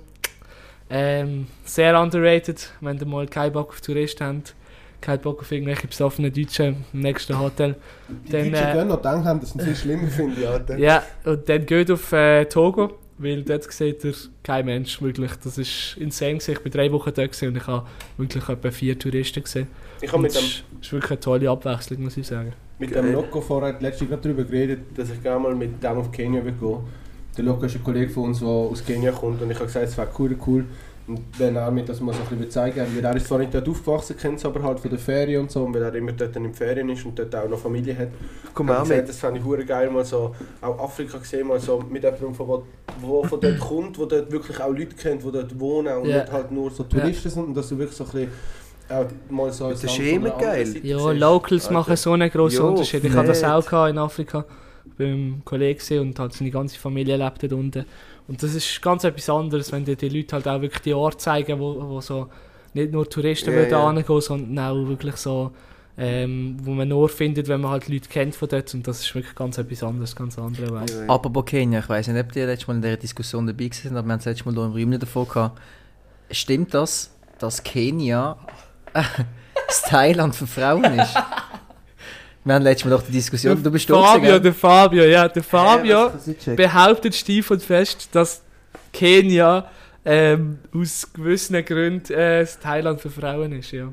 Ähm, 0.89 1.47
sehr 1.65 1.99
underrated, 1.99 2.71
wenn 2.79 2.97
ihr 2.97 3.05
mal 3.05 3.27
keinen 3.27 3.51
Bock 3.51 3.69
auf 3.69 3.81
Touristen 3.81 4.23
habt. 4.25 4.55
keinen 5.01 5.19
Bock 5.19 5.41
auf 5.41 5.51
irgendwelche 5.51 5.87
besoffenen 5.87 6.31
Deutschen 6.31 6.85
im 6.93 6.99
nächsten 7.01 7.37
Hotel. 7.37 7.75
Die 8.07 8.31
Dann, 8.31 8.51
Deutschen 8.51 8.67
äh, 8.67 8.71
können 8.71 8.87
noch 8.89 8.97
gedacht 8.97 9.25
haben, 9.25 9.39
das 9.41 9.51
sind 9.51 9.63
viel 9.63 9.75
schlimmer, 9.75 10.07
finde 10.07 10.41
ich, 10.41 10.47
Alter. 10.47 10.77
Ja, 10.79 11.03
und 11.25 11.47
dann 11.49 11.65
geht 11.65 11.91
auf 11.91 12.11
äh, 12.13 12.45
Togo, 12.45 12.97
weil 13.17 13.43
dort 13.43 13.71
sieht 13.71 14.05
er 14.05 14.13
kein 14.43 14.65
Mensch 14.65 15.01
wirklich. 15.01 15.31
Das 15.43 15.57
ist 15.57 15.97
insane. 15.97 16.37
Ich 16.37 16.59
bin 16.59 16.71
drei 16.71 16.91
Wochen 16.91 17.11
dort 17.13 17.43
und 17.43 17.57
ich 17.57 17.67
habe 17.67 17.85
wirklich 18.17 18.47
etwa 18.47 18.71
vier 18.71 18.97
Touristen 18.97 19.43
gesehen. 19.43 19.67
Ich 20.01 20.11
habe 20.11 20.21
mit 20.21 20.33
dem, 20.33 20.41
das 20.41 20.63
ist 20.81 20.93
wirklich 20.93 21.11
eine 21.11 21.19
tolle 21.19 21.49
Abwechslung, 21.49 22.03
muss 22.03 22.17
ich 22.17 22.27
sagen. 22.27 22.53
mit 22.79 22.93
dem 22.95 23.11
Loco 23.11 23.41
vorher 23.41 23.75
letztens 23.79 24.09
gerade 24.09 24.21
darüber 24.21 24.43
geredet, 24.43 24.79
dass 24.95 25.09
ich 25.09 25.21
gerne 25.21 25.39
mal 25.39 25.55
mit 25.55 25.83
dem 25.83 25.97
auf 25.97 26.11
Kenia 26.11 26.43
will 26.45 26.53
gehen. 26.53 26.79
Der 27.37 27.45
Loco 27.45 27.65
ist 27.65 27.75
ein 27.75 27.83
Kollege 27.83 28.09
von 28.09 28.23
uns, 28.25 28.39
der 28.39 28.47
aus 28.47 28.83
Kenia 28.83 29.11
kommt 29.11 29.41
und 29.41 29.49
ich 29.51 29.57
habe 29.57 29.67
gesagt, 29.67 29.85
es 29.85 29.97
wäre 29.97 30.07
cool, 30.17 30.35
cool. 30.47 30.65
Und 31.07 31.21
wenn 31.37 31.55
er 31.55 31.71
mir 31.71 31.85
das 31.85 32.01
mal 32.01 32.13
so 32.13 32.19
ein 32.19 32.27
bisschen 32.35 32.51
zeigen 32.51 32.85
weil 32.93 33.05
er 33.05 33.15
ist 33.15 33.27
zwar 33.27 33.37
nicht 33.39 33.53
dort 33.53 33.69
aufgewachsen, 33.69 34.17
kennt 34.17 34.39
es 34.39 34.45
aber 34.45 34.61
halt 34.61 34.77
von 34.79 34.89
der 34.89 34.99
Ferien 34.99 35.43
und 35.43 35.51
so, 35.51 35.63
und 35.63 35.73
weil 35.73 35.83
er 35.83 35.95
immer 35.95 36.11
dort 36.11 36.35
in 36.35 36.43
den 36.43 36.53
Ferien 36.53 36.89
ist 36.89 37.05
und 37.05 37.17
dort 37.17 37.33
auch 37.33 37.47
noch 37.47 37.59
Familie 37.59 37.97
hat. 37.97 38.09
Komm 38.53 38.67
habe 38.69 38.79
auch 38.79 38.83
gesagt, 38.83 38.99
mit. 39.01 39.09
Das 39.09 39.19
fände 39.19 39.39
ich 39.39 39.45
hure 39.45 39.63
geil, 39.63 39.89
mal 39.89 40.03
so 40.03 40.35
auch 40.59 40.79
Afrika 40.83 41.17
gesehen, 41.19 41.47
mal 41.47 41.59
so 41.61 41.81
mit 41.89 42.03
jemandem, 42.03 42.33
von, 42.35 42.47
wo, 42.47 42.63
wo 42.99 43.23
von 43.23 43.39
dort 43.39 43.59
kommt, 43.59 43.97
wo 43.97 44.05
dort 44.05 44.29
wirklich 44.29 44.59
auch 44.59 44.69
Leute 44.71 44.95
kennt, 44.95 45.23
die 45.23 45.31
dort 45.31 45.57
wohnen 45.57 45.95
und 45.97 46.09
Ja. 46.09 46.17
nicht 46.23 46.31
halt 46.31 46.51
nur 46.51 46.71
so 46.71 46.83
Touristen 46.83 47.29
sind 47.29 47.45
und 47.45 47.53
dass 47.55 47.69
du 47.69 47.77
wirklich 47.77 47.95
so 47.95 48.03
ein 48.03 48.09
bisschen 48.11 48.29
auch 48.89 49.05
mal 49.29 49.51
so 49.51 49.69
Das 49.69 49.83
ist 49.83 49.99
eh 49.99 50.15
immer 50.15 50.31
geil. 50.31 50.75
Ja. 50.83 51.11
Locals 51.11 51.67
Alter. 51.67 51.73
machen 51.73 51.95
so 51.95 52.11
einen 52.11 52.29
grossen 52.29 52.57
Jo, 52.57 52.67
Unterschied. 52.69 53.03
Ich 53.03 53.13
hatte 53.13 53.27
das 53.29 53.43
auch 53.45 53.65
gehabt 53.65 53.91
in 53.91 53.97
Afrika 53.97 54.43
beim 54.97 55.41
Kollegen 55.45 55.79
gewesen 55.79 55.99
und 55.99 56.19
halt 56.19 56.33
seine 56.33 56.51
ganze 56.51 56.77
Familie 56.77 57.17
lebt 57.17 57.43
dort 57.43 57.53
unten. 57.53 57.85
Und 58.27 58.43
das 58.43 58.53
ist 58.53 58.81
ganz 58.81 59.03
etwas 59.03 59.29
anderes, 59.29 59.71
wenn 59.71 59.85
dir 59.85 59.95
die 59.95 60.09
Leute 60.09 60.35
halt 60.35 60.47
auch 60.47 60.61
wirklich 60.61 60.81
die 60.81 60.93
Orte 60.93 61.17
zeigen, 61.17 61.59
wo, 61.59 61.81
wo 61.89 62.01
so 62.01 62.29
nicht 62.73 62.91
nur 62.91 63.09
Touristen 63.09 63.53
würden 63.53 63.71
ja. 63.71 63.91
hingehen, 63.91 64.21
sondern 64.21 64.59
auch 64.59 64.87
wirklich 64.87 65.15
so, 65.15 65.51
ähm, 65.97 66.57
wo 66.61 66.71
man 66.71 66.87
nur 66.87 67.09
findet, 67.09 67.47
wenn 67.47 67.61
man 67.61 67.71
halt 67.71 67.87
Leute 67.87 68.09
kennt 68.09 68.35
von 68.35 68.49
dort. 68.49 68.73
Und 68.73 68.87
das 68.87 69.01
ist 69.01 69.15
wirklich 69.15 69.33
ganz 69.33 69.57
etwas 69.57 69.83
anderes, 69.83 70.15
ganz 70.15 70.37
andere 70.37 70.71
Weise. 70.71 70.99
Ja, 70.99 71.05
ja. 71.05 71.09
Apropos 71.09 71.45
Kenia, 71.45 71.79
ich 71.79 71.89
weiß 71.89 72.07
nicht, 72.09 72.19
ob 72.19 72.31
die 72.31 72.41
letztes 72.41 72.67
Mal 72.67 72.75
in 72.75 72.81
dieser 72.81 72.97
Diskussion 72.97 73.47
dabei 73.47 73.69
waren, 73.69 73.97
aber 73.97 74.07
wir 74.07 74.11
haben 74.11 74.19
das 74.19 74.25
letzte 74.25 74.45
Mal 74.45 74.53
hier 74.55 74.65
im 74.65 74.71
Räumchen 74.71 74.99
davon 74.99 75.27
gehabt. 75.27 75.61
Stimmt 76.31 76.73
das, 76.73 77.15
dass 77.39 77.63
Kenia 77.63 78.37
das 78.93 79.81
Thailand 79.83 80.35
für 80.35 80.47
Frauen 80.47 80.99
ist? 80.99 81.15
Wir 82.47 82.55
haben 82.55 82.63
letztes 82.63 82.85
Mal 82.85 82.91
doch 82.91 83.03
die 83.03 83.11
Diskussion, 83.11 83.61
du 83.61 83.69
bist 83.69 83.89
Fabio, 83.89 84.39
der 84.39 84.53
Fabio, 84.53 85.03
ja, 85.03 85.27
der 85.27 85.43
Fabio. 85.43 86.13
Check. 86.41 86.55
behauptet 86.55 87.13
steif 87.13 87.51
und 87.51 87.61
fest, 87.61 88.07
dass 88.13 88.41
Kenia 88.93 89.69
ähm, 90.05 90.57
aus 90.73 91.11
gewissen 91.11 91.65
Gründen 91.65 92.13
äh, 92.13 92.39
das 92.39 92.57
Thailand 92.57 93.01
für 93.01 93.09
Frauen 93.09 93.51
ist, 93.51 93.71
ja. 93.71 93.91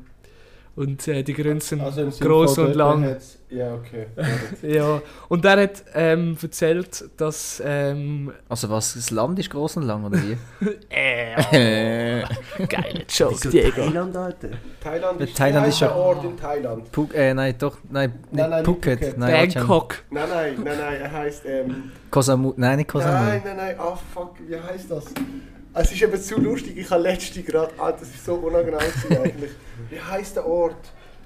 Und 0.76 1.06
äh, 1.06 1.22
die 1.22 1.34
Gründe 1.34 1.64
sind 1.64 1.80
Also 1.80 2.10
von 2.10 2.66
und 2.66 2.74
lang. 2.74 3.16
Ja, 3.48 3.74
okay. 3.74 4.06
Ja. 4.62 5.00
Und 5.28 5.44
er 5.44 5.62
hat 5.62 5.84
ähm, 5.94 6.36
erzählt, 6.42 7.04
dass 7.16 7.62
ähm, 7.64 8.32
Also 8.48 8.68
was, 8.70 8.94
das 8.94 9.12
Land 9.12 9.38
ist 9.38 9.50
groß 9.50 9.76
und 9.76 9.84
lang, 9.84 10.04
oder 10.04 10.18
wie? 10.20 10.36
äh, 10.90 12.22
geile 12.68 13.04
Joke, 13.08 13.48
Diego. 13.50 13.82
Thailand, 13.82 14.16
Alter? 14.16 14.48
Thailand 14.82 15.20
ist, 15.20 15.36
Thailand 15.36 15.68
ist 15.68 15.80
ja- 15.80 15.94
Ort 15.94 16.24
in 16.24 16.36
Thailand. 16.36 16.88
Phuket, 16.90 17.14
äh, 17.16 17.34
nein, 17.34 17.54
doch, 17.56 17.78
nein, 17.88 18.12
Nein, 18.32 18.50
nein, 18.50 18.64
Phuket. 18.64 18.98
Phuket. 18.98 19.18
Nein. 19.18 19.52
Bangkok. 19.54 20.02
Nein, 20.10 20.28
nein, 20.28 20.54
nein, 20.64 20.78
nein, 20.78 21.00
er 21.02 21.12
heisst. 21.12 21.44
Ähm, 21.46 21.92
Koh 22.10 22.22
Samui, 22.22 22.54
nein, 22.56 22.78
nicht 22.78 22.88
Koh 22.90 22.98
Samui. 22.98 23.14
nein, 23.28 23.42
nein, 23.44 23.56
nein, 23.56 23.76
ah 23.78 23.96
fuck, 24.12 24.34
wie 24.48 24.56
heisst 24.58 24.90
das? 24.90 25.04
Es 25.74 25.90
ist 25.90 26.02
eben 26.02 26.20
zu 26.20 26.40
lustig, 26.40 26.76
ich 26.76 26.88
habe 26.90 27.02
letzte 27.02 27.42
gerade. 27.42 27.72
Ah, 27.78 27.90
das 27.92 28.02
ist 28.08 28.24
so 28.24 28.34
unangenehm 28.34 28.78
eigentlich. 28.78 29.50
Wie 29.90 30.00
heisst 30.00 30.36
der 30.36 30.46
Ort? 30.46 30.76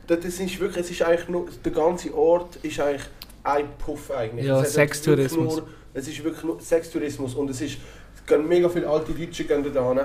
Das 0.06 0.24
ist 0.24 0.58
wirklich, 0.58 0.84
es 0.84 0.90
ist 0.90 1.02
eigentlich 1.02 1.28
nur, 1.28 1.46
der 1.64 1.72
ganze 1.72 2.14
Ort 2.14 2.56
ist 2.62 2.80
eigentlich 2.80 3.02
ein 3.44 3.66
Puff 3.78 4.10
eigentlich. 4.10 4.46
Ja, 4.46 4.62
Es 4.62 4.72
Sextourismus. 4.72 5.56
nur- 5.56 5.68
Es 5.94 6.08
ist 6.08 6.22
wirklich 6.24 6.44
nur 6.44 6.60
Sextourismus 6.60 7.34
und 7.34 7.50
es 7.50 7.60
ist, 7.60 7.76
es 8.16 8.26
gehen 8.26 8.46
mega 8.48 8.68
viele 8.68 8.88
alte 8.88 9.12
Deutsche 9.12 9.44
gehen 9.44 9.64
da 9.74 9.88
hin. 9.92 10.00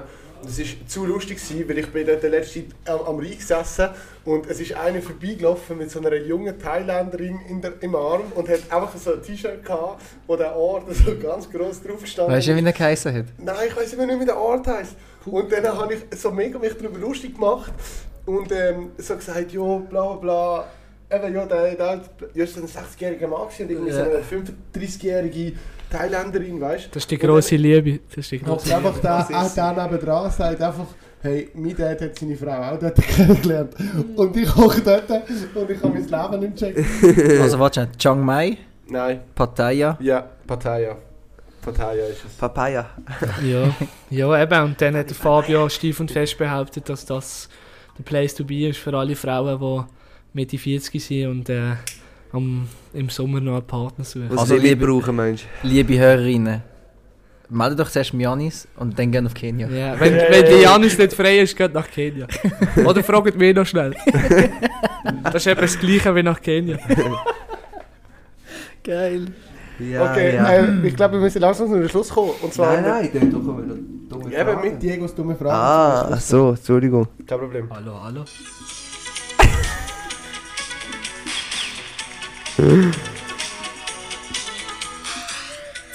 Es 0.46 0.60
ist 0.60 0.90
zu 0.90 1.06
lustig 1.06 1.38
gewesen, 1.38 1.70
weil 1.70 1.78
ich 1.80 1.88
bin 1.88 2.06
dort 2.06 2.24
letzte 2.24 2.62
Zeit 2.62 2.66
am, 2.86 3.02
am 3.02 3.20
Rhein 3.20 3.38
gesessen 3.38 3.90
und 4.26 4.50
es 4.50 4.60
ist 4.60 4.74
eine 4.76 5.02
vorbeigelaufen 5.02 5.78
mit 5.78 5.90
so 5.92 6.00
einer 6.00 6.16
jungen 6.16 6.58
Thailänderin 6.60 7.40
in 7.50 7.62
der, 7.62 7.74
im 7.82 7.96
Arm 7.96 8.24
und 8.36 8.48
hat 8.50 8.60
einfach 8.70 8.96
so 8.98 9.14
ein 9.14 9.22
T-Shirt 9.24 9.64
gehabt, 9.64 10.02
wo 10.28 10.36
der 10.36 10.56
Ort 10.56 10.94
so 11.06 11.16
ganz 11.18 11.50
groß 11.50 11.82
drauf 11.84 12.02
gestanden 12.02 12.34
Weißt 12.36 12.48
du, 12.48 12.56
wie 12.56 12.66
er 12.66 12.72
geheißen 12.72 13.14
hat? 13.14 13.26
Nein, 13.38 13.56
ich 13.68 13.76
weiß 13.76 13.94
immer 13.94 14.06
nicht, 14.06 14.20
wie 14.20 14.26
der 14.26 14.38
Ort 14.38 14.68
heisst. 14.68 14.96
Und 15.26 15.52
dann 15.52 15.66
habe 15.66 15.94
ich 15.94 16.20
so 16.20 16.32
mega 16.32 16.60
mich 16.60 16.74
darüber 16.74 17.00
lustig 17.00 17.36
gemacht 17.36 17.72
und 18.26 18.52
ähm, 18.52 18.92
so 18.98 19.16
gesagt, 19.16 19.52
ja, 19.52 19.62
bla 19.78 20.14
bla 20.14 20.16
bla. 20.16 20.68
Eben, 21.10 21.36
ja, 21.36 21.46
der, 21.46 21.76
der 21.76 22.02
ja, 22.34 22.44
ist 22.44 22.58
ein 22.58 22.66
60-jähriger 22.66 23.28
Mann 23.28 23.42
und 23.42 23.60
irgendwie 23.60 23.90
Ja. 23.92 24.06
so 24.06 24.10
eine 24.10 24.24
35-jährige 24.74 25.54
Thailänderin, 25.98 26.60
weißt 26.60 26.88
Das 26.92 27.04
ist 27.04 27.12
die 27.12 27.18
grosse 27.18 27.56
Liebe. 27.56 28.00
Das 28.10 28.18
ist 28.20 28.32
die 28.32 28.40
du? 28.40 28.46
grosse 28.46 28.76
einfach 28.76 29.00
der, 29.00 29.20
auch 29.32 29.54
der 29.54 29.74
nebendran 29.84 30.32
sagt 30.32 30.62
einfach, 30.62 30.86
hey, 31.22 31.50
mein 31.54 31.76
Dad 31.76 32.02
hat 32.02 32.18
seine 32.20 32.36
Frau 32.36 32.52
auch 32.52 32.80
dort 32.80 32.96
kennengelernt. 33.02 33.74
Und 34.16 34.36
ich 34.38 34.50
koche 34.50 34.82
dort 34.82 35.10
und 35.10 35.70
ich 35.70 35.84
habe 35.84 35.94
mein 35.94 36.32
Leben 36.32 36.40
nicht 36.52 36.58
gecheckt. 36.60 37.40
Also 37.42 37.60
warte 37.60 37.82
schnell, 37.82 37.96
Chiang 37.98 38.22
Mai, 38.26 38.58
Nein, 38.88 39.22
Pattaya. 39.36 39.98
ja, 40.02 40.26
Pattaya. 40.48 40.98
Pattaya 41.62 42.08
ist 42.08 42.26
es. 42.26 42.34
Papaya. 42.34 42.90
Ja, 43.42 43.74
ja 44.10 44.44
eben. 44.44 44.64
Und 44.64 44.82
dann 44.82 44.98
hat 44.98 45.08
der 45.10 45.16
Fabio 45.16 45.70
steif 45.70 45.98
und 46.02 46.12
fest 46.12 46.38
behauptet, 46.38 46.90
dass 46.90 47.06
das 47.06 47.48
der 47.98 48.04
Place 48.04 48.36
to 48.36 48.44
be 48.44 48.68
ist 48.68 48.80
für 48.80 48.94
alle 48.98 49.16
Frauen, 49.16 49.60
die 49.62 49.86
Mitte 50.34 50.58
40 50.58 51.02
sind 51.02 51.28
und 51.30 51.50
äh, 51.50 51.76
am, 52.34 52.68
im 52.94 53.10
Sommer 53.10 53.40
noch 53.40 53.54
einen 53.54 53.68
Partner 53.68 54.04
suchen. 54.04 54.28
Was 54.32 54.40
Also, 54.42 54.56
wir 54.56 54.62
liebe- 54.62 54.86
brauchen, 54.86 55.16
Mensch. 55.16 55.46
Liebe 55.64 55.98
Hörerinnen, 55.98 56.62
meldet 57.50 57.80
doch 57.80 57.90
zuerst 57.90 58.14
Janis 58.14 58.68
und 58.78 58.98
dann 59.00 59.12
gehen 59.12 59.26
auf 59.26 59.34
Kenia. 59.34 59.68
Ja, 59.70 59.98
wenn, 60.00 60.14
wenn 60.16 60.46
die 60.46 60.62
Janis 60.64 60.98
nicht 60.98 61.14
frei 61.14 61.40
ist, 61.40 61.56
geht 61.56 61.74
nach 61.74 61.90
Kenia. 61.90 62.28
Oder 62.86 63.04
fragt 63.04 63.38
mich 63.38 63.56
noch 63.56 63.66
schnell. 63.66 63.94
Das 65.22 65.36
ist 65.36 65.48
eben 65.48 65.60
das 65.62 65.78
Gleiche 65.78 66.16
wie 66.16 66.24
nach 66.24 66.42
Kenia. 66.42 66.78
Geil. 68.84 69.28
Ja, 69.80 70.12
okay, 70.12 70.36
ja. 70.36 70.50
äh, 70.50 70.88
ich 70.88 70.96
glaube, 70.96 71.16
wir 71.16 71.22
müssen 71.22 71.42
langsam 71.42 71.68
zu 71.68 71.76
einem 71.76 71.90
Schluss 71.90 72.10
kommen. 72.10 72.32
Und 72.42 72.54
zwar 72.54 72.74
nein, 72.80 72.84
nein, 72.84 73.10
dann 73.14 73.32
doch 73.32 73.40
kommen 73.44 73.68
wir 73.68 73.76
noch 73.76 73.82
dumme 74.10 74.26
Mit, 74.30 74.34
eben 74.34 74.44
Fragen. 74.52 74.62
mit 74.72 74.84
Diegos 74.84 75.16
dumme 75.16 75.36
Fragen. 75.36 75.56
Ah, 75.56 76.10
ach 76.14 76.22
so, 76.22 76.50
Entschuldigung. 76.52 77.08
Kein 77.28 77.40
Problem. 77.40 77.68
Hallo, 77.70 78.00
hallo. 78.04 78.24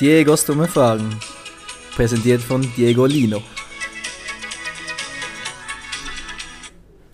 Diegos 0.01 0.45
dumme 0.45 0.67
Fragen. 0.67 1.19
Präsentiert 1.95 2.41
von 2.41 2.63
Diego 2.77 3.07
Lino. 3.07 3.43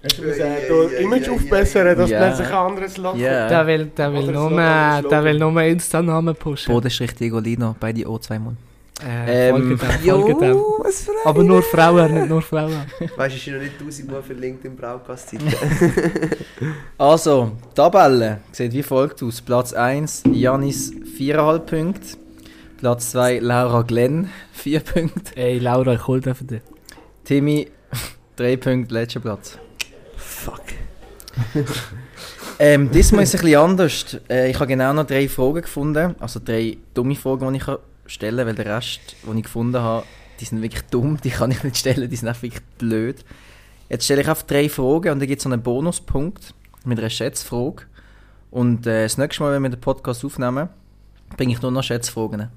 Hast 0.02 0.18
du 0.18 0.24
das 0.24 0.38
ja, 0.38 0.98
Image 1.00 1.28
aufbessern, 1.28 1.96
dass 1.96 2.10
ja. 2.10 2.20
man 2.20 2.34
sich 2.34 2.46
ein 2.46 2.52
anderes 2.52 2.96
Ja. 2.96 3.48
Der 3.48 3.66
will, 3.66 3.86
der 3.86 4.12
will 4.12 4.22
Oder 4.24 4.32
nur, 4.32 4.48
Slogan, 4.48 4.56
der 4.56 5.00
Slogan. 5.00 5.24
will 5.24 5.38
nur 5.38 5.62
Insta-Namen 5.62 6.34
pushen. 6.36 6.72
Bodenstrich 6.72 7.14
Diego 7.14 7.38
Lino, 7.38 7.74
bei 7.78 7.92
die 7.92 8.06
O 8.06 8.18
zweimal. 8.18 8.56
Äh, 9.02 9.48
Ähm, 9.50 9.76
folgt 9.76 9.82
dem, 10.04 10.10
folgt 10.10 10.42
dem. 10.42 10.56
was 10.78 11.00
für 11.00 11.10
Aber 11.24 11.42
nur 11.42 11.62
Frauen, 11.62 12.14
nicht 12.14 12.28
nur 12.28 12.40
Frauen. 12.42 12.84
Weißt 13.16 13.34
du, 13.34 13.38
ich 13.38 13.44
bin 13.44 13.54
noch 13.54 13.60
nicht 13.62 13.78
tausendmal 13.78 14.22
verlinkt 14.22 14.64
im 14.64 14.76
Braukast-Zeit. 14.76 15.40
Also, 16.98 17.52
Tabelle 17.74 18.38
sieht 18.52 18.72
wie 18.72 18.82
folgt 18.82 19.22
aus. 19.22 19.40
Platz 19.40 19.72
1, 19.72 20.22
Janis 20.32 20.92
4,5 20.92 21.58
Punkte. 21.60 22.16
Platz 22.78 23.10
2, 23.10 23.40
Laura 23.40 23.82
Glenn 23.82 24.30
4 24.52 24.80
Punkte. 24.80 25.36
Ey, 25.36 25.58
Laura, 25.58 25.94
ich 25.94 26.06
hol 26.06 26.20
den 26.20 26.34
für 26.34 26.44
dich. 26.44 26.60
Timmy 27.24 27.68
3 28.36 28.56
Punkte, 28.58 28.94
letzter 28.94 29.20
Platz. 29.20 29.58
Fuck. 30.16 30.62
Ähm, 32.60 32.90
diesmal 32.92 33.24
ist 33.24 33.34
es 33.34 33.40
ein 33.40 33.44
bisschen 33.46 33.60
anders. 33.60 34.16
Äh, 34.30 34.50
ich 34.50 34.56
habe 34.56 34.68
genau 34.68 34.92
noch 34.92 35.06
drei 35.06 35.28
Fragen 35.28 35.62
gefunden. 35.62 36.14
Also 36.20 36.40
drei 36.44 36.76
dumme 36.94 37.16
Fragen, 37.16 37.52
die 37.52 37.58
ich 37.58 37.66
stellen 38.06 38.46
weil 38.46 38.54
der 38.54 38.66
Rest, 38.66 39.16
den 39.26 39.36
ich 39.38 39.44
gefunden 39.44 39.80
habe, 39.80 40.04
die 40.40 40.44
sind 40.44 40.62
wirklich 40.62 40.82
dumm, 40.90 41.18
die 41.22 41.30
kann 41.30 41.50
ich 41.50 41.62
nicht 41.62 41.76
stellen, 41.76 42.08
die 42.08 42.16
sind 42.16 42.28
einfach 42.28 42.42
wirklich 42.42 42.62
blöd. 42.78 43.24
Jetzt 43.88 44.04
stelle 44.04 44.22
ich 44.22 44.28
einfach 44.28 44.42
drei 44.44 44.68
Fragen 44.68 45.12
und 45.12 45.20
dann 45.20 45.28
gibt 45.28 45.38
es 45.38 45.44
so 45.44 45.50
einen 45.50 45.62
Bonuspunkt 45.62 46.54
mit 46.84 46.98
einer 46.98 47.10
Schätzfrage. 47.10 47.84
Und 48.50 48.86
äh, 48.86 49.04
das 49.04 49.18
nächste 49.18 49.42
Mal, 49.42 49.52
wenn 49.52 49.62
wir 49.62 49.70
den 49.70 49.80
Podcast 49.80 50.24
aufnehmen, 50.24 50.68
bringe 51.36 51.52
ich 51.52 51.62
nur 51.62 51.70
noch 51.70 51.82
Schätzfragen. 51.82 52.48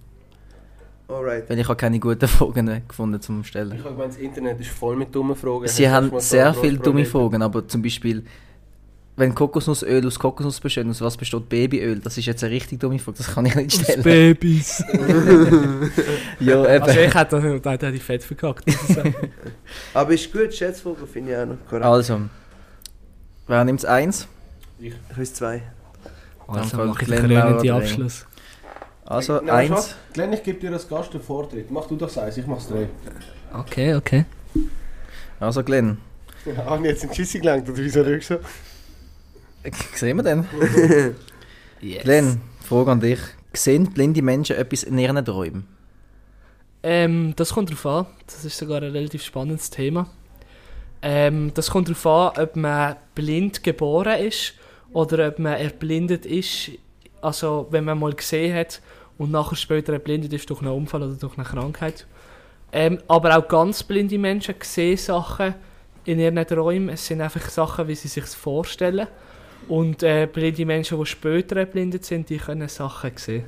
Alright. 1.07 1.49
Weil 1.49 1.59
ich 1.59 1.67
habe 1.67 1.77
keine 1.77 1.99
guten 1.99 2.27
Fragen 2.27 2.81
gefunden 2.87 3.21
zum 3.21 3.43
Stellen. 3.43 3.71
Ich 3.71 3.79
habe 3.79 3.91
gemeint, 3.91 4.13
das 4.13 4.19
Internet 4.19 4.59
ist 4.59 4.69
voll 4.69 4.95
mit 4.95 5.15
dummen 5.15 5.35
Fragen. 5.35 5.67
Sie 5.67 5.87
Hast 5.87 5.95
haben 5.95 6.19
sehr 6.19 6.53
viele 6.53 6.77
dumme? 6.79 7.05
Fragen, 7.05 7.41
aber 7.41 7.67
zum 7.67 7.81
Beispiel, 7.81 8.25
wenn 9.17 9.33
Kokosnussöl 9.33 10.05
aus 10.05 10.19
Kokosnuss 10.19 10.59
besteht, 10.59 10.87
aus 10.87 11.01
was 11.01 11.17
besteht 11.17 11.49
Babyöl? 11.49 11.99
Das 11.99 12.17
ist 12.19 12.27
jetzt 12.27 12.43
eine 12.43 12.53
richtig 12.53 12.79
dumme 12.79 12.99
Frage, 12.99 13.17
das 13.17 13.33
kann 13.33 13.47
ich 13.47 13.55
nicht 13.55 13.75
Aus 13.75 13.81
stellen. 13.81 14.03
Babys. 14.03 14.83
ja, 16.39 16.75
eben. 16.75 16.83
Also 16.83 16.99
ich 16.99 17.13
hätte 17.13 17.59
da 17.59 17.71
hätte 17.71 17.89
ich 17.89 18.03
fett 18.03 18.23
verkackt. 18.23 18.63
ich. 18.67 18.75
Aber 19.95 20.13
ist 20.13 20.31
gut, 20.31 20.53
Schätzfrage 20.53 21.07
finde 21.07 21.31
ich 21.31 21.37
auch 21.37 21.45
noch 21.47 21.57
korrekt. 21.67 21.85
Also, 21.85 22.21
Wer 23.47 23.63
nimmt 23.65 23.83
eins? 23.85 24.27
Ich 24.79 24.93
weiß 25.15 25.33
zwei. 25.33 25.63
Also 26.47 26.77
Dann 26.77 26.87
mache 26.87 27.01
ich 27.01 27.07
Glenn, 27.07 27.27
den 27.27 27.59
die 27.59 27.71
Abschluss. 27.71 28.25
Also 29.03 29.37
Nein, 29.37 29.49
eins. 29.49 29.71
was? 29.71 29.95
Glenn, 30.13 30.33
ich 30.33 30.43
gebe 30.43 30.59
dir 30.59 30.71
als 30.71 30.87
Gast 30.87 31.13
den 31.13 31.21
Vortritt. 31.21 31.71
Mach 31.71 31.87
du 31.87 31.95
doch 31.95 32.15
eins, 32.17 32.37
ich 32.37 32.45
mach's 32.45 32.67
drei. 32.67 32.87
Okay, 33.53 33.95
okay. 33.95 34.25
Also 35.39 35.63
Glenn. 35.63 35.97
Ja, 36.45 36.63
habe 36.63 36.83
ich 36.85 36.91
jetzt 36.93 37.03
in 37.03 37.09
die 37.09 37.15
Schisse 37.15 37.39
gelenkt, 37.39 37.67
oder 37.67 37.77
wieso 37.77 38.05
schaust 38.05 38.29
du 38.29 38.35
so? 38.35 38.39
Sehen 39.93 40.17
wir 40.17 40.23
denn? 40.23 40.45
Yes. 41.79 42.03
Glenn, 42.03 42.41
Frage 42.63 42.91
an 42.91 42.99
dich. 42.99 43.19
Sehen 43.53 43.93
blinde 43.93 44.23
Menschen 44.23 44.55
etwas 44.55 44.81
in 44.81 44.97
ihren 44.97 45.23
Träumen? 45.23 45.67
Ähm, 46.81 47.33
das 47.35 47.53
kommt 47.53 47.69
darauf 47.69 47.85
an. 47.85 48.05
Das 48.25 48.43
ist 48.45 48.57
sogar 48.57 48.81
ein 48.81 48.91
relativ 48.91 49.23
spannendes 49.23 49.69
Thema. 49.69 50.09
Ähm, 51.01 51.51
das 51.53 51.69
kommt 51.69 51.87
darauf 51.89 52.05
an, 52.35 52.43
ob 52.43 52.55
man 52.55 52.95
blind 53.13 53.63
geboren 53.63 54.19
ist 54.19 54.53
oder 54.91 55.27
ob 55.27 55.39
man 55.39 55.53
erblindet 55.53 56.25
ist. 56.25 56.71
Also, 57.21 57.67
wenn 57.69 57.85
man 57.85 57.99
mal 57.99 58.13
gesehen 58.13 58.55
hat 58.55 58.81
und 59.17 59.31
nachher 59.31 59.55
später 59.55 59.93
erblindet 59.93 60.33
ist 60.33 60.49
durch 60.49 60.61
einen 60.61 60.71
Unfall 60.71 61.03
oder 61.03 61.15
durch 61.15 61.37
eine 61.37 61.45
Krankheit. 61.45 62.07
Ähm, 62.71 62.99
aber 63.07 63.37
auch 63.37 63.47
ganz 63.47 63.83
blinde 63.83 64.17
Menschen 64.17 64.55
sehen 64.61 64.97
Sachen 64.97 65.55
in 66.05 66.19
ihren 66.19 66.45
Träumen. 66.45 66.89
Es 66.89 67.05
sind 67.05 67.21
einfach 67.21 67.49
Sachen, 67.49 67.87
wie 67.87 67.95
sie 67.95 68.07
sich 68.07 68.25
vorstellen. 68.25 69.07
Und 69.67 70.03
äh, 70.03 70.27
blinde 70.31 70.65
Menschen, 70.65 70.99
die 70.99 71.05
später 71.05 71.57
erblindet 71.57 72.05
sind, 72.05 72.29
die 72.29 72.37
können 72.37 72.67
Sachen 72.69 73.11
sehen. 73.15 73.43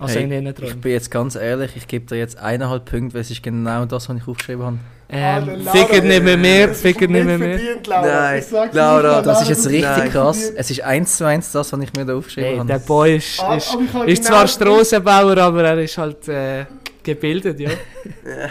Also 0.00 0.18
Hey, 0.18 0.38
in 0.38 0.46
Ich 0.62 0.76
bin 0.80 0.92
jetzt 0.92 1.10
ganz 1.10 1.36
ehrlich, 1.36 1.76
ich 1.76 1.86
gebe 1.86 2.04
dir 2.06 2.16
jetzt 2.16 2.36
eineinhalb 2.38 2.84
Punkte, 2.84 3.14
weil 3.14 3.20
es 3.20 3.30
ist 3.30 3.42
genau 3.42 3.84
das, 3.84 4.08
was 4.08 4.16
ich 4.16 4.26
aufgeschrieben 4.26 4.64
habe. 4.64 4.78
Ähm, 5.08 5.62
Laura, 5.64 5.70
Ficker 5.76 6.00
nicht 6.02 6.24
mehr 6.24 6.36
mehr, 6.36 6.70
ist 6.70 6.80
Ficker 6.82 7.06
nicht 7.06 7.24
mehr 7.24 7.38
mehr. 7.38 7.58
verdient, 7.58 7.86
Laura. 7.86 8.06
Nein, 8.32 8.44
Laura, 8.72 9.16
nicht, 9.18 9.26
Das 9.26 9.42
ist 9.42 9.48
jetzt 9.50 9.66
richtig 9.66 9.82
Nein. 9.82 10.10
krass. 10.10 10.50
Es 10.56 10.70
ist 10.70 10.80
eins 10.80 11.16
zu 11.18 11.24
eins 11.24 11.52
das, 11.52 11.72
was 11.72 11.80
ich 11.80 11.92
mir 11.92 12.04
da 12.04 12.16
aufgeschrieben 12.16 12.48
Hey, 12.50 12.58
habe. 12.58 12.68
der 12.68 12.78
Boy 12.80 13.16
ist, 13.18 13.38
Ah, 13.40 13.56
ist, 13.56 13.72
habe 13.92 14.10
ist 14.10 14.24
genau 14.24 14.36
zwar 14.36 14.48
Strassenbauer, 14.48 15.38
aber 15.38 15.62
er 15.62 15.78
ist 15.78 15.96
halt 15.96 16.26
äh, 16.26 16.64
gebildet, 17.04 17.60
ja. 17.60 17.70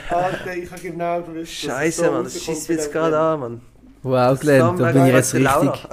Alter, 0.10 0.56
ich 0.56 0.72
habe 0.72 0.82
genau 0.82 1.22
gewusst, 1.24 1.52
Scheiße, 1.54 2.10
Mann, 2.10 2.24
das 2.24 2.42
schießt 2.42 2.70
mich 2.70 2.78
jetzt 2.78 2.92
gerade 2.94 3.18
an, 3.20 3.40
Mann. 3.40 3.62
Wow, 4.04 4.38
Glenn, 4.40 4.60
da 4.78 4.92
bin 4.92 5.06
ich 5.08 5.14
jetzt 5.14 5.34
richtig. 5.34 5.88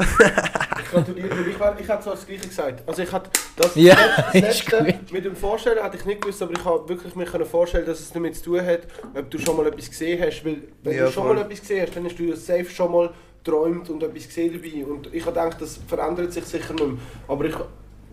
Ich 0.83 0.91
gratuliere 0.91 1.29
dir. 1.29 1.47
Ich, 1.49 1.61
war- 1.61 1.79
ich 1.79 1.89
habe 1.89 2.03
zwar 2.03 2.15
das 2.15 2.27
Gleiche 2.27 2.49
gesagt. 2.49 2.83
Also 2.89 3.03
ich 3.03 3.13
hatte 3.13 3.31
das, 3.57 3.75
Ja, 3.77 3.97
das 4.33 4.35
letzte 4.75 4.99
mit 5.13 5.25
dem 5.25 5.37
Vorstellen 5.37 5.81
hatte 5.81 5.97
ich 5.97 6.05
nicht 6.05 6.21
gewusst, 6.21 6.43
aber 6.43 6.53
ich 6.53 6.65
habe 6.65 6.89
wirklich 6.89 7.15
mir 7.15 7.25
können 7.27 7.47
vorstellen, 7.47 7.87
dass 7.87 8.01
es 8.01 8.11
damit 8.13 8.35
zu 8.37 8.43
tun 8.45 8.67
hat, 8.67 8.81
ob 9.15 9.31
du 9.31 9.39
schon 9.39 9.57
mal 9.57 9.67
etwas 9.69 9.89
gesehen 9.89 10.21
hast. 10.21 10.45
Weil 10.45 10.57
wenn 10.83 10.97
Ja, 10.97 11.07
du 11.07 11.13
schon 11.13 11.23
voll. 11.25 11.35
mal 11.37 11.43
etwas 11.43 11.61
gesehen 11.61 11.83
hast, 11.87 11.95
dann 11.97 12.05
hast 12.05 12.19
du 12.19 12.27
das 12.31 12.45
safe 12.45 12.65
schon 12.69 12.91
mal 12.91 13.11
geträumt 13.45 13.89
und 13.91 14.03
etwas 14.03 14.27
gesehen 14.27 14.53
dabei. 14.61 14.85
Und 14.85 15.15
ich 15.15 15.25
habe 15.25 15.33
gedacht, 15.33 15.63
das 15.63 15.79
verändert 15.87 16.33
sich 16.33 16.45
sicher 16.45 16.73
nicht 16.75 16.85
mehr. 16.87 16.97
Aber 17.29 17.45
ich, 17.45 17.55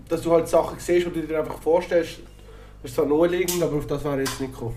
dass 0.07 0.21
du 0.21 0.31
halt 0.31 0.47
Sachen 0.47 0.77
siehst, 0.77 1.07
die 1.07 1.21
du 1.21 1.27
dir 1.27 1.39
einfach 1.39 1.59
vorstellst, 1.59 2.19
ist 2.83 2.93
zwar 2.93 3.07
naheliegend, 3.07 3.63
aber 3.63 3.77
auf 3.77 3.87
das 3.87 4.03
wäre 4.03 4.21
ich 4.21 4.29
jetzt 4.29 4.39
nicht 4.41 4.53
gekommen. 4.53 4.75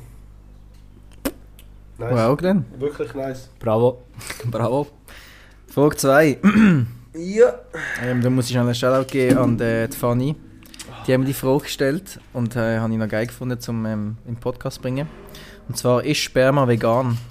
Nice. 1.98 2.12
Wow, 2.14 2.36
Glenn. 2.38 2.64
Wirklich 2.78 3.12
nice. 3.14 3.50
Bravo. 3.58 4.00
Bravo. 4.50 4.86
Frage 5.70 5.96
2. 5.96 6.38
Ja. 7.14 7.54
Ähm, 8.02 8.20
da 8.22 8.30
muss 8.30 8.48
ich 8.50 8.54
noch 8.56 8.62
einen 8.62 8.74
Shoutout 8.74 9.10
geben 9.10 9.38
an 9.38 9.56
die, 9.58 9.88
die 9.90 9.96
Fanny. 9.96 10.36
Die 11.06 11.12
haben 11.14 11.20
mir 11.22 11.26
die 11.26 11.32
Frage 11.34 11.62
gestellt 11.64 12.20
und 12.32 12.54
äh, 12.56 12.78
habe 12.78 12.92
ich 12.92 12.98
noch 12.98 13.08
geil 13.08 13.26
gefunden, 13.26 13.58
um 13.68 13.86
ähm, 13.86 14.16
im 14.26 14.36
Podcast 14.36 14.76
zu 14.76 14.82
bringen. 14.82 15.08
Und 15.68 15.76
zwar, 15.76 16.04
ist 16.04 16.18
Sperma 16.18 16.66
vegan? 16.68 17.16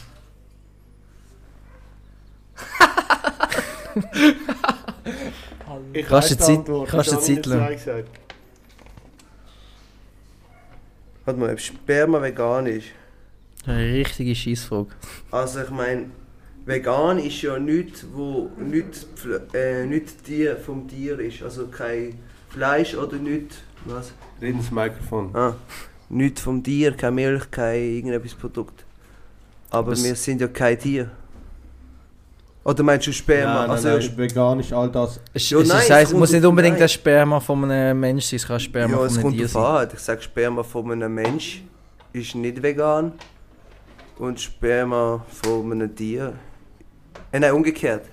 Ich 5.94 6.06
Kannst 6.06 6.12
weiss 6.12 6.30
du 6.30 6.36
die 6.36 6.42
Zeit- 6.44 6.58
Antwort, 6.60 6.90
kannst 6.90 7.12
du 7.12 7.16
Zeit 7.18 7.46
lassen? 7.46 8.04
Warte 11.26 11.40
mal, 11.40 11.52
ob 11.54 11.60
Sperma 11.60 12.22
vegan 12.22 12.68
ist. 12.68 12.88
Eine 13.66 13.94
richtige 13.94 14.36
Scheissfrage. 14.36 14.90
Also 15.32 15.62
ich 15.64 15.70
meine, 15.70 16.12
vegan 16.70 17.18
ist 17.20 17.42
ja 17.42 17.58
nichts, 17.60 18.06
wo 18.14 18.50
nicht, 18.58 19.08
äh, 19.54 19.86
nicht 19.86 20.24
Tier 20.24 20.56
vom 20.58 20.88
Tier 20.88 21.20
ist. 21.20 21.42
Also 21.44 21.68
kein 21.68 22.18
Fleisch 22.50 22.96
oder 22.96 23.18
nicht. 23.18 23.64
Was? 23.86 24.14
Reden 24.42 24.60
ins 24.60 24.72
Mikrofon. 24.72 25.36
Ah, 25.36 25.56
nichts 26.10 26.42
vom 26.42 26.64
Tier, 26.64 26.94
keine 26.94 27.14
Milch, 27.16 27.50
kein 27.52 27.82
irgendetwas 27.82 28.36
Produkt. 28.36 28.86
Aber 29.72 29.92
Was- 29.92 30.04
wir 30.04 30.16
sind 30.16 30.42
ja 30.42 30.48
kein 30.48 30.78
Tier. 30.80 31.10
Oder 32.64 32.84
meinst 32.84 33.08
du 33.08 33.14
Sperma? 33.14 33.62
nein, 33.62 33.70
also, 33.72 33.88
nein, 33.90 34.00
nein, 34.00 34.18
vegan 34.18 34.60
ist 34.60 34.74
all 34.74 34.92
das. 34.92 35.20
Es, 35.34 35.50
Ja, 35.50 35.60
es, 35.60 35.68
nein, 35.70 35.78
es 35.80 35.84
es 35.86 35.90
heisst, 35.92 36.12
kommt 36.12 36.20
muss 36.20 36.32
nicht 36.32 36.46
unbedingt 36.46 36.74
nein. 36.76 36.82
das 36.82 36.94
Sperma 36.94 37.40
von 37.40 37.64
einem 37.72 38.00
Mensch 38.00 38.26
sein, 38.26 38.38
es 38.38 38.46
kann 38.48 38.60
Sperma 38.60 38.92
ja, 38.92 38.98
von 38.98 39.08
es 39.08 39.14
einem 39.14 39.22
kommt 39.24 39.36
Tier 39.38 39.48
sein. 39.48 39.64
an. 39.64 39.88
Ich 39.94 40.00
sage 40.00 40.22
Sperma 40.22 40.64
von 40.64 40.92
einem 40.92 41.14
Mensch 41.16 41.64
ist 42.14 42.36
nicht 42.36 42.62
vegan. 42.62 43.14
Und 44.20 44.40
Sperma 44.40 45.26
von 45.42 45.72
einem 45.72 45.96
Tier. 45.96 46.34
Äh, 47.32 47.40
nein, 47.40 47.54
umgekehrt. 47.54 48.06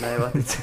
Nein, 0.00 0.14
warte 0.18 0.38
jetzt. 0.38 0.58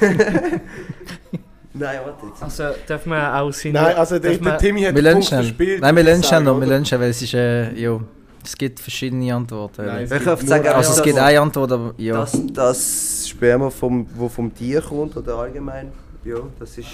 nein, 1.72 1.98
warte 2.04 2.26
jetzt. 2.26 2.42
Also 2.42 2.64
darf 2.86 3.06
man 3.06 3.34
auch 3.34 3.52
seine... 3.52 3.72
Nein, 3.74 3.96
also 3.96 4.18
der, 4.18 4.38
der 4.38 4.58
Timmy 4.58 4.82
hat 4.82 4.94
Wir 4.94 5.02
den 5.02 5.12
Punkt 5.14 5.28
verspielt. 5.28 5.80
Nein, 5.80 5.96
wir 5.96 6.02
lernen 6.02 6.22
schnell 6.22 6.42
noch, 6.42 6.60
wir 6.60 6.66
lernen 6.66 6.84
schnell, 6.84 7.00
weil 7.00 7.10
es 7.10 7.22
ist, 7.22 7.34
äh, 7.34 7.72
jo, 7.72 8.02
es 8.44 8.56
gibt 8.56 8.78
verschiedene 8.78 9.34
Antworten. 9.34 9.86
Nein, 9.86 10.04
es 10.04 10.12
Ich 10.12 10.24
gibt 10.24 10.48
sagen 10.48 10.68
also 10.68 10.92
es 10.92 11.02
gibt 11.02 11.18
eine 11.18 11.40
Antwort, 11.40 11.72
aber 11.72 11.94
ja. 11.96 12.14
Das, 12.14 12.40
das 12.52 13.28
Sperma, 13.28 13.70
vom, 13.70 14.06
wo 14.14 14.28
vom 14.28 14.54
Tier 14.54 14.80
kommt 14.80 15.16
oder 15.16 15.36
allgemein, 15.36 15.90
ja, 16.24 16.36
das 16.58 16.78
ist 16.78 16.88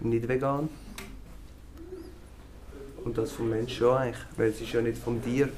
nicht 0.00 0.28
vegan. 0.28 0.68
Und 3.04 3.18
das 3.18 3.32
vom 3.32 3.50
Mensch 3.50 3.76
schon 3.76 3.96
eigentlich, 3.96 4.24
weil 4.36 4.48
es 4.50 4.60
ist 4.60 4.72
ja 4.72 4.80
nicht 4.80 4.98
vom 4.98 5.22
Tier. 5.22 5.48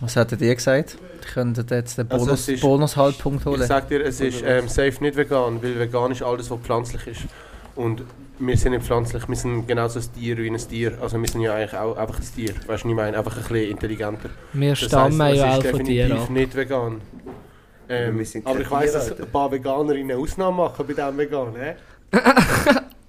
Was 0.00 0.14
hättet 0.16 0.40
ihr 0.42 0.54
gesagt? 0.54 0.96
Ich 1.22 1.28
könnte 1.34 1.64
jetzt 1.74 1.98
den 1.98 2.10
Also 2.10 2.26
Bonus, 2.26 2.48
ist- 2.48 2.60
Bonus-Halbpunkt 2.60 3.40
Ich 3.40 3.46
holen. 3.46 3.62
sag 3.66 3.88
dir, 3.88 4.04
es 4.04 4.20
ist 4.20 4.42
ähm, 4.46 4.68
safe 4.68 4.96
nicht 5.02 5.16
vegan, 5.16 5.60
weil 5.62 5.78
vegan 5.78 6.12
ist 6.12 6.22
alles, 6.22 6.50
was 6.50 6.60
pflanzlich 6.60 7.06
ist. 7.08 7.20
Und 7.74 8.02
wir 8.38 8.56
sind 8.56 8.72
nicht 8.72 8.84
pflanzlich, 8.84 9.28
wir 9.28 9.34
sind 9.36 9.66
genauso 9.66 9.98
ein 9.98 10.06
Tier 10.14 10.36
wie 10.38 10.48
ein 10.50 10.56
Tier. 10.56 10.96
Also 11.00 11.20
wir 11.20 11.28
sind 11.28 11.40
ja 11.40 11.54
eigentlich 11.54 11.74
auch 11.74 11.96
einfach 11.96 12.18
ein 12.20 12.26
Tier. 12.34 12.50
Weißt 12.50 12.66
du, 12.66 12.68
was 12.72 12.84
ich 12.84 12.94
meine? 12.94 13.18
Einfach 13.18 13.36
ein 13.36 13.42
bisschen 13.42 13.70
intelligenter. 13.70 14.30
Wir 14.52 14.70
Das 14.70 14.78
stammen 14.80 15.20
heisst, 15.22 15.34
es 15.36 15.40
ja 15.42 15.56
ist 15.58 15.66
auch 15.66 15.70
von 15.70 15.84
dir 15.84 16.02
definitiv 16.06 16.30
nicht 16.30 16.56
vegan. 16.56 17.00
Ähm, 17.90 18.24
aber 18.44 18.60
ich 18.60 18.70
weiss, 18.70 18.92
Tiere, 18.92 19.04
dass 19.08 19.20
ein 19.20 19.30
paar 19.32 19.50
Veganerinnen 19.50 20.16
Ausnahmen 20.18 20.56
machen 20.58 20.86
bei 20.86 20.92
diesem 20.92 21.16
Vegan. 21.18 21.54
Hä? 21.56 21.74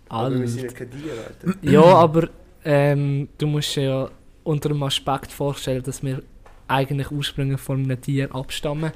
Aber 0.09 0.39
wir 0.39 0.47
sind 0.47 0.63
ja 0.63 0.71
kein 0.71 0.89
Tier, 0.89 1.11
Alter. 1.11 1.57
Ja, 1.61 1.83
aber 1.83 2.29
ähm, 2.65 3.29
du 3.37 3.45
musst 3.45 3.75
dir 3.75 3.83
ja 3.83 4.09
unter 4.43 4.69
dem 4.69 4.81
Aspekt 4.81 5.31
vorstellen, 5.31 5.83
dass 5.83 6.01
wir 6.01 6.23
eigentlich 6.69 7.11
ursprünglich 7.11 7.59
von 7.59 7.83
einem 7.83 8.01
Tier 8.01 8.33
abstammen. 8.33 8.91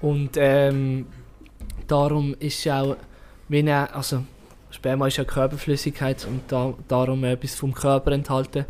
Und 0.00 0.30
ähm, 0.36 1.06
darum 1.86 2.34
ist 2.38 2.66
auch, 2.68 2.96
wenn 3.48 3.66
er, 3.66 3.94
also 3.94 4.24
Sperma 4.70 5.06
ist 5.06 5.16
ja 5.16 5.24
Körperflüssigkeit 5.24 6.26
und 6.26 6.42
da, 6.48 6.74
darum 6.86 7.24
etwas 7.24 7.54
vom 7.54 7.72
Körper 7.72 8.12
enthalten. 8.12 8.64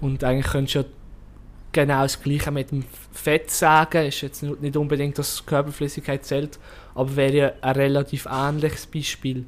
Und 0.00 0.24
eigentlich 0.24 0.52
könntest 0.52 0.74
du 0.74 0.78
ja 0.80 0.84
genau 1.72 2.02
das 2.02 2.22
Gleiche 2.22 2.50
mit 2.50 2.70
dem 2.70 2.84
Fett 3.12 3.50
sagen. 3.50 4.06
Ist 4.06 4.20
jetzt 4.22 4.42
nicht 4.42 4.76
unbedingt, 4.76 5.18
dass 5.18 5.44
Körperflüssigkeit 5.44 6.24
zählt, 6.24 6.58
aber 6.94 7.16
wäre 7.16 7.36
ja 7.36 7.52
ein 7.60 7.74
relativ 7.74 8.26
ähnliches 8.30 8.86
Beispiel. 8.86 9.44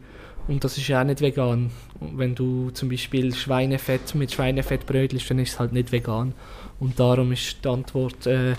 Und 0.49 0.65
das 0.65 0.77
ist 0.77 0.89
ja 0.89 1.01
auch 1.01 1.05
nicht 1.05 1.21
vegan. 1.21 1.71
Wenn 2.01 2.35
du 2.35 2.71
zum 2.71 2.89
Beispiel 2.89 3.33
Schweinefett 3.33 4.15
mit 4.17 4.33
Schweinefett 4.33 4.87
brötelst, 4.87 5.31
dann 5.31 5.39
ist 5.39 5.53
es 5.53 5.61
halt 5.61 5.73
nicht 5.73 5.93
vegan. 5.93 6.35
Und 6.83 6.99
darum 6.99 7.31
ist 7.31 7.65
die 7.65 7.69
Antwort 7.69 8.27
äh, 8.27 8.55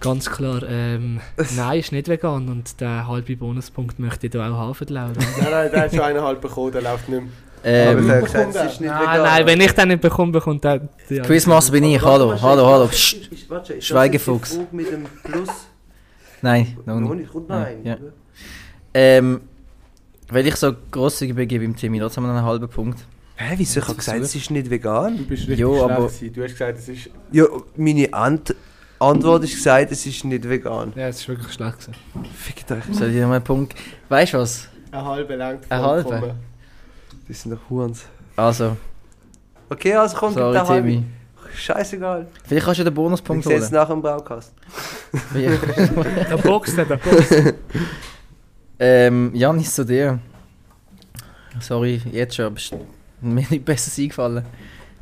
ganz 0.00 0.30
klar, 0.30 0.62
ähm, 0.66 1.20
nein, 1.56 1.80
ist 1.80 1.92
nicht 1.92 2.08
vegan. 2.08 2.48
Und 2.48 2.80
der 2.80 3.06
halbe 3.06 3.36
Bonuspunkt 3.36 3.98
möchte 3.98 4.26
ich 4.28 4.32
da 4.32 4.50
auch 4.50 4.56
haben, 4.56 4.74
für 4.74 4.86
die 4.86 4.94
Laura. 4.94 5.12
Nein, 5.12 5.48
nein, 5.50 5.70
der 5.70 5.80
hat 5.82 5.90
schon 5.90 6.00
eineinhalb 6.00 6.40
bekommen, 6.40 6.72
der 6.72 6.80
läuft 6.82 7.08
nicht 7.10 7.20
mehr. 7.20 7.90
Aber 7.90 8.00
ich 8.00 8.06
Ähm, 8.06 8.10
habe 8.10 8.22
gesagt, 8.22 8.54
es 8.54 8.72
ist 8.72 8.80
nicht 8.80 8.88
nein, 8.90 9.00
vegan. 9.02 9.22
nein, 9.22 9.46
wenn 9.46 9.60
ich 9.60 9.72
den 9.72 9.88
nicht 9.88 10.00
bekomme, 10.00 10.32
bekommt 10.32 10.64
der... 10.64 10.88
der 11.10 11.22
Quizmaster 11.24 11.72
bin 11.72 11.84
ich, 11.84 12.00
hallo, 12.00 12.28
Warte, 12.30 12.42
hallo, 12.42 12.66
hallo. 12.66 12.84
ist- 12.84 13.12
ist- 13.14 13.32
ist- 13.32 13.70
ist 13.70 13.86
Schweigefuchs. 13.86 14.58
mit 14.72 14.90
dem 14.90 15.04
Plus? 15.24 15.48
Nein, 16.40 16.78
noch 16.86 17.00
nicht. 17.00 17.34
Ja, 17.34 17.40
nein. 17.48 17.76
ja. 17.84 17.96
Ähm, 18.94 19.40
weil 20.30 20.46
ich 20.46 20.56
so 20.56 20.72
grosszügig 20.90 21.34
bin, 21.36 21.48
gebe 21.48 21.64
ich 21.64 21.74
Timmy 21.76 21.98
trotzdem 22.00 22.24
noch 22.24 22.30
einen 22.30 22.44
halben 22.44 22.68
Punkt. 22.68 23.00
Hä, 23.40 23.54
wieso? 23.56 23.78
Ich 23.80 23.86
habe 23.86 23.96
gesagt, 23.96 24.20
es 24.20 24.34
ist 24.34 24.50
nicht 24.50 24.68
vegan. 24.68 25.16
Du 25.16 25.24
bist 25.24 25.42
richtig 25.42 25.60
Jo, 25.60 25.74
schlecht 25.76 25.90
aber- 25.90 26.06
gewesen. 26.08 26.32
Du 26.32 26.42
hast 26.42 26.50
gesagt, 26.52 26.78
es 26.78 26.88
ist... 26.88 27.10
Ja, 27.30 27.44
meine 27.76 28.12
Ant 28.12 28.54
Antwort 28.98 29.44
ist 29.44 29.54
gesagt, 29.54 29.92
es 29.92 30.04
ist 30.06 30.24
nicht 30.24 30.48
vegan. 30.48 30.92
Ja, 30.96 31.06
es 31.06 31.20
ist 31.20 31.28
wirklich 31.28 31.52
schlecht 31.52 31.78
gewesen. 31.78 31.94
Fickt 32.34 32.72
euch. 32.72 32.82
Soll 32.90 33.08
ich 33.08 33.14
dir 33.14 33.28
mal 33.28 33.36
einen 33.36 33.44
Punkt... 33.44 33.74
Weißt 34.08 34.32
du 34.32 34.38
was? 34.38 34.68
Ein 34.90 35.04
halber 35.04 35.36
langt 35.36 35.70
Ein 35.70 35.80
halber? 35.82 36.08
vollkommen. 36.08 36.34
Das 37.28 37.42
sind 37.42 37.52
doch 37.52 37.60
Hurens. 37.70 38.06
Also, 38.36 38.76
Okay, 39.70 39.94
also 39.94 40.16
komm, 40.16 40.30
gib 40.30 40.38
sorry 40.42 40.56
halben. 40.56 40.88
Timmy. 40.88 41.04
Scheißegal. 41.54 42.26
Vielleicht 42.44 42.64
kannst 42.66 42.80
du 42.80 42.84
den 42.84 42.92
Ich 42.92 42.94
Bonuspunkt 42.96 43.44
sehe 43.44 43.54
jetzt 43.56 43.64
holen. 43.66 43.74
nach 43.74 43.88
dem 43.88 44.02
Baukast. 44.02 44.52
Der 45.34 46.36
boxt, 46.38 46.76
der 46.76 46.84
boxt. 46.84 47.34
Ähm, 48.80 49.30
Janis, 49.34 49.74
zu 49.74 49.84
dir. 49.84 50.18
Sorry, 51.60 52.00
jetzt 52.12 52.36
schon, 52.36 52.46
aber 52.46 52.56
mir 53.34 53.46
nicht 53.48 53.64
besser 53.64 54.00
eingefallen. 54.00 54.44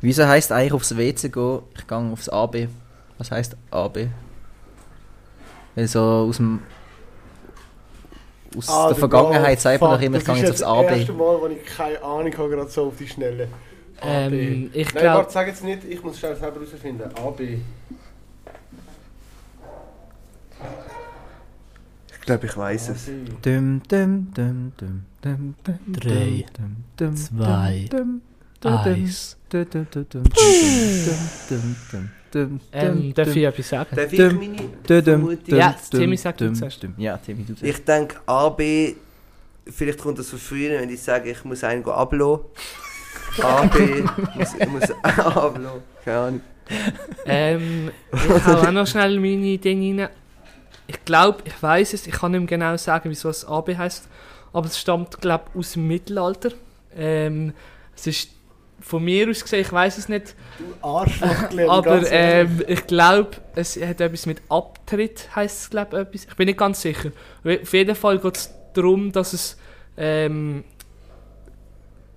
Wieso 0.01 0.27
heisst 0.27 0.51
eigentlich 0.51 0.73
aufs 0.73 0.95
WC 0.95 1.29
gehen, 1.29 1.59
ich 1.77 1.87
gehe 1.87 1.97
aufs 1.97 2.29
AB? 2.29 2.67
Was 3.17 3.31
heisst 3.31 3.55
AB? 3.71 4.07
Weil 5.75 5.87
so 5.87 6.01
aus 6.01 6.37
dem... 6.37 6.61
Aus 8.57 8.69
Ah, 8.69 8.87
der 8.87 8.95
Vergangenheit 8.97 9.59
sagt 9.59 9.81
man 9.81 9.91
doch 9.91 10.01
immer, 10.01 10.17
ich 10.17 10.23
das 10.23 10.33
gehe 10.35 10.43
ist 10.43 10.49
jetzt 10.49 10.63
aufs 10.63 10.85
Das 10.87 10.91
AB. 10.91 10.97
erste 10.97 11.13
Mal, 11.13 11.41
wo 11.41 11.47
ich 11.47 11.65
keine 11.65 12.01
Ahnung 12.01 12.37
habe, 12.37 12.49
gerade 12.49 12.69
so 12.69 12.87
auf 12.87 12.97
die 12.97 13.07
Schnelle. 13.07 13.47
Ähm, 14.01 14.69
ich 14.73 14.93
Nein, 14.93 15.01
glaube, 15.03 15.17
warte, 15.17 15.31
sag 15.33 15.47
jetzt 15.47 15.63
nicht, 15.63 15.83
ich 15.83 16.01
muss 16.03 16.19
schnell 16.19 16.35
selber 16.35 16.59
herausfinden. 16.59 17.03
AB. 17.15 17.59
Ich 22.27 22.29
glaube, 22.29 22.45
ich 22.45 22.57
weiß 22.57 22.89
es. 22.89 23.05
Dum, 23.41 23.81
dum, 23.87 24.27
dum, 24.33 24.73
dum, 24.75 25.03
dum, 25.21 25.55
dum, 25.63 25.79
Drei, 25.93 26.45
zwei, 27.15 27.89
eins. 28.65 29.37
Ähm, 32.73 33.13
darf 33.13 33.33
ich 33.33 33.43
etwas 33.43 33.69
sagen? 33.69 33.95
Darf 33.95 34.11
ich 34.11 34.19
meine 34.19 34.57
Vermutung? 35.01 35.57
Ja, 35.57 35.73
Timmy 35.89 36.17
sagt 36.17 36.41
es 36.41 36.59
zuerst. 36.59 36.85
Ja, 36.97 37.15
Timmy, 37.15 37.45
du 37.45 37.55
zuerst. 37.55 37.79
Ich 37.79 37.85
denke, 37.85 38.17
A, 38.25 38.49
B, 38.49 38.95
vielleicht 39.65 39.99
kommt 39.99 40.19
das 40.19 40.29
von 40.29 40.39
früher, 40.39 40.81
wenn 40.81 40.89
ich 40.89 41.01
sage, 41.01 41.31
ich 41.31 41.45
muss 41.45 41.63
einen 41.63 41.85
ablassen. 41.85 42.43
B. 43.71 44.03
muss, 44.35 44.53
muss 44.67 44.91
ablassen, 45.01 45.81
keine 46.03 46.17
Ahnung. 46.17 46.41
Ähm, 47.25 47.91
ich 48.11 48.45
habe 48.45 48.67
auch 48.67 48.71
noch 48.73 48.85
schnell 48.85 49.17
meine 49.17 49.57
Dinge 49.57 50.03
rein. 50.03 50.09
Ich 50.87 51.03
glaube, 51.05 51.39
ich 51.45 51.61
weiß 51.61 51.93
es, 51.93 52.07
ich 52.07 52.13
kann 52.13 52.31
nicht 52.31 52.39
mehr 52.39 52.47
genau 52.47 52.77
sagen, 52.77 53.09
wieso 53.09 53.29
es 53.29 53.45
AB 53.45 53.77
heißt, 53.77 54.07
aber 54.53 54.67
es 54.67 54.79
stammt, 54.79 55.19
glaube 55.19 55.45
ich, 55.49 55.59
aus 55.59 55.73
dem 55.73 55.87
Mittelalter. 55.87 56.51
Ähm, 56.95 57.53
es 57.95 58.07
ist 58.07 58.29
von 58.79 59.03
mir 59.03 59.29
aus 59.29 59.41
gesehen, 59.41 59.61
ich 59.61 59.71
weiß 59.71 59.97
es 59.97 60.07
nicht, 60.07 60.35
Du 60.57 60.87
Arschloch 60.87 61.49
gelernt, 61.49 61.71
aber 61.71 62.11
ähm, 62.11 62.63
ich 62.67 62.85
glaube, 62.87 63.31
es 63.55 63.75
hat 63.75 63.99
etwas 64.01 64.25
mit 64.25 64.41
Abtritt, 64.49 65.35
heißt 65.35 65.63
es, 65.63 65.69
glaube 65.69 65.97
ich, 65.97 66.07
etwas. 66.07 66.25
Ich 66.25 66.35
bin 66.35 66.45
nicht 66.45 66.59
ganz 66.59 66.81
sicher. 66.81 67.11
Auf 67.43 67.73
jeden 67.73 67.95
Fall 67.95 68.19
geht 68.19 68.37
es 68.37 68.53
darum, 68.73 69.11
dass 69.11 69.33
es, 69.33 69.57
ähm, 69.97 70.63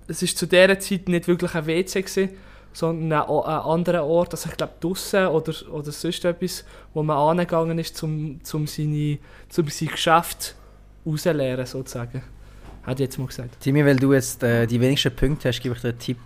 es 0.07 0.21
ist 0.21 0.37
zu 0.37 0.45
dieser 0.45 0.79
Zeit 0.79 1.09
nicht 1.09 1.27
wirklich 1.27 1.53
ein 1.55 1.65
WC 1.65 2.01
gewesen, 2.01 2.29
sondern 2.73 3.21
ein, 3.21 3.29
o- 3.29 3.41
ein 3.41 3.59
anderer 3.59 4.05
Ort, 4.05 4.33
also 4.33 4.49
ich 4.49 4.57
glaube 4.57 4.73
draussen 4.79 5.27
oder, 5.27 5.53
oder 5.71 5.91
sonst 5.91 6.23
etwas, 6.25 6.63
wo 6.93 7.03
man 7.03 7.17
angegangen 7.17 7.77
ist, 7.79 7.97
zum, 7.97 8.43
zum, 8.43 8.67
seine, 8.67 9.17
zum 9.49 9.67
sein 9.67 9.89
Geschäft 9.89 10.55
rauszuleeren, 11.05 11.65
sozusagen. 11.65 12.21
Hat 12.83 12.99
jetzt 12.99 13.17
mal 13.19 13.27
gesagt. 13.27 13.59
Timmy, 13.59 13.85
weil 13.85 13.97
du 13.97 14.13
jetzt 14.13 14.41
äh, 14.43 14.65
die 14.65 14.79
wenigsten 14.81 15.15
Punkte 15.15 15.49
hast, 15.49 15.61
gebe 15.61 15.75
ich 15.75 15.81
dir 15.81 15.89
einen 15.89 15.99
Tipp. 15.99 16.17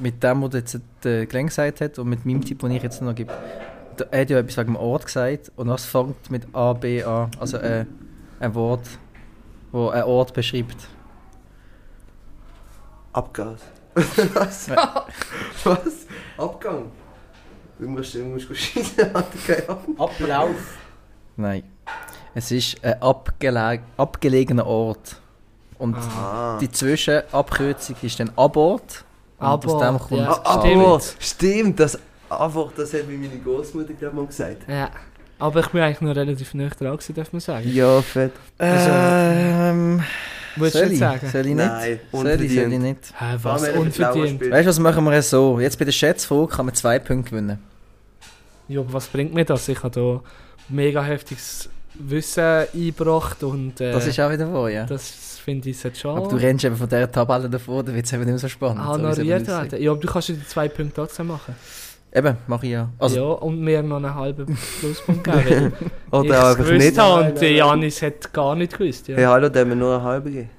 Mit 0.00 0.22
dem, 0.24 0.42
was 0.42 0.54
jetzt 0.54 0.80
der 1.04 1.24
Glenn 1.26 1.46
gesagt 1.46 1.80
hat 1.80 1.98
und 2.00 2.08
mit 2.08 2.24
meinem 2.26 2.44
Tipp, 2.44 2.58
den 2.58 2.72
ich 2.72 2.82
jetzt 2.82 3.00
noch 3.00 3.14
gebe. 3.14 3.32
Er 4.10 4.20
hat 4.22 4.30
ja 4.30 4.38
etwas 4.38 4.56
wegen 4.56 4.72
dem 4.72 4.76
Ort 4.76 5.04
gesagt 5.06 5.52
und 5.54 5.68
das 5.68 5.84
fängt 5.84 6.30
mit 6.30 6.52
A, 6.52 6.72
B 6.72 7.04
an. 7.04 7.30
Also 7.38 7.58
äh, 7.58 7.84
ein 8.40 8.54
Wort, 8.56 8.88
wo 9.70 9.90
ein 9.90 10.02
Ort 10.02 10.34
beschreibt. 10.34 10.88
Abgas. 13.12 13.60
Was? 14.34 14.68
Was? 15.64 16.06
Abgang? 16.36 16.90
Du 17.78 17.88
musst, 17.88 18.14
du 18.14 18.20
musst 18.24 18.54
schießen, 18.56 19.14
Alter, 19.14 19.28
keine 19.46 19.68
Ahnung. 19.68 19.98
Ablauf. 19.98 20.56
Nein. 21.36 21.62
Es 22.34 22.50
ist 22.50 22.82
ein 22.84 23.00
abgeleg 23.02 23.80
abgelegener 23.96 24.66
Ort. 24.66 25.20
Und 25.78 25.96
Ah. 25.96 26.58
die 26.60 26.70
Zwischenabkürzung 26.70 27.96
ist 28.02 28.18
dann 28.20 28.30
Abort. 28.36 29.04
Und 29.38 29.46
aus 29.46 29.64
Abort, 29.64 29.82
dem 29.82 29.98
kommt 29.98 30.20
ja. 30.20 30.40
Ah, 30.44 30.56
A. 30.56 30.60
stimmt. 30.60 30.84
aber, 30.86 31.00
stimmt, 31.18 31.80
das 31.80 31.98
einfach, 32.30 32.72
das 32.76 32.92
hat 32.94 33.06
mir 33.08 33.18
meine 33.18 33.38
Großmutter 33.38 33.92
glaube 33.94 34.16
mal 34.16 34.26
gesagt. 34.26 34.68
Ja. 34.68 34.90
Aber 35.38 35.60
ich 35.60 35.68
bin 35.68 35.80
eigentlich 35.82 36.00
noch 36.00 36.14
relativ 36.14 36.54
nah 36.54 36.68
dran 36.68 36.92
gewesen, 36.96 37.14
darf 37.14 37.32
man 37.32 37.40
sagen. 37.40 37.68
Ja, 37.74 38.00
fett. 38.02 38.32
Ähm, 38.60 40.02
Willst 40.56 40.74
du 40.74 40.78
soll 40.78 40.86
nicht 40.88 40.94
ich? 40.94 40.98
sagen? 41.00 41.28
Soll 41.30 41.40
ich 41.46 41.54
nicht? 41.54 41.66
Nein, 41.66 42.00
soll 42.12 42.26
ich, 42.26 42.30
soll 42.30 42.30
ich 42.30 42.50
unverdient. 42.58 42.82
nicht? 42.82 42.98
Hä, 43.18 43.24
was? 43.42 43.62
er 43.62 43.80
Unverdient. 43.80 44.40
Weißt 44.50 44.64
du, 44.64 44.68
was 44.68 44.78
machen 44.78 45.04
wir 45.04 45.22
so? 45.22 45.60
Jetzt 45.60 45.78
bei 45.78 45.84
der 45.84 45.92
Schätzfrage 45.92 46.46
kann 46.48 46.66
man 46.66 46.74
zwei 46.74 46.98
Punkte 46.98 47.30
gewinnen. 47.30 47.58
Ja, 48.68 48.80
aber 48.80 48.92
was 48.92 49.06
bringt 49.08 49.34
mir 49.34 49.44
das? 49.44 49.68
Ich 49.68 49.82
habe 49.82 49.90
da 49.94 50.20
mega 50.68 51.02
heftiges 51.02 51.68
Wissen 51.94 52.42
eingebracht 52.42 53.42
und 53.42 53.80
äh, 53.80 53.92
Das 53.92 54.06
ist 54.06 54.18
auch 54.18 54.30
wieder 54.30 54.52
wahr, 54.52 54.68
ja. 54.70 54.84
das 54.86 55.38
finde 55.44 55.68
ich 55.70 55.82
jetzt 55.82 56.00
schon 56.00 56.16
Aber 56.16 56.28
du 56.28 56.36
rennst 56.36 56.64
eben 56.64 56.74
von 56.76 56.88
dieser 56.88 57.10
Tabelle 57.12 57.48
davor, 57.50 57.84
dann 57.84 57.94
wird 57.94 58.06
es 58.06 58.12
eben 58.12 58.22
nicht 58.22 58.30
mehr 58.30 58.38
so 58.38 58.48
spannend. 58.48 58.82
so 58.84 58.90
aussieht. 59.06 59.26
werden. 59.46 59.82
Ja, 59.82 59.90
aber 59.92 60.00
du 60.00 60.08
kannst 60.08 60.28
ja 60.30 60.34
die 60.34 60.46
zwei 60.46 60.68
Punkte 60.68 60.94
trotzdem 60.94 61.26
machen. 61.28 61.54
Eben, 62.16 62.36
mache 62.46 62.66
ich 62.66 62.72
ja. 62.72 62.88
Also, 62.98 63.16
ja, 63.16 63.22
und 63.24 63.60
mir 63.60 63.82
noch 63.82 63.96
einen 63.96 64.14
halben 64.14 64.46
Pluspunkt 64.80 65.24
geben, 65.24 65.72
Oder 66.12 66.50
es 66.52 66.58
einfach 66.58 66.72
nicht. 66.72 66.98
habe 66.98 67.30
und. 67.32 67.42
Janis 67.56 68.02
hat 68.02 68.32
gar 68.32 68.54
nicht 68.54 68.78
gewusst. 68.78 69.08
Ja, 69.08 69.16
Hey, 69.16 69.24
hallo, 69.24 69.48
der 69.48 69.64
mir 69.64 69.74
nur 69.74 69.94
eine 69.96 70.02
halbe 70.04 70.30
geben. 70.30 70.50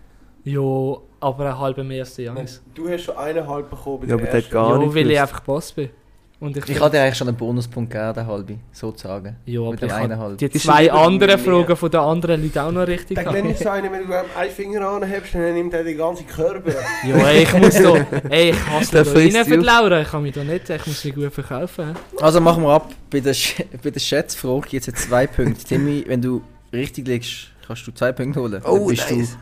ja 0.43 0.97
aber 1.21 1.45
einen 1.45 1.57
halben 1.59 1.87
mehr 1.87 2.01
als 2.03 2.17
Janis. 2.17 2.61
Du 2.73 2.89
hast 2.89 3.03
schon 3.05 3.17
eineinhalb 3.17 3.69
bekommen 3.69 4.01
bei 4.01 4.07
Ja, 4.07 4.15
aber 4.15 4.25
der 4.25 4.43
hat 4.43 4.51
gar 4.51 4.69
Ja, 4.71 4.77
nicht 4.79 4.93
weil 4.95 5.09
ich 5.11 5.19
einfach 5.19 5.39
Boss 5.39 5.71
bin. 5.71 5.89
Und 6.37 6.57
ich 6.57 6.67
ich 6.69 6.79
hatte 6.81 6.99
eigentlich 6.99 7.15
schon 7.17 7.29
einen 7.29 7.37
Bonuspunkt 7.37 7.91
gegeben, 7.91 8.13
den 8.13 8.27
halbe, 8.27 8.55
sozusagen. 8.73 9.37
ja, 9.45 9.61
aber 9.61 9.71
mit 9.71 9.81
dem 9.81 9.87
ich 9.87 9.93
einen 9.93 10.19
halb. 10.19 10.37
die 10.37 10.45
Ist 10.45 10.63
zwei 10.65 10.91
anderen. 10.91 11.39
Fragen 11.39 11.75
von 11.77 11.89
den 11.89 11.99
anderen 11.99 12.43
Leuten 12.43 12.59
auch 12.59 12.71
noch 12.73 12.87
richtig 12.87 13.17
gehabt. 13.17 13.37
ist 13.45 13.63
so 13.63 13.69
einer, 13.69 13.89
wenn 13.91 14.05
du 14.05 14.13
einen 14.13 14.51
Finger 14.51 14.81
anhebst, 14.87 15.33
dann 15.33 15.53
nimmt 15.53 15.73
er 15.73 15.83
den 15.85 15.97
ganzen 15.97 16.27
Körper. 16.27 16.71
Ja, 17.07 17.15
ey, 17.27 17.43
ich 17.43 17.53
muss 17.53 17.75
da, 17.75 17.95
ey, 18.29 18.49
ich 18.49 18.67
hasse 18.67 19.03
da 19.03 19.11
rein 19.11 19.31
für 19.45 19.57
die. 19.57 19.63
Laura, 19.65 20.01
ich 20.01 20.07
kann 20.09 20.23
mich 20.23 20.33
da 20.33 20.43
nicht, 20.43 20.69
ich 20.69 20.85
muss 20.87 21.05
mich 21.05 21.15
gut 21.15 21.31
verkaufen. 21.33 21.95
Also 22.19 22.41
machen 22.41 22.63
wir 22.63 22.69
ab. 22.73 22.91
Bei 23.09 23.21
der, 23.21 23.33
Sch 23.33 23.63
bei 23.81 23.89
der 23.91 23.99
Schätzfrage 24.01 24.67
gibt 24.67 24.81
es 24.81 24.87
jetzt 24.87 25.03
zwei 25.07 25.27
Punkte. 25.27 25.63
Timmy, 25.67 26.03
wenn 26.07 26.21
du 26.21 26.41
richtig 26.73 27.07
liegst, 27.07 27.47
kannst 27.65 27.87
du 27.87 27.91
zwei 27.93 28.11
Punkte 28.11 28.41
holen. 28.41 28.61
Oh, 28.65 28.77
Dann 28.79 28.87
bist 28.87 29.09
nice. 29.09 29.37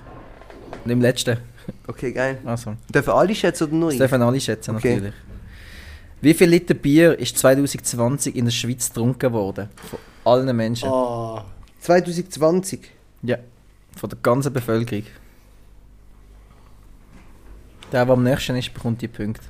du 0.85 0.91
im 0.91 1.01
letzten. 1.01 1.37
Okay, 1.87 2.11
geil. 2.11 2.37
Also, 2.45 2.73
Dürfen 2.93 3.13
alle 3.13 3.33
schätzen 3.33 3.63
oder 3.63 3.73
nur 3.73 3.87
das 3.87 3.93
ich? 3.95 3.99
dürfen 3.99 4.21
alle 4.21 4.39
schätzen 4.39 4.75
Okay. 4.75 4.93
natürlich. 4.95 5.13
Wie 6.23 6.33
viel 6.33 6.47
Liter 6.47 6.73
Bier 6.73 7.19
ist 7.19 7.37
2020 7.37 8.37
in 8.37 8.45
der 8.45 8.51
Schweiz 8.53 8.87
getrunken 8.87 9.33
worden? 9.33 9.67
Von 9.89 9.99
allen 10.23 10.55
Menschen. 10.55 10.87
Ah. 10.87 11.43
2020. 11.81 12.79
Ja, 13.23 13.39
von 13.97 14.09
der 14.09 14.17
ganzen 14.23 14.53
Bevölkerung. 14.53 15.03
Der, 17.91 18.05
der 18.05 18.13
am 18.13 18.23
nächsten 18.23 18.55
ist, 18.55 18.73
bekommt 18.73 19.01
die 19.01 19.09
Punkte. 19.09 19.43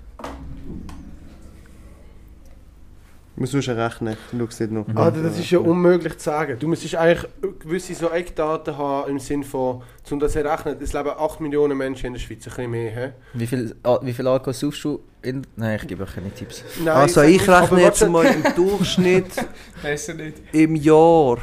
Ich 3.22 3.22
muss 3.35 3.51
schon 3.63 3.79
rechnen, 3.79 4.15
ich 4.31 4.39
es 4.49 4.59
nicht 4.59 4.71
noch. 4.71 4.85
Ah, 4.95 5.09
das 5.09 5.39
ist 5.39 5.49
ja 5.49 5.57
unmöglich 5.59 6.17
zu 6.17 6.25
sagen. 6.25 6.57
Du 6.59 6.67
müsstest 6.67 6.95
eigentlich 6.95 7.27
gewisse 7.59 7.95
so 7.95 8.09
Eckdaten 8.11 8.77
haben 8.77 9.09
im 9.09 9.19
Sinne 9.19 9.43
von, 9.43 9.81
um 10.11 10.19
das 10.19 10.33
zu 10.33 10.43
errechnen, 10.43 10.77
es 10.79 10.93
leben 10.93 11.09
8 11.09 11.39
Millionen 11.41 11.77
Menschen 11.77 12.07
in 12.07 12.13
der 12.13 12.19
Schweiz, 12.19 12.45
ein 12.45 12.53
bisschen 12.55 12.71
mehr. 12.71 12.91
He? 12.91 13.11
Wie 13.33 13.47
viel, 13.47 13.75
ah, 13.83 13.99
wie 14.03 14.13
viel 14.13 14.27
Alkohol 14.27 14.53
saufst 14.53 14.83
du? 14.83 14.99
In 15.23 15.47
Nein, 15.55 15.79
ich 15.81 15.87
gebe 15.87 16.03
euch 16.03 16.13
keine 16.13 16.29
Tipps. 16.31 16.63
Nein, 16.83 16.95
Also 16.95 17.21
ich 17.21 17.37
nicht, 17.39 17.49
aber 17.49 17.61
rechne 17.63 17.81
jetzt 17.81 18.07
mal 18.07 18.25
im 18.25 18.43
Durchschnitt 18.55 19.31
Besser 19.81 20.13
nicht. 20.13 20.37
im 20.51 20.75
Jahr. 20.75 21.37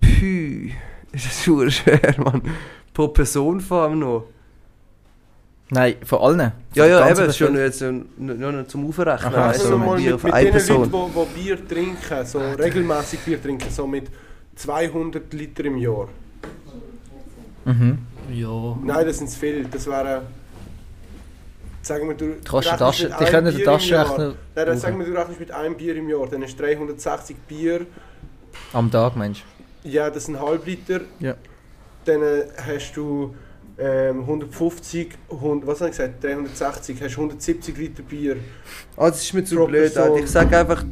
Pü. 0.00 0.70
Ist 1.12 1.26
das 1.26 1.44
super 1.44 1.70
schwer, 1.70 2.14
Mann. 2.18 2.42
Pro 2.94 3.08
Person 3.08 3.60
vor 3.60 3.82
allem 3.82 3.98
noch. 3.98 4.24
Nein, 5.72 5.96
von 6.04 6.18
allen. 6.18 6.52
Ja, 6.74 6.86
ja, 6.86 7.06
eben, 7.08 7.16
schon 7.32 7.54
Bevölkerung. 7.54 7.56
jetzt 7.56 7.80
nur, 7.80 8.34
nur 8.34 8.52
noch 8.52 8.66
zum 8.66 8.88
Aufrechnen. 8.88 9.34
Aha, 9.34 9.48
Also 9.48 9.62
du, 9.64 9.68
so, 9.70 9.78
mal 9.78 9.96
Bier 9.96 10.04
mit, 10.06 10.14
auf 10.14 10.24
mit 10.24 10.32
eine 10.34 10.50
Person. 10.50 10.90
Leuten, 10.90 11.12
die 11.14 11.40
Bier 11.40 11.68
trinken, 11.68 12.26
so 12.26 12.38
regelmäßig 12.38 13.20
Bier 13.20 13.40
trinken, 13.42 13.70
so 13.70 13.86
mit 13.86 14.08
200 14.56 15.32
Liter 15.32 15.64
im 15.64 15.78
Jahr. 15.78 16.08
Mhm. 17.64 17.98
Ja. 18.32 18.76
Nein, 18.82 19.06
das 19.06 19.18
sind 19.18 19.30
zu 19.30 19.38
viel. 19.38 19.64
Das 19.64 19.86
wären. 19.86 20.22
Sagen 21.82 22.08
wir, 22.08 22.14
du. 22.16 22.26
Du 22.26 22.50
kannst 22.50 22.68
rechnest 22.68 22.68
eine 22.68 22.78
Tasche, 22.78 23.04
mit 23.04 23.12
die 23.12 23.16
einem 23.16 23.30
können 23.30 23.46
den 23.46 23.54
Bier 23.54 23.64
im 23.64 23.66
Jahr. 23.66 23.78
Taschenrechner 23.78 24.34
Nein, 24.54 24.66
dann 24.66 24.78
sagen 24.78 24.98
wir, 24.98 25.06
du 25.06 25.12
rechnest 25.12 25.40
mit 25.40 25.50
einem 25.52 25.76
Bier 25.76 25.96
im 25.96 26.08
Jahr, 26.08 26.26
dann 26.26 26.42
ist 26.42 26.60
360 26.60 27.36
Bier. 27.48 27.86
am 28.72 28.90
Tag, 28.90 29.16
meinst 29.16 29.42
Ja, 29.84 30.10
das 30.10 30.26
sind 30.26 30.40
halb 30.40 30.66
Liter. 30.66 31.00
Ja. 31.20 31.34
Dann 32.04 32.22
äh, 32.22 32.44
hast 32.66 32.92
du 32.94 33.34
ähm, 33.80 34.20
150, 34.20 35.08
100, 35.30 35.66
was 35.66 35.80
habe 35.80 35.90
ich 35.90 35.96
gesagt? 35.96 36.22
360, 36.22 37.02
hast 37.02 37.12
170 37.12 37.76
Liter 37.76 38.02
Bier. 38.02 38.36
Ah, 38.96 39.10
das 39.10 39.22
ist 39.22 39.32
mir 39.32 39.44
zu 39.44 39.64
blöd. 39.66 39.96
Alter. 39.96 40.16
Ich 40.16 40.30
sage 40.30 40.58
einfach, 40.58 40.82
du? 40.82 40.88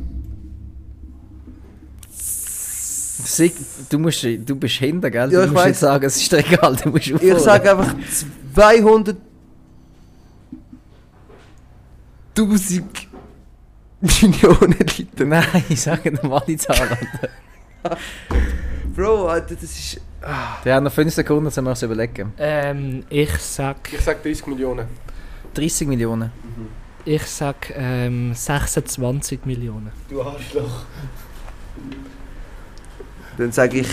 Sig, 2.11 3.53
du, 3.91 3.99
musst, 3.99 4.25
du 4.25 4.57
bist 4.57 4.77
hinter, 4.77 5.11
gell? 5.11 5.31
Ja, 5.33 5.41
du 5.41 5.47
ich 5.47 5.53
musst 5.53 5.67
nicht 5.67 5.79
sagen, 5.79 6.05
es 6.07 6.17
ist 6.17 6.33
dir 6.33 6.39
egal, 6.39 6.77
du 6.77 6.89
musst 6.89 7.07
ich 7.09 7.15
aufholen. 7.15 7.39
sage 7.39 7.71
einfach 7.71 7.95
200 8.55 9.17
1000 12.37 13.09
Millionen 14.01 14.79
Liter. 14.97 15.25
Nein, 15.25 15.65
ich 15.69 15.81
sage 15.81 16.13
normale 16.13 16.57
Zahl. 16.57 16.81
Alter. 16.81 17.29
Bro, 18.95 19.29
Alter, 19.29 19.55
das 19.57 19.65
ist. 19.65 20.01
Wir 20.65 20.75
haben 20.75 20.85
noch 20.85 20.93
5 20.93 21.15
Sekunden, 21.15 21.47
um 21.47 21.65
wir 21.65 21.73
es 21.73 21.83
überlegen. 21.83 22.33
Ähm, 22.39 23.05
ich 23.09 23.31
sag, 23.39 23.93
Ich 23.93 24.01
sag 24.01 24.23
30 24.23 24.47
Millionen. 24.49 24.87
30 25.55 25.87
Millionen. 25.89 26.33
ich 27.05 27.23
sag 27.23 27.73
ähm, 27.77 28.35
26 28.35 29.45
Millionen. 29.47 29.91
Du 30.09 30.23
Arschloch. 30.23 30.85
Dann 33.37 33.53
sage 33.53 33.79
ich 33.81 33.89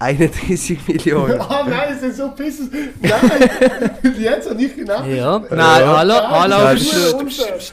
31 0.00 0.78
Millionen. 0.86 1.40
Ah 1.40 1.64
nein, 1.68 1.88
das 1.90 2.00
sind 2.00 2.14
so 2.16 2.28
Pisses. 2.30 2.68
Nein, 3.00 3.10
jetzt 4.18 4.48
habe 4.48 4.62
ich 4.62 4.76
genau. 4.76 5.02
Ja. 5.04 5.38
Nein, 5.38 5.50
Ja. 5.80 5.96
hallo, 5.98 6.14
hallo. 6.14 6.56
Das 6.74 6.88
du- 6.90 6.96
ist- 6.96 7.12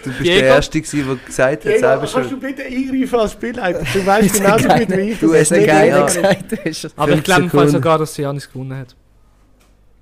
Du 0.06 0.11
bist 0.11 0.26
der 0.26 0.43
Erste, 0.43 0.81
gewesen, 0.81 1.06
der 1.07 1.15
gesagt 1.27 1.52
hat, 1.52 1.64
Diego, 1.65 1.80
selber 1.80 1.97
kannst 1.99 2.14
schon. 2.14 2.30
du 2.30 2.39
bitte 2.39 2.64
eingreifen 2.64 3.19
als 3.19 3.31
Spielleiter? 3.34 3.84
Du 3.93 4.06
weißt 4.06 4.34
genauso 4.34 4.68
gut 4.68 4.89
wie 4.97 5.02
ich. 5.11 5.19
Du 5.19 5.34
hast 5.34 5.41
es 5.41 5.52
nicht 5.52 5.68
geil 5.68 6.03
gesagt. 6.06 6.93
Aber 6.97 7.11
ich 7.11 7.22
50 7.22 7.49
glaube 7.52 7.69
sogar, 7.69 7.97
dass 7.99 8.18
Janis 8.18 8.52
gewonnen 8.52 8.77
hat. 8.77 8.95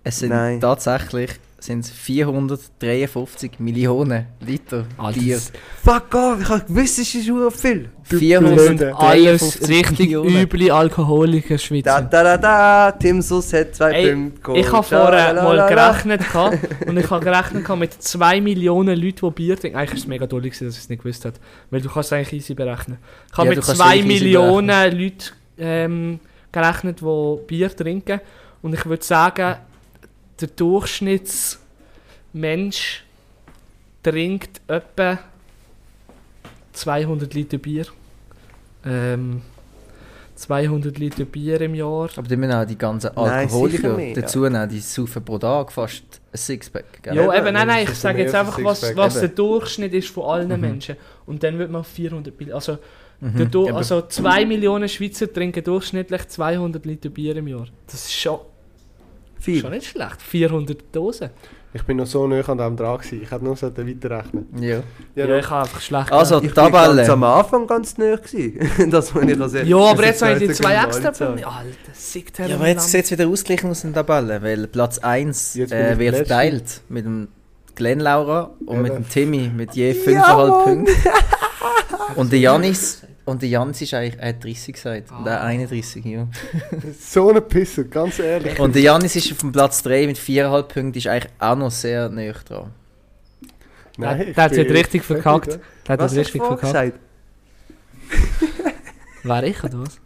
Es 0.06 0.20
sind 0.20 0.30
Nein. 0.30 0.60
tatsächlich 0.62 1.32
sind 1.66 1.80
es 1.86 1.90
453 1.92 3.60
Millionen 3.60 4.26
Liter 4.46 4.86
Alter, 4.98 5.20
Bier. 5.20 5.40
Fuck 5.84 6.14
off, 6.16 6.42
ich 6.42 6.50
habe 6.50 6.66
gewusst, 6.66 7.00
es 7.00 7.16
ist 7.16 7.26
schon 7.26 7.52
viel. 7.52 7.90
Du 8.10 8.20
Das 8.20 8.20
sind 8.20 8.78
Blöde. 8.78 8.96
alles 8.98 9.60
53 9.60 9.70
richtig 9.70 10.00
Millionen. 10.00 10.42
üble 10.42 10.72
Alkoholiker 10.72 11.54
Da 11.56 11.58
Schweizer. 11.60 12.02
da 12.02 12.24
da 12.24 12.38
da, 12.38 12.92
Tim 12.92 13.22
Sus 13.22 13.54
hat 13.54 13.76
zwei 13.76 13.92
Ey, 13.92 14.12
Punkte 14.14 14.42
geholt. 14.42 14.60
Ich 14.60 14.72
habe 14.72 14.84
vorher 14.84 15.34
mal 15.36 15.68
gerechnet 15.70 16.22
gehabt, 16.22 16.58
und 16.88 16.98
ich 16.98 17.10
habe 17.10 17.24
gerechnet 17.24 17.64
gehabt 17.64 17.80
mit 17.80 17.94
2 17.94 18.42
Millionen 18.42 19.00
Leuten, 19.00 19.26
die 19.26 19.32
Bier 19.34 19.58
trinken. 19.58 19.78
Eigentlich 19.78 19.94
ist 19.94 20.00
es 20.02 20.08
mega 20.08 20.26
gewesen, 20.26 20.66
dass 20.66 20.76
ich 20.76 20.82
es 20.84 20.90
nicht 20.90 21.02
gewusst 21.02 21.24
habe. 21.26 21.36
Weil 21.72 21.82
du 21.82 21.90
kannst 21.90 22.12
es 22.12 22.14
eigentlich 22.14 22.34
easy 22.42 22.54
berechnen. 22.54 22.98
Ich 23.32 23.38
habe 23.38 23.48
Ja, 23.48 23.56
mit 23.56 23.64
du 23.64 23.66
kannst 23.66 23.82
2 23.82 23.86
wirklich 23.96 24.06
easy 24.16 24.24
Millionen 24.26 25.00
Leuten 25.00 25.24
ähm, 25.58 26.20
gerechnet, 26.52 27.00
die 27.02 27.38
Bier 27.48 27.76
trinken. 27.76 28.20
Und 28.62 28.74
ich 28.74 28.86
würde 28.86 29.04
sagen, 29.04 29.56
der 30.48 30.56
Durchschnittsmensch 32.34 33.04
trinkt 34.02 34.62
etwa 34.68 35.20
200 36.74 37.34
Liter 37.34 37.58
Bier. 37.58 37.86
Ähm, 38.86 39.42
200 40.36 40.98
Liter 40.98 41.26
Bier 41.26 41.62
im 41.62 41.76
Jahr. 41.76 42.10
Aber 42.16 42.28
die 42.28 42.36
müssen 42.36 42.54
auch 42.54 42.66
die 42.66 42.78
ganzen 42.78 43.12
Nein, 43.16 43.30
Alkoholiker 43.30 43.94
mehr, 43.96 44.16
dazu 44.16 44.42
nehmen. 44.42 44.68
Die 44.68 44.80
saufen 44.80 45.24
pro 45.24 45.38
Tag 45.38 45.72
fast 45.72 46.04
ein 46.34 46.38
Sixpack. 46.38 47.04
Gell? 47.04 47.16
Ja, 47.16 47.34
Eben, 47.34 47.54
nein, 47.54 47.68
nein, 47.68 47.84
ich 47.84 47.92
sage 47.96 48.24
jetzt 48.24 48.34
einfach, 48.36 48.58
ein 48.58 48.66
was, 48.66 48.96
was 48.96 49.20
der 49.20 49.30
Durchschnitt 49.30 49.94
ist 49.94 50.10
von 50.10 50.24
allen 50.26 50.50
Mhm. 50.50 50.60
Menschen. 50.60 50.98
Und 51.26 51.44
dann 51.44 51.58
wird 51.60 51.70
man 51.72 51.82
auf 51.82 51.88
400 51.88 52.38
Millionen. 52.38 52.56
Also, 52.56 52.78
Mhm. 53.22 53.48
also 53.76 54.02
2 54.02 54.46
Millionen 54.46 54.90
Schweizer 54.90 55.32
trinken 55.32 55.64
durchschnittlich 55.64 56.28
200 56.28 56.86
Liter 56.86 57.10
Bier 57.10 57.38
im 57.38 57.48
Jahr. 57.48 57.68
Das 57.86 58.04
ist 58.04 58.12
schon, 58.14 58.40
Viel. 59.44 59.62
schon 59.62 59.72
nicht 59.72 59.88
schlecht. 59.88 60.22
400 60.22 60.78
Dosen. 60.92 61.30
Ich 61.76 61.82
bin 61.84 61.98
noch 61.98 62.06
so 62.06 62.28
nah 62.28 62.40
an 62.48 62.58
dem 62.60 62.78
dran 62.78 62.98
gewesen. 63.00 63.22
Ich 63.24 63.32
hätte 63.32 63.44
nur 63.44 63.56
so 63.56 63.66
weiterrechnen. 63.76 64.48
Ja. 64.62 64.84
Ja, 65.16 65.26
Ja, 65.26 65.38
ich 65.40 65.50
habe 65.50 65.62
einfach 65.64 65.82
schlecht 65.82 66.12
Also, 66.12 66.40
Ich 66.44 66.56
war 66.56 66.72
Tabelle. 66.72 66.98
ganz 66.98 67.10
am 67.10 67.24
Anfang 67.24 67.66
ganz 67.66 67.98
nah 67.98 68.16
gewesen. 68.16 68.60
das 68.92 69.14
meine 69.16 69.32
ich 69.32 69.42
also 69.42 69.58
Ja, 69.58 69.78
aber 69.78 70.06
jetzt 70.06 70.22
habe 70.22 70.34
ich 70.34 70.40
die 70.40 70.48
die 70.50 70.54
zwei 70.54 70.76
extra 70.76 71.12
Punkte. 71.12 71.48
Alter, 71.48 71.74
sick 71.94 72.32
Ja, 72.38 72.56
aber 72.56 72.68
jetzt 72.68 72.90
sieht 72.92 73.06
es 73.06 73.12
wieder 73.12 73.28
ausgeglichen 73.28 73.72
aus 73.72 73.84
in 73.84 73.92
der 73.94 74.06
Tabelle, 74.06 74.42
weil 74.44 74.68
Platz 74.68 75.00
1 75.00 75.56
Jetzt 75.56 75.70
bin 75.72 75.80
äh, 75.80 75.94
ich 75.94 76.00
wird 76.00 76.16
verteilt 76.18 76.82
mit 76.90 77.06
dem 77.06 77.30
Glenn 77.74 78.00
Laura 78.02 78.52
und 78.68 78.76
Ja, 78.76 78.82
mit 78.84 78.92
das- 78.92 78.98
dem 79.00 79.10
Timmy 79.10 79.52
mit 79.56 79.74
je 79.74 79.94
5,5 79.94 80.64
Punkten. 80.64 80.94
Und 82.16 82.32
der 82.32 82.40
Janis, 82.40 83.02
und 83.26 83.42
der 83.42 83.50
Janis 83.50 83.82
ist 83.82 83.94
eigentlich, 83.94 84.20
er 84.22 84.30
hat 84.30 84.44
30 84.44 84.74
gesagt, 84.76 85.12
und 85.12 85.26
er 85.28 85.42
Ah. 85.42 85.46
31, 85.46 86.04
ja. 86.06 86.28
So 87.00 87.30
eine 87.30 87.42
Pisse, 87.42 87.86
ganz 87.86 88.20
ehrlich. 88.20 88.60
Und 88.60 88.76
der 88.76 88.82
Janis 88.82 89.16
ist 89.16 89.32
auf 89.32 89.38
dem 89.40 89.52
Platz 89.52 89.82
3 89.84 90.08
mit 90.08 90.18
4,5 90.18 90.64
Punkten, 90.64 90.98
ist 90.98 91.08
eigentlich 91.08 91.32
auch 91.40 91.56
noch 91.56 91.72
sehr 91.72 92.10
nah 92.10 92.32
dran. 92.32 92.72
Der- 93.98 94.28
ich 94.28 94.34
der 94.36 94.44
hat 94.44 94.52
jetzt 94.56 94.72
richtig 94.72 95.04
verkackt. 95.04 95.60
Der 95.88 95.98
hat 95.98 96.12
du 96.12 96.16
richtig 96.16 96.42
verkackt. 96.44 96.94
Wer 99.24 99.44
ich 99.44 99.64
oder 99.64 99.80
was? 99.82 100.00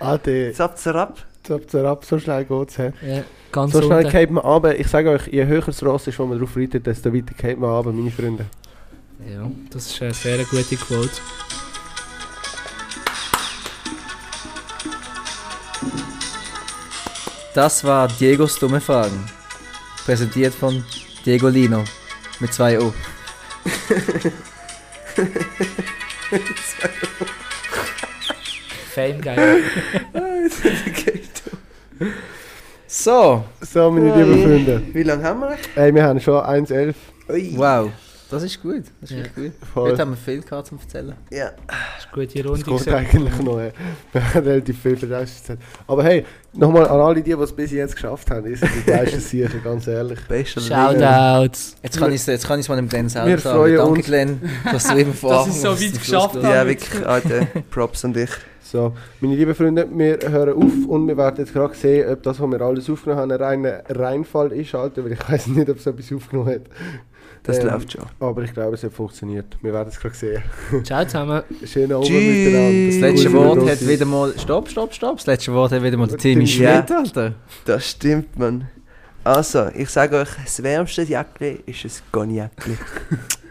Alter, 0.00 0.52
Zap, 0.52 0.76
zap. 0.78 1.16
zap, 1.44 1.70
zap, 1.70 2.04
so 2.04 2.18
schnell 2.18 2.44
geht's. 2.44 2.78
hä? 2.78 2.92
Ja, 3.06 3.22
ganz 3.50 3.72
So 3.72 3.82
schnell 3.82 4.04
geht 4.10 4.30
man 4.30 4.44
runter. 4.44 4.78
Ich 4.78 4.86
sage 4.88 5.10
euch, 5.10 5.26
je 5.28 5.46
höher 5.46 5.62
das 5.62 5.82
Ross 5.82 6.06
ist, 6.06 6.18
wo 6.18 6.26
man 6.26 6.38
drauf 6.38 6.56
reitet, 6.56 6.86
desto 6.86 7.12
weiter 7.12 7.32
geht 7.36 7.58
man 7.58 7.70
runter, 7.70 7.92
meine 7.92 8.10
Freunde. 8.10 8.44
Ja, 9.32 9.50
das 9.70 9.86
ist 9.86 10.02
eine 10.02 10.14
sehr 10.14 10.38
gute 10.44 10.76
Quote. 10.76 11.10
Das 17.58 17.82
war 17.82 18.06
Diegos 18.06 18.56
dumme 18.60 18.80
Fragen. 18.80 19.18
Präsentiert 20.04 20.54
von 20.54 20.84
Diego 21.26 21.48
Lino 21.48 21.82
mit 22.38 22.54
2 22.54 22.78
O. 22.78 22.94
Fame 28.94 29.20
geil. 29.20 29.62
So, 32.86 33.44
So, 33.60 33.90
meine 33.90 34.14
lieben 34.14 34.40
Freunde. 34.40 34.82
Wie 34.92 35.02
lange 35.02 35.24
haben 35.24 35.40
wir? 35.40 35.56
Ey, 35.74 35.92
wir 35.92 36.04
haben 36.04 36.20
schon 36.20 36.40
1,11. 36.40 36.94
Ui. 37.28 37.54
wow. 37.56 37.90
Das 38.30 38.42
ist 38.42 38.60
gut. 38.62 38.82
Das 39.00 39.10
ist 39.10 39.16
Ja. 39.16 39.22
gut. 39.34 39.52
Voll. 39.72 39.90
Heute 39.90 40.02
haben 40.02 40.10
wir 40.10 40.16
viel 40.18 40.42
gehabt 40.42 40.66
zum 40.66 40.78
Erzählen. 40.78 41.14
Ja. 41.30 41.50
Das 41.66 41.76
ist 42.04 42.08
eine 42.12 42.26
gute 42.26 42.42
Das 42.42 42.46
Runde. 42.50 42.62
geht 42.64 42.78
gewesen. 42.78 42.94
eigentlich 42.94 43.38
noch. 43.40 43.58
ey. 43.58 43.72
Wir 44.12 44.34
haben 44.34 44.44
relativ 44.46 44.82
viel 44.82 44.96
Verletzungszeit. 44.98 45.58
Aber 45.86 46.04
hey, 46.04 46.24
nochmal 46.52 46.86
an 46.88 47.00
alle 47.00 47.14
die, 47.22 47.34
die 47.34 47.42
es 47.42 47.52
bis 47.52 47.70
jetzt 47.70 47.94
geschafft 47.94 48.30
haben. 48.30 48.54
Seid 48.54 48.68
die 48.76 48.90
geilsten 48.90 49.20
Sicher, 49.20 49.58
ganz 49.64 49.86
ehrlich. 49.86 50.18
Bester 50.28 50.60
Shoutouts. 50.60 51.76
Jetzt 51.82 51.98
kann 51.98 52.10
ich 52.12 52.20
es 52.20 52.26
jetzt 52.26 52.46
kann 52.46 52.60
ich's 52.60 52.68
mal 52.68 52.76
dem 52.76 52.88
Glenn 52.88 53.08
selber 53.08 53.28
Wir 53.30 53.38
sagen. 53.38 53.56
freuen 53.58 53.76
Danke 53.76 53.92
uns. 53.92 54.06
Glenn, 54.06 54.40
dass 54.72 54.86
du 54.88 54.98
immer 54.98 55.12
von 55.14 55.30
Dass 55.30 55.46
ich 55.48 55.54
so 55.54 55.68
weit 55.80 55.98
geschafft 55.98 56.34
habe. 56.36 56.42
Ja, 56.48 56.66
wirklich, 56.66 57.06
Alter. 57.06 57.46
Props 57.70 58.04
an 58.04 58.12
dich. 58.12 58.30
So, 58.62 58.92
meine 59.22 59.34
lieben 59.34 59.54
Freunde, 59.54 59.88
wir 59.90 60.18
hören 60.28 60.52
auf 60.54 60.86
und 60.88 61.08
wir 61.08 61.16
werden 61.16 61.36
jetzt 61.38 61.54
gerade 61.54 61.74
sehen, 61.74 62.06
ob 62.12 62.22
das, 62.22 62.38
was 62.38 62.50
wir 62.50 62.60
alles 62.60 62.90
aufgenommen 62.90 63.22
haben, 63.22 63.32
ein 63.32 63.40
reiner 63.40 63.82
Reinfall 63.88 64.52
ist, 64.52 64.74
Alter, 64.74 65.02
weil 65.06 65.12
ich 65.12 65.26
weiß 65.26 65.46
nicht, 65.46 65.70
ob 65.70 65.78
es 65.78 65.86
etwas 65.86 66.12
aufgenommen 66.12 66.50
hat. 66.54 66.60
Das 67.48 67.58
Ähm, 67.60 67.66
läuft 67.68 67.92
schon. 67.92 68.02
Aber 68.20 68.42
ich 68.42 68.52
glaube, 68.52 68.74
es 68.74 68.84
hat 68.84 68.92
funktioniert. 68.92 69.56
Wir 69.62 69.72
werden 69.72 69.88
es 69.88 69.98
gerade 69.98 70.14
sehen. 70.14 70.42
Ciao 70.84 71.02
zusammen. 71.06 71.42
Schönen 71.64 71.92
Abend 71.92 72.10
miteinander. 72.10 72.86
Das 72.86 73.00
letzte 73.00 73.32
Wort 73.32 73.70
hat 73.70 73.88
wieder 73.88 74.04
mal. 74.04 74.34
Stopp, 74.38 74.68
stopp, 74.68 74.92
stopp. 74.92 75.16
Das 75.16 75.26
letzte 75.26 75.54
Wort 75.54 75.72
hat 75.72 75.82
wieder 75.82 75.96
mal 75.96 76.08
der 76.08 76.18
Timmy. 76.18 76.46
Schmidt, 76.46 76.92
Alter. 76.92 77.34
Das 77.64 77.88
stimmt, 77.88 78.38
man. 78.38 78.68
Also, 79.24 79.68
ich 79.74 79.88
sage 79.88 80.16
euch, 80.16 80.28
das 80.44 80.62
wärmste 80.62 81.02
Jäckli 81.02 81.60
ist 81.64 81.84
ein 81.86 81.90
Cognac. 82.12 82.50